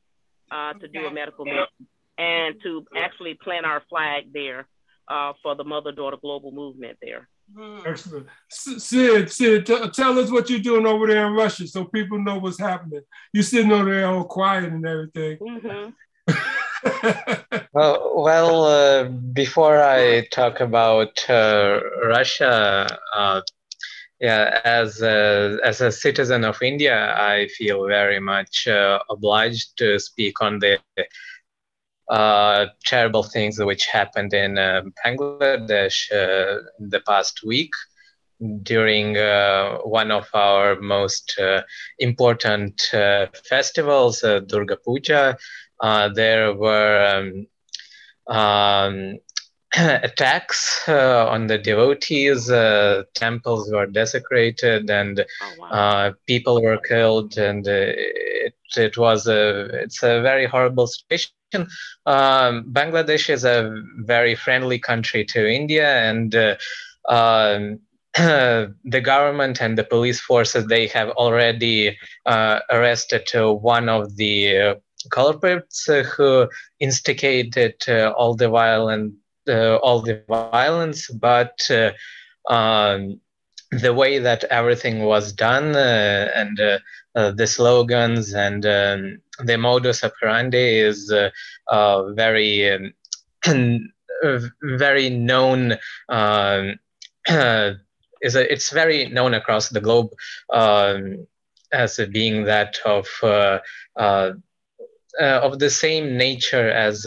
uh, 0.52 0.74
to 0.74 0.88
do 0.88 1.06
a 1.06 1.14
medical 1.14 1.46
mission 1.46 1.88
and 2.18 2.56
to 2.64 2.86
actually 2.96 3.34
plant 3.34 3.66
our 3.66 3.82
flag 3.90 4.32
there 4.32 4.68
uh, 5.10 5.34
for 5.44 5.56
the 5.56 5.64
Mother 5.66 5.92
Daughter 5.92 6.18
Global 6.22 6.52
Movement 6.52 6.98
there. 7.02 7.28
Excellent. 7.86 8.28
Sid, 8.50 9.32
Sid, 9.32 9.66
t- 9.66 9.90
tell 9.90 10.20
us 10.20 10.32
what 10.32 10.50
you're 10.50 10.60
doing 10.60 10.86
over 10.86 11.08
there 11.08 11.28
in 11.28 11.34
Russia 11.34 11.68
so 11.68 11.86
people 11.86 12.20
know 12.20 12.38
what's 12.38 12.60
happening. 12.60 13.02
You're 13.34 13.44
sitting 13.44 13.72
over 13.72 13.90
there 13.90 14.08
all 14.08 14.26
quiet 14.26 14.66
and 14.66 14.86
everything. 14.86 15.38
Mm-hmm. 15.38 15.90
well, 17.74 18.14
well 18.24 18.64
uh, 18.66 19.04
before 19.06 19.82
I 19.82 20.26
talk 20.32 20.60
about 20.60 21.30
uh, 21.30 21.80
Russia, 22.04 22.88
uh, 23.16 23.42
yeah, 24.20 24.62
as 24.64 25.02
a, 25.02 25.58
as 25.64 25.82
a 25.82 25.92
citizen 25.92 26.44
of 26.46 26.62
India, 26.62 27.14
I 27.16 27.48
feel 27.50 27.86
very 27.88 28.20
much 28.20 28.68
uh, 28.68 29.00
obliged 29.10 29.78
to 29.78 30.00
speak 30.00 30.42
on 30.42 30.60
the 30.60 30.80
uh, 32.10 32.68
terrible 32.86 33.24
things 33.24 33.60
which 33.60 33.86
happened 33.88 34.34
in 34.34 34.58
uh, 34.58 34.82
Bangladesh 35.04 36.12
uh, 36.12 36.62
the 36.80 37.02
past 37.06 37.44
week 37.44 37.72
during 38.64 39.18
uh, 39.18 39.78
one 39.80 40.12
of 40.12 40.28
our 40.34 40.80
most 40.82 41.40
uh, 41.40 41.62
important 42.00 42.82
festivals, 43.50 44.20
Durga 44.20 44.78
Puja. 44.78 45.38
there 46.14 46.54
were 46.54 47.48
um, 48.28 48.36
um, 48.36 49.20
attacks 49.78 50.88
uh, 50.88 51.28
on 51.30 51.48
the 51.48 51.58
devotees. 51.58 52.50
Uh, 52.50 53.04
temples 53.14 53.70
were 53.72 53.86
desecrated, 53.86 54.90
and 54.90 55.20
oh, 55.42 55.54
wow. 55.60 55.68
uh, 55.70 56.12
people 56.28 56.62
were 56.62 56.78
killed. 56.78 57.38
And 57.38 57.68
it, 57.68 58.56
it 58.78 58.98
was 58.98 59.28
a 59.28 59.66
it's 59.84 60.02
a 60.04 60.22
very 60.22 60.46
horrible 60.46 60.88
situation. 60.88 61.35
Um, 61.54 62.66
Bangladesh 62.72 63.30
is 63.30 63.46
a 63.46 63.82
very 64.00 64.36
friendly 64.36 64.80
country 64.80 65.26
to 65.26 65.48
India, 65.48 65.88
and 66.04 66.36
uh, 66.36 66.56
um, 67.08 67.80
the 68.16 69.02
government 69.04 69.62
and 69.62 69.78
the 69.78 69.84
police 69.84 70.20
forces 70.20 70.68
they 70.68 70.88
have 70.88 71.10
already 71.12 71.98
uh, 72.26 72.60
arrested 72.70 73.28
uh, 73.36 73.54
one 73.54 73.90
of 73.90 74.16
the 74.18 74.76
culprits 75.12 75.90
who 76.16 76.48
instigated 76.80 77.76
all 78.18 78.36
the 78.36 78.50
violent 78.50 79.14
uh, 79.48 79.76
all 79.78 80.02
the 80.02 80.24
violence, 80.28 81.08
but 81.10 81.70
uh, 81.70 81.92
um, 82.52 83.20
the 83.72 83.94
way 83.94 84.18
that 84.18 84.44
everything 84.46 85.04
was 85.04 85.34
done 85.34 85.76
uh, 85.76 86.32
and 86.36 86.58
the 86.58 87.48
slogans 87.48 88.34
and 88.34 88.66
um, 88.66 89.22
the 89.44 89.58
modus 89.58 90.04
operandi 90.04 90.80
is 90.80 91.14
very 92.16 92.72
um, 92.72 93.92
very 94.64 95.10
known 95.10 95.78
um, 96.10 96.80
is 97.28 98.36
a, 98.36 98.52
it's 98.52 98.72
very 98.72 99.08
known 99.10 99.34
across 99.34 99.70
the 99.70 99.82
globe 99.82 100.10
um, 100.54 101.28
as 101.72 102.00
being 102.12 102.46
that 102.46 102.78
of 102.86 103.08
uh, 103.24 103.60
uh, 103.98 104.32
uh, 105.20 105.40
of 105.44 105.60
the 105.60 105.70
same 105.70 106.18
nature 106.18 106.70
as 106.70 107.06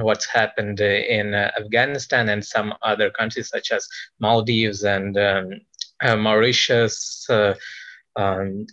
what's 0.00 0.26
happened 0.26 0.80
in 0.80 1.34
uh, 1.34 1.50
Afghanistan 1.58 2.28
and 2.28 2.44
some 2.44 2.74
other 2.82 3.10
countries 3.10 3.48
such 3.48 3.70
as 3.70 3.88
Maldives 4.18 4.82
and 4.84 5.16
um, 5.16 5.60
uh, 6.02 6.16
Mauritius 6.16 7.28
uh, 7.30 7.54
um, 8.16 8.66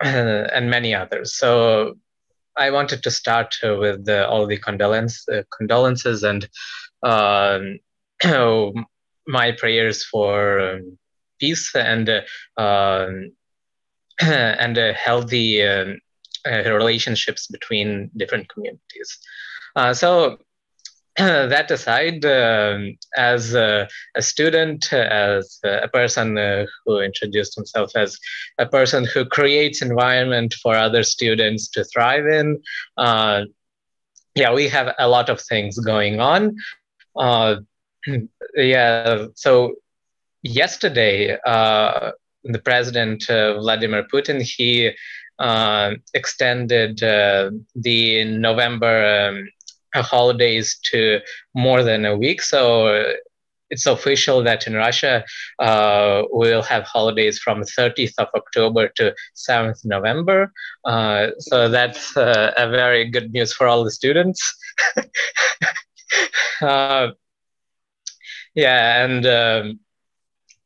and 0.02 0.70
many 0.70 0.94
others. 0.94 1.34
So 1.34 1.94
I 2.56 2.70
wanted 2.70 3.02
to 3.04 3.10
start 3.10 3.56
with 3.62 4.04
the, 4.04 4.28
all 4.28 4.46
the 4.46 4.58
condolence, 4.58 5.26
condolences 5.56 6.22
and 6.22 6.48
um, 7.02 7.78
my 9.26 9.52
prayers 9.52 10.04
for 10.04 10.60
um, 10.60 10.98
peace 11.38 11.74
and 11.74 12.08
um, 12.56 13.32
and 14.20 14.76
healthy 14.76 15.62
um, 15.62 15.98
relationships 16.46 17.46
between 17.46 18.10
different 18.16 18.48
communities. 18.48 19.18
Uh, 19.76 19.94
so 19.94 20.38
that 21.50 21.68
aside, 21.68 22.24
um, 22.24 22.96
as 23.16 23.52
a, 23.52 23.88
a, 24.14 24.22
student, 24.22 24.92
as 24.92 25.58
a 25.64 25.88
person 25.88 26.38
uh, 26.38 26.64
who 26.84 27.00
introduced 27.00 27.56
himself 27.56 27.90
as 27.96 28.16
a 28.58 28.66
person 28.66 29.04
who 29.04 29.24
creates 29.24 29.82
environment 29.82 30.54
for 30.62 30.76
other 30.76 31.02
students 31.02 31.68
to 31.70 31.84
thrive 31.86 32.24
in, 32.24 32.62
uh, 32.98 33.42
yeah, 34.36 34.54
we 34.54 34.68
have 34.68 34.94
a 35.00 35.08
lot 35.08 35.28
of 35.28 35.40
things 35.40 35.76
going 35.80 36.20
on. 36.20 36.54
Uh, 37.16 37.56
yeah, 38.54 39.26
so 39.34 39.74
yesterday, 40.42 41.36
uh, 41.44 42.12
the 42.44 42.60
president 42.60 43.28
uh, 43.28 43.58
Vladimir 43.58 44.04
Putin 44.04 44.40
he 44.40 44.92
extended 46.14 46.98
the 46.98 48.24
November. 48.24 49.30
Um, 49.30 49.48
holidays 49.94 50.78
to 50.84 51.20
more 51.54 51.82
than 51.82 52.04
a 52.04 52.16
week. 52.16 52.42
So 52.42 53.14
it's 53.70 53.86
official 53.86 54.42
that 54.42 54.66
in 54.66 54.74
Russia 54.74 55.24
uh, 55.58 56.22
we'll 56.30 56.62
have 56.62 56.84
holidays 56.84 57.38
from 57.38 57.62
30th 57.62 58.14
of 58.18 58.28
October 58.34 58.88
to 58.96 59.14
7th 59.34 59.84
November. 59.84 60.52
Uh, 60.84 61.28
so 61.38 61.68
that's 61.68 62.16
uh, 62.16 62.52
a 62.56 62.68
very 62.70 63.08
good 63.10 63.32
news 63.32 63.52
for 63.52 63.66
all 63.66 63.84
the 63.84 63.90
students. 63.90 64.40
Uh, 66.60 67.12
yeah, 68.54 69.04
and 69.04 69.26
um, 69.26 69.80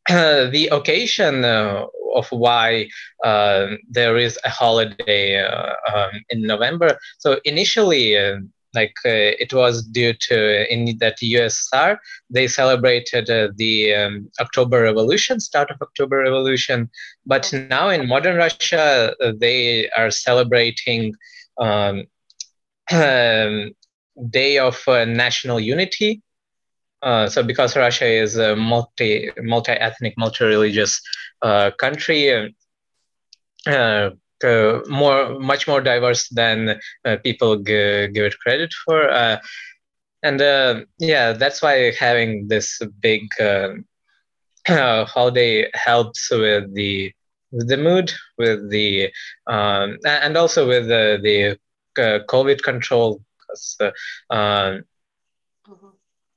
the 0.53 0.69
occasion 0.73 1.45
uh, 1.45 1.85
of 2.15 2.27
why 2.31 2.89
uh, 3.25 3.67
there 3.91 4.17
is 4.17 4.39
a 4.45 4.49
holiday 4.49 5.45
um, 5.45 6.11
in 6.31 6.43
November. 6.43 6.97
So 7.19 7.41
initially, 7.45 8.17
like 8.75 8.95
uh, 9.05 9.37
it 9.39 9.53
was 9.53 9.83
due 9.83 10.13
to 10.15 10.73
in 10.73 10.97
that 10.99 11.19
USSR 11.19 11.99
they 12.31 12.47
celebrated 12.47 13.29
uh, 13.31 13.49
the 13.57 13.95
um, 13.95 14.31
October 14.41 14.83
Revolution, 14.83 15.41
start 15.41 15.71
of 15.71 15.81
October 15.83 16.19
Revolution, 16.19 16.91
but 17.27 17.53
now 17.69 17.89
in 17.89 18.09
modern 18.09 18.37
Russia 18.37 19.15
uh, 19.21 19.33
they 19.39 19.89
are 19.91 20.11
celebrating 20.11 21.15
um, 21.59 22.05
um, 22.93 23.73
Day 24.31 24.59
of 24.59 24.83
uh, 24.87 25.05
National 25.05 25.59
Unity. 25.59 26.23
Uh, 27.03 27.29
so 27.29 27.43
because 27.43 27.77
Russia 27.77 28.07
is 28.07 28.37
a 28.37 28.55
multi 28.55 29.31
multi 29.39 29.73
ethnic, 29.73 30.15
multi 30.17 30.45
religious 30.45 31.01
uh, 31.43 31.71
country. 31.79 32.53
Uh, 33.67 34.11
more 34.43 35.39
much 35.39 35.67
more 35.67 35.81
diverse 35.81 36.29
than 36.29 36.79
uh, 37.05 37.17
people 37.23 37.57
g- 37.57 38.09
give 38.09 38.25
it 38.25 38.35
credit 38.43 38.73
for. 38.85 39.09
Uh, 39.11 39.39
and 40.23 40.41
yeah 40.99 41.33
that's 41.33 41.63
why 41.63 41.93
having 41.99 42.49
this 42.49 42.81
big 43.01 43.23
holiday 44.69 45.69
helps 45.75 46.31
with 46.31 46.73
the 46.75 47.13
with 47.53 47.69
the 47.69 47.77
mood 47.77 48.13
with 48.39 48.71
the 48.71 49.11
um, 49.47 49.99
and 50.05 50.37
also 50.37 50.67
with 50.67 50.87
the, 50.89 51.19
the 51.23 51.59
covid 52.29 52.63
control. 52.63 53.21
Because 53.39 53.79
um, 54.31 54.83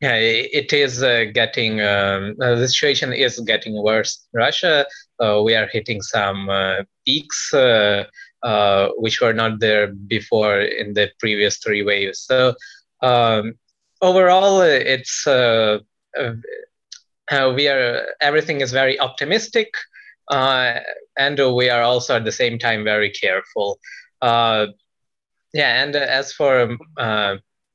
yeah, 0.02 0.16
it 0.16 0.74
is 0.74 1.02
uh, 1.02 1.26
getting 1.34 1.82
um, 1.82 2.36
uh, 2.42 2.56
the 2.56 2.68
situation 2.68 3.14
is 3.14 3.40
getting 3.42 3.82
worse. 3.82 4.26
Russia, 4.34 4.82
uh, 4.82 4.84
we 5.20 5.56
are 5.56 5.68
hitting 5.72 6.02
some 6.02 6.50
uh, 6.50 6.84
peaks 7.06 7.54
uh, 7.54 8.04
uh, 8.44 8.90
which 8.98 9.22
were 9.22 9.34
not 9.34 9.60
there 9.60 9.88
before 9.88 10.60
in 10.60 10.94
the 10.94 11.10
previous 11.20 11.58
three 11.58 11.84
waves. 11.84 12.20
So 12.20 12.54
um, 13.02 13.54
overall, 14.02 14.62
it's 14.62 15.26
we 15.26 15.82
are 17.68 18.06
everything 18.22 18.62
is 18.62 18.72
very 18.72 19.00
optimistic, 19.00 19.74
and 20.32 21.56
we 21.56 21.70
are 21.70 21.82
also 21.82 22.16
at 22.16 22.26
the 22.26 22.32
same 22.32 22.60
time 22.60 22.84
very 22.84 23.10
careful. 23.10 23.80
yeah, 24.22 24.68
and 25.54 25.96
as 25.96 26.34
for 26.34 26.78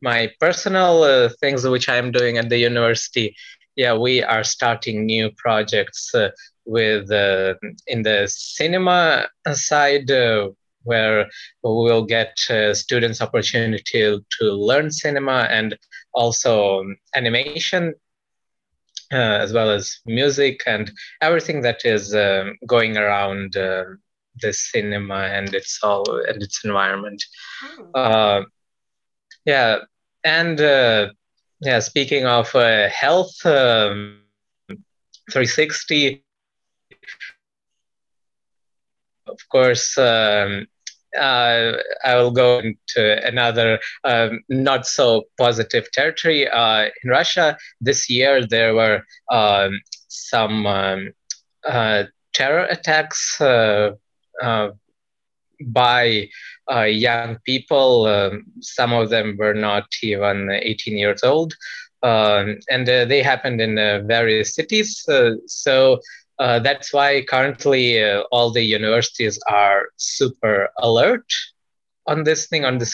my 0.03 0.31
personal 0.41 1.03
uh, 1.03 1.29
things 1.41 1.67
which 1.67 1.89
I'm 1.89 2.11
doing 2.11 2.39
at 2.39 2.49
the 2.49 2.59
university, 2.59 3.37
yeah, 3.81 3.97
we 3.97 4.23
are 4.23 4.45
starting 4.45 5.07
new 5.07 5.31
projects 5.39 6.15
uh, 6.15 6.29
with 6.67 7.11
uh, 7.11 7.55
in 7.87 8.03
the 8.03 8.29
cinema 8.29 9.27
side 9.55 10.11
uh, 10.11 10.51
where 10.83 11.31
we'll 11.63 12.05
get 12.05 12.37
uh, 12.51 12.75
students 12.75 13.23
opportunity 13.23 14.03
to, 14.39 14.53
learn 14.53 14.91
cinema 14.91 15.49
and 15.51 15.79
also 16.13 16.81
um, 16.81 16.97
animation 17.15 17.95
uh, 19.13 19.39
as 19.45 19.55
well 19.55 19.71
as 19.71 20.01
music 20.05 20.61
and 20.67 20.93
everything 21.23 21.63
that 21.63 21.81
is 21.87 22.15
um, 22.15 22.59
going 22.67 22.99
around 22.99 23.55
the 23.55 24.53
cinema 24.53 25.21
and 25.37 25.55
its 25.55 25.81
all 25.83 26.05
and 26.29 26.43
its 26.43 26.63
environment. 26.67 27.25
Oh 27.95 28.45
yeah 29.47 29.79
and 30.23 30.61
uh, 30.61 31.09
yeah 31.61 31.79
speaking 31.79 32.27
of 32.27 32.55
uh, 32.55 32.89
health 32.89 33.35
um, 33.45 34.21
360 35.31 36.25
of 39.27 39.39
course 39.51 39.97
um, 39.99 40.67
uh, 41.19 41.73
I 42.05 42.17
will 42.17 42.31
go 42.31 42.59
into 42.61 43.27
another 43.27 43.81
um, 44.05 44.41
not 44.49 44.87
so 44.87 45.25
positive 45.39 45.91
territory. 45.93 46.49
Uh, 46.49 46.89
in 47.03 47.11
Russia, 47.11 47.57
this 47.81 48.09
year 48.09 48.47
there 48.47 48.75
were 48.75 49.03
um, 49.31 49.81
some 50.09 50.67
um, 50.67 51.13
uh, 51.67 52.05
terror 52.33 52.65
attacks 52.71 53.41
uh, 53.41 53.93
uh, 54.43 54.71
by 55.67 56.29
uh, 56.73 56.83
young 56.83 57.39
people. 57.45 58.07
Um, 58.07 58.45
some 58.61 58.93
of 58.93 59.11
them 59.11 59.37
were 59.39 59.55
not 59.55 59.87
even 60.03 60.51
18 60.51 60.97
years 60.97 61.23
old. 61.23 61.55
Um, 62.03 62.59
and 62.71 62.87
they 62.87 63.23
happened 63.23 63.61
in 63.61 63.75
various 64.07 64.55
cities. 64.55 65.05
so 65.47 66.01
uh, 66.41 66.59
that's 66.59 66.91
why 66.91 67.23
currently 67.29 68.03
uh, 68.03 68.23
all 68.33 68.51
the 68.51 68.63
universities 68.63 69.39
are 69.47 69.89
super 69.99 70.71
alert 70.79 71.31
on 72.07 72.25
this 72.25 72.47
thing, 72.47 72.65
on 72.65 72.79
the 72.79 72.87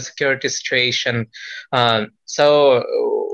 security 0.00 0.48
situation. 0.48 1.28
Um, 1.72 2.08
so, 2.24 2.84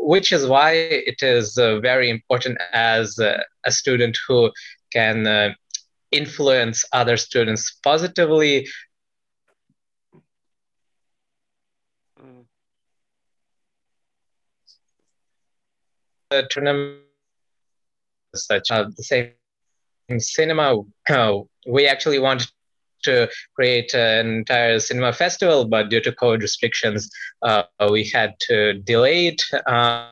which 0.02 0.32
is 0.32 0.46
why 0.46 0.72
it 0.72 1.22
is 1.22 1.56
uh, 1.56 1.80
very 1.80 2.10
important 2.10 2.58
as 2.74 3.18
a 3.18 3.72
student 3.72 4.18
who 4.28 4.52
can 4.92 5.26
uh, 5.26 5.54
influence 6.12 6.84
other 6.92 7.16
students 7.16 7.78
positively. 7.82 8.68
The 16.30 16.46
tournament 16.50 17.00
such 18.34 18.70
uh, 18.70 18.84
the 18.96 19.02
same 19.02 19.30
in 20.08 20.20
cinema, 20.20 20.82
we 21.66 21.86
actually 21.86 22.18
wanted 22.18 22.48
to 23.04 23.28
create 23.54 23.94
an 23.94 24.26
entire 24.28 24.78
cinema 24.78 25.12
festival, 25.12 25.66
but 25.66 25.90
due 25.90 26.00
to 26.00 26.12
COVID 26.12 26.40
restrictions, 26.40 27.10
uh, 27.42 27.64
we 27.90 28.04
had 28.08 28.34
to 28.48 28.74
delay 28.74 29.28
it. 29.28 29.42
Uh, 29.66 30.08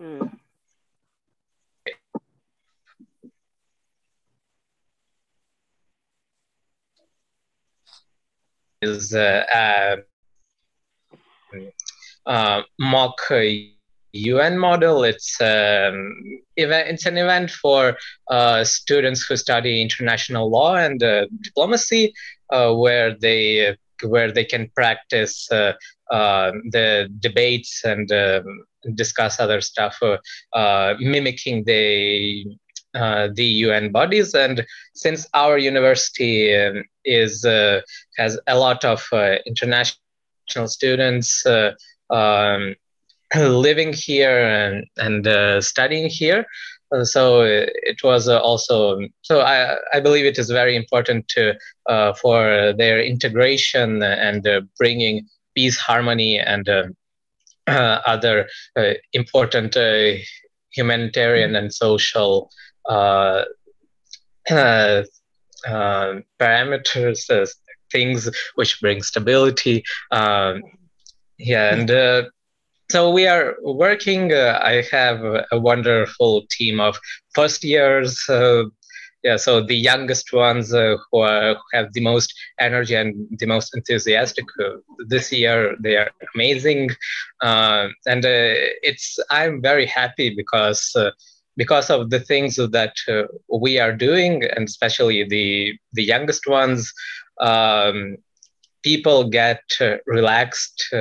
mm. 0.00 0.30
Is 8.82 9.14
uh, 9.14 9.96
uh, 12.26 12.62
mock 12.78 13.20
UN 14.14 14.56
model. 14.58 15.02
It's 15.04 15.40
um, 15.40 16.14
event, 16.56 16.88
it's 16.88 17.06
an 17.06 17.18
event 17.18 17.50
for 17.50 17.96
uh, 18.30 18.64
students 18.64 19.24
who 19.24 19.36
study 19.36 19.82
international 19.82 20.50
law 20.50 20.76
and 20.76 21.02
uh, 21.02 21.26
diplomacy, 21.42 22.14
uh, 22.50 22.72
where 22.74 23.14
they 23.18 23.76
where 24.02 24.30
they 24.30 24.44
can 24.44 24.70
practice 24.74 25.50
uh, 25.50 25.72
uh, 26.10 26.52
the 26.70 27.08
debates 27.20 27.84
and 27.84 28.10
um, 28.12 28.44
discuss 28.94 29.40
other 29.40 29.60
stuff, 29.60 29.98
uh, 30.52 30.94
mimicking 30.98 31.64
the 31.64 32.46
the 33.34 33.44
UN 33.66 33.90
bodies. 33.90 34.34
And 34.34 34.64
since 34.94 35.26
our 35.34 35.58
university 35.58 36.54
um, 36.54 36.84
is 37.04 37.44
has 38.16 38.38
a 38.46 38.56
lot 38.56 38.84
of 38.84 39.04
international 39.46 39.98
students. 40.66 41.44
Um, 42.10 42.74
living 43.34 43.92
here 43.92 44.38
and, 44.38 44.86
and 44.96 45.26
uh, 45.26 45.60
studying 45.60 46.08
here. 46.08 46.46
Uh, 46.94 47.04
so 47.04 47.42
it 47.42 48.02
was 48.04 48.28
uh, 48.28 48.38
also 48.38 49.00
so 49.22 49.40
I, 49.40 49.76
I 49.92 49.98
believe 50.00 50.24
it 50.24 50.38
is 50.38 50.48
very 50.50 50.76
important 50.76 51.26
to 51.28 51.54
uh, 51.86 52.12
for 52.14 52.72
their 52.76 53.02
integration 53.02 54.02
and 54.02 54.46
uh, 54.46 54.60
bringing 54.78 55.26
peace, 55.54 55.76
harmony, 55.76 56.38
and 56.38 56.68
uh, 57.66 58.00
other 58.06 58.48
important 59.12 59.76
humanitarian 60.72 61.56
and 61.56 61.72
social 61.72 62.50
parameters, 62.88 63.46
things 67.90 68.30
which 68.54 68.80
bring 68.80 69.02
stability. 69.02 69.82
Um, 70.10 70.62
yeah, 71.38 71.74
and 71.74 72.30
so 72.90 73.10
we 73.10 73.26
are 73.26 73.56
working. 73.62 74.32
Uh, 74.32 74.60
I 74.62 74.84
have 74.92 75.20
a 75.50 75.58
wonderful 75.58 76.42
team 76.50 76.80
of 76.80 76.98
first 77.34 77.64
years. 77.64 78.22
Uh, 78.28 78.64
yeah, 79.22 79.36
so 79.36 79.64
the 79.64 79.74
youngest 79.74 80.34
ones 80.34 80.74
uh, 80.74 80.96
who, 81.10 81.20
are, 81.20 81.54
who, 81.54 81.60
have 81.72 81.92
the 81.94 82.02
most 82.02 82.34
energy 82.60 82.94
and 82.94 83.14
the 83.38 83.46
most 83.46 83.74
enthusiastic. 83.74 84.44
Uh, 84.62 84.76
this 85.08 85.32
year 85.32 85.76
they 85.80 85.96
are 85.96 86.10
amazing, 86.34 86.90
uh, 87.40 87.88
and 88.06 88.24
uh, 88.26 88.54
it's 88.82 89.18
I'm 89.30 89.62
very 89.62 89.86
happy 89.86 90.34
because 90.34 90.94
because 91.56 91.88
of 91.88 92.10
the 92.10 92.20
things 92.20 92.56
that 92.56 92.94
we 93.48 93.78
are 93.78 93.92
doing, 93.92 94.44
and 94.44 94.68
especially 94.68 95.24
the 95.24 95.74
the 95.94 96.04
youngest 96.04 96.46
ones. 96.46 96.92
Um, 97.40 98.18
people 98.84 99.28
get 99.28 99.62
relaxed 100.06 100.94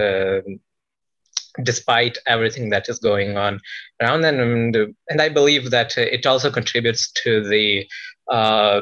despite 1.61 2.18
everything 2.26 2.69
that 2.69 2.89
is 2.89 2.99
going 2.99 3.38
on 3.38 3.60
around 4.01 4.22
them. 4.22 4.39
And, 4.39 4.76
and 5.10 5.22
I 5.22 5.30
believe 5.30 5.69
that 5.72 5.97
it 5.97 6.26
also 6.26 6.49
contributes 6.49 7.11
to 7.23 7.47
the 7.47 7.88
uh, 8.31 8.81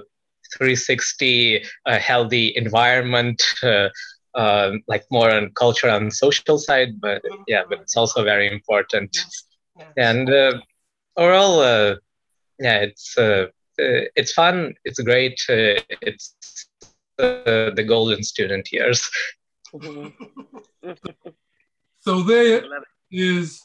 360 0.58 1.64
uh, 1.86 2.00
healthy 2.00 2.54
environment, 2.56 3.44
uh, 3.64 3.90
um, 4.36 4.82
like 4.88 5.04
more 5.12 5.32
on 5.32 5.52
culture 5.52 5.88
and 5.88 6.14
social 6.14 6.58
side. 6.58 7.00
But 7.00 7.22
yeah, 7.48 7.64
but 7.68 7.80
it's 7.82 7.98
also 7.98 8.24
very 8.24 8.52
important. 8.52 9.12
Yes. 9.14 9.44
Yes. 9.78 9.88
And 9.98 10.30
uh, 10.30 10.60
overall, 11.18 11.60
uh, 11.60 11.96
yeah, 12.60 12.80
it's 12.80 13.18
uh, 13.18 13.48
it's 13.78 14.34
fun. 14.34 14.76
It's 14.86 15.00
great. 15.00 15.40
it's 15.48 16.70
the 17.18 17.86
golden 17.88 18.24
student 18.24 18.72
years. 18.72 19.10
So 22.02 22.24
there 22.24 22.64
is 23.12 23.62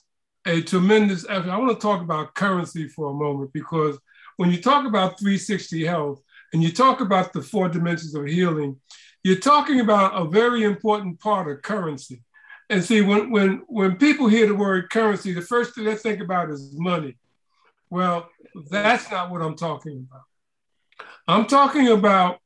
a 0.46 0.60
tremendous 0.60 1.24
effort. 1.28 1.48
I 1.48 1.56
want 1.56 1.72
to 1.72 1.82
talk 1.82 2.02
about 2.02 2.34
currency 2.34 2.86
for 2.86 3.10
a 3.10 3.14
moment 3.14 3.52
because 3.54 3.98
when 4.36 4.50
you 4.50 4.60
talk 4.60 4.86
about 4.86 5.18
360 5.18 5.86
health 5.86 6.20
and 6.52 6.62
you 6.62 6.70
talk 6.70 7.00
about 7.00 7.32
the 7.32 7.40
four 7.40 7.70
dimensions 7.70 8.14
of 8.14 8.26
healing, 8.26 8.78
you're 9.24 9.38
talking 9.38 9.80
about 9.80 10.20
a 10.20 10.28
very 10.28 10.64
important 10.64 11.18
part 11.18 11.50
of 11.50 11.62
currency. 11.62 12.22
And 12.68 12.84
see, 12.84 13.00
when, 13.00 13.30
when, 13.30 13.62
when 13.68 13.96
people 13.96 14.28
hear 14.28 14.46
the 14.46 14.54
word 14.54 14.90
currency, 14.90 15.32
the 15.32 15.40
first 15.40 15.74
thing 15.74 15.84
they 15.84 15.96
think 15.96 16.20
about 16.20 16.50
is 16.50 16.74
money. 16.76 17.16
Well, 17.88 18.28
that's 18.70 19.10
not 19.10 19.30
what 19.30 19.40
I'm 19.40 19.56
talking 19.56 20.06
about. 20.10 20.24
I'm 21.26 21.46
talking 21.46 21.88
about 21.88 22.38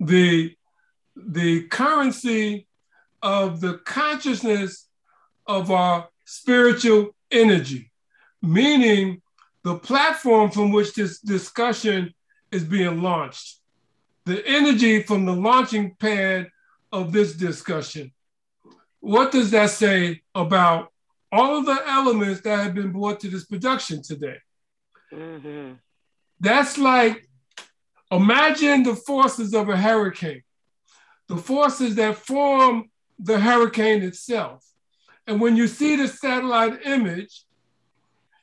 the, 0.00 0.54
the 1.14 1.62
currency 1.64 2.66
of 3.22 3.60
the 3.60 3.78
consciousness 3.78 4.88
of 5.46 5.70
our 5.70 6.08
spiritual 6.24 7.14
energy, 7.30 7.90
meaning 8.42 9.22
the 9.64 9.76
platform 9.76 10.50
from 10.50 10.72
which 10.72 10.94
this 10.94 11.20
discussion 11.20 12.14
is 12.52 12.64
being 12.64 13.02
launched, 13.02 13.60
the 14.24 14.46
energy 14.46 15.02
from 15.02 15.24
the 15.24 15.34
launching 15.34 15.94
pad 15.98 16.48
of 16.92 17.12
this 17.12 17.34
discussion. 17.34 18.12
What 19.00 19.32
does 19.32 19.50
that 19.50 19.70
say 19.70 20.22
about 20.34 20.92
all 21.32 21.58
of 21.58 21.66
the 21.66 21.80
elements 21.86 22.40
that 22.42 22.58
have 22.58 22.74
been 22.74 22.92
brought 22.92 23.20
to 23.20 23.28
this 23.28 23.44
production 23.44 24.02
today? 24.02 24.38
Mm-hmm. 25.12 25.74
That's 26.40 26.78
like 26.78 27.25
imagine 28.10 28.82
the 28.82 28.94
forces 28.94 29.54
of 29.54 29.68
a 29.68 29.76
hurricane, 29.76 30.42
the 31.28 31.36
forces 31.36 31.94
that 31.96 32.16
form 32.16 32.90
the 33.18 33.38
hurricane 33.38 34.02
itself. 34.02 34.64
And 35.26 35.40
when 35.40 35.56
you 35.56 35.66
see 35.66 35.96
the 35.96 36.06
satellite 36.06 36.86
image, 36.86 37.44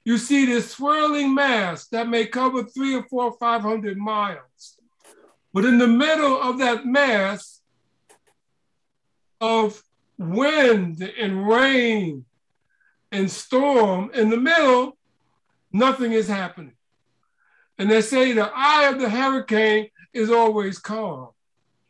you 0.05 0.17
see 0.17 0.45
this 0.45 0.71
swirling 0.71 1.33
mass 1.33 1.87
that 1.87 2.09
may 2.09 2.25
cover 2.25 2.63
three 2.63 2.95
or 2.95 3.03
four, 3.03 3.37
500 3.39 3.97
miles. 3.97 4.77
But 5.53 5.65
in 5.65 5.77
the 5.77 5.87
middle 5.87 6.41
of 6.41 6.59
that 6.59 6.85
mass 6.85 7.61
of 9.39 9.81
wind 10.17 11.01
and 11.01 11.47
rain 11.47 12.25
and 13.11 13.31
storm, 13.31 14.11
in 14.13 14.29
the 14.29 14.37
middle, 14.37 14.97
nothing 15.71 16.11
is 16.11 16.27
happening. 16.27 16.73
And 17.77 17.89
they 17.89 18.01
say 18.01 18.33
the 18.33 18.51
eye 18.53 18.89
of 18.89 18.99
the 18.99 19.09
hurricane 19.09 19.89
is 20.13 20.29
always 20.29 20.77
calm. 20.79 21.29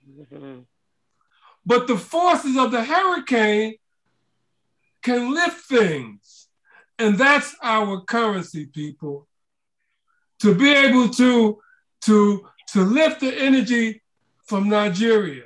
Mm-hmm. 0.09 0.59
But 1.65 1.87
the 1.87 1.97
forces 1.97 2.57
of 2.57 2.71
the 2.71 2.83
hurricane 2.83 3.75
can 5.01 5.33
lift 5.33 5.65
things. 5.65 6.47
And 6.99 7.17
that's 7.17 7.55
our 7.61 8.01
currency, 8.01 8.65
people. 8.67 9.27
To 10.39 10.53
be 10.55 10.73
able 10.73 11.09
to, 11.09 11.59
to, 12.01 12.47
to 12.71 12.81
lift 12.81 13.21
the 13.21 13.33
energy 13.37 14.01
from 14.45 14.69
Nigeria, 14.69 15.43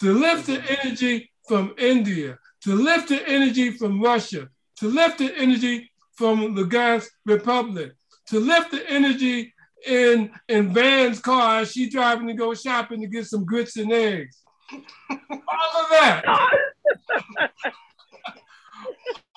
to 0.00 0.12
lift 0.12 0.46
the 0.46 0.62
energy 0.80 1.30
from 1.46 1.74
India, 1.78 2.38
to 2.62 2.74
lift 2.74 3.08
the 3.08 3.26
energy 3.28 3.70
from 3.70 4.00
Russia, 4.00 4.48
to 4.76 4.88
lift 4.88 5.18
the 5.18 5.34
energy 5.36 5.90
from 6.12 6.54
the 6.54 6.64
Gas 6.64 7.08
Republic, 7.24 7.92
to 8.26 8.38
lift 8.38 8.70
the 8.70 8.88
energy 8.90 9.54
in 9.86 10.30
in 10.48 10.72
Van's 10.72 11.20
car 11.20 11.60
as 11.60 11.74
driving 11.90 12.26
to 12.28 12.34
go 12.34 12.54
shopping 12.54 13.00
to 13.00 13.06
get 13.06 13.26
some 13.26 13.44
grits 13.44 13.76
and 13.76 13.92
eggs. 13.92 14.42
All 14.70 15.82
of 15.82 15.90
that. 15.90 16.24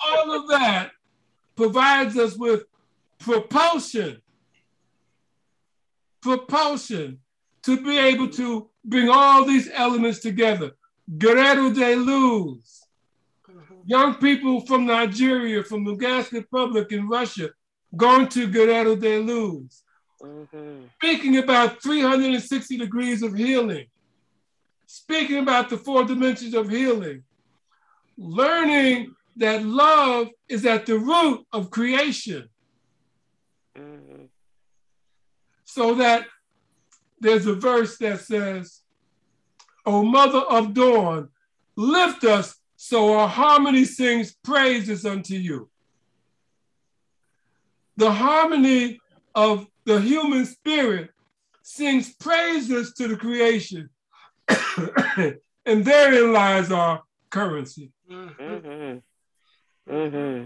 all 0.04 0.40
of 0.40 0.48
that 0.48 0.90
provides 1.56 2.16
us 2.18 2.36
with 2.36 2.64
propulsion. 3.18 4.20
Propulsion 6.20 7.18
to 7.62 7.82
be 7.82 7.98
able 7.98 8.28
to 8.30 8.68
bring 8.84 9.08
all 9.08 9.44
these 9.44 9.68
elements 9.72 10.18
together. 10.18 10.72
Guerreiros 11.18 11.74
da 11.76 11.94
Luz, 11.96 12.82
young 13.84 14.14
people 14.16 14.60
from 14.66 14.86
Nigeria, 14.86 15.62
from 15.62 15.84
the 15.84 15.94
Gas 15.94 16.32
Republic 16.32 16.92
in 16.92 17.08
Russia, 17.08 17.50
going 17.96 18.28
to 18.28 18.48
Guerreiros 18.48 19.00
da 19.00 19.18
Luz, 19.18 19.82
Mm-hmm. 20.22 20.84
speaking 20.94 21.38
about 21.38 21.82
360 21.82 22.76
degrees 22.76 23.22
of 23.22 23.34
healing, 23.34 23.86
speaking 24.86 25.38
about 25.38 25.68
the 25.68 25.76
four 25.76 26.04
dimensions 26.04 26.54
of 26.54 26.70
healing, 26.70 27.24
learning 28.16 29.14
that 29.36 29.64
love 29.64 30.28
is 30.48 30.64
at 30.64 30.86
the 30.86 30.96
root 30.96 31.44
of 31.52 31.70
creation. 31.70 32.48
Mm-hmm. 33.76 34.26
So 35.64 35.94
that 35.94 36.26
there's 37.18 37.46
a 37.46 37.54
verse 37.54 37.98
that 37.98 38.20
says, 38.20 38.82
O 39.84 40.04
mother 40.04 40.40
of 40.40 40.72
dawn, 40.72 41.30
lift 41.76 42.24
us 42.24 42.54
so 42.76 43.14
our 43.14 43.28
harmony 43.28 43.84
sings 43.84 44.36
praises 44.44 45.04
unto 45.04 45.34
you. 45.34 45.68
The 47.96 48.12
harmony 48.12 49.00
of 49.34 49.66
the 49.84 50.00
human 50.00 50.46
spirit 50.46 51.10
sings 51.62 52.14
praises 52.14 52.92
to 52.94 53.08
the 53.08 53.16
creation. 53.16 53.88
and 55.66 55.84
therein 55.84 56.32
lies 56.32 56.70
our 56.70 57.02
currency. 57.30 57.92
Mm-hmm. 58.10 58.98
Mm-hmm. 59.92 60.44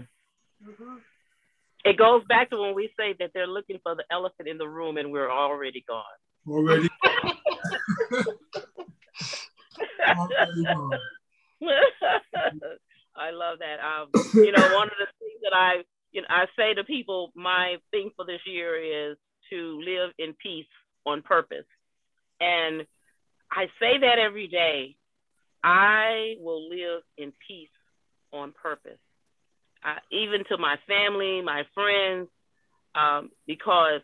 It 1.85 1.97
goes 1.97 2.23
back 2.27 2.49
to 2.49 2.57
when 2.57 2.75
we 2.75 2.89
say 2.97 3.15
that 3.19 3.31
they're 3.33 3.47
looking 3.47 3.79
for 3.83 3.95
the 3.95 4.03
elephant 4.11 4.47
in 4.47 4.57
the 4.57 4.67
room 4.67 4.97
and 4.97 5.11
we're 5.11 5.31
already 5.31 5.83
gone. 5.87 6.03
Already. 6.47 6.89
I 13.15 13.31
love 13.31 13.59
that. 13.59 13.79
Um, 13.79 14.09
you 14.33 14.51
know, 14.51 14.75
one 14.75 14.87
of 14.87 14.97
the 14.99 15.07
things 15.19 15.39
that 15.43 15.53
I, 15.53 15.83
you 16.11 16.21
know, 16.21 16.27
I 16.29 16.45
say 16.57 16.73
to 16.73 16.83
people, 16.83 17.31
my 17.35 17.77
thing 17.91 18.11
for 18.15 18.25
this 18.25 18.41
year 18.45 19.09
is 19.11 19.17
to 19.49 19.81
live 19.85 20.11
in 20.17 20.33
peace 20.41 20.65
on 21.05 21.21
purpose, 21.21 21.65
and 22.39 22.85
I 23.51 23.65
say 23.79 23.99
that 24.01 24.19
every 24.19 24.47
day. 24.47 24.95
I 25.63 26.35
will 26.39 26.69
live 26.69 27.01
in 27.17 27.33
peace 27.45 27.69
on 28.31 28.53
purpose, 28.53 28.99
even 30.11 30.43
to 30.49 30.57
my 30.57 30.75
family, 30.87 31.41
my 31.41 31.63
friends, 31.73 32.29
um, 32.95 33.31
because 33.45 34.01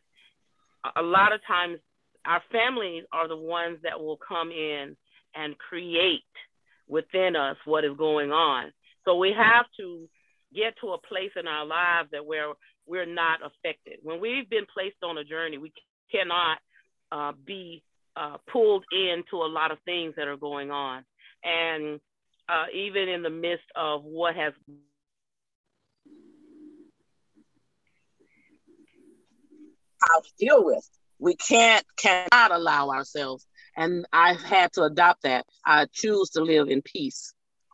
a 0.95 1.01
lot 1.01 1.31
of 1.31 1.39
times 1.47 1.79
our 2.25 2.41
families 2.51 3.03
are 3.13 3.27
the 3.27 3.37
ones 3.37 3.77
that 3.83 3.99
will 3.99 4.17
come 4.17 4.51
in 4.51 4.97
and 5.35 5.57
create 5.57 6.23
within 6.87 7.35
us 7.35 7.57
what 7.65 7.85
is 7.85 7.95
going 7.97 8.31
on. 8.31 8.71
So 9.05 9.15
we 9.17 9.33
have 9.37 9.65
to 9.79 10.07
get 10.53 10.75
to 10.81 10.89
a 10.89 10.97
place 10.97 11.31
in 11.35 11.47
our 11.47 11.65
lives 11.65 12.09
that 12.11 12.25
where 12.25 12.53
we're 12.85 13.05
not 13.05 13.39
affected. 13.43 13.99
When 14.01 14.19
we've 14.19 14.49
been 14.49 14.65
placed 14.73 14.97
on 15.03 15.17
a 15.17 15.23
journey, 15.23 15.57
we 15.57 15.71
cannot 16.11 16.57
uh, 17.11 17.31
be 17.45 17.83
uh, 18.15 18.37
pulled 18.51 18.85
into 18.91 19.37
a 19.37 19.49
lot 19.49 19.71
of 19.71 19.77
things 19.85 20.13
that 20.17 20.27
are 20.27 20.37
going 20.37 20.71
on. 20.71 21.03
And 21.43 21.99
uh, 22.49 22.65
even 22.73 23.09
in 23.09 23.23
the 23.23 23.29
midst 23.29 23.65
of 23.75 24.03
what 24.03 24.35
has 24.35 24.53
how 30.09 30.19
to 30.19 30.29
deal 30.37 30.63
with. 30.63 30.87
We 31.19 31.35
can't 31.35 31.85
cannot 31.95 32.51
allow 32.51 32.89
ourselves, 32.89 33.47
and 33.77 34.05
I've 34.11 34.41
had 34.41 34.73
to 34.73 34.83
adopt 34.83 35.23
that. 35.23 35.45
I 35.65 35.87
choose 35.91 36.31
to 36.31 36.43
live 36.43 36.67
in 36.67 36.81
peace 36.81 37.33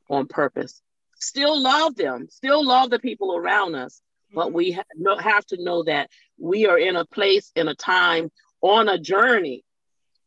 on 0.10 0.28
purpose. 0.28 0.82
Still 1.16 1.60
love 1.60 1.96
them, 1.96 2.28
still 2.30 2.66
love 2.66 2.92
the 2.92 3.00
people 3.00 3.36
around 3.36 3.76
us, 3.76 4.02
but 4.34 4.54
we 4.54 4.72
ha- 4.72 5.18
have 5.20 5.46
to 5.48 5.64
know 5.64 5.84
that 5.84 6.10
we 6.38 6.68
are 6.68 6.78
in 6.78 6.96
a 6.96 7.06
place, 7.06 7.52
in 7.56 7.68
a 7.68 7.76
time, 7.76 8.30
on 8.62 8.88
a 8.88 9.00
journey. 9.00 9.64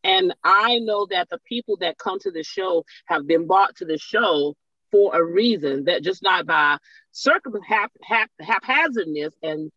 And 0.05 0.35
I 0.43 0.79
know 0.81 1.07
that 1.11 1.29
the 1.31 1.39
people 1.47 1.77
that 1.79 1.99
come 1.99 2.19
to 2.21 2.31
the 2.31 2.43
show 2.43 2.85
have 3.07 3.27
been 3.27 3.47
brought 3.47 3.77
to 3.77 3.85
the 3.85 3.99
show 3.99 4.55
for 4.91 5.15
a 5.15 5.25
reason, 5.25 5.85
that 5.85 6.03
just 6.03 6.23
not 6.23 6.47
by 6.47 6.77
circum 7.13 7.55
hap, 7.63 7.93
hap, 8.03 8.31
haphazardness 8.41 9.35
and 9.43 9.71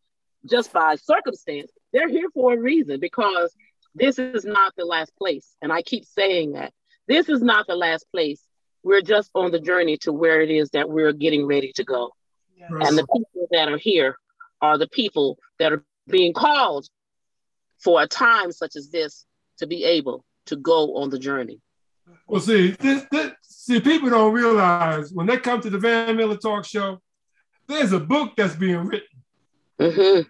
just 0.50 0.74
by 0.74 0.96
circumstance. 0.96 1.72
They're 1.94 2.10
here 2.10 2.30
for 2.34 2.54
a 2.54 2.60
reason 2.60 3.00
because 3.00 3.56
this 3.94 4.20
is 4.20 4.44
not 4.46 4.74
the 4.76 4.86
last 4.86 5.16
place. 5.18 5.56
And 5.62 5.72
I 5.72 5.82
keep 5.82 6.06
saying 6.06 6.54
that 6.54 6.74
this 7.08 7.30
is 7.30 7.42
not 7.42 7.68
the 7.68 7.76
last 7.76 8.06
place. 8.12 8.42
We're 8.84 9.02
just 9.02 9.32
on 9.34 9.52
the 9.52 9.60
journey 9.60 9.98
to 10.02 10.12
where 10.12 10.42
it 10.42 10.52
is 10.52 10.72
that 10.72 10.90
we're 10.90 11.14
getting 11.14 11.46
ready 11.46 11.72
to 11.76 11.84
go. 11.84 12.12
And 12.60 12.98
the 12.98 13.06
people 13.06 13.48
that 13.52 13.70
are 13.70 13.78
here 13.78 14.18
are 14.62 14.78
the 14.78 14.88
people 14.88 15.38
that 15.60 15.72
are 15.72 15.84
being 16.08 16.34
called 16.34 16.88
for 17.80 18.02
a 18.02 18.08
time 18.08 18.52
such 18.52 18.76
as 18.76 18.90
this 18.90 19.26
to 19.58 19.68
be 19.68 19.84
able 19.84 20.26
to 20.48 20.56
go 20.56 20.98
on 20.98 21.10
the 21.10 21.20
journey. 21.20 21.60
Well, 22.28 22.42
see, 22.42 22.72
this, 22.72 23.06
this, 23.12 23.32
see, 23.42 23.80
people 23.80 24.10
don't 24.10 24.34
realize 24.34 25.12
when 25.12 25.28
they 25.28 25.38
come 25.38 25.62
to 25.62 25.70
the 25.70 25.78
Van 25.78 26.16
Miller 26.16 26.38
Talk 26.38 26.66
Show, 26.66 27.02
there's 27.68 27.94
a 27.94 28.00
book 28.00 28.34
that's 28.36 28.56
being 28.56 28.86
written. 28.86 29.08
Mm-hmm. 29.80 30.22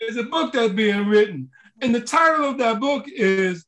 There's 0.00 0.16
a 0.16 0.24
book 0.24 0.52
that's 0.52 0.72
being 0.72 1.06
written, 1.06 1.50
and 1.80 1.94
the 1.94 2.00
title 2.00 2.48
of 2.48 2.58
that 2.58 2.80
book 2.80 3.04
is 3.06 3.64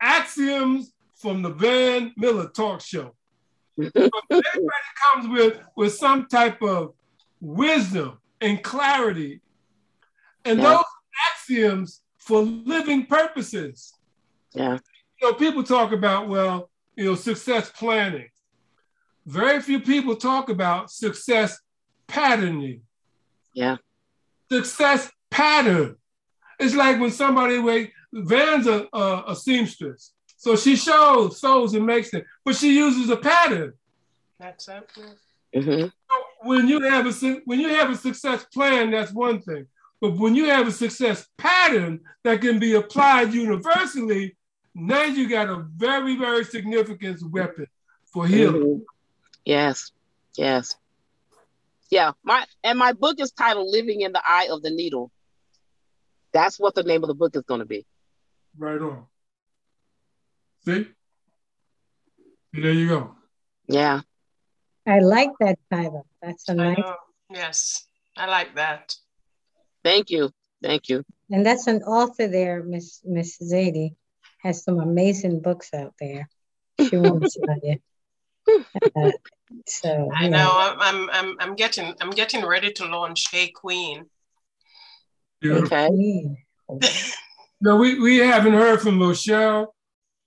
"Axioms 0.00 0.92
from 1.16 1.42
the 1.42 1.50
Van 1.50 2.12
Miller 2.16 2.48
Talk 2.48 2.80
Show." 2.80 3.14
Everybody 3.78 4.88
comes 5.12 5.28
with 5.28 5.60
with 5.76 5.94
some 5.94 6.26
type 6.26 6.60
of 6.62 6.94
wisdom 7.40 8.18
and 8.40 8.62
clarity, 8.62 9.40
and 10.44 10.58
Yeah. 10.60 10.74
those 10.76 10.84
axioms 11.30 12.02
for 12.18 12.42
living 12.42 13.06
purposes. 13.06 13.94
Yeah. 14.52 14.78
You 15.20 15.30
know, 15.30 15.34
people 15.34 15.62
talk 15.64 15.92
about, 15.92 16.28
well, 16.28 16.70
you 16.96 17.04
know, 17.04 17.14
success 17.14 17.70
planning. 17.70 18.28
Very 19.26 19.60
few 19.60 19.80
people 19.80 20.16
talk 20.16 20.48
about 20.48 20.90
success 20.90 21.58
patterning, 22.06 22.82
Yeah. 23.52 23.76
success 24.50 25.10
pattern. 25.30 25.96
It's 26.58 26.74
like 26.74 26.98
when 27.00 27.10
somebody, 27.10 27.58
wait, 27.58 27.92
Van's 28.12 28.66
a, 28.66 28.88
a, 28.92 29.24
a 29.28 29.36
seamstress. 29.36 30.12
So 30.36 30.56
she 30.56 30.76
shows, 30.76 31.40
sews, 31.40 31.74
and 31.74 31.84
makes 31.84 32.14
it, 32.14 32.24
but 32.44 32.56
she 32.56 32.74
uses 32.76 33.10
a 33.10 33.16
pattern. 33.16 33.74
That's 34.38 34.68
it. 34.68 34.88
Mm-hmm. 35.54 35.88
When 36.42 36.68
you 36.68 36.80
have 36.80 37.06
a 37.06 37.40
when 37.44 37.60
you 37.60 37.68
have 37.68 37.90
a 37.90 37.96
success 37.96 38.44
plan, 38.52 38.90
that's 38.90 39.12
one 39.12 39.40
thing. 39.42 39.66
But 40.00 40.16
when 40.16 40.34
you 40.36 40.46
have 40.46 40.68
a 40.68 40.72
success 40.72 41.26
pattern 41.36 42.00
that 42.22 42.40
can 42.40 42.58
be 42.60 42.74
applied 42.74 43.32
universally, 43.34 44.36
now 44.74 45.02
you 45.04 45.28
got 45.28 45.48
a 45.48 45.66
very, 45.76 46.16
very 46.16 46.44
significant 46.44 47.20
weapon 47.30 47.66
for 48.12 48.26
healing. 48.26 48.62
Mhm. 48.62 48.84
Yes. 49.44 49.90
Yes. 50.36 50.76
Yeah. 51.90 52.12
My 52.22 52.46
and 52.62 52.78
my 52.78 52.92
book 52.92 53.18
is 53.18 53.32
titled 53.32 53.68
Living 53.70 54.02
in 54.02 54.12
the 54.12 54.22
Eye 54.24 54.48
of 54.50 54.62
the 54.62 54.70
Needle. 54.70 55.10
That's 56.32 56.60
what 56.60 56.74
the 56.74 56.82
name 56.84 57.02
of 57.02 57.08
the 57.08 57.14
book 57.14 57.34
is 57.34 57.42
going 57.42 57.60
to 57.60 57.66
be. 57.66 57.84
Right 58.56 58.80
on. 58.80 59.06
See? 60.64 60.86
There 62.52 62.72
you 62.72 62.88
go. 62.88 63.16
Yeah. 63.66 64.02
I 64.88 65.00
like 65.00 65.30
that 65.40 65.58
title. 65.70 66.06
That's 66.22 66.48
a 66.48 66.52
I 66.52 66.54
nice, 66.54 66.78
know. 66.78 66.96
Yes, 67.30 67.86
I 68.16 68.26
like 68.26 68.54
that. 68.54 68.94
Thank 69.84 70.10
you. 70.10 70.30
Thank 70.62 70.88
you. 70.88 71.04
and 71.30 71.44
that's 71.44 71.66
an 71.66 71.82
author 71.82 72.26
there, 72.26 72.62
Miss 72.64 73.00
Miss 73.04 73.38
Zadie, 73.38 73.94
has 74.38 74.64
some 74.64 74.80
amazing 74.80 75.40
books 75.40 75.74
out 75.74 75.94
there. 76.00 76.28
She 76.88 76.96
won't 76.96 77.30
tell 77.44 77.58
you. 77.62 77.76
Uh, 78.96 79.10
so 79.66 80.10
I 80.16 80.24
yeah. 80.24 80.28
know. 80.30 80.50
I'm, 80.54 80.80
I'm, 80.80 81.10
I'm, 81.10 81.36
I'm 81.38 81.54
getting, 81.54 81.94
I'm 82.00 82.10
getting 82.10 82.44
ready 82.44 82.72
to 82.72 82.86
launch 82.86 83.26
Hey 83.30 83.48
Queen. 83.48 84.06
Okay. 85.44 86.36
No, 87.60 87.74
we, 87.74 87.98
we 87.98 88.18
haven't 88.18 88.52
heard 88.52 88.80
from 88.80 89.00
Rochelle 89.02 89.74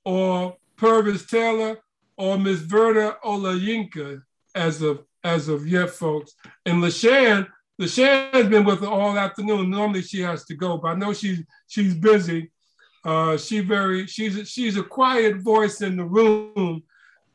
or 0.04 0.58
Purvis 0.76 1.26
Taylor 1.26 1.80
or 2.18 2.38
Miss 2.38 2.60
Verda 2.60 3.16
Olayinka 3.24 4.22
as 4.56 4.82
of 4.82 5.04
as 5.24 5.48
of 5.48 5.68
yet, 5.68 5.92
folks. 5.92 6.34
And 6.66 6.82
LaShan, 6.82 7.48
LaShan 7.80 8.34
has 8.34 8.48
been 8.48 8.66
with 8.66 8.82
her 8.82 8.88
all 8.88 9.18
afternoon. 9.18 9.70
Normally 9.70 10.02
she 10.02 10.22
has 10.22 10.46
to 10.46 10.56
go, 10.56 10.78
but 10.78 10.90
I 10.90 10.96
know 10.96 11.14
she's 11.14 11.44
she's 11.68 11.94
busy. 11.94 12.52
Uh, 13.04 13.38
she 13.38 13.60
very 13.60 14.08
she's 14.08 14.38
a, 14.38 14.46
she's 14.46 14.78
a 14.78 14.84
quiet 14.84 15.38
voice 15.38 15.82
in 15.82 15.98
the 15.98 16.06
room, 16.06 16.84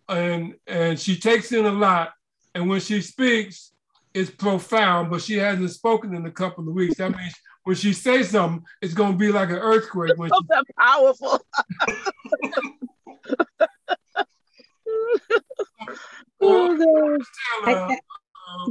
and 0.09 0.55
and 0.67 0.99
she 0.99 1.19
takes 1.19 1.53
in 1.53 1.67
a 1.67 1.73
lot. 1.73 2.13
And 2.55 2.69
when 2.69 2.81
she 2.81 3.03
speaks, 3.03 3.73
it's 4.15 4.31
profound. 4.31 5.11
But 5.11 5.23
she 5.23 5.35
hasn't 5.35 5.71
spoken 5.71 6.15
in 6.15 6.27
a 6.27 6.31
couple 6.31 6.69
of 6.69 6.75
weeks. 6.75 6.97
That 6.97 7.17
means 7.17 7.35
when 7.65 7.77
she 7.77 7.93
says 7.93 8.31
something, 8.31 8.65
it's 8.81 8.95
going 8.95 9.13
to 9.13 9.19
be 9.19 9.31
like 9.33 9.51
an 9.51 9.57
earthquake. 9.57 10.17
When 10.17 10.31
she... 10.31 10.63
powerful. 10.79 11.45
oh, 16.49 16.79
oh 16.81 17.19
I, 17.65 17.99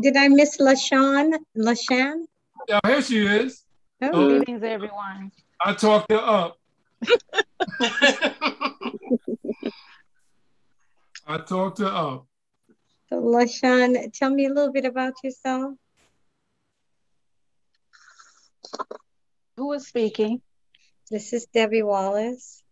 did 0.02 0.18
I 0.18 0.27
miss 0.27 0.57
LaShawn? 0.57 1.34
LaShan? 1.57 2.26
Yeah, 2.68 2.80
here 2.85 3.02
she 3.02 3.26
is. 3.26 3.64
Oh, 4.02 4.27
Greetings, 4.27 4.64
everyone. 4.64 5.31
I 5.64 5.73
talked 5.73 6.11
her 6.11 6.18
up. 6.18 6.57
I 11.27 11.38
talked 11.45 11.80
her 11.80 11.88
up. 11.88 12.27
So, 13.10 13.22
LaShawn, 13.22 14.11
tell 14.14 14.30
me 14.30 14.45
a 14.45 14.49
little 14.49 14.72
bit 14.72 14.85
about 14.85 15.14
yourself. 15.23 15.76
Who 19.57 19.72
is 19.73 19.88
speaking? 19.88 20.41
This 21.10 21.31
is 21.34 21.45
Debbie 21.53 21.84
Wallace. 21.84 22.64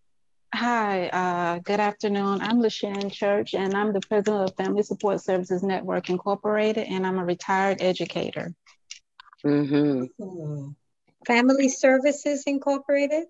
Hi, 0.56 1.08
uh, 1.08 1.60
good 1.64 1.80
afternoon. 1.80 2.40
I'm 2.40 2.62
LaShannon 2.62 3.12
Church, 3.12 3.56
and 3.56 3.74
I'm 3.74 3.92
the 3.92 4.02
president 4.02 4.52
of 4.52 4.56
Family 4.56 4.84
Support 4.84 5.20
Services 5.20 5.64
Network 5.64 6.12
Incorporated, 6.12 6.86
and 6.88 7.08
I'm 7.08 7.18
a 7.18 7.26
retired 7.26 7.82
educator. 7.82 8.54
Mm-hmm. 9.44 10.70
Family 11.26 11.70
Services 11.70 12.44
Incorporated? 12.46 13.24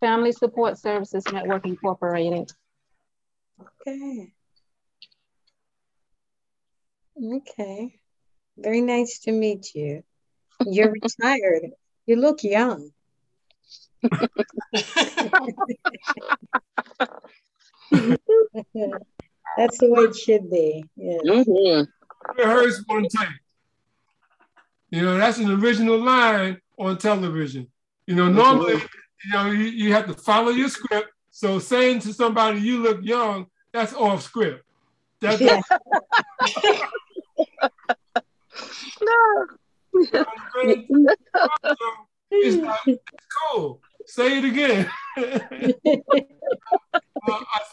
Family 0.00 0.32
Support 0.32 0.76
Services 0.76 1.22
Network 1.32 1.66
Incorporated. 1.66 2.50
Okay. 3.60 4.32
Okay. 7.16 8.00
Very 8.58 8.80
nice 8.80 9.20
to 9.20 9.30
meet 9.30 9.72
you. 9.72 10.02
You're 10.66 10.92
retired. 11.00 11.70
You 12.06 12.16
look 12.16 12.42
young. 12.42 12.90
That's 19.56 19.78
the 19.78 19.88
way 19.88 20.04
it 20.04 20.16
should 20.16 20.50
be. 20.50 20.84
Yeah. 20.96 21.18
Mm-hmm. 21.24 22.38
Rehearse 22.38 22.82
one 22.86 23.08
take. 23.08 23.28
You 24.90 25.02
know, 25.02 25.18
that's 25.18 25.38
an 25.38 25.50
original 25.50 25.98
line 25.98 26.60
on 26.78 26.98
television. 26.98 27.66
You 28.06 28.14
know, 28.14 28.30
normally, 28.30 28.80
you 29.24 29.32
know, 29.32 29.50
you, 29.50 29.64
you 29.64 29.92
have 29.92 30.06
to 30.06 30.14
follow 30.14 30.50
your 30.50 30.68
script. 30.68 31.10
So 31.30 31.58
saying 31.58 32.00
to 32.00 32.12
somebody 32.12 32.60
you 32.60 32.82
look 32.82 33.00
young, 33.02 33.46
that's 33.72 33.94
off 33.94 34.22
script. 34.22 34.64
That's 35.20 35.40
Yeah. 35.40 35.60
no. 39.02 39.46
it's, 42.30 42.56
not, 42.56 42.78
it's 42.86 43.02
cool. 43.42 43.80
Say 44.06 44.38
it 44.38 44.44
again. 44.44 44.90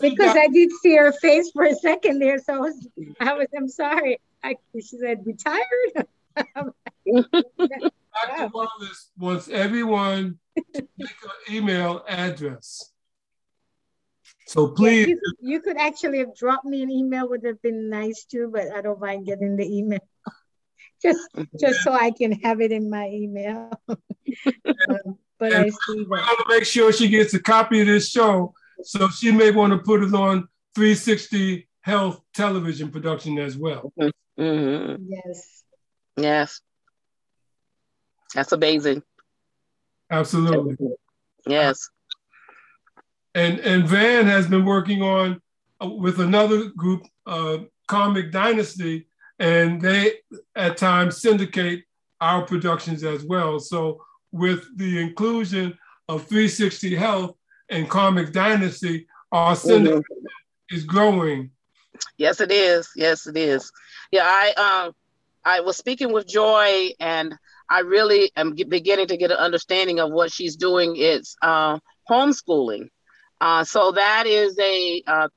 because 0.01 0.35
I 0.35 0.47
did 0.47 0.71
see 0.81 0.95
her 0.95 1.11
face 1.11 1.51
for 1.51 1.63
a 1.63 1.75
second 1.75 2.19
there, 2.19 2.39
so 2.39 2.55
I 2.55 2.57
was, 2.57 2.87
I 3.19 3.33
was 3.33 3.47
I'm 3.55 3.67
sorry. 3.67 4.19
I, 4.43 4.55
she 4.75 4.97
said 4.97 5.25
retired. 5.25 6.07
Dr. 7.05 8.47
Wallace 8.53 9.11
wants 9.17 9.47
everyone 9.49 10.39
to 10.73 10.87
make 10.97 11.15
an 11.23 11.55
email 11.55 12.03
address. 12.07 12.91
So 14.47 14.69
please, 14.69 15.07
Yeah, 15.07 15.15
you, 15.15 15.33
you 15.41 15.61
could 15.61 15.77
actually 15.77 16.19
have 16.19 16.35
dropped 16.35 16.65
me 16.65 16.83
an 16.83 16.91
email, 16.91 17.29
would 17.29 17.45
have 17.45 17.61
been 17.61 17.89
nice 17.89 18.25
too, 18.25 18.49
but 18.51 18.71
I 18.75 18.81
don't 18.81 18.99
mind 18.99 19.25
getting 19.25 19.55
the 19.55 19.65
email. 19.65 19.99
just 21.01 21.27
just 21.59 21.81
so 21.81 21.91
I 21.91 22.11
can 22.11 22.31
have 22.41 22.61
it 22.61 22.71
in 22.71 22.89
my 22.89 23.07
email. 23.07 23.71
Um, 23.89 25.17
but 25.49 25.53
I 25.53 25.69
see 25.69 25.75
we 25.89 26.03
that. 26.03 26.09
want 26.09 26.39
to 26.39 26.45
make 26.49 26.65
sure 26.65 26.93
she 26.93 27.07
gets 27.07 27.33
a 27.33 27.41
copy 27.41 27.81
of 27.81 27.87
this 27.87 28.09
show. 28.09 28.53
So 28.83 29.09
she 29.09 29.31
may 29.31 29.51
want 29.51 29.73
to 29.73 29.79
put 29.79 30.03
it 30.03 30.13
on 30.13 30.47
360 30.75 31.67
Health 31.81 32.21
television 32.33 32.89
production 32.89 33.37
as 33.39 33.57
well. 33.57 33.91
Mm-hmm. 34.39 35.03
Yes. 35.09 35.63
Yes. 36.15 36.61
That's 38.33 38.53
amazing. 38.53 39.03
Absolutely. 40.09 40.77
Yes. 41.45 41.89
And 43.35 43.59
and 43.59 43.85
Van 43.85 44.25
has 44.27 44.47
been 44.47 44.63
working 44.63 45.01
on 45.01 45.41
uh, 45.83 45.89
with 45.89 46.21
another 46.21 46.69
group, 46.69 47.03
uh, 47.25 47.57
Comic 47.87 48.31
Dynasty, 48.31 49.07
and 49.39 49.81
they 49.81 50.13
at 50.55 50.77
times 50.77 51.21
syndicate 51.21 51.83
our 52.21 52.43
productions 52.45 53.03
as 53.03 53.25
well. 53.25 53.59
So 53.59 54.05
with 54.33 54.65
the 54.77 54.99
inclusion 54.99 55.77
of 56.09 56.23
360 56.27 56.95
Health 56.95 57.35
and 57.69 57.89
Karmic 57.89 58.33
Dynasty, 58.33 59.07
our 59.31 59.55
syndicate 59.55 60.03
is 60.69 60.83
growing. 60.83 61.51
Yes, 62.17 62.41
it 62.41 62.51
is. 62.51 62.89
Yes, 62.95 63.27
it 63.27 63.37
is. 63.37 63.71
Yeah, 64.11 64.23
I 64.25 64.83
um 64.85 64.93
I 65.45 65.61
was 65.61 65.77
speaking 65.77 66.11
with 66.11 66.27
Joy, 66.27 66.91
and 66.99 67.33
I 67.69 67.79
really 67.79 68.31
am 68.35 68.55
beginning 68.55 69.07
to 69.07 69.17
get 69.17 69.31
an 69.31 69.37
understanding 69.37 69.99
of 69.99 70.11
what 70.11 70.31
she's 70.31 70.55
doing. 70.55 70.95
It's 70.97 71.35
uh, 71.41 71.79
homeschooling. 72.09 72.89
Uh, 73.39 73.63
so 73.63 73.91
that 73.91 74.25
is 74.25 74.57
a 74.59 75.03
uh, 75.05 75.27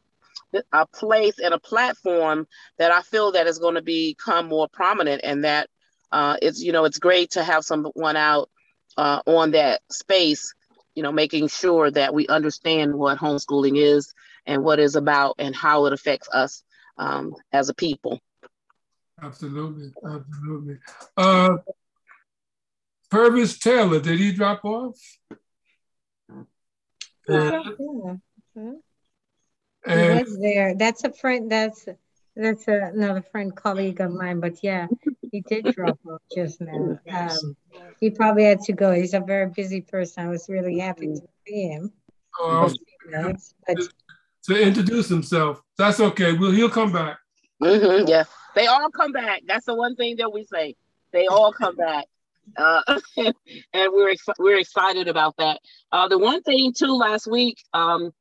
a 0.73 0.87
place 0.87 1.39
and 1.39 1.53
a 1.53 1.59
platform 1.59 2.47
that 2.79 2.93
I 2.93 3.03
feel 3.03 3.33
that 3.33 3.47
is 3.47 3.59
going 3.59 3.75
to 3.75 3.83
become 3.83 4.47
more 4.47 4.69
prominent, 4.73 5.23
and 5.25 5.45
that 5.45 5.69
uh, 6.13 6.37
it's 6.41 6.63
you 6.63 6.73
know 6.73 6.85
it's 6.85 6.99
great 6.99 7.33
to 7.33 7.45
have 7.45 7.65
someone 7.65 8.17
out 8.17 8.49
uh, 8.97 9.21
on 9.27 9.53
that 9.53 9.81
space, 9.91 10.55
you 10.95 11.03
know, 11.03 11.13
making 11.13 11.49
sure 11.49 11.91
that 11.91 12.15
we 12.15 12.27
understand 12.29 12.95
what 12.95 13.19
homeschooling 13.19 13.77
is 13.77 14.15
and 14.47 14.65
what 14.65 14.79
it's 14.79 14.95
about 14.95 15.35
and 15.39 15.55
how 15.55 15.87
it 15.87 15.93
affects 15.93 16.29
us 16.33 16.63
um, 16.99 17.35
as 17.53 17.69
a 17.69 17.75
people. 17.75 18.21
Absolutely, 19.23 19.93
absolutely. 20.05 20.79
Uh, 21.17 21.57
Purvis 23.11 23.59
Taylor, 23.59 24.01
did 24.01 24.19
he 24.19 24.33
drop 24.33 24.65
off? 24.65 24.99
Yeah. 27.29 27.63
He 29.87 29.93
was 29.93 30.39
there. 30.41 30.75
That's 30.75 31.05
a 31.05 31.13
friend. 31.13 31.51
That's 31.51 31.89
that's 32.35 32.69
a, 32.69 32.91
another 32.95 33.23
friend, 33.23 33.55
colleague 33.55 34.01
of 34.01 34.13
mine. 34.13 34.41
But 34.41 34.63
yeah, 34.63 34.89
he 35.37 35.43
did 35.43 35.75
drop 35.75 35.99
off 36.11 36.23
just 36.35 36.61
now. 36.61 36.99
Um, 37.13 37.57
he 38.01 38.11
probably 38.11 38.45
had 38.45 38.61
to 38.63 38.73
go. 38.73 38.93
He's 38.93 39.13
a 39.15 39.21
very 39.21 39.51
busy 39.51 39.83
person. 39.83 40.25
I 40.25 40.29
was 40.29 40.49
really 40.49 40.79
happy 40.79 41.09
to 41.09 41.21
see 41.47 41.69
him. 41.69 41.93
uh, 42.43 42.69
but 43.67 43.79
to 44.45 44.61
introduce 44.63 45.09
himself. 45.09 45.61
That's 45.77 46.01
okay. 46.01 46.33
Well, 46.33 46.53
he'll 46.53 46.71
come 46.71 46.93
back. 46.93 47.19
hmm 47.61 48.07
yeah, 48.07 48.25
they 48.55 48.67
all 48.67 48.91
come 48.91 49.13
back. 49.13 49.43
That's 49.47 49.67
the 49.67 49.75
one 49.75 49.95
thing 49.97 50.17
that 50.17 50.33
we 50.33 50.45
say. 50.45 50.75
They 51.13 51.27
all 51.27 51.53
come 51.53 51.77
back, 51.77 52.07
uh, 52.57 52.83
and 53.17 53.93
we're 53.93 54.11
ex- 54.11 54.39
we're 54.39 54.59
excited 54.59 55.09
about 55.09 55.37
that. 55.39 55.61
Uh, 55.93 56.09
the 56.09 56.19
one 56.19 56.43
thing 56.43 56.73
too, 56.73 56.93
last 56.93 57.27
week, 57.27 57.59
um, 57.73 58.13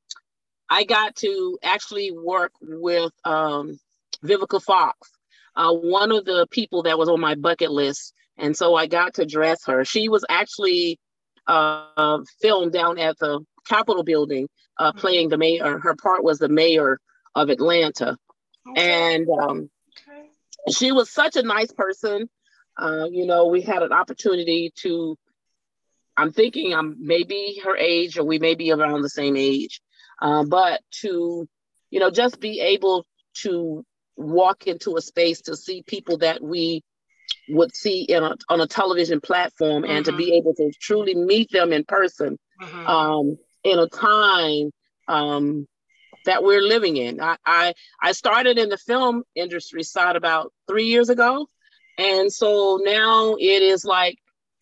I 0.70 0.84
got 0.84 1.16
to 1.18 1.58
actually 1.64 2.12
work 2.12 2.52
with 2.62 3.12
um, 3.24 3.78
Vivica 4.24 4.62
Fox, 4.62 5.12
uh, 5.56 5.72
one 5.74 6.12
of 6.12 6.26
the 6.26 6.48
people 6.52 6.84
that 6.84 6.98
was 6.98 7.10
on 7.10 7.20
my 7.20 7.36
bucket 7.36 7.72
list, 7.72 8.14
and 8.38 8.56
so 8.56 8.76
I 8.76 8.88
got 8.88 9.16
to 9.16 9.26
dress 9.26 9.66
her. 9.66 9.86
She 9.86 10.10
was 10.10 10.26
actually 10.30 11.00
uh, 11.48 12.20
filmed 12.42 12.74
down 12.74 12.98
at 12.98 13.18
the 13.20 13.42
Capitol 13.68 14.04
building, 14.04 14.48
uh, 14.78 14.92
playing 14.94 15.30
the 15.30 15.38
mayor. 15.38 15.80
Her 15.80 15.96
part 15.96 16.24
was 16.24 16.40
the 16.40 16.50
mayor 16.50 17.00
of 17.34 17.50
Atlanta, 17.50 18.18
and 18.76 19.28
um, 19.30 19.70
she 20.72 20.92
was 20.92 21.12
such 21.12 21.36
a 21.36 21.44
nice 21.44 21.72
person. 21.72 22.30
Uh, 22.78 23.06
you 23.10 23.26
know, 23.26 23.46
we 23.48 23.62
had 23.62 23.84
an 23.84 23.94
opportunity 23.94 24.72
to. 24.82 25.18
I'm 26.18 26.32
thinking 26.32 26.74
I'm 26.74 26.96
maybe 27.00 27.62
her 27.64 27.76
age, 27.76 28.18
or 28.18 28.24
we 28.24 28.40
may 28.40 28.56
be 28.56 28.72
around 28.72 29.02
the 29.02 29.10
same 29.10 29.36
age, 29.36 29.82
uh, 30.22 30.46
but 30.46 30.82
to, 31.02 31.48
you 31.90 32.00
know, 32.00 32.10
just 32.10 32.40
be 32.40 32.62
able 32.62 33.06
to 33.42 33.86
walk 34.18 34.68
into 34.68 34.98
a 34.98 35.02
space 35.02 35.42
to 35.42 35.56
see 35.56 35.84
people 35.84 36.18
that 36.20 36.42
we 36.42 36.84
would 37.50 37.76
see 37.76 38.02
in 38.04 38.24
a, 38.24 38.36
on 38.50 38.62
a 38.62 38.68
television 38.68 39.22
platform 39.22 39.84
and 39.84 40.06
to 40.06 40.12
be 40.14 40.34
able 40.34 40.54
to 40.56 40.72
truly 40.80 41.16
meet 41.16 41.52
them 41.52 41.72
in 41.74 41.84
person 41.84 42.38
um, 42.88 43.38
in 43.64 43.80
a 43.80 43.88
time 43.88 44.72
um, 45.08 45.68
that 46.26 46.44
we're 46.44 46.62
living 46.62 46.98
in. 46.98 47.22
I, 47.22 47.38
I, 47.46 47.74
I 48.02 48.12
started 48.14 48.58
in 48.58 48.70
the 48.70 48.78
film 48.78 49.24
industry 49.36 49.84
side 49.84 50.16
about 50.16 50.52
three 50.68 50.86
years 50.86 51.10
ago. 51.10 51.48
And 51.98 52.32
so 52.32 52.80
now 52.82 53.36
it 53.40 53.62
is 53.62 53.86
like 53.86 54.18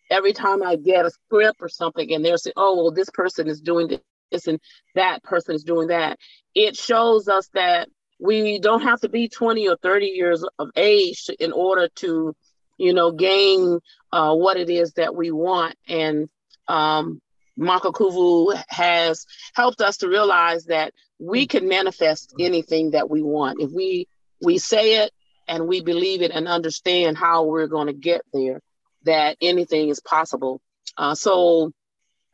every 0.09 0.33
time 0.33 0.61
I 0.61 0.75
get 0.75 1.05
a 1.05 1.09
script 1.09 1.57
or 1.61 1.69
something 1.69 2.13
and 2.13 2.23
they're 2.23 2.37
saying, 2.37 2.53
oh, 2.57 2.75
well, 2.75 2.91
this 2.91 3.09
person 3.09 3.47
is 3.47 3.61
doing 3.61 3.99
this 4.31 4.47
and 4.47 4.59
that 4.95 5.23
person 5.23 5.55
is 5.55 5.63
doing 5.63 5.87
that, 5.87 6.19
it 6.53 6.75
shows 6.75 7.27
us 7.27 7.49
that 7.53 7.89
we 8.23 8.57
don't 8.57 8.83
have 8.83 9.01
to 9.01 9.09
be 9.09 9.27
20 9.27 9.67
or 9.67 9.75
30 9.75 10.05
years 10.05 10.45
of 10.57 10.69
age 10.77 11.29
in 11.41 11.51
order 11.51 11.89
to, 11.95 12.33
you 12.77 12.93
know, 12.93 13.11
gain 13.11 13.81
uh, 14.13 14.33
what 14.33 14.55
it 14.55 14.69
is 14.69 14.93
that 14.93 15.13
we 15.13 15.29
want. 15.29 15.75
And 15.89 16.29
um, 16.69 17.21
Makakuvu 17.59 18.57
has 18.69 19.25
helped 19.53 19.81
us 19.81 19.97
to 19.97 20.07
realize 20.07 20.65
that 20.65 20.93
we 21.19 21.47
can 21.47 21.67
manifest 21.67 22.33
anything 22.39 22.91
that 22.91 23.09
we 23.09 23.21
want. 23.21 23.59
If 23.59 23.71
we 23.71 24.07
we 24.41 24.57
say 24.57 25.03
it 25.03 25.11
and 25.49 25.67
we 25.67 25.81
believe 25.81 26.21
it 26.21 26.31
and 26.31 26.47
understand 26.47 27.17
how 27.17 27.43
we're 27.43 27.67
going 27.67 27.87
to 27.87 27.93
get 27.93 28.21
there, 28.31 28.61
that 29.03 29.35
anything 29.41 29.89
is 29.89 29.99
possible. 29.99 30.61
Uh, 30.97 31.13
so 31.13 31.73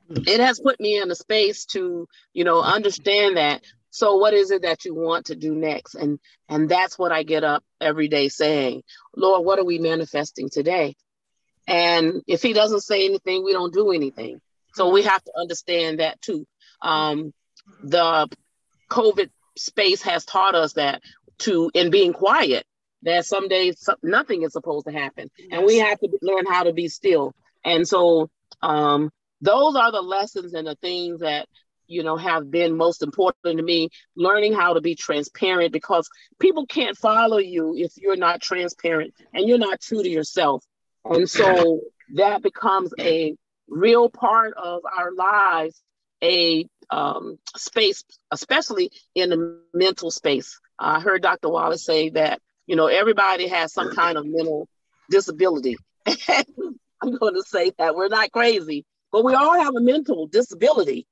it 0.10 0.40
has 0.40 0.60
put 0.60 0.80
me 0.80 1.02
in 1.02 1.10
a 1.10 1.16
space 1.16 1.66
to, 1.66 2.08
you 2.34 2.44
know, 2.44 2.62
understand 2.62 3.38
that. 3.38 3.64
So 3.92 4.18
what 4.18 4.34
is 4.34 4.52
it 4.52 4.62
that 4.62 4.86
you 4.86 4.94
want 4.94 5.28
to 5.28 5.36
do 5.36 5.56
next? 5.56 5.96
And 5.96 6.20
and 6.48 6.70
that's 6.70 6.98
what 6.98 7.12
I 7.12 7.24
get 7.24 7.44
up 7.44 7.64
every 7.82 8.08
day 8.08 8.30
saying, 8.30 8.84
Lord, 9.16 9.46
what 9.46 9.60
are 9.60 9.66
we 9.66 9.80
manifesting 9.80 10.50
today? 10.50 10.96
And 11.68 12.22
if 12.28 12.42
he 12.42 12.54
doesn't 12.54 12.82
say 12.82 13.06
anything, 13.06 13.44
we 13.44 13.54
don't 13.54 13.74
do 13.74 13.92
anything. 13.92 14.42
So 14.74 14.90
we 14.90 15.04
have 15.04 15.24
to 15.24 15.32
understand 15.38 16.00
that 16.00 16.22
too. 16.22 16.46
Um, 16.82 17.34
the 17.84 18.30
COVID 18.90 19.30
space 19.58 20.02
has 20.04 20.26
taught 20.26 20.56
us 20.56 20.74
that 20.74 21.02
to 21.40 21.72
in 21.74 21.90
being 21.90 22.14
quiet, 22.14 22.66
that 23.04 23.26
some 23.26 23.48
days 23.48 23.88
nothing 24.04 24.44
is 24.44 24.54
supposed 24.54 24.88
to 24.88 24.92
happen, 24.92 25.30
yes. 25.38 25.50
and 25.52 25.66
we 25.66 25.78
have 25.78 26.00
to 26.00 26.10
learn 26.22 26.46
how 26.48 26.64
to 26.64 26.74
be 26.74 26.88
still. 26.88 27.34
And 27.64 27.88
so 27.88 28.30
um, 28.62 29.12
those 29.42 29.76
are 29.76 29.92
the 29.92 30.02
lessons 30.02 30.54
and 30.54 30.68
the 30.68 30.76
things 30.76 31.22
that 31.22 31.48
you 31.90 32.04
know 32.04 32.16
have 32.16 32.50
been 32.50 32.78
most 32.78 33.04
important 33.04 33.58
to 33.58 33.64
me 33.64 33.90
learning 34.16 34.54
how 34.54 34.74
to 34.74 34.82
be 34.82 34.96
transparent 34.96 35.74
because 35.74 36.10
people 36.40 36.66
can't 36.66 36.98
follow 36.98 37.38
you 37.38 37.76
if 37.76 37.92
you're 37.98 38.16
not 38.16 38.42
transparent 38.42 39.14
and 39.34 39.48
you're 39.48 39.58
not 39.58 39.82
true 39.82 40.02
to 40.02 40.10
yourself 40.10 40.64
and 41.06 41.30
so 41.30 41.82
that 42.16 42.42
becomes 42.42 42.94
a 43.00 43.36
real 43.68 44.10
part 44.10 44.54
of 44.56 44.82
our 44.98 45.12
lives 45.12 45.82
a 46.24 46.68
um, 46.90 47.38
space, 47.56 48.04
especially 48.32 48.92
in 49.16 49.30
the 49.30 49.62
mental 49.74 50.12
space. 50.12 50.60
I 50.78 51.00
heard 51.00 51.22
Dr. 51.22 51.50
Wallace 51.50 51.86
say 51.86 52.10
that, 52.10 52.42
you 52.66 52.76
know, 52.76 52.88
everybody 52.88 53.48
has 53.48 53.74
some 53.74 53.94
kind 53.94 54.18
of 54.18 54.26
mental 54.26 54.68
disability. 55.10 55.78
I'm 56.06 57.16
going 57.18 57.36
to 57.36 57.44
say 57.44 57.72
that 57.78 57.96
we're 57.96 58.10
not 58.10 58.32
crazy, 58.32 58.86
but 59.12 59.24
we 59.24 59.34
all 59.34 59.62
have 59.62 59.76
a 59.76 59.82
mental 59.82 60.28
disability. 60.28 61.06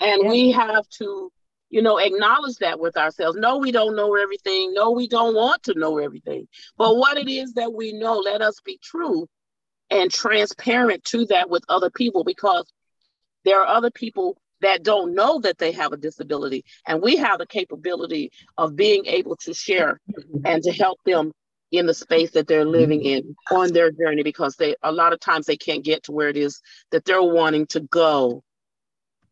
And 0.00 0.22
yeah. 0.24 0.30
we 0.30 0.52
have 0.52 0.88
to, 0.98 1.30
you 1.68 1.82
know, 1.82 1.98
acknowledge 1.98 2.56
that 2.56 2.80
with 2.80 2.96
ourselves. 2.96 3.36
No, 3.38 3.58
we 3.58 3.70
don't 3.70 3.96
know 3.96 4.16
everything. 4.16 4.72
No, 4.74 4.90
we 4.90 5.08
don't 5.08 5.34
want 5.34 5.62
to 5.64 5.78
know 5.78 5.98
everything. 5.98 6.48
But 6.76 6.96
what 6.96 7.18
it 7.18 7.28
is 7.28 7.54
that 7.54 7.72
we 7.72 7.92
know, 7.92 8.18
let 8.18 8.42
us 8.42 8.60
be 8.64 8.78
true 8.82 9.28
and 9.90 10.10
transparent 10.10 11.04
to 11.04 11.26
that 11.26 11.50
with 11.50 11.64
other 11.68 11.90
people 11.90 12.24
because 12.24 12.70
there 13.44 13.60
are 13.60 13.66
other 13.66 13.90
people 13.90 14.36
that 14.60 14.82
don't 14.82 15.14
know 15.14 15.40
that 15.40 15.58
they 15.58 15.72
have 15.72 15.92
a 15.92 15.96
disability 15.96 16.64
and 16.86 17.02
we 17.02 17.16
have 17.16 17.38
the 17.38 17.46
capability 17.46 18.30
of 18.58 18.76
being 18.76 19.06
able 19.06 19.36
to 19.36 19.54
share 19.54 20.00
and 20.44 20.62
to 20.62 20.72
help 20.72 20.98
them 21.04 21.32
in 21.72 21.86
the 21.86 21.94
space 21.94 22.32
that 22.32 22.46
they're 22.46 22.64
living 22.64 23.02
in 23.02 23.34
on 23.50 23.72
their 23.72 23.90
journey 23.90 24.22
because 24.22 24.56
they 24.56 24.74
a 24.82 24.92
lot 24.92 25.12
of 25.12 25.20
times 25.20 25.46
they 25.46 25.56
can't 25.56 25.84
get 25.84 26.02
to 26.02 26.12
where 26.12 26.28
it 26.28 26.36
is 26.36 26.60
that 26.90 27.04
they're 27.04 27.22
wanting 27.22 27.66
to 27.66 27.80
go 27.80 28.42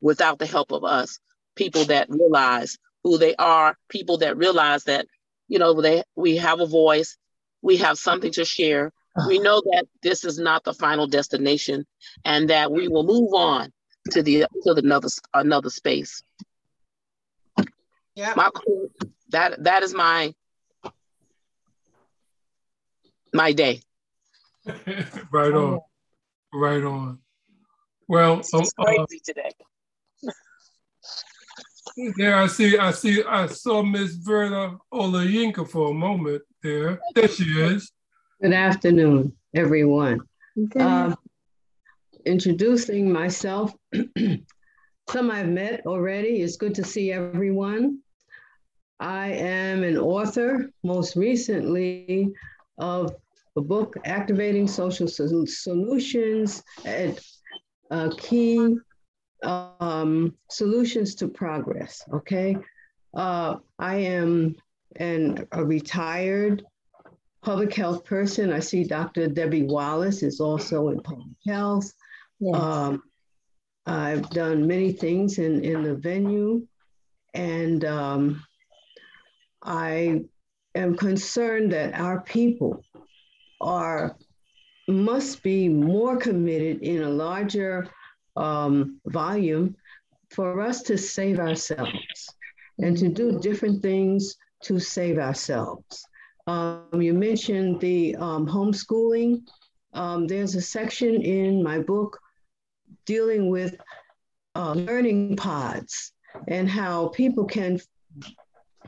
without 0.01 0.39
the 0.39 0.47
help 0.47 0.73
of 0.73 0.85
us 0.85 1.19
people 1.57 1.85
that 1.85 2.09
realize 2.09 2.79
who 3.05 3.19
they 3.19 3.35
are 3.37 3.77
people 3.89 4.19
that 4.19 4.37
realize 4.37 4.85
that 4.85 5.07
you 5.49 5.59
know 5.59 5.81
they 5.81 6.03
we 6.17 6.37
have 6.37 6.61
a 6.61 6.67
voice 6.67 7.17
we 7.63 7.77
have 7.77 7.99
something 7.99 8.33
to 8.33 8.45
share 8.45 8.93
we 9.27 9.39
know 9.39 9.61
that 9.73 9.87
this 10.03 10.25
is 10.25 10.39
not 10.39 10.65
the 10.65 10.75
final 10.75 11.07
destination 11.07 11.87
and 12.25 12.51
that 12.51 12.71
we 12.71 12.89
will 12.89 13.05
move 13.05 13.33
on 13.35 13.73
to 14.11 14.23
the 14.23 14.47
to 14.63 14.75
the 14.75 14.83
another 14.85 15.09
another 15.35 15.71
space. 15.71 16.23
Yeah. 18.15 18.35
My, 18.37 18.51
that 19.31 19.63
that 19.65 19.83
is 19.83 19.95
my 19.95 20.35
my 23.33 23.53
day. 23.53 23.83
right 25.33 25.53
on. 25.53 25.81
Right 26.53 26.85
on. 26.85 27.19
Well, 28.07 28.41
it's 28.41 28.55
um, 28.55 28.65
crazy 28.81 29.21
uh, 29.21 29.25
today. 29.25 29.51
There, 32.17 32.37
I 32.37 32.47
see, 32.47 32.79
I 32.79 32.93
see, 32.93 33.25
I 33.25 33.47
saw 33.47 33.83
Miss 33.83 34.15
Verna 34.15 34.79
Olayinka 34.95 35.69
for 35.69 35.91
a 35.91 35.95
moment 35.95 36.43
there. 36.63 37.01
There 37.17 37.27
she 37.27 37.43
is. 37.45 37.91
Good 38.41 38.53
afternoon, 38.53 39.33
everyone. 39.53 40.21
Uh, 40.79 41.17
introducing 42.25 43.11
myself. 43.11 43.75
Some 45.11 45.31
I've 45.33 45.49
met 45.49 45.87
already. 45.87 46.43
It's 46.43 46.57
good 46.57 46.77
to 46.77 46.85
see 46.85 47.11
everyone. 47.11 47.99
I 49.01 49.33
am 49.33 49.83
an 49.83 49.99
author, 49.99 50.71
most 50.85 51.17
recently, 51.17 52.29
of 52.79 53.13
the 53.57 53.63
book 53.63 53.97
Activating 54.05 54.69
Social 54.69 55.09
Solutions 55.09 56.63
at 56.85 57.19
uh, 57.91 58.11
Key 58.17 58.77
um, 59.43 60.35
Solutions 60.51 61.15
to 61.17 61.29
Progress. 61.29 62.05
Okay. 62.13 62.57
Uh, 63.15 63.57
I 63.79 63.97
am 63.97 64.57
an, 64.97 65.47
a 65.53 65.65
retired 65.65 66.65
public 67.43 67.75
health 67.75 68.05
person. 68.05 68.53
I 68.53 68.61
see 68.61 68.85
Dr. 68.85 69.29
Debbie 69.29 69.63
Wallace 69.63 70.23
is 70.23 70.41
also 70.41 70.89
in 70.89 71.01
public 71.01 71.37
health. 71.47 71.93
Yes. 72.41 72.61
Um, 72.61 73.03
I've 73.87 74.29
done 74.31 74.67
many 74.67 74.93
things 74.93 75.39
in, 75.39 75.65
in 75.65 75.83
the 75.83 75.95
venue, 75.95 76.67
and 77.33 77.85
um, 77.87 78.45
I 79.63 80.25
am 80.75 80.97
concerned 80.97 81.73
that 81.73 81.95
our 81.95 82.21
people 82.21 82.85
are 83.61 84.17
must 84.89 85.43
be 85.43 85.69
more 85.69 86.17
committed 86.17 86.83
in 86.83 87.03
a 87.03 87.09
larger 87.09 87.89
um, 88.39 89.01
volume 89.07 89.77
for 90.31 90.61
us 90.61 90.83
to 90.83 90.97
save 90.97 91.39
ourselves 91.39 92.35
and 92.79 92.97
to 92.97 93.09
do 93.09 93.39
different 93.41 93.83
things 93.83 94.37
to 94.63 94.79
save 94.79 95.19
ourselves. 95.19 96.07
Um, 96.47 97.01
you 97.01 97.13
mentioned 97.13 97.81
the 97.81 98.17
um, 98.17 98.47
homeschooling. 98.47 99.43
Um, 99.93 100.27
there's 100.27 100.55
a 100.55 100.63
section 100.63 101.23
in 101.23 101.63
my 101.63 101.79
book 101.81 102.19
dealing 103.05 103.51
with 103.51 103.75
uh, 104.55 104.73
learning 104.73 105.37
pods 105.37 106.13
and 106.47 106.69
how 106.69 107.09
people 107.09 107.45
can 107.45 107.81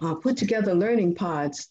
uh, 0.01 0.15
put 0.15 0.37
together 0.37 0.75
learning 0.75 1.15
pods 1.15 1.69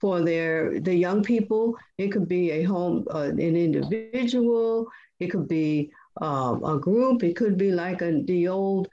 for 0.00 0.20
their 0.20 0.80
the 0.80 0.94
young 0.94 1.22
people. 1.22 1.76
It 1.96 2.08
could 2.08 2.28
be 2.28 2.50
a 2.52 2.62
home, 2.62 3.06
uh, 3.12 3.30
an 3.30 3.56
individual. 3.56 4.86
It 5.18 5.28
could 5.28 5.48
be 5.48 5.90
uh, 6.20 6.56
a 6.64 6.78
group. 6.78 7.22
It 7.22 7.36
could 7.36 7.56
be 7.56 7.72
like 7.72 8.02
a, 8.02 8.22
the 8.24 8.48
old 8.48 8.88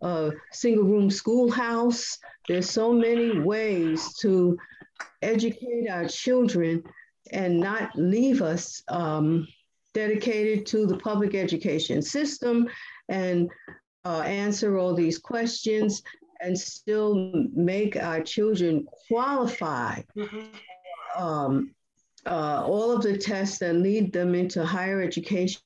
uh, 0.00 0.30
single 0.52 0.84
room 0.84 1.10
schoolhouse. 1.10 2.18
There's 2.46 2.70
so 2.70 2.92
many 2.92 3.40
ways 3.40 4.14
to 4.20 4.56
educate 5.22 5.88
our 5.90 6.06
children 6.06 6.82
and 7.32 7.60
not 7.60 7.90
leave 7.96 8.42
us 8.42 8.82
um, 8.88 9.46
dedicated 9.94 10.66
to 10.66 10.86
the 10.86 10.96
public 10.96 11.34
education 11.34 12.02
system 12.02 12.68
and 13.08 13.50
uh, 14.04 14.20
answer 14.20 14.78
all 14.78 14.94
these 14.94 15.18
questions 15.18 16.02
and 16.40 16.58
still 16.58 17.32
make 17.52 17.96
our 17.96 18.22
children 18.22 18.86
qualify 19.08 20.00
mm-hmm. 20.16 21.22
um, 21.22 21.74
uh, 22.26 22.62
all 22.64 22.90
of 22.92 23.02
the 23.02 23.16
tests 23.16 23.58
that 23.58 23.74
lead 23.74 24.12
them 24.12 24.34
into 24.34 24.64
higher 24.64 25.02
education 25.02 25.60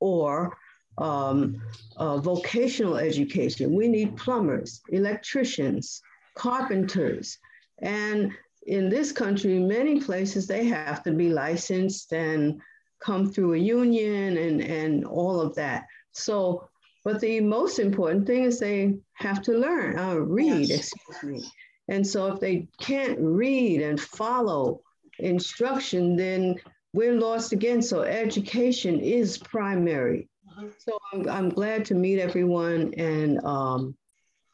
or 0.00 0.56
um, 0.98 1.62
uh, 1.96 2.18
vocational 2.18 2.96
education. 2.96 3.74
We 3.74 3.88
need 3.88 4.16
plumbers, 4.16 4.80
electricians, 4.90 6.02
carpenters, 6.34 7.38
and 7.78 8.32
in 8.66 8.90
this 8.90 9.10
country, 9.12 9.58
many 9.58 10.00
places 10.00 10.46
they 10.46 10.66
have 10.66 11.02
to 11.04 11.12
be 11.12 11.30
licensed 11.30 12.12
and 12.12 12.60
come 12.98 13.32
through 13.32 13.54
a 13.54 13.58
union 13.58 14.36
and, 14.36 14.60
and 14.60 15.04
all 15.06 15.40
of 15.40 15.54
that. 15.54 15.86
So 16.12 16.68
But 17.04 17.20
the 17.20 17.40
most 17.40 17.78
important 17.78 18.26
thing 18.26 18.44
is 18.44 18.58
they 18.58 18.98
have 19.14 19.42
to 19.42 19.52
learn, 19.52 19.98
uh, 19.98 20.16
read, 20.16 20.68
yes. 20.68 20.92
excuse 20.92 21.22
me. 21.22 21.50
And 21.88 22.06
so 22.06 22.26
if 22.32 22.40
they 22.40 22.68
can't 22.78 23.18
read 23.18 23.80
and 23.80 23.98
follow 23.98 24.82
instruction, 25.18 26.16
then 26.16 26.56
we're 26.92 27.18
lost 27.18 27.52
again. 27.52 27.80
So 27.82 28.02
education 28.02 29.00
is 29.00 29.38
primary. 29.38 30.28
Mm-hmm. 30.48 30.68
So 30.78 30.98
I'm, 31.12 31.28
I'm 31.28 31.48
glad 31.48 31.84
to 31.86 31.94
meet 31.94 32.18
everyone 32.18 32.92
and, 32.96 33.44
um, 33.44 33.96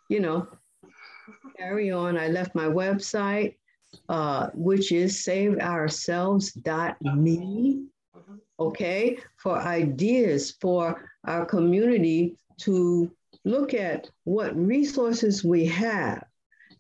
you 0.09 0.21
know, 0.21 0.47
carry 1.59 1.91
on. 1.91 2.19
I 2.19 2.29
left 2.29 2.55
my 2.55 2.67
website, 2.67 3.57
uh, 4.09 4.49
which 4.55 4.93
is 4.93 5.17
saveourselves.me 5.25 7.87
okay, 8.59 9.19
for 9.37 9.59
ideas 9.59 10.53
for 10.61 11.11
our 11.25 11.45
community 11.45 12.37
to 12.59 13.11
look 13.45 13.75
at 13.75 14.09
what 14.25 14.57
resources 14.57 15.45
we 15.45 15.67
have. 15.67 16.25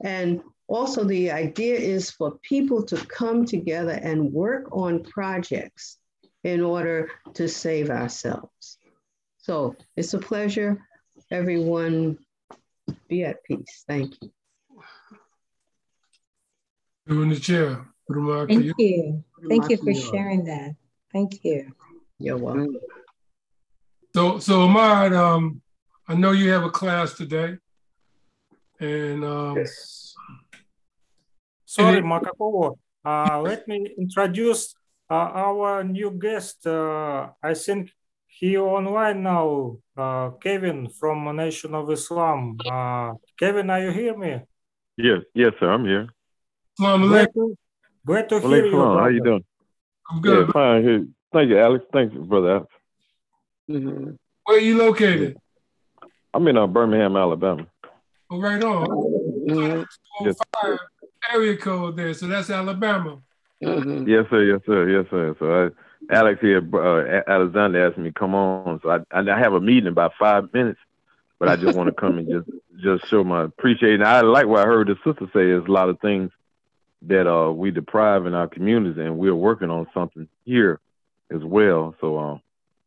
And 0.00 0.40
also, 0.68 1.04
the 1.04 1.30
idea 1.30 1.76
is 1.76 2.10
for 2.10 2.38
people 2.42 2.82
to 2.84 2.96
come 3.06 3.44
together 3.44 3.92
and 4.02 4.32
work 4.32 4.68
on 4.72 5.04
projects 5.04 5.98
in 6.42 6.60
order 6.60 7.10
to 7.34 7.48
save 7.48 7.90
ourselves. 7.90 8.78
So 9.38 9.76
it's 9.96 10.14
a 10.14 10.18
pleasure. 10.18 10.82
Everyone, 11.30 12.18
be 13.08 13.24
at 13.24 13.44
peace. 13.44 13.84
Thank 13.86 14.14
you. 14.20 14.32
You 17.06 17.22
in 17.22 17.28
the 17.28 17.38
chair. 17.38 17.86
Thank 18.08 18.72
you. 18.78 19.24
Thank 19.48 19.70
you 19.70 19.76
for 19.76 19.94
sharing 19.94 20.44
that. 20.44 20.74
Thank 21.12 21.44
you. 21.44 21.72
You're 22.18 22.38
welcome. 22.38 22.78
So, 24.14 24.38
so 24.38 24.62
Ahmad, 24.62 25.12
um, 25.12 25.60
I 26.08 26.14
know 26.14 26.30
you 26.30 26.50
have 26.50 26.64
a 26.64 26.70
class 26.70 27.14
today, 27.14 27.58
and 28.80 29.24
um, 29.24 29.56
yes. 29.56 30.05
Sorry, 31.76 32.00
Makakovo. 32.00 32.78
Uh, 33.04 33.40
let 33.48 33.68
me 33.68 33.92
introduce 33.98 34.72
uh, 35.10 35.28
our 35.44 35.84
new 35.84 36.10
guest. 36.10 36.66
Uh, 36.66 37.28
I 37.42 37.52
think 37.52 37.92
he 38.26 38.56
online 38.56 39.22
now. 39.22 39.76
Uh, 39.96 40.30
Kevin 40.40 40.88
from 40.88 41.28
Nation 41.36 41.74
of 41.74 41.90
Islam. 41.90 42.56
Uh, 42.64 43.12
Kevin, 43.38 43.68
are 43.68 43.80
you 43.80 43.92
hear 43.92 44.16
me? 44.16 44.40
Yes, 44.96 45.20
yes, 45.34 45.52
sir. 45.60 45.68
I'm 45.68 45.84
here. 45.84 46.08
Glad 46.78 47.32
to, 47.34 47.56
glad 48.04 48.28
to 48.28 48.40
hear 48.40 48.66
you. 48.66 48.80
How 48.80 49.08
you 49.08 49.20
doing? 49.20 49.44
I'm 50.10 50.20
good. 50.20 50.48
Yeah, 50.48 50.52
fine. 50.52 51.12
Thank 51.32 51.50
you, 51.50 51.58
Alex. 51.58 51.84
Thank 51.92 52.14
you, 52.14 52.20
brother 52.24 52.50
Alex. 52.50 52.72
Mm-hmm. 53.68 54.10
Where 54.44 54.56
are 54.56 54.60
you 54.60 54.78
located? 54.78 55.36
I'm 56.32 56.46
in 56.48 56.56
uh, 56.56 56.66
Birmingham, 56.66 57.16
Alabama. 57.16 57.66
Oh, 58.30 58.40
right 58.40 58.62
on. 58.62 58.86
Mm-hmm. 59.48 59.82
Yes. 60.24 60.36
Area 61.32 61.56
code 61.56 61.96
there, 61.96 62.14
so 62.14 62.26
that's 62.26 62.50
Alabama. 62.50 63.18
Mm-hmm. 63.62 64.08
Yes, 64.08 64.26
sir. 64.30 64.44
Yes, 64.44 64.60
sir. 64.66 64.88
Yes, 64.88 65.06
sir. 65.10 65.34
So 65.38 65.66
I, 65.66 66.14
Alex 66.14 66.40
here, 66.40 66.62
uh, 66.74 67.22
Alexander 67.30 67.86
asked 67.86 67.98
me 67.98 68.12
come 68.12 68.34
on, 68.34 68.80
so 68.82 68.90
I, 68.90 69.18
I 69.18 69.38
have 69.38 69.54
a 69.54 69.60
meeting 69.60 69.86
in 69.86 69.92
about 69.92 70.12
five 70.18 70.52
minutes, 70.52 70.78
but 71.38 71.48
I 71.48 71.56
just 71.56 71.76
want 71.76 71.88
to 71.88 71.94
come 71.94 72.18
and 72.18 72.28
just 72.28 72.50
just 72.82 73.08
show 73.10 73.24
my 73.24 73.44
appreciation. 73.44 74.02
I 74.02 74.20
like 74.20 74.46
what 74.46 74.60
I 74.60 74.66
heard 74.66 74.88
the 74.88 74.96
sister 75.04 75.26
say. 75.26 75.46
There's 75.46 75.66
a 75.66 75.72
lot 75.72 75.88
of 75.88 76.00
things 76.00 76.30
that 77.02 77.30
uh, 77.30 77.50
we 77.50 77.70
deprive 77.70 78.26
in 78.26 78.34
our 78.34 78.46
communities, 78.46 78.98
and 78.98 79.18
we're 79.18 79.34
working 79.34 79.70
on 79.70 79.86
something 79.94 80.28
here 80.44 80.80
as 81.34 81.42
well. 81.42 81.94
So 82.00 82.18
um, 82.18 82.40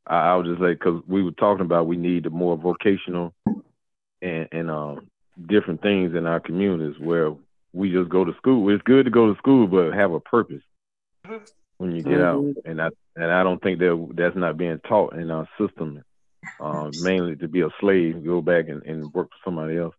I, 0.06 0.32
I 0.32 0.36
was 0.36 0.48
just 0.48 0.62
say 0.62 0.74
because 0.74 1.02
we 1.08 1.24
were 1.24 1.32
talking 1.32 1.66
about 1.66 1.88
we 1.88 1.98
need 1.98 2.26
a 2.26 2.30
more 2.30 2.58
vocational 2.58 3.34
and 4.22 4.48
and 4.52 4.70
um, 4.70 5.10
different 5.48 5.82
things 5.82 6.16
in 6.16 6.26
our 6.26 6.40
communities 6.40 7.00
where 7.00 7.34
we 7.74 7.92
just 7.92 8.10
go 8.10 8.26
to 8.26 8.34
school. 8.38 8.74
It's 8.74 8.84
good 8.84 9.06
to 9.06 9.12
go 9.12 9.32
to 9.32 9.38
school, 9.38 9.68
but 9.68 9.92
have 9.92 10.12
a 10.12 10.20
purpose 10.20 10.64
when 11.78 11.92
you 11.96 12.02
get 12.02 12.20
mm-hmm. 12.20 12.50
out. 12.50 12.56
And 12.66 12.82
I 12.82 12.90
and 13.16 13.32
I 13.32 13.44
don't 13.44 13.62
think 13.62 13.80
that 13.80 14.14
that's 14.16 14.36
not 14.36 14.58
being 14.58 14.80
taught 14.88 15.14
in 15.16 15.32
our 15.32 15.48
system. 15.60 16.04
Uh, 16.60 16.90
mainly 17.02 17.36
to 17.36 17.48
be 17.48 17.62
a 17.62 17.70
slave, 17.80 18.24
go 18.24 18.42
back 18.42 18.70
and, 18.70 18.84
and 18.84 19.14
work 19.14 19.30
for 19.30 19.38
somebody 19.44 19.78
else. 19.78 19.96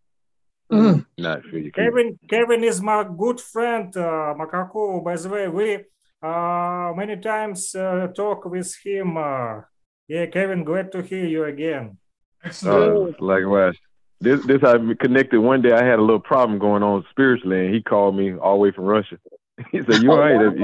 Mm. 0.71 1.05
Not 1.17 1.43
for 1.43 1.57
you. 1.57 1.71
Kevin, 1.71 2.17
Kevin 2.29 2.63
is 2.63 2.81
my 2.81 3.03
good 3.03 3.41
friend, 3.41 3.95
uh, 3.95 4.33
Makako. 4.39 5.03
By 5.03 5.17
the 5.17 5.29
way, 5.29 5.47
we 5.49 5.75
uh, 6.23 6.93
many 6.95 7.17
times 7.17 7.75
uh, 7.75 8.07
talk 8.15 8.45
with 8.45 8.73
him. 8.83 9.17
Uh, 9.17 9.61
yeah, 10.07 10.27
Kevin, 10.27 10.63
glad 10.63 10.91
to 10.93 11.01
hear 11.01 11.25
you 11.25 11.43
again. 11.43 11.97
Excellent. 12.43 13.15
Uh, 13.15 13.25
likewise. 13.25 13.75
This 14.21 14.39
this 14.45 14.63
I 14.63 14.75
connected 14.99 15.41
one 15.41 15.63
day. 15.63 15.71
I 15.71 15.83
had 15.83 15.97
a 15.97 16.03
little 16.03 16.19
problem 16.19 16.59
going 16.59 16.83
on 16.83 17.03
spiritually, 17.09 17.65
and 17.65 17.73
he 17.73 17.81
called 17.81 18.15
me 18.15 18.35
all 18.35 18.53
the 18.53 18.59
way 18.59 18.71
from 18.71 18.85
Russia. 18.85 19.17
he 19.71 19.79
said, 19.89 20.03
"You 20.03 20.11
all 20.11 20.19
right?" 20.19 20.55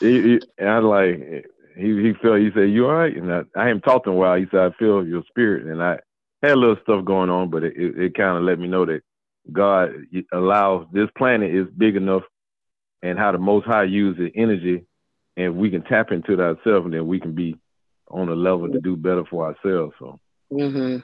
he, 0.00 0.22
he, 0.22 0.40
and 0.56 0.68
I 0.68 0.78
like 0.78 1.46
he 1.76 2.02
he 2.02 2.12
felt 2.22 2.40
he 2.40 2.50
said, 2.54 2.70
"You 2.70 2.86
all 2.86 2.94
right?" 2.94 3.14
And 3.14 3.30
I, 3.30 3.42
I 3.54 3.66
hadn't 3.66 3.82
talked 3.82 4.06
to 4.06 4.10
him 4.10 4.16
a 4.16 4.18
while. 4.18 4.38
He 4.38 4.46
said, 4.50 4.60
"I 4.60 4.70
feel 4.78 5.06
your 5.06 5.22
spirit," 5.28 5.66
and 5.66 5.82
I 5.82 5.98
had 6.42 6.52
a 6.52 6.56
little 6.56 6.76
stuff 6.82 7.04
going 7.04 7.28
on, 7.28 7.50
but 7.50 7.62
it, 7.62 7.74
it, 7.76 7.98
it 7.98 8.16
kind 8.16 8.38
of 8.38 8.44
let 8.44 8.58
me 8.58 8.68
know 8.68 8.86
that 8.86 9.02
God 9.52 9.90
allows 10.32 10.86
this 10.92 11.08
planet 11.16 11.54
is 11.54 11.66
big 11.76 11.94
enough 11.94 12.22
and 13.02 13.18
how 13.18 13.32
the 13.32 13.38
Most 13.38 13.66
High 13.66 13.84
uses 13.84 14.30
energy, 14.34 14.86
and 15.36 15.56
we 15.56 15.70
can 15.70 15.82
tap 15.82 16.10
into 16.10 16.36
that 16.36 16.42
ourselves, 16.42 16.86
and 16.86 16.94
then 16.94 17.06
we 17.06 17.20
can 17.20 17.34
be 17.34 17.56
on 18.08 18.28
a 18.30 18.34
level 18.34 18.70
to 18.70 18.80
do 18.80 18.96
better 18.96 19.24
for 19.28 19.46
ourselves. 19.46 19.94
So. 19.98 20.18
Mm-hmm. 20.50 20.96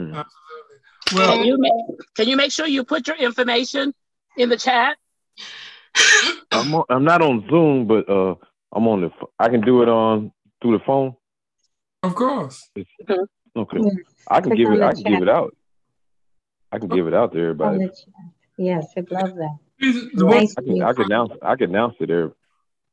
Mm-hmm. 0.00 0.14
Absolutely. 0.14 0.63
Well, 1.12 1.36
can 1.36 1.44
you, 1.44 1.58
make, 1.58 1.72
can 2.16 2.28
you 2.28 2.36
make 2.36 2.52
sure 2.52 2.66
you 2.66 2.84
put 2.84 3.06
your 3.06 3.16
information 3.16 3.92
in 4.36 4.48
the 4.48 4.56
chat? 4.56 4.96
I'm 6.50 6.74
on, 6.74 6.84
I'm 6.88 7.04
not 7.04 7.22
on 7.22 7.46
Zoom, 7.48 7.86
but 7.86 8.08
uh, 8.08 8.34
I'm 8.72 8.88
on 8.88 9.02
the. 9.02 9.10
I 9.38 9.48
can 9.48 9.60
do 9.60 9.82
it 9.82 9.88
on 9.88 10.32
through 10.62 10.78
the 10.78 10.84
phone. 10.84 11.14
Of 12.02 12.14
course. 12.14 12.68
Mm-hmm. 12.76 13.60
Okay. 13.60 13.78
I 14.28 14.40
can 14.40 14.56
give 14.56 14.70
it. 14.72 14.82
I 14.82 14.92
can 14.92 15.02
chat. 15.02 15.12
give 15.12 15.22
it 15.22 15.28
out. 15.28 15.56
I 16.72 16.78
can 16.78 16.88
give 16.88 17.06
it 17.06 17.14
out 17.14 17.32
to 17.32 17.38
everybody. 17.38 17.88
Yes, 18.56 18.86
I'd 18.96 19.10
love 19.10 19.34
that. 19.36 19.58
Nice 20.14 20.54
I, 20.58 20.62
can, 20.62 20.82
I 20.82 20.92
can 20.92 21.04
announce. 21.04 21.32
I 21.42 21.56
can 21.56 21.70
announce 21.70 21.94
it 22.00 22.06
there. 22.06 22.32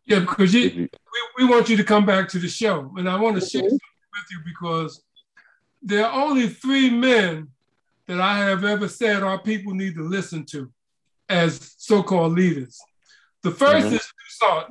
Yeah, 0.06 0.20
because 0.20 0.54
you, 0.54 0.62
you, 0.62 0.90
we, 1.38 1.46
we 1.46 1.52
want 1.52 1.70
you 1.70 1.78
to 1.78 1.84
come 1.84 2.06
back 2.06 2.28
to 2.30 2.40
the 2.40 2.48
show, 2.48 2.92
and 2.98 3.08
I 3.10 3.20
want 3.20 3.40
to 3.40 3.48
share 3.48 3.62
mm-hmm. 3.62 3.70
something 3.70 3.80
with 4.14 4.26
you 4.32 4.40
because 4.46 5.04
there 5.82 6.06
are 6.06 6.24
only 6.24 6.48
three 6.48 6.90
men 6.90 7.50
that 8.12 8.20
I 8.20 8.40
have 8.40 8.66
ever 8.66 8.90
said 8.90 9.24
our 9.24 9.40
people 9.40 9.74
need 9.74 9.96
to 9.96 10.04
listen 10.04 10.46
to 10.48 10.70
as 11.30 11.76
so-called 11.78 12.34
leaders. 12.34 12.78
The 13.42 13.52
1st 13.52 13.84
mm-hmm. 13.84 13.96
is 13.96 14.14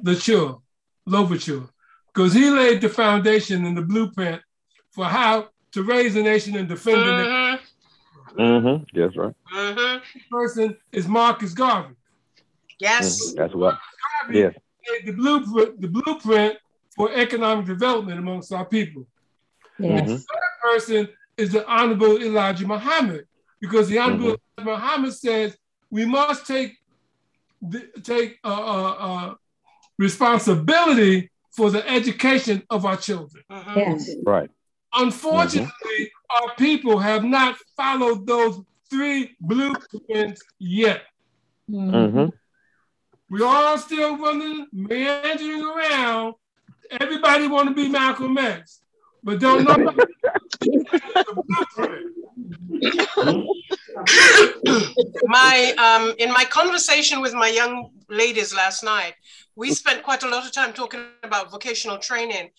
Toussaint, 0.04 0.58
Louverture, 1.06 1.66
because 2.12 2.34
he 2.34 2.50
laid 2.50 2.82
the 2.82 2.90
foundation 2.90 3.64
and 3.64 3.74
the 3.74 3.80
blueprint 3.80 4.42
for 4.90 5.06
how 5.06 5.48
to 5.72 5.82
raise 5.82 6.16
a 6.16 6.22
nation 6.22 6.54
and 6.54 6.68
defend 6.68 6.98
mm-hmm. 6.98 7.54
it. 7.54 7.60
Mm-hmm. 8.38 9.00
That's 9.00 9.16
right. 9.16 9.34
Mm-hmm. 9.54 10.18
person 10.30 10.76
is 10.92 11.08
Marcus 11.08 11.54
Garvey. 11.54 11.94
Yes. 12.78 13.30
Mm-hmm. 13.30 13.40
That's 13.40 13.54
what. 13.54 13.78
Garvey 14.20 14.38
yes. 14.38 14.54
The 15.06 15.12
blueprint, 15.12 15.80
the 15.80 15.88
blueprint 15.88 16.58
for 16.94 17.10
economic 17.10 17.64
development 17.64 18.18
amongst 18.18 18.52
our 18.52 18.66
people. 18.66 19.06
Yes. 19.78 20.06
The 20.06 20.18
third 20.18 20.60
person 20.62 21.08
is 21.38 21.52
the 21.52 21.66
Honorable 21.66 22.20
Elijah 22.20 22.66
Muhammad, 22.66 23.26
because 23.60 23.88
the 23.88 23.98
Honorable 23.98 24.32
mm-hmm. 24.32 24.64
Muhammad 24.64 25.14
says 25.14 25.56
we 25.90 26.04
must 26.06 26.46
take 26.46 26.76
take 28.02 28.38
uh, 28.42 28.48
uh, 28.48 28.96
uh, 28.98 29.34
responsibility 29.98 31.30
for 31.52 31.70
the 31.70 31.86
education 31.88 32.62
of 32.70 32.86
our 32.86 32.96
children. 32.96 33.44
Mm-hmm. 33.50 33.78
Yes. 33.78 34.10
Right. 34.24 34.50
Unfortunately, 34.94 35.70
mm-hmm. 36.00 36.44
our 36.48 36.54
people 36.56 36.98
have 36.98 37.22
not 37.22 37.56
followed 37.76 38.26
those 38.26 38.60
three 38.88 39.36
blueprints 39.40 40.42
yet. 40.58 41.02
Mm-hmm. 41.70 42.26
We 43.28 43.42
all 43.42 43.78
still 43.78 44.16
running, 44.16 44.66
meandering 44.72 45.62
around. 45.62 46.34
Everybody 46.90 47.46
want 47.46 47.68
to 47.68 47.74
be 47.74 47.88
Malcolm 47.88 48.36
X, 48.36 48.80
but 49.22 49.38
don't 49.38 49.64
know 49.86 49.94
my 55.24 55.74
um, 55.78 56.14
in 56.18 56.30
my 56.32 56.44
conversation 56.44 57.20
with 57.20 57.34
my 57.34 57.48
young 57.48 57.90
ladies 58.08 58.54
last 58.54 58.82
night, 58.82 59.14
we 59.56 59.72
spent 59.72 60.02
quite 60.02 60.22
a 60.22 60.28
lot 60.28 60.44
of 60.44 60.52
time 60.52 60.72
talking 60.72 61.00
about 61.22 61.50
vocational 61.50 61.98
training, 61.98 62.50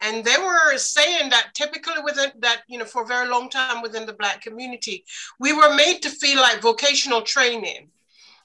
and 0.00 0.24
they 0.24 0.36
were 0.38 0.76
saying 0.76 1.30
that 1.30 1.50
typically 1.54 2.02
within 2.04 2.30
that 2.38 2.62
you 2.68 2.78
know 2.78 2.84
for 2.84 3.02
a 3.02 3.06
very 3.06 3.28
long 3.28 3.48
time 3.48 3.82
within 3.82 4.06
the 4.06 4.12
black 4.12 4.40
community, 4.40 5.04
we 5.38 5.52
were 5.52 5.74
made 5.74 6.00
to 6.02 6.10
feel 6.10 6.40
like 6.40 6.60
vocational 6.60 7.22
training, 7.22 7.88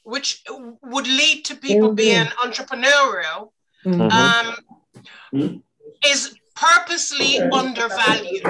which 0.04 0.44
would 0.84 1.08
lead 1.08 1.46
to 1.46 1.56
people 1.56 1.90
mm-hmm. 1.90 1.96
being 1.96 2.26
entrepreneurial, 2.44 3.52
mm-hmm. 3.86 4.10
um, 4.12 5.64
is 6.06 6.36
purposely 6.56 7.40
undervalued. 7.40 8.44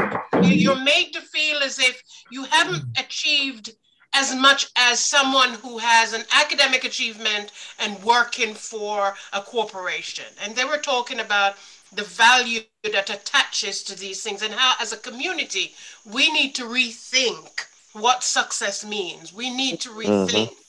You're 0.43 0.83
made 0.83 1.11
to 1.13 1.21
feel 1.21 1.59
as 1.59 1.79
if 1.79 2.01
you 2.29 2.43
haven't 2.45 2.83
achieved 2.97 3.75
as 4.13 4.35
much 4.35 4.67
as 4.75 4.99
someone 4.99 5.53
who 5.53 5.77
has 5.77 6.13
an 6.13 6.23
academic 6.33 6.83
achievement 6.83 7.51
and 7.79 8.03
working 8.03 8.53
for 8.53 9.15
a 9.31 9.41
corporation. 9.41 10.25
And 10.43 10.55
they 10.55 10.65
were 10.65 10.77
talking 10.77 11.19
about 11.19 11.55
the 11.93 12.03
value 12.03 12.61
that 12.83 13.09
attaches 13.09 13.83
to 13.83 13.97
these 13.97 14.21
things 14.23 14.41
and 14.41 14.53
how, 14.53 14.75
as 14.79 14.93
a 14.93 14.97
community, 14.97 15.75
we 16.05 16.31
need 16.31 16.55
to 16.55 16.63
rethink 16.63 17.65
what 17.93 18.23
success 18.23 18.85
means. 18.85 19.33
We 19.33 19.49
need 19.49 19.81
to 19.81 19.89
rethink, 19.89 20.29
mm-hmm. 20.29 20.60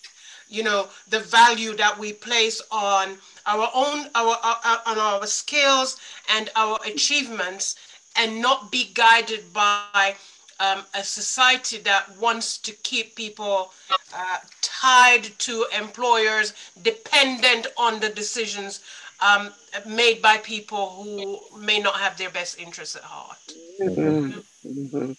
You 0.53 0.63
know, 0.63 0.89
the 1.09 1.21
value 1.21 1.75
that 1.77 1.99
we 1.99 2.13
place 2.13 2.61
on 2.71 3.17
our 3.47 3.69
own, 3.75 4.07
our, 4.15 4.37
our, 4.43 4.81
on 4.87 4.99
our 4.99 5.27
skills 5.27 5.99
and 6.37 6.51
our 6.55 6.79
achievements, 6.87 7.77
and 8.17 8.41
not 8.41 8.71
be 8.71 8.91
guided 8.95 9.53
by 9.53 10.15
um, 10.61 10.85
a 10.95 11.03
society 11.03 11.79
that 11.79 12.05
wants 12.21 12.59
to 12.59 12.73
keep 12.83 13.17
people 13.17 13.73
uh, 14.15 14.37
tied 14.61 15.25
to 15.39 15.65
employers, 15.77 16.53
dependent 16.83 17.67
on 17.79 17.99
the 18.01 18.11
decisions 18.11 18.81
um, 19.21 19.51
made 19.87 20.21
by 20.21 20.37
people 20.39 20.91
who 20.91 21.39
may 21.59 21.79
not 21.81 21.95
have 21.97 22.19
their 22.19 22.31
best 22.31 22.59
interests 22.59 22.97
at 22.97 23.03
heart. 23.03 23.39
Mm-hmm. 23.81 24.39
Mm-hmm. 24.69 25.13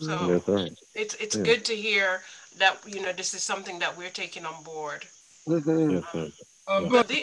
So 0.00 0.40
yes, 0.48 0.72
it's 0.94 1.14
it's 1.16 1.36
yeah. 1.36 1.42
good 1.42 1.64
to 1.66 1.76
hear 1.76 2.22
that 2.58 2.78
you 2.86 3.02
know 3.02 3.12
this 3.12 3.34
is 3.34 3.42
something 3.42 3.78
that 3.78 3.96
we're 3.96 4.10
taking 4.10 4.44
on 4.44 4.62
board. 4.62 5.06
Mm-hmm. 5.48 5.90
Yes, 5.90 6.04
sir. 6.12 6.28
Uh, 6.68 6.88
Brother, 6.88 7.14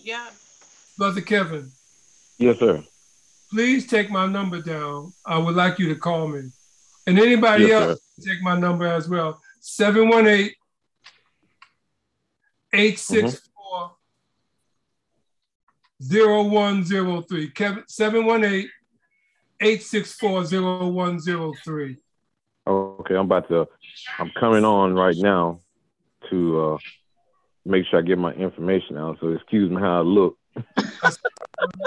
yeah. 0.00 0.28
Brother 0.96 1.20
Kevin. 1.20 1.70
Yes, 2.38 2.58
sir. 2.58 2.82
Please 3.50 3.86
take 3.86 4.10
my 4.10 4.26
number 4.26 4.60
down. 4.60 5.12
I 5.24 5.38
would 5.38 5.54
like 5.54 5.78
you 5.78 5.88
to 5.88 5.96
call 5.96 6.28
me. 6.28 6.50
And 7.06 7.18
anybody 7.18 7.64
yes, 7.66 7.82
else, 7.82 8.00
take 8.24 8.42
my 8.42 8.58
number 8.58 8.86
as 8.86 9.08
well. 9.08 9.40
718 9.60 10.52
864 12.72 13.90
0103. 16.00 17.50
Kevin 17.50 17.84
718 17.86 18.70
864 19.60 20.44
0103. 20.44 21.96
Okay, 22.66 23.14
I'm 23.14 23.26
about 23.26 23.48
to, 23.48 23.68
I'm 24.18 24.30
coming 24.40 24.64
on 24.64 24.94
right 24.94 25.16
now 25.16 25.60
to 26.30 26.60
uh, 26.60 26.78
make 27.66 27.84
sure 27.90 27.98
I 27.98 28.02
get 28.02 28.18
my 28.18 28.32
information 28.32 28.96
out. 28.96 29.18
So 29.20 29.28
excuse 29.28 29.70
me 29.70 29.80
how 29.80 29.98
I 29.98 30.02
look. 30.02 30.38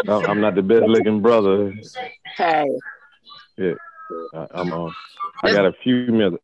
I'm 0.07 0.41
not 0.41 0.55
the 0.55 0.61
best 0.61 0.83
looking 0.83 1.21
brother. 1.21 1.73
Hey. 2.35 2.67
Yeah. 3.57 3.73
I, 4.33 4.47
I'm 4.51 4.71
on. 4.71 4.93
I 5.43 5.51
got 5.51 5.65
a 5.65 5.73
few 5.83 6.07
minutes. 6.07 6.43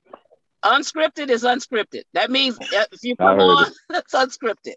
Unscripted 0.64 1.30
is 1.30 1.44
unscripted. 1.44 2.04
That 2.14 2.32
means 2.32 2.58
if 2.60 3.04
you 3.04 3.16
come 3.18 3.40
on, 3.40 3.68
it. 3.68 3.74
it's 3.90 4.14
unscripted. 4.14 4.76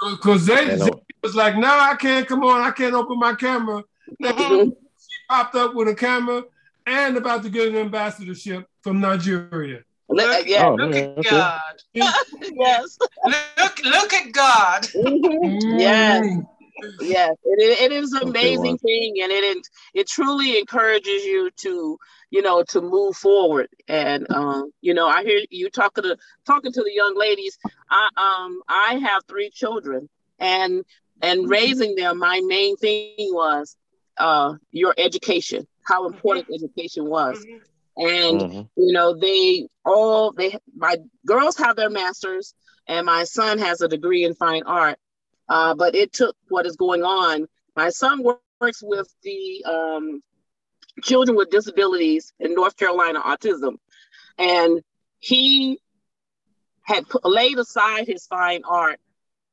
Because 0.00 0.46
they, 0.46 0.76
they 0.76 0.90
was 1.22 1.34
like, 1.34 1.56
no, 1.56 1.68
I 1.68 1.94
can't 1.96 2.26
come 2.26 2.42
on. 2.44 2.62
I 2.62 2.70
can't 2.70 2.94
open 2.94 3.18
my 3.18 3.34
camera. 3.34 3.84
Mm-hmm. 4.20 4.70
She 5.00 5.16
popped 5.30 5.54
up 5.54 5.74
with 5.74 5.86
a 5.86 5.94
camera 5.94 6.42
and 6.88 7.16
about 7.16 7.42
to 7.42 7.50
get 7.50 7.68
an 7.68 7.76
ambassadorship 7.76 8.66
from 8.82 9.00
Nigeria. 9.00 9.82
Look, 10.08 10.48
yeah, 10.48 10.68
oh, 10.68 10.74
look 10.74 10.96
at 10.96 11.22
God. 11.22 11.60
yes. 11.92 12.98
Look, 13.24 13.84
look 13.84 14.12
at 14.14 14.32
God. 14.32 14.82
Mm-hmm. 14.94 15.78
Yes 15.78 16.44
yes, 17.00 17.36
it, 17.44 17.80
it 17.80 17.92
is 17.92 18.12
an 18.12 18.28
amazing 18.28 18.74
okay, 18.74 18.82
thing, 18.82 19.14
and 19.22 19.32
it 19.32 19.66
it 19.94 20.08
truly 20.08 20.58
encourages 20.58 21.24
you 21.24 21.50
to 21.58 21.98
you 22.30 22.42
know 22.42 22.62
to 22.68 22.80
move 22.80 23.16
forward. 23.16 23.68
And 23.86 24.26
um, 24.30 24.70
you 24.80 24.94
know, 24.94 25.06
I 25.06 25.24
hear 25.24 25.40
you 25.50 25.70
talking 25.70 26.04
to 26.04 26.16
talking 26.46 26.72
to 26.72 26.82
the 26.82 26.92
young 26.92 27.16
ladies. 27.16 27.58
I 27.90 28.08
um 28.16 28.60
I 28.68 28.94
have 29.04 29.22
three 29.28 29.50
children, 29.50 30.08
and 30.38 30.84
and 31.22 31.40
mm-hmm. 31.40 31.50
raising 31.50 31.94
them, 31.94 32.18
my 32.18 32.40
main 32.44 32.76
thing 32.76 33.14
was 33.32 33.76
uh 34.18 34.54
your 34.70 34.94
education, 34.98 35.66
how 35.88 36.06
important 36.06 36.46
mm-hmm. 36.46 36.64
education 36.64 37.06
was. 37.06 37.38
Mm-hmm. 37.38 37.56
And 38.00 38.40
mm-hmm. 38.40 38.60
you 38.76 38.92
know, 38.92 39.18
they 39.18 39.68
all 39.84 40.32
they 40.32 40.56
my 40.76 40.98
girls 41.26 41.56
have 41.56 41.74
their 41.74 41.90
masters, 41.90 42.54
and 42.86 43.06
my 43.06 43.24
son 43.24 43.58
has 43.58 43.80
a 43.80 43.88
degree 43.88 44.24
in 44.24 44.34
fine 44.34 44.62
art 44.66 44.98
uh, 45.48 45.74
but 45.74 45.94
it 45.94 46.12
took 46.12 46.36
what 46.48 46.66
is 46.66 46.76
going 46.76 47.02
on. 47.02 47.46
My 47.74 47.90
son 47.90 48.22
works 48.22 48.82
with 48.82 49.12
the 49.22 49.64
um, 49.64 50.22
children 51.02 51.36
with 51.36 51.50
disabilities 51.50 52.32
in 52.38 52.54
North 52.54 52.76
Carolina, 52.76 53.20
autism, 53.20 53.76
and 54.36 54.82
he 55.18 55.80
had 56.82 57.08
put, 57.08 57.24
laid 57.24 57.58
aside 57.58 58.06
his 58.06 58.26
fine 58.26 58.62
art 58.68 58.98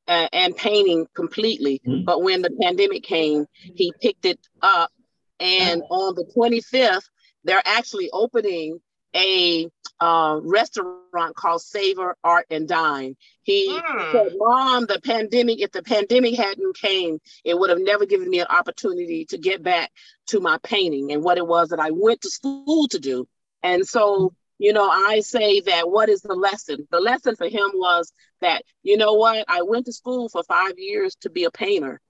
uh, 0.08 0.28
and 0.34 0.56
painting 0.56 1.08
completely. 1.16 1.82
Mm-hmm. 1.88 2.06
But 2.06 2.22
when 2.22 2.42
the 2.42 2.52
pandemic 2.62 3.04
came, 3.04 3.46
he 3.54 3.94
picked 4.02 4.26
it 4.26 4.40
up. 4.62 4.92
And 5.40 5.84
on 5.90 6.16
the 6.16 6.26
25th, 6.36 7.06
they're 7.44 7.62
actually 7.66 8.10
opening 8.12 8.80
a 9.16 9.70
uh, 10.02 10.40
restaurant 10.44 11.36
called 11.36 11.62
Savor 11.62 12.18
Art 12.24 12.48
and 12.50 12.68
Dine. 12.68 13.16
He 13.44 13.70
mm. 13.70 14.12
said, 14.12 14.34
"Mom, 14.36 14.86
the 14.88 15.00
pandemic. 15.00 15.62
If 15.62 15.72
the 15.72 15.84
pandemic 15.84 16.36
hadn't 16.36 16.76
came, 16.76 17.20
it 17.46 17.58
would 17.58 17.70
have 17.70 17.80
never 17.80 18.06
given 18.06 18.30
me 18.30 18.42
an 18.42 18.48
opportunity 18.50 19.26
to 19.26 19.38
get 19.38 19.64
back 19.64 19.92
to 20.28 20.42
my 20.42 20.58
painting 20.64 21.12
and 21.12 21.24
what 21.24 21.38
it 21.38 21.48
was 21.48 21.70
that 21.70 21.80
I 21.80 21.92
went 21.92 22.22
to 22.22 22.30
school 22.30 22.88
to 22.90 23.00
do." 23.00 23.28
And 23.64 23.88
so, 23.88 24.34
you 24.58 24.74
know, 24.74 24.90
I 24.90 25.22
say 25.22 25.62
that 25.62 25.90
what 25.90 26.10
is 26.10 26.22
the 26.22 26.36
lesson? 26.36 26.88
The 26.92 27.00
lesson 27.00 27.36
for 27.38 27.48
him 27.48 27.72
was 27.74 28.12
that 28.42 28.64
you 28.84 28.98
know 28.98 29.14
what? 29.14 29.46
I 29.48 29.62
went 29.62 29.86
to 29.86 29.94
school 29.94 30.28
for 30.28 30.44
five 30.44 30.78
years 30.78 31.16
to 31.22 31.30
be 31.30 31.46
a 31.46 31.52
painter. 31.52 32.02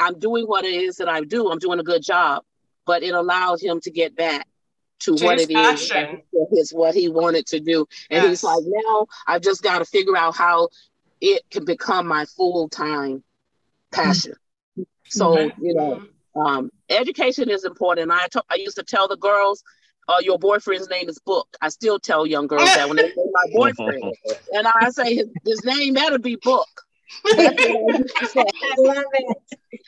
I'm 0.00 0.18
doing 0.18 0.46
what 0.46 0.64
it 0.64 0.74
is 0.74 0.96
that 0.96 1.08
I 1.08 1.20
do. 1.22 1.50
I'm 1.50 1.58
doing 1.58 1.78
a 1.78 1.84
good 1.84 2.02
job, 2.02 2.42
but 2.86 3.02
it 3.02 3.14
allowed 3.14 3.60
him 3.62 3.80
to 3.82 3.90
get 3.90 4.16
back 4.16 4.46
to, 5.00 5.16
to 5.16 5.24
what 5.24 5.40
it 5.40 5.50
passion. 5.50 6.22
is 6.32 6.48
his 6.52 6.70
what 6.72 6.94
he 6.94 7.08
wanted 7.08 7.46
to 7.46 7.60
do 7.60 7.86
and 8.10 8.22
yes. 8.22 8.28
he's 8.28 8.44
like 8.44 8.62
now 8.66 9.06
i've 9.26 9.42
just 9.42 9.62
got 9.62 9.78
to 9.78 9.84
figure 9.84 10.16
out 10.16 10.36
how 10.36 10.68
it 11.20 11.42
can 11.50 11.64
become 11.64 12.06
my 12.06 12.24
full-time 12.36 13.22
passion 13.92 14.34
mm-hmm. 14.78 14.82
so 15.08 15.38
you 15.60 15.74
know 15.74 16.02
um, 16.36 16.70
education 16.88 17.50
is 17.50 17.64
important 17.64 18.10
I, 18.12 18.28
t- 18.32 18.40
I 18.48 18.54
used 18.54 18.76
to 18.76 18.84
tell 18.84 19.08
the 19.08 19.16
girls 19.16 19.64
uh, 20.08 20.20
your 20.20 20.38
boyfriend's 20.38 20.88
name 20.88 21.08
is 21.08 21.18
book 21.18 21.48
i 21.60 21.68
still 21.68 21.98
tell 21.98 22.26
young 22.26 22.46
girls 22.46 22.72
that 22.74 22.88
when 22.88 22.96
they 22.96 23.08
say 23.08 23.24
my 23.32 23.46
boyfriend 23.52 24.14
and 24.52 24.66
i 24.80 24.90
say 24.90 25.16
his, 25.16 25.26
his 25.44 25.64
name 25.64 25.94
better 25.94 26.18
be 26.18 26.36
book 26.36 26.68
I 27.26 28.74
love 28.78 29.04
it. 29.12 29.36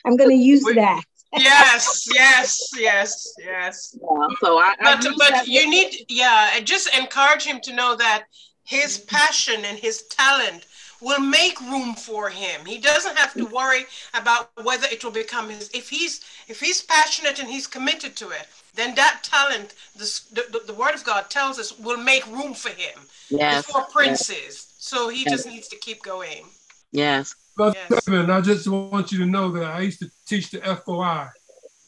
I'm 0.05 0.17
going 0.17 0.29
to 0.29 0.35
use 0.35 0.63
that 0.63 1.03
yes, 1.37 2.07
yes, 2.13 2.71
yes, 2.77 3.33
yes. 3.39 3.97
Yeah, 3.99 4.27
so 4.41 4.57
I, 4.59 4.75
I 4.79 4.95
but 5.01 5.13
but 5.17 5.47
you 5.47 5.69
need 5.69 6.05
yeah, 6.09 6.59
just 6.63 6.95
encourage 6.95 7.43
him 7.43 7.59
to 7.61 7.73
know 7.73 7.95
that 7.95 8.25
his 8.63 8.99
passion 8.99 9.65
and 9.65 9.77
his 9.77 10.03
talent 10.03 10.65
will 11.01 11.19
make 11.19 11.59
room 11.61 11.95
for 11.95 12.29
him. 12.29 12.65
He 12.65 12.77
doesn't 12.77 13.17
have 13.17 13.33
to 13.33 13.45
worry 13.45 13.85
about 14.13 14.51
whether 14.63 14.87
it 14.89 15.03
will 15.03 15.11
become 15.11 15.49
his. 15.49 15.69
If 15.73 15.89
he's 15.89 16.21
if 16.47 16.59
he's 16.59 16.81
passionate 16.81 17.39
and 17.39 17.49
he's 17.49 17.67
committed 17.67 18.15
to 18.17 18.29
it, 18.29 18.47
then 18.75 18.95
that 18.95 19.21
talent, 19.23 19.73
the 19.95 20.21
the, 20.33 20.61
the 20.67 20.73
word 20.73 20.95
of 20.95 21.03
God 21.03 21.29
tells 21.29 21.59
us, 21.59 21.77
will 21.77 21.97
make 22.01 22.25
room 22.27 22.53
for 22.53 22.69
him 22.69 22.99
yes. 23.29 23.65
before 23.65 23.83
princes. 23.91 24.37
Yes. 24.37 24.75
So 24.77 25.09
he 25.09 25.23
yes. 25.23 25.31
just 25.31 25.47
needs 25.47 25.67
to 25.69 25.77
keep 25.77 26.01
going. 26.03 26.45
Yes. 26.93 27.35
Brother 27.57 27.75
yes. 27.89 28.05
Kevin, 28.05 28.29
I 28.29 28.39
just 28.39 28.67
want 28.67 29.11
you 29.11 29.17
to 29.19 29.25
know 29.25 29.51
that 29.51 29.65
I 29.65 29.81
used 29.81 29.99
to 29.99 30.09
teach 30.25 30.51
the 30.51 30.59
FOI. 30.59 31.27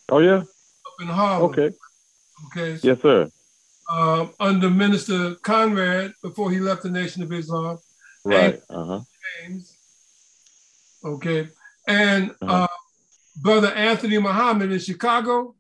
Oh 0.10 0.19
yeah. 0.19 0.38
Up 0.40 1.02
in 1.02 1.07
Harlem. 1.07 1.52
Okay. 1.52 1.72
Okay. 2.48 2.80
Yes, 2.82 3.02
sir. 3.02 3.30
Um, 3.90 4.34
under 4.40 4.69
Minister 4.69 5.36
Conrad 5.36 6.14
before 6.23 6.52
he 6.52 6.60
left 6.60 6.84
the 6.84 6.90
Nation 6.90 7.22
of 7.22 7.32
Islam. 7.32 7.77
Right. 8.23 8.60
Uh 8.69 8.86
huh. 8.86 8.99
James. 9.41 9.77
Okay. 11.03 11.49
And 11.88 12.32
uh-huh. 12.41 12.64
uh, 12.64 12.68
brother 13.36 13.69
Anthony 13.69 14.18
Muhammad 14.18 14.72
in 14.72 14.80
Chicago. 14.80 15.53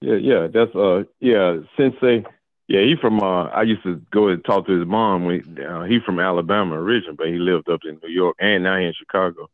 Yeah, 0.00 0.16
yeah, 0.16 0.48
that's 0.52 0.74
uh, 0.74 1.04
yeah, 1.20 1.58
Sensei. 1.76 2.24
Yeah, 2.68 2.80
he 2.80 2.94
from. 3.00 3.20
Uh, 3.20 3.44
I 3.46 3.62
used 3.62 3.82
to 3.82 4.00
go 4.10 4.28
and 4.28 4.44
talk 4.44 4.66
to 4.66 4.78
his 4.78 4.86
mom. 4.86 5.24
When 5.24 5.58
uh, 5.58 5.84
he 5.84 5.98
from 6.04 6.20
Alabama 6.20 6.76
originally, 6.76 7.16
but 7.16 7.26
he 7.28 7.34
lived 7.34 7.68
up 7.68 7.80
in 7.84 7.98
New 8.02 8.08
York 8.08 8.36
and 8.38 8.62
now 8.62 8.78
he 8.78 8.86
in 8.86 8.94
Chicago. 8.94 9.50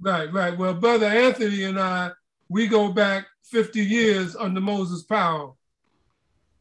Right, 0.00 0.32
right. 0.32 0.56
Well, 0.56 0.74
brother 0.74 1.06
Anthony 1.06 1.64
and 1.64 1.78
I, 1.78 2.10
we 2.48 2.66
go 2.66 2.92
back 2.92 3.26
fifty 3.42 3.80
years 3.80 4.36
under 4.36 4.60
Moses 4.60 5.02
Powell. 5.02 5.56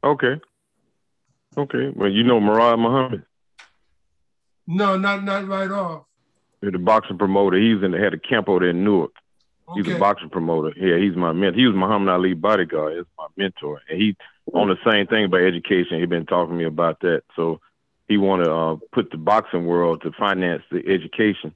Okay. 0.03 0.40
Okay. 1.57 1.91
Well, 1.95 2.10
you 2.10 2.24
know 2.24 2.40
Murad 2.40 2.80
Muhammad. 2.80 3.26
No, 4.68 4.98
not 4.98 5.24
not 5.24 5.48
right 5.48 5.72
off. 5.72 6.06
The 6.61 6.72
boxing 6.80 7.18
promoter. 7.18 7.57
He's 7.57 7.84
in 7.84 7.91
the 7.91 7.99
had 7.99 8.14
a 8.14 8.18
camp 8.18 8.48
over 8.48 8.61
there 8.61 8.70
in 8.70 8.84
Newark. 8.84 9.11
He's 9.76 9.88
a 9.88 9.98
boxing 9.98 10.30
promoter. 10.30 10.74
Yeah, 10.78 10.98
he's 10.98 11.15
my 11.15 11.32
mentor. 11.32 11.60
He 11.60 11.65
was 11.65 11.76
Muhammad 11.76 12.10
Ali 12.10 12.34
bodyguard. 12.34 12.98
He's 12.98 13.06
my 13.18 13.28
mentor, 13.38 13.82
and 13.90 14.02
he 14.02 14.15
on 14.52 14.68
the 14.68 14.78
same 14.86 15.07
thing 15.07 15.26
about 15.26 15.41
education. 15.41 15.99
He's 15.99 16.10
been 16.10 16.26
talking 16.26 16.53
to 16.53 16.57
me 16.57 16.65
about 16.65 16.99
that. 17.02 17.24
So 17.36 17.61
he 18.07 18.18
want 18.18 18.44
to 18.44 18.52
uh, 18.52 18.76
put 18.91 19.11
the 19.11 19.18
boxing 19.18 19.65
world 19.65 20.02
to 20.02 20.11
finance 20.11 20.64
the 20.72 20.80
education, 20.88 21.53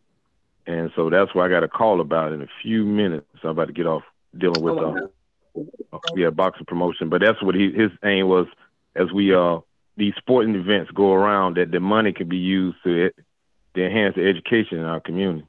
and 0.66 0.92
so 0.96 1.10
that's 1.10 1.34
why 1.36 1.46
I 1.46 1.50
got 1.50 1.64
a 1.64 1.68
call 1.68 2.02
about 2.02 2.32
it 2.32 2.36
in 2.36 2.42
a 2.44 2.50
few 2.62 2.86
minutes. 2.86 3.28
I'm 3.44 3.50
about 3.50 3.68
to 3.68 3.74
get 3.74 3.86
off 3.86 4.04
dealing 4.38 4.62
with 4.62 4.78
uh, 4.78 6.00
yeah 6.16 6.30
boxing 6.30 6.66
promotion, 6.66 7.10
but 7.10 7.22
that's 7.22 7.42
what 7.42 7.56
he 7.56 7.72
his 7.72 7.92
aim 8.04 8.28
was 8.28 8.48
as 8.96 9.12
we 9.12 9.34
uh 9.34 9.60
these 9.98 10.14
sporting 10.18 10.56
events 10.56 10.92
go 10.92 11.14
around 11.14 11.58
that 11.58 11.72
the 11.72 11.80
money 11.80 12.14
can 12.14 12.30
be 12.30 12.38
used 12.38 12.78
to 12.84 13.12
to 13.76 13.86
enhance 13.86 14.16
the 14.16 14.28
education 14.28 14.80
in 14.80 14.86
our 14.86 15.00
community. 15.00 15.48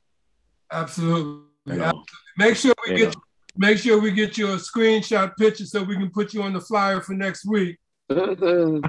Absolutely. 0.71 1.45
You 1.67 1.77
know. 1.77 1.85
Absolutely. 1.85 2.05
Make 2.37 2.57
sure 2.57 2.75
we 2.87 2.97
get 2.97 3.15
know. 3.15 3.23
Make 3.59 3.79
sure 3.79 4.01
we 4.01 4.13
get 4.13 4.39
you 4.39 4.47
a 4.53 4.57
screenshot 4.57 5.37
picture 5.37 5.67
so 5.67 5.83
we 5.83 5.97
can 5.97 6.11
put 6.11 6.33
you 6.33 6.43
on 6.43 6.53
the 6.55 6.61
flyer 6.61 7.01
for 7.01 7.13
next 7.15 7.45
week. 7.47 7.77
oh 8.11 8.81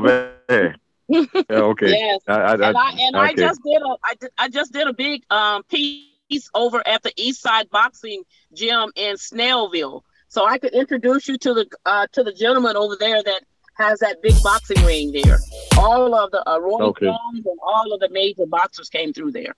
man. 0.00 0.74
Yeah, 1.08 1.24
okay. 1.50 1.90
Yes. 1.90 2.20
I, 2.28 2.32
I, 2.34 2.52
and 2.54 2.64
I 2.76 2.92
and 3.00 3.16
I 3.16 3.32
just 3.34 3.62
did 3.64 3.80
a 3.82 3.96
I, 4.04 4.14
did- 4.20 4.30
I 4.38 4.48
just 4.48 4.72
did 4.72 4.86
a 4.86 4.92
big 4.92 5.22
um 5.30 5.62
piece 5.64 6.50
over 6.54 6.86
at 6.86 7.02
the 7.02 7.12
East 7.16 7.40
Side 7.40 7.70
Boxing 7.70 8.22
Gym 8.54 8.90
in 8.94 9.16
Snellville, 9.16 10.02
so 10.28 10.46
I 10.46 10.58
could 10.58 10.74
introduce 10.74 11.26
you 11.26 11.38
to 11.38 11.54
the 11.54 11.66
uh 11.86 12.06
to 12.12 12.22
the 12.22 12.32
gentleman 12.32 12.76
over 12.76 12.96
there 13.00 13.22
that 13.22 13.40
has 13.78 14.00
that 14.00 14.20
big 14.22 14.34
boxing 14.42 14.84
ring 14.84 15.12
there. 15.12 15.38
All 15.78 16.14
of 16.14 16.30
the 16.32 16.48
uh, 16.48 16.58
Roy 16.58 16.80
Okay. 16.80 17.06
Jones 17.06 17.46
and 17.46 17.58
all 17.62 17.92
of 17.92 18.00
the 18.00 18.08
major 18.10 18.44
boxers 18.46 18.88
came 18.88 19.12
through 19.12 19.30
there. 19.32 19.54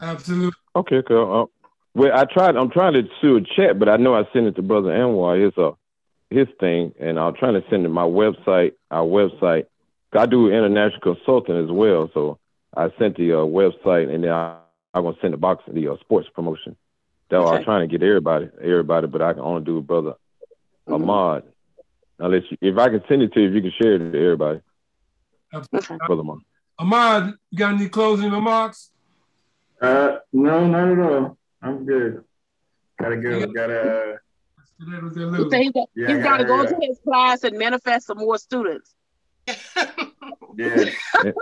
Absolutely. 0.00 0.50
Okay, 0.74 1.02
cool. 1.06 1.50
Well, 1.96 2.12
I 2.14 2.26
tried. 2.26 2.56
I'm 2.56 2.68
trying 2.70 2.92
to 2.92 3.04
do 3.22 3.36
a 3.38 3.40
chat, 3.40 3.78
but 3.78 3.88
I 3.88 3.96
know 3.96 4.14
I 4.14 4.24
sent 4.34 4.46
it 4.46 4.54
to 4.56 4.62
Brother 4.62 4.90
Anwar. 4.90 5.42
His 5.42 5.56
uh, 5.56 5.70
his 6.28 6.46
thing, 6.60 6.92
and 7.00 7.18
I'm 7.18 7.34
trying 7.34 7.54
to 7.54 7.64
send 7.70 7.86
it 7.86 7.88
my 7.88 8.02
website. 8.02 8.72
Our 8.90 9.06
website. 9.06 9.64
I 10.12 10.26
do 10.26 10.48
international 10.48 11.00
consulting 11.00 11.56
as 11.56 11.70
well, 11.70 12.10
so 12.12 12.38
I 12.76 12.90
sent 12.98 13.16
the 13.16 13.32
uh, 13.32 13.36
website, 13.46 14.14
and 14.14 14.24
then 14.24 14.30
I, 14.30 14.58
I'm 14.92 15.04
gonna 15.04 15.16
send 15.22 15.32
the 15.32 15.38
boxing, 15.38 15.72
the 15.74 15.88
uh, 15.88 15.96
sports 16.00 16.28
promotion. 16.34 16.76
That 17.30 17.38
I'm 17.38 17.54
Okay. 17.54 17.64
trying 17.64 17.88
to 17.88 17.98
get 17.98 18.06
everybody, 18.06 18.50
everybody, 18.62 19.06
but 19.06 19.22
I 19.22 19.32
can 19.32 19.40
only 19.42 19.64
do 19.64 19.78
it, 19.78 19.86
Brother 19.86 20.14
Ahmad. 20.86 21.44
Unless 22.18 22.42
you, 22.50 22.58
if 22.60 22.76
I 22.76 22.90
can 22.90 23.02
send 23.08 23.22
it 23.22 23.32
to 23.32 23.40
you, 23.40 23.48
if 23.48 23.54
you 23.54 23.62
can 23.62 23.72
share 23.80 23.94
it 23.94 23.98
to 24.12 24.22
everybody, 24.22 24.60
Brother 25.50 26.20
Ahmad. 26.20 26.38
Ahmad, 26.78 27.34
you 27.50 27.58
got 27.58 27.74
any 27.74 27.88
closing 27.88 28.30
remarks? 28.30 28.90
Uh, 29.80 30.18
no, 30.34 30.66
not 30.66 30.88
at 30.92 30.98
all. 30.98 31.38
I'm 31.66 31.84
good. 31.84 32.22
Gotta 33.00 33.16
go. 33.16 33.46
Gotta. 33.48 34.18
He 34.78 35.50
said 35.50 35.62
he's 35.62 35.72
got, 35.72 35.88
Yeah, 35.96 36.14
he's 36.14 36.22
got 36.22 36.36
to 36.36 36.44
go 36.44 36.62
yeah. 36.62 36.68
to 36.68 36.76
his 36.80 36.98
class 37.02 37.44
and 37.44 37.58
manifest 37.58 38.06
some 38.06 38.18
more 38.18 38.38
students. 38.38 38.94
Yeah. 40.56 40.90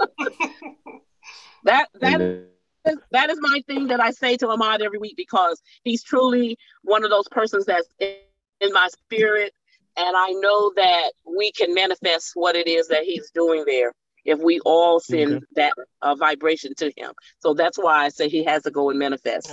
That 1.64 1.88
that 1.94 2.20
is, 2.20 2.98
that 3.10 3.30
is 3.30 3.38
my 3.40 3.62
thing 3.66 3.86
that 3.86 3.98
I 3.98 4.10
say 4.10 4.36
to 4.36 4.48
Ahmad 4.48 4.82
every 4.82 4.98
week 4.98 5.16
because 5.16 5.62
he's 5.82 6.02
truly 6.02 6.58
one 6.82 7.04
of 7.04 7.10
those 7.10 7.26
persons 7.30 7.64
that's 7.64 7.88
in, 8.00 8.16
in 8.60 8.70
my 8.70 8.86
spirit, 8.88 9.54
and 9.96 10.14
I 10.14 10.32
know 10.32 10.72
that 10.76 11.12
we 11.24 11.52
can 11.52 11.72
manifest 11.72 12.32
what 12.34 12.54
it 12.54 12.66
is 12.66 12.88
that 12.88 13.04
he's 13.04 13.30
doing 13.30 13.64
there 13.66 13.94
if 14.24 14.38
we 14.40 14.60
all 14.60 15.00
send 15.00 15.34
Okay. 15.34 15.44
that 15.56 15.72
uh, 16.02 16.14
vibration 16.14 16.74
to 16.78 16.92
him. 16.96 17.12
So 17.40 17.54
that's 17.54 17.78
why 17.78 18.04
I 18.04 18.08
say 18.08 18.28
he 18.28 18.44
has 18.44 18.62
to 18.64 18.70
go 18.70 18.90
and 18.90 18.98
manifest 18.98 19.50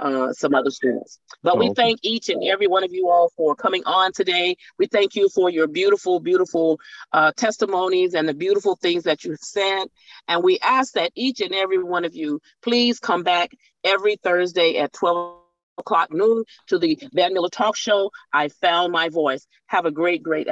uh, 0.00 0.32
some 0.32 0.54
other 0.54 0.70
students. 0.70 1.18
But 1.42 1.58
we 1.58 1.66
Oh, 1.66 1.70
okay. 1.70 1.82
thank 1.82 2.00
each 2.02 2.28
and 2.28 2.42
every 2.44 2.66
one 2.66 2.84
of 2.84 2.92
you 2.92 3.08
all 3.08 3.30
for 3.36 3.54
coming 3.54 3.82
on 3.84 4.12
today. 4.12 4.56
We 4.78 4.86
thank 4.86 5.14
you 5.14 5.28
for 5.28 5.50
your 5.50 5.66
beautiful, 5.66 6.20
beautiful 6.20 6.78
uh, 7.12 7.32
testimonies 7.36 8.14
and 8.14 8.28
the 8.28 8.34
beautiful 8.34 8.76
things 8.76 9.04
that 9.04 9.24
you've 9.24 9.38
said. 9.40 9.86
And 10.28 10.42
we 10.42 10.58
ask 10.60 10.94
that 10.94 11.12
each 11.14 11.40
and 11.40 11.54
every 11.54 11.82
one 11.82 12.04
of 12.04 12.14
you 12.14 12.40
please 12.62 12.98
come 13.00 13.22
back 13.22 13.50
every 13.84 14.16
Thursday 14.16 14.78
at 14.78 14.92
12 14.92 15.38
o'clock 15.78 16.12
noon 16.12 16.44
to 16.68 16.78
the 16.78 16.98
Van 17.12 17.32
Miller 17.32 17.48
Talk 17.50 17.76
Show. 17.76 18.10
I 18.32 18.48
found 18.48 18.92
my 18.92 19.08
voice. 19.08 19.46
Have 19.66 19.86
a 19.86 19.90
great, 19.90 20.22
great 20.22 20.48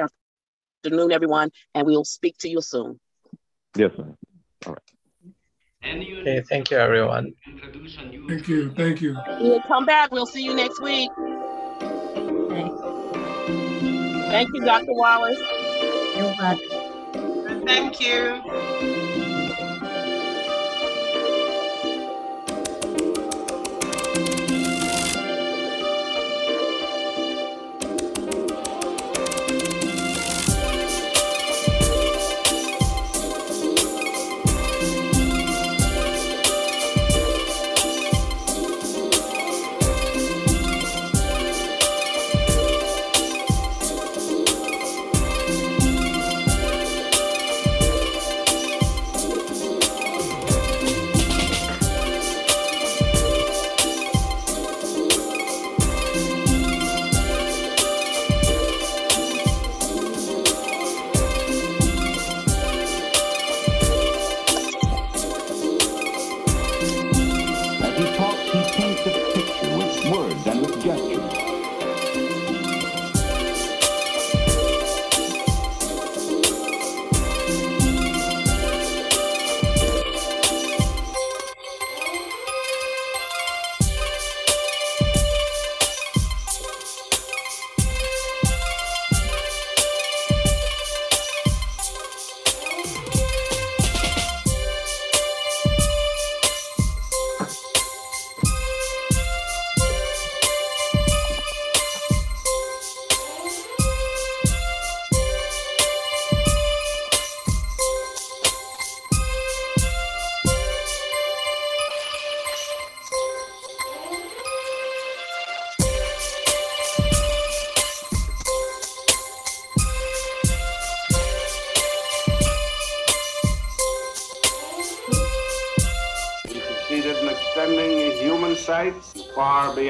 afternoon, 0.83 1.11
everyone, 1.11 1.51
and 1.73 1.85
we'll 1.85 2.05
speak 2.05 2.37
to 2.39 2.49
you 2.49 2.61
soon. 2.61 2.99
Yes, 3.77 3.91
sir. 3.95 4.15
Okay, 6.21 6.41
thank 6.49 6.71
you, 6.71 6.77
everyone. 6.77 7.33
Thank 8.27 8.47
you. 8.47 8.71
Thank 8.71 9.01
you. 9.01 9.15
We'll 9.39 9.61
come 9.61 9.85
back. 9.85 10.11
We'll 10.11 10.25
see 10.25 10.43
you 10.43 10.55
next 10.55 10.81
week. 10.81 11.11
Thank 14.29 14.49
you, 14.53 14.61
Dr. 14.65 14.93
Wallace. 14.93 15.39
You're 16.15 16.35
welcome. 16.39 17.65
Thank 17.65 17.99
you. 18.01 18.96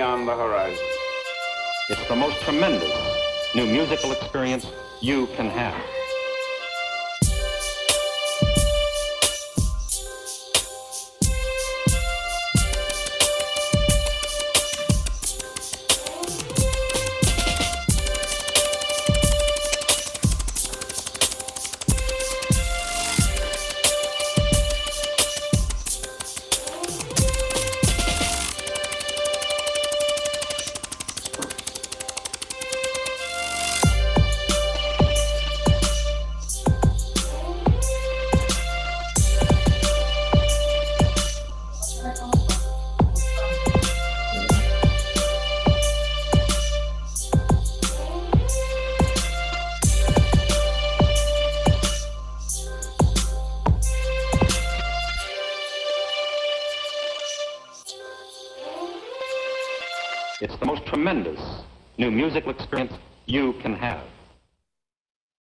Beyond 0.08 0.26
the 0.26 0.36
horizon. 0.36 0.86
It's 1.90 2.08
the 2.08 2.16
most 2.16 2.40
tremendous 2.42 2.94
new 3.54 3.66
musical 3.66 4.14
experience 4.14 4.66
you 5.02 5.28
can 5.36 5.50
have. 5.50 5.76
Musical 62.18 62.50
experience 62.50 62.94
you 63.28 63.54
can 63.62 63.76
have. 63.76 64.17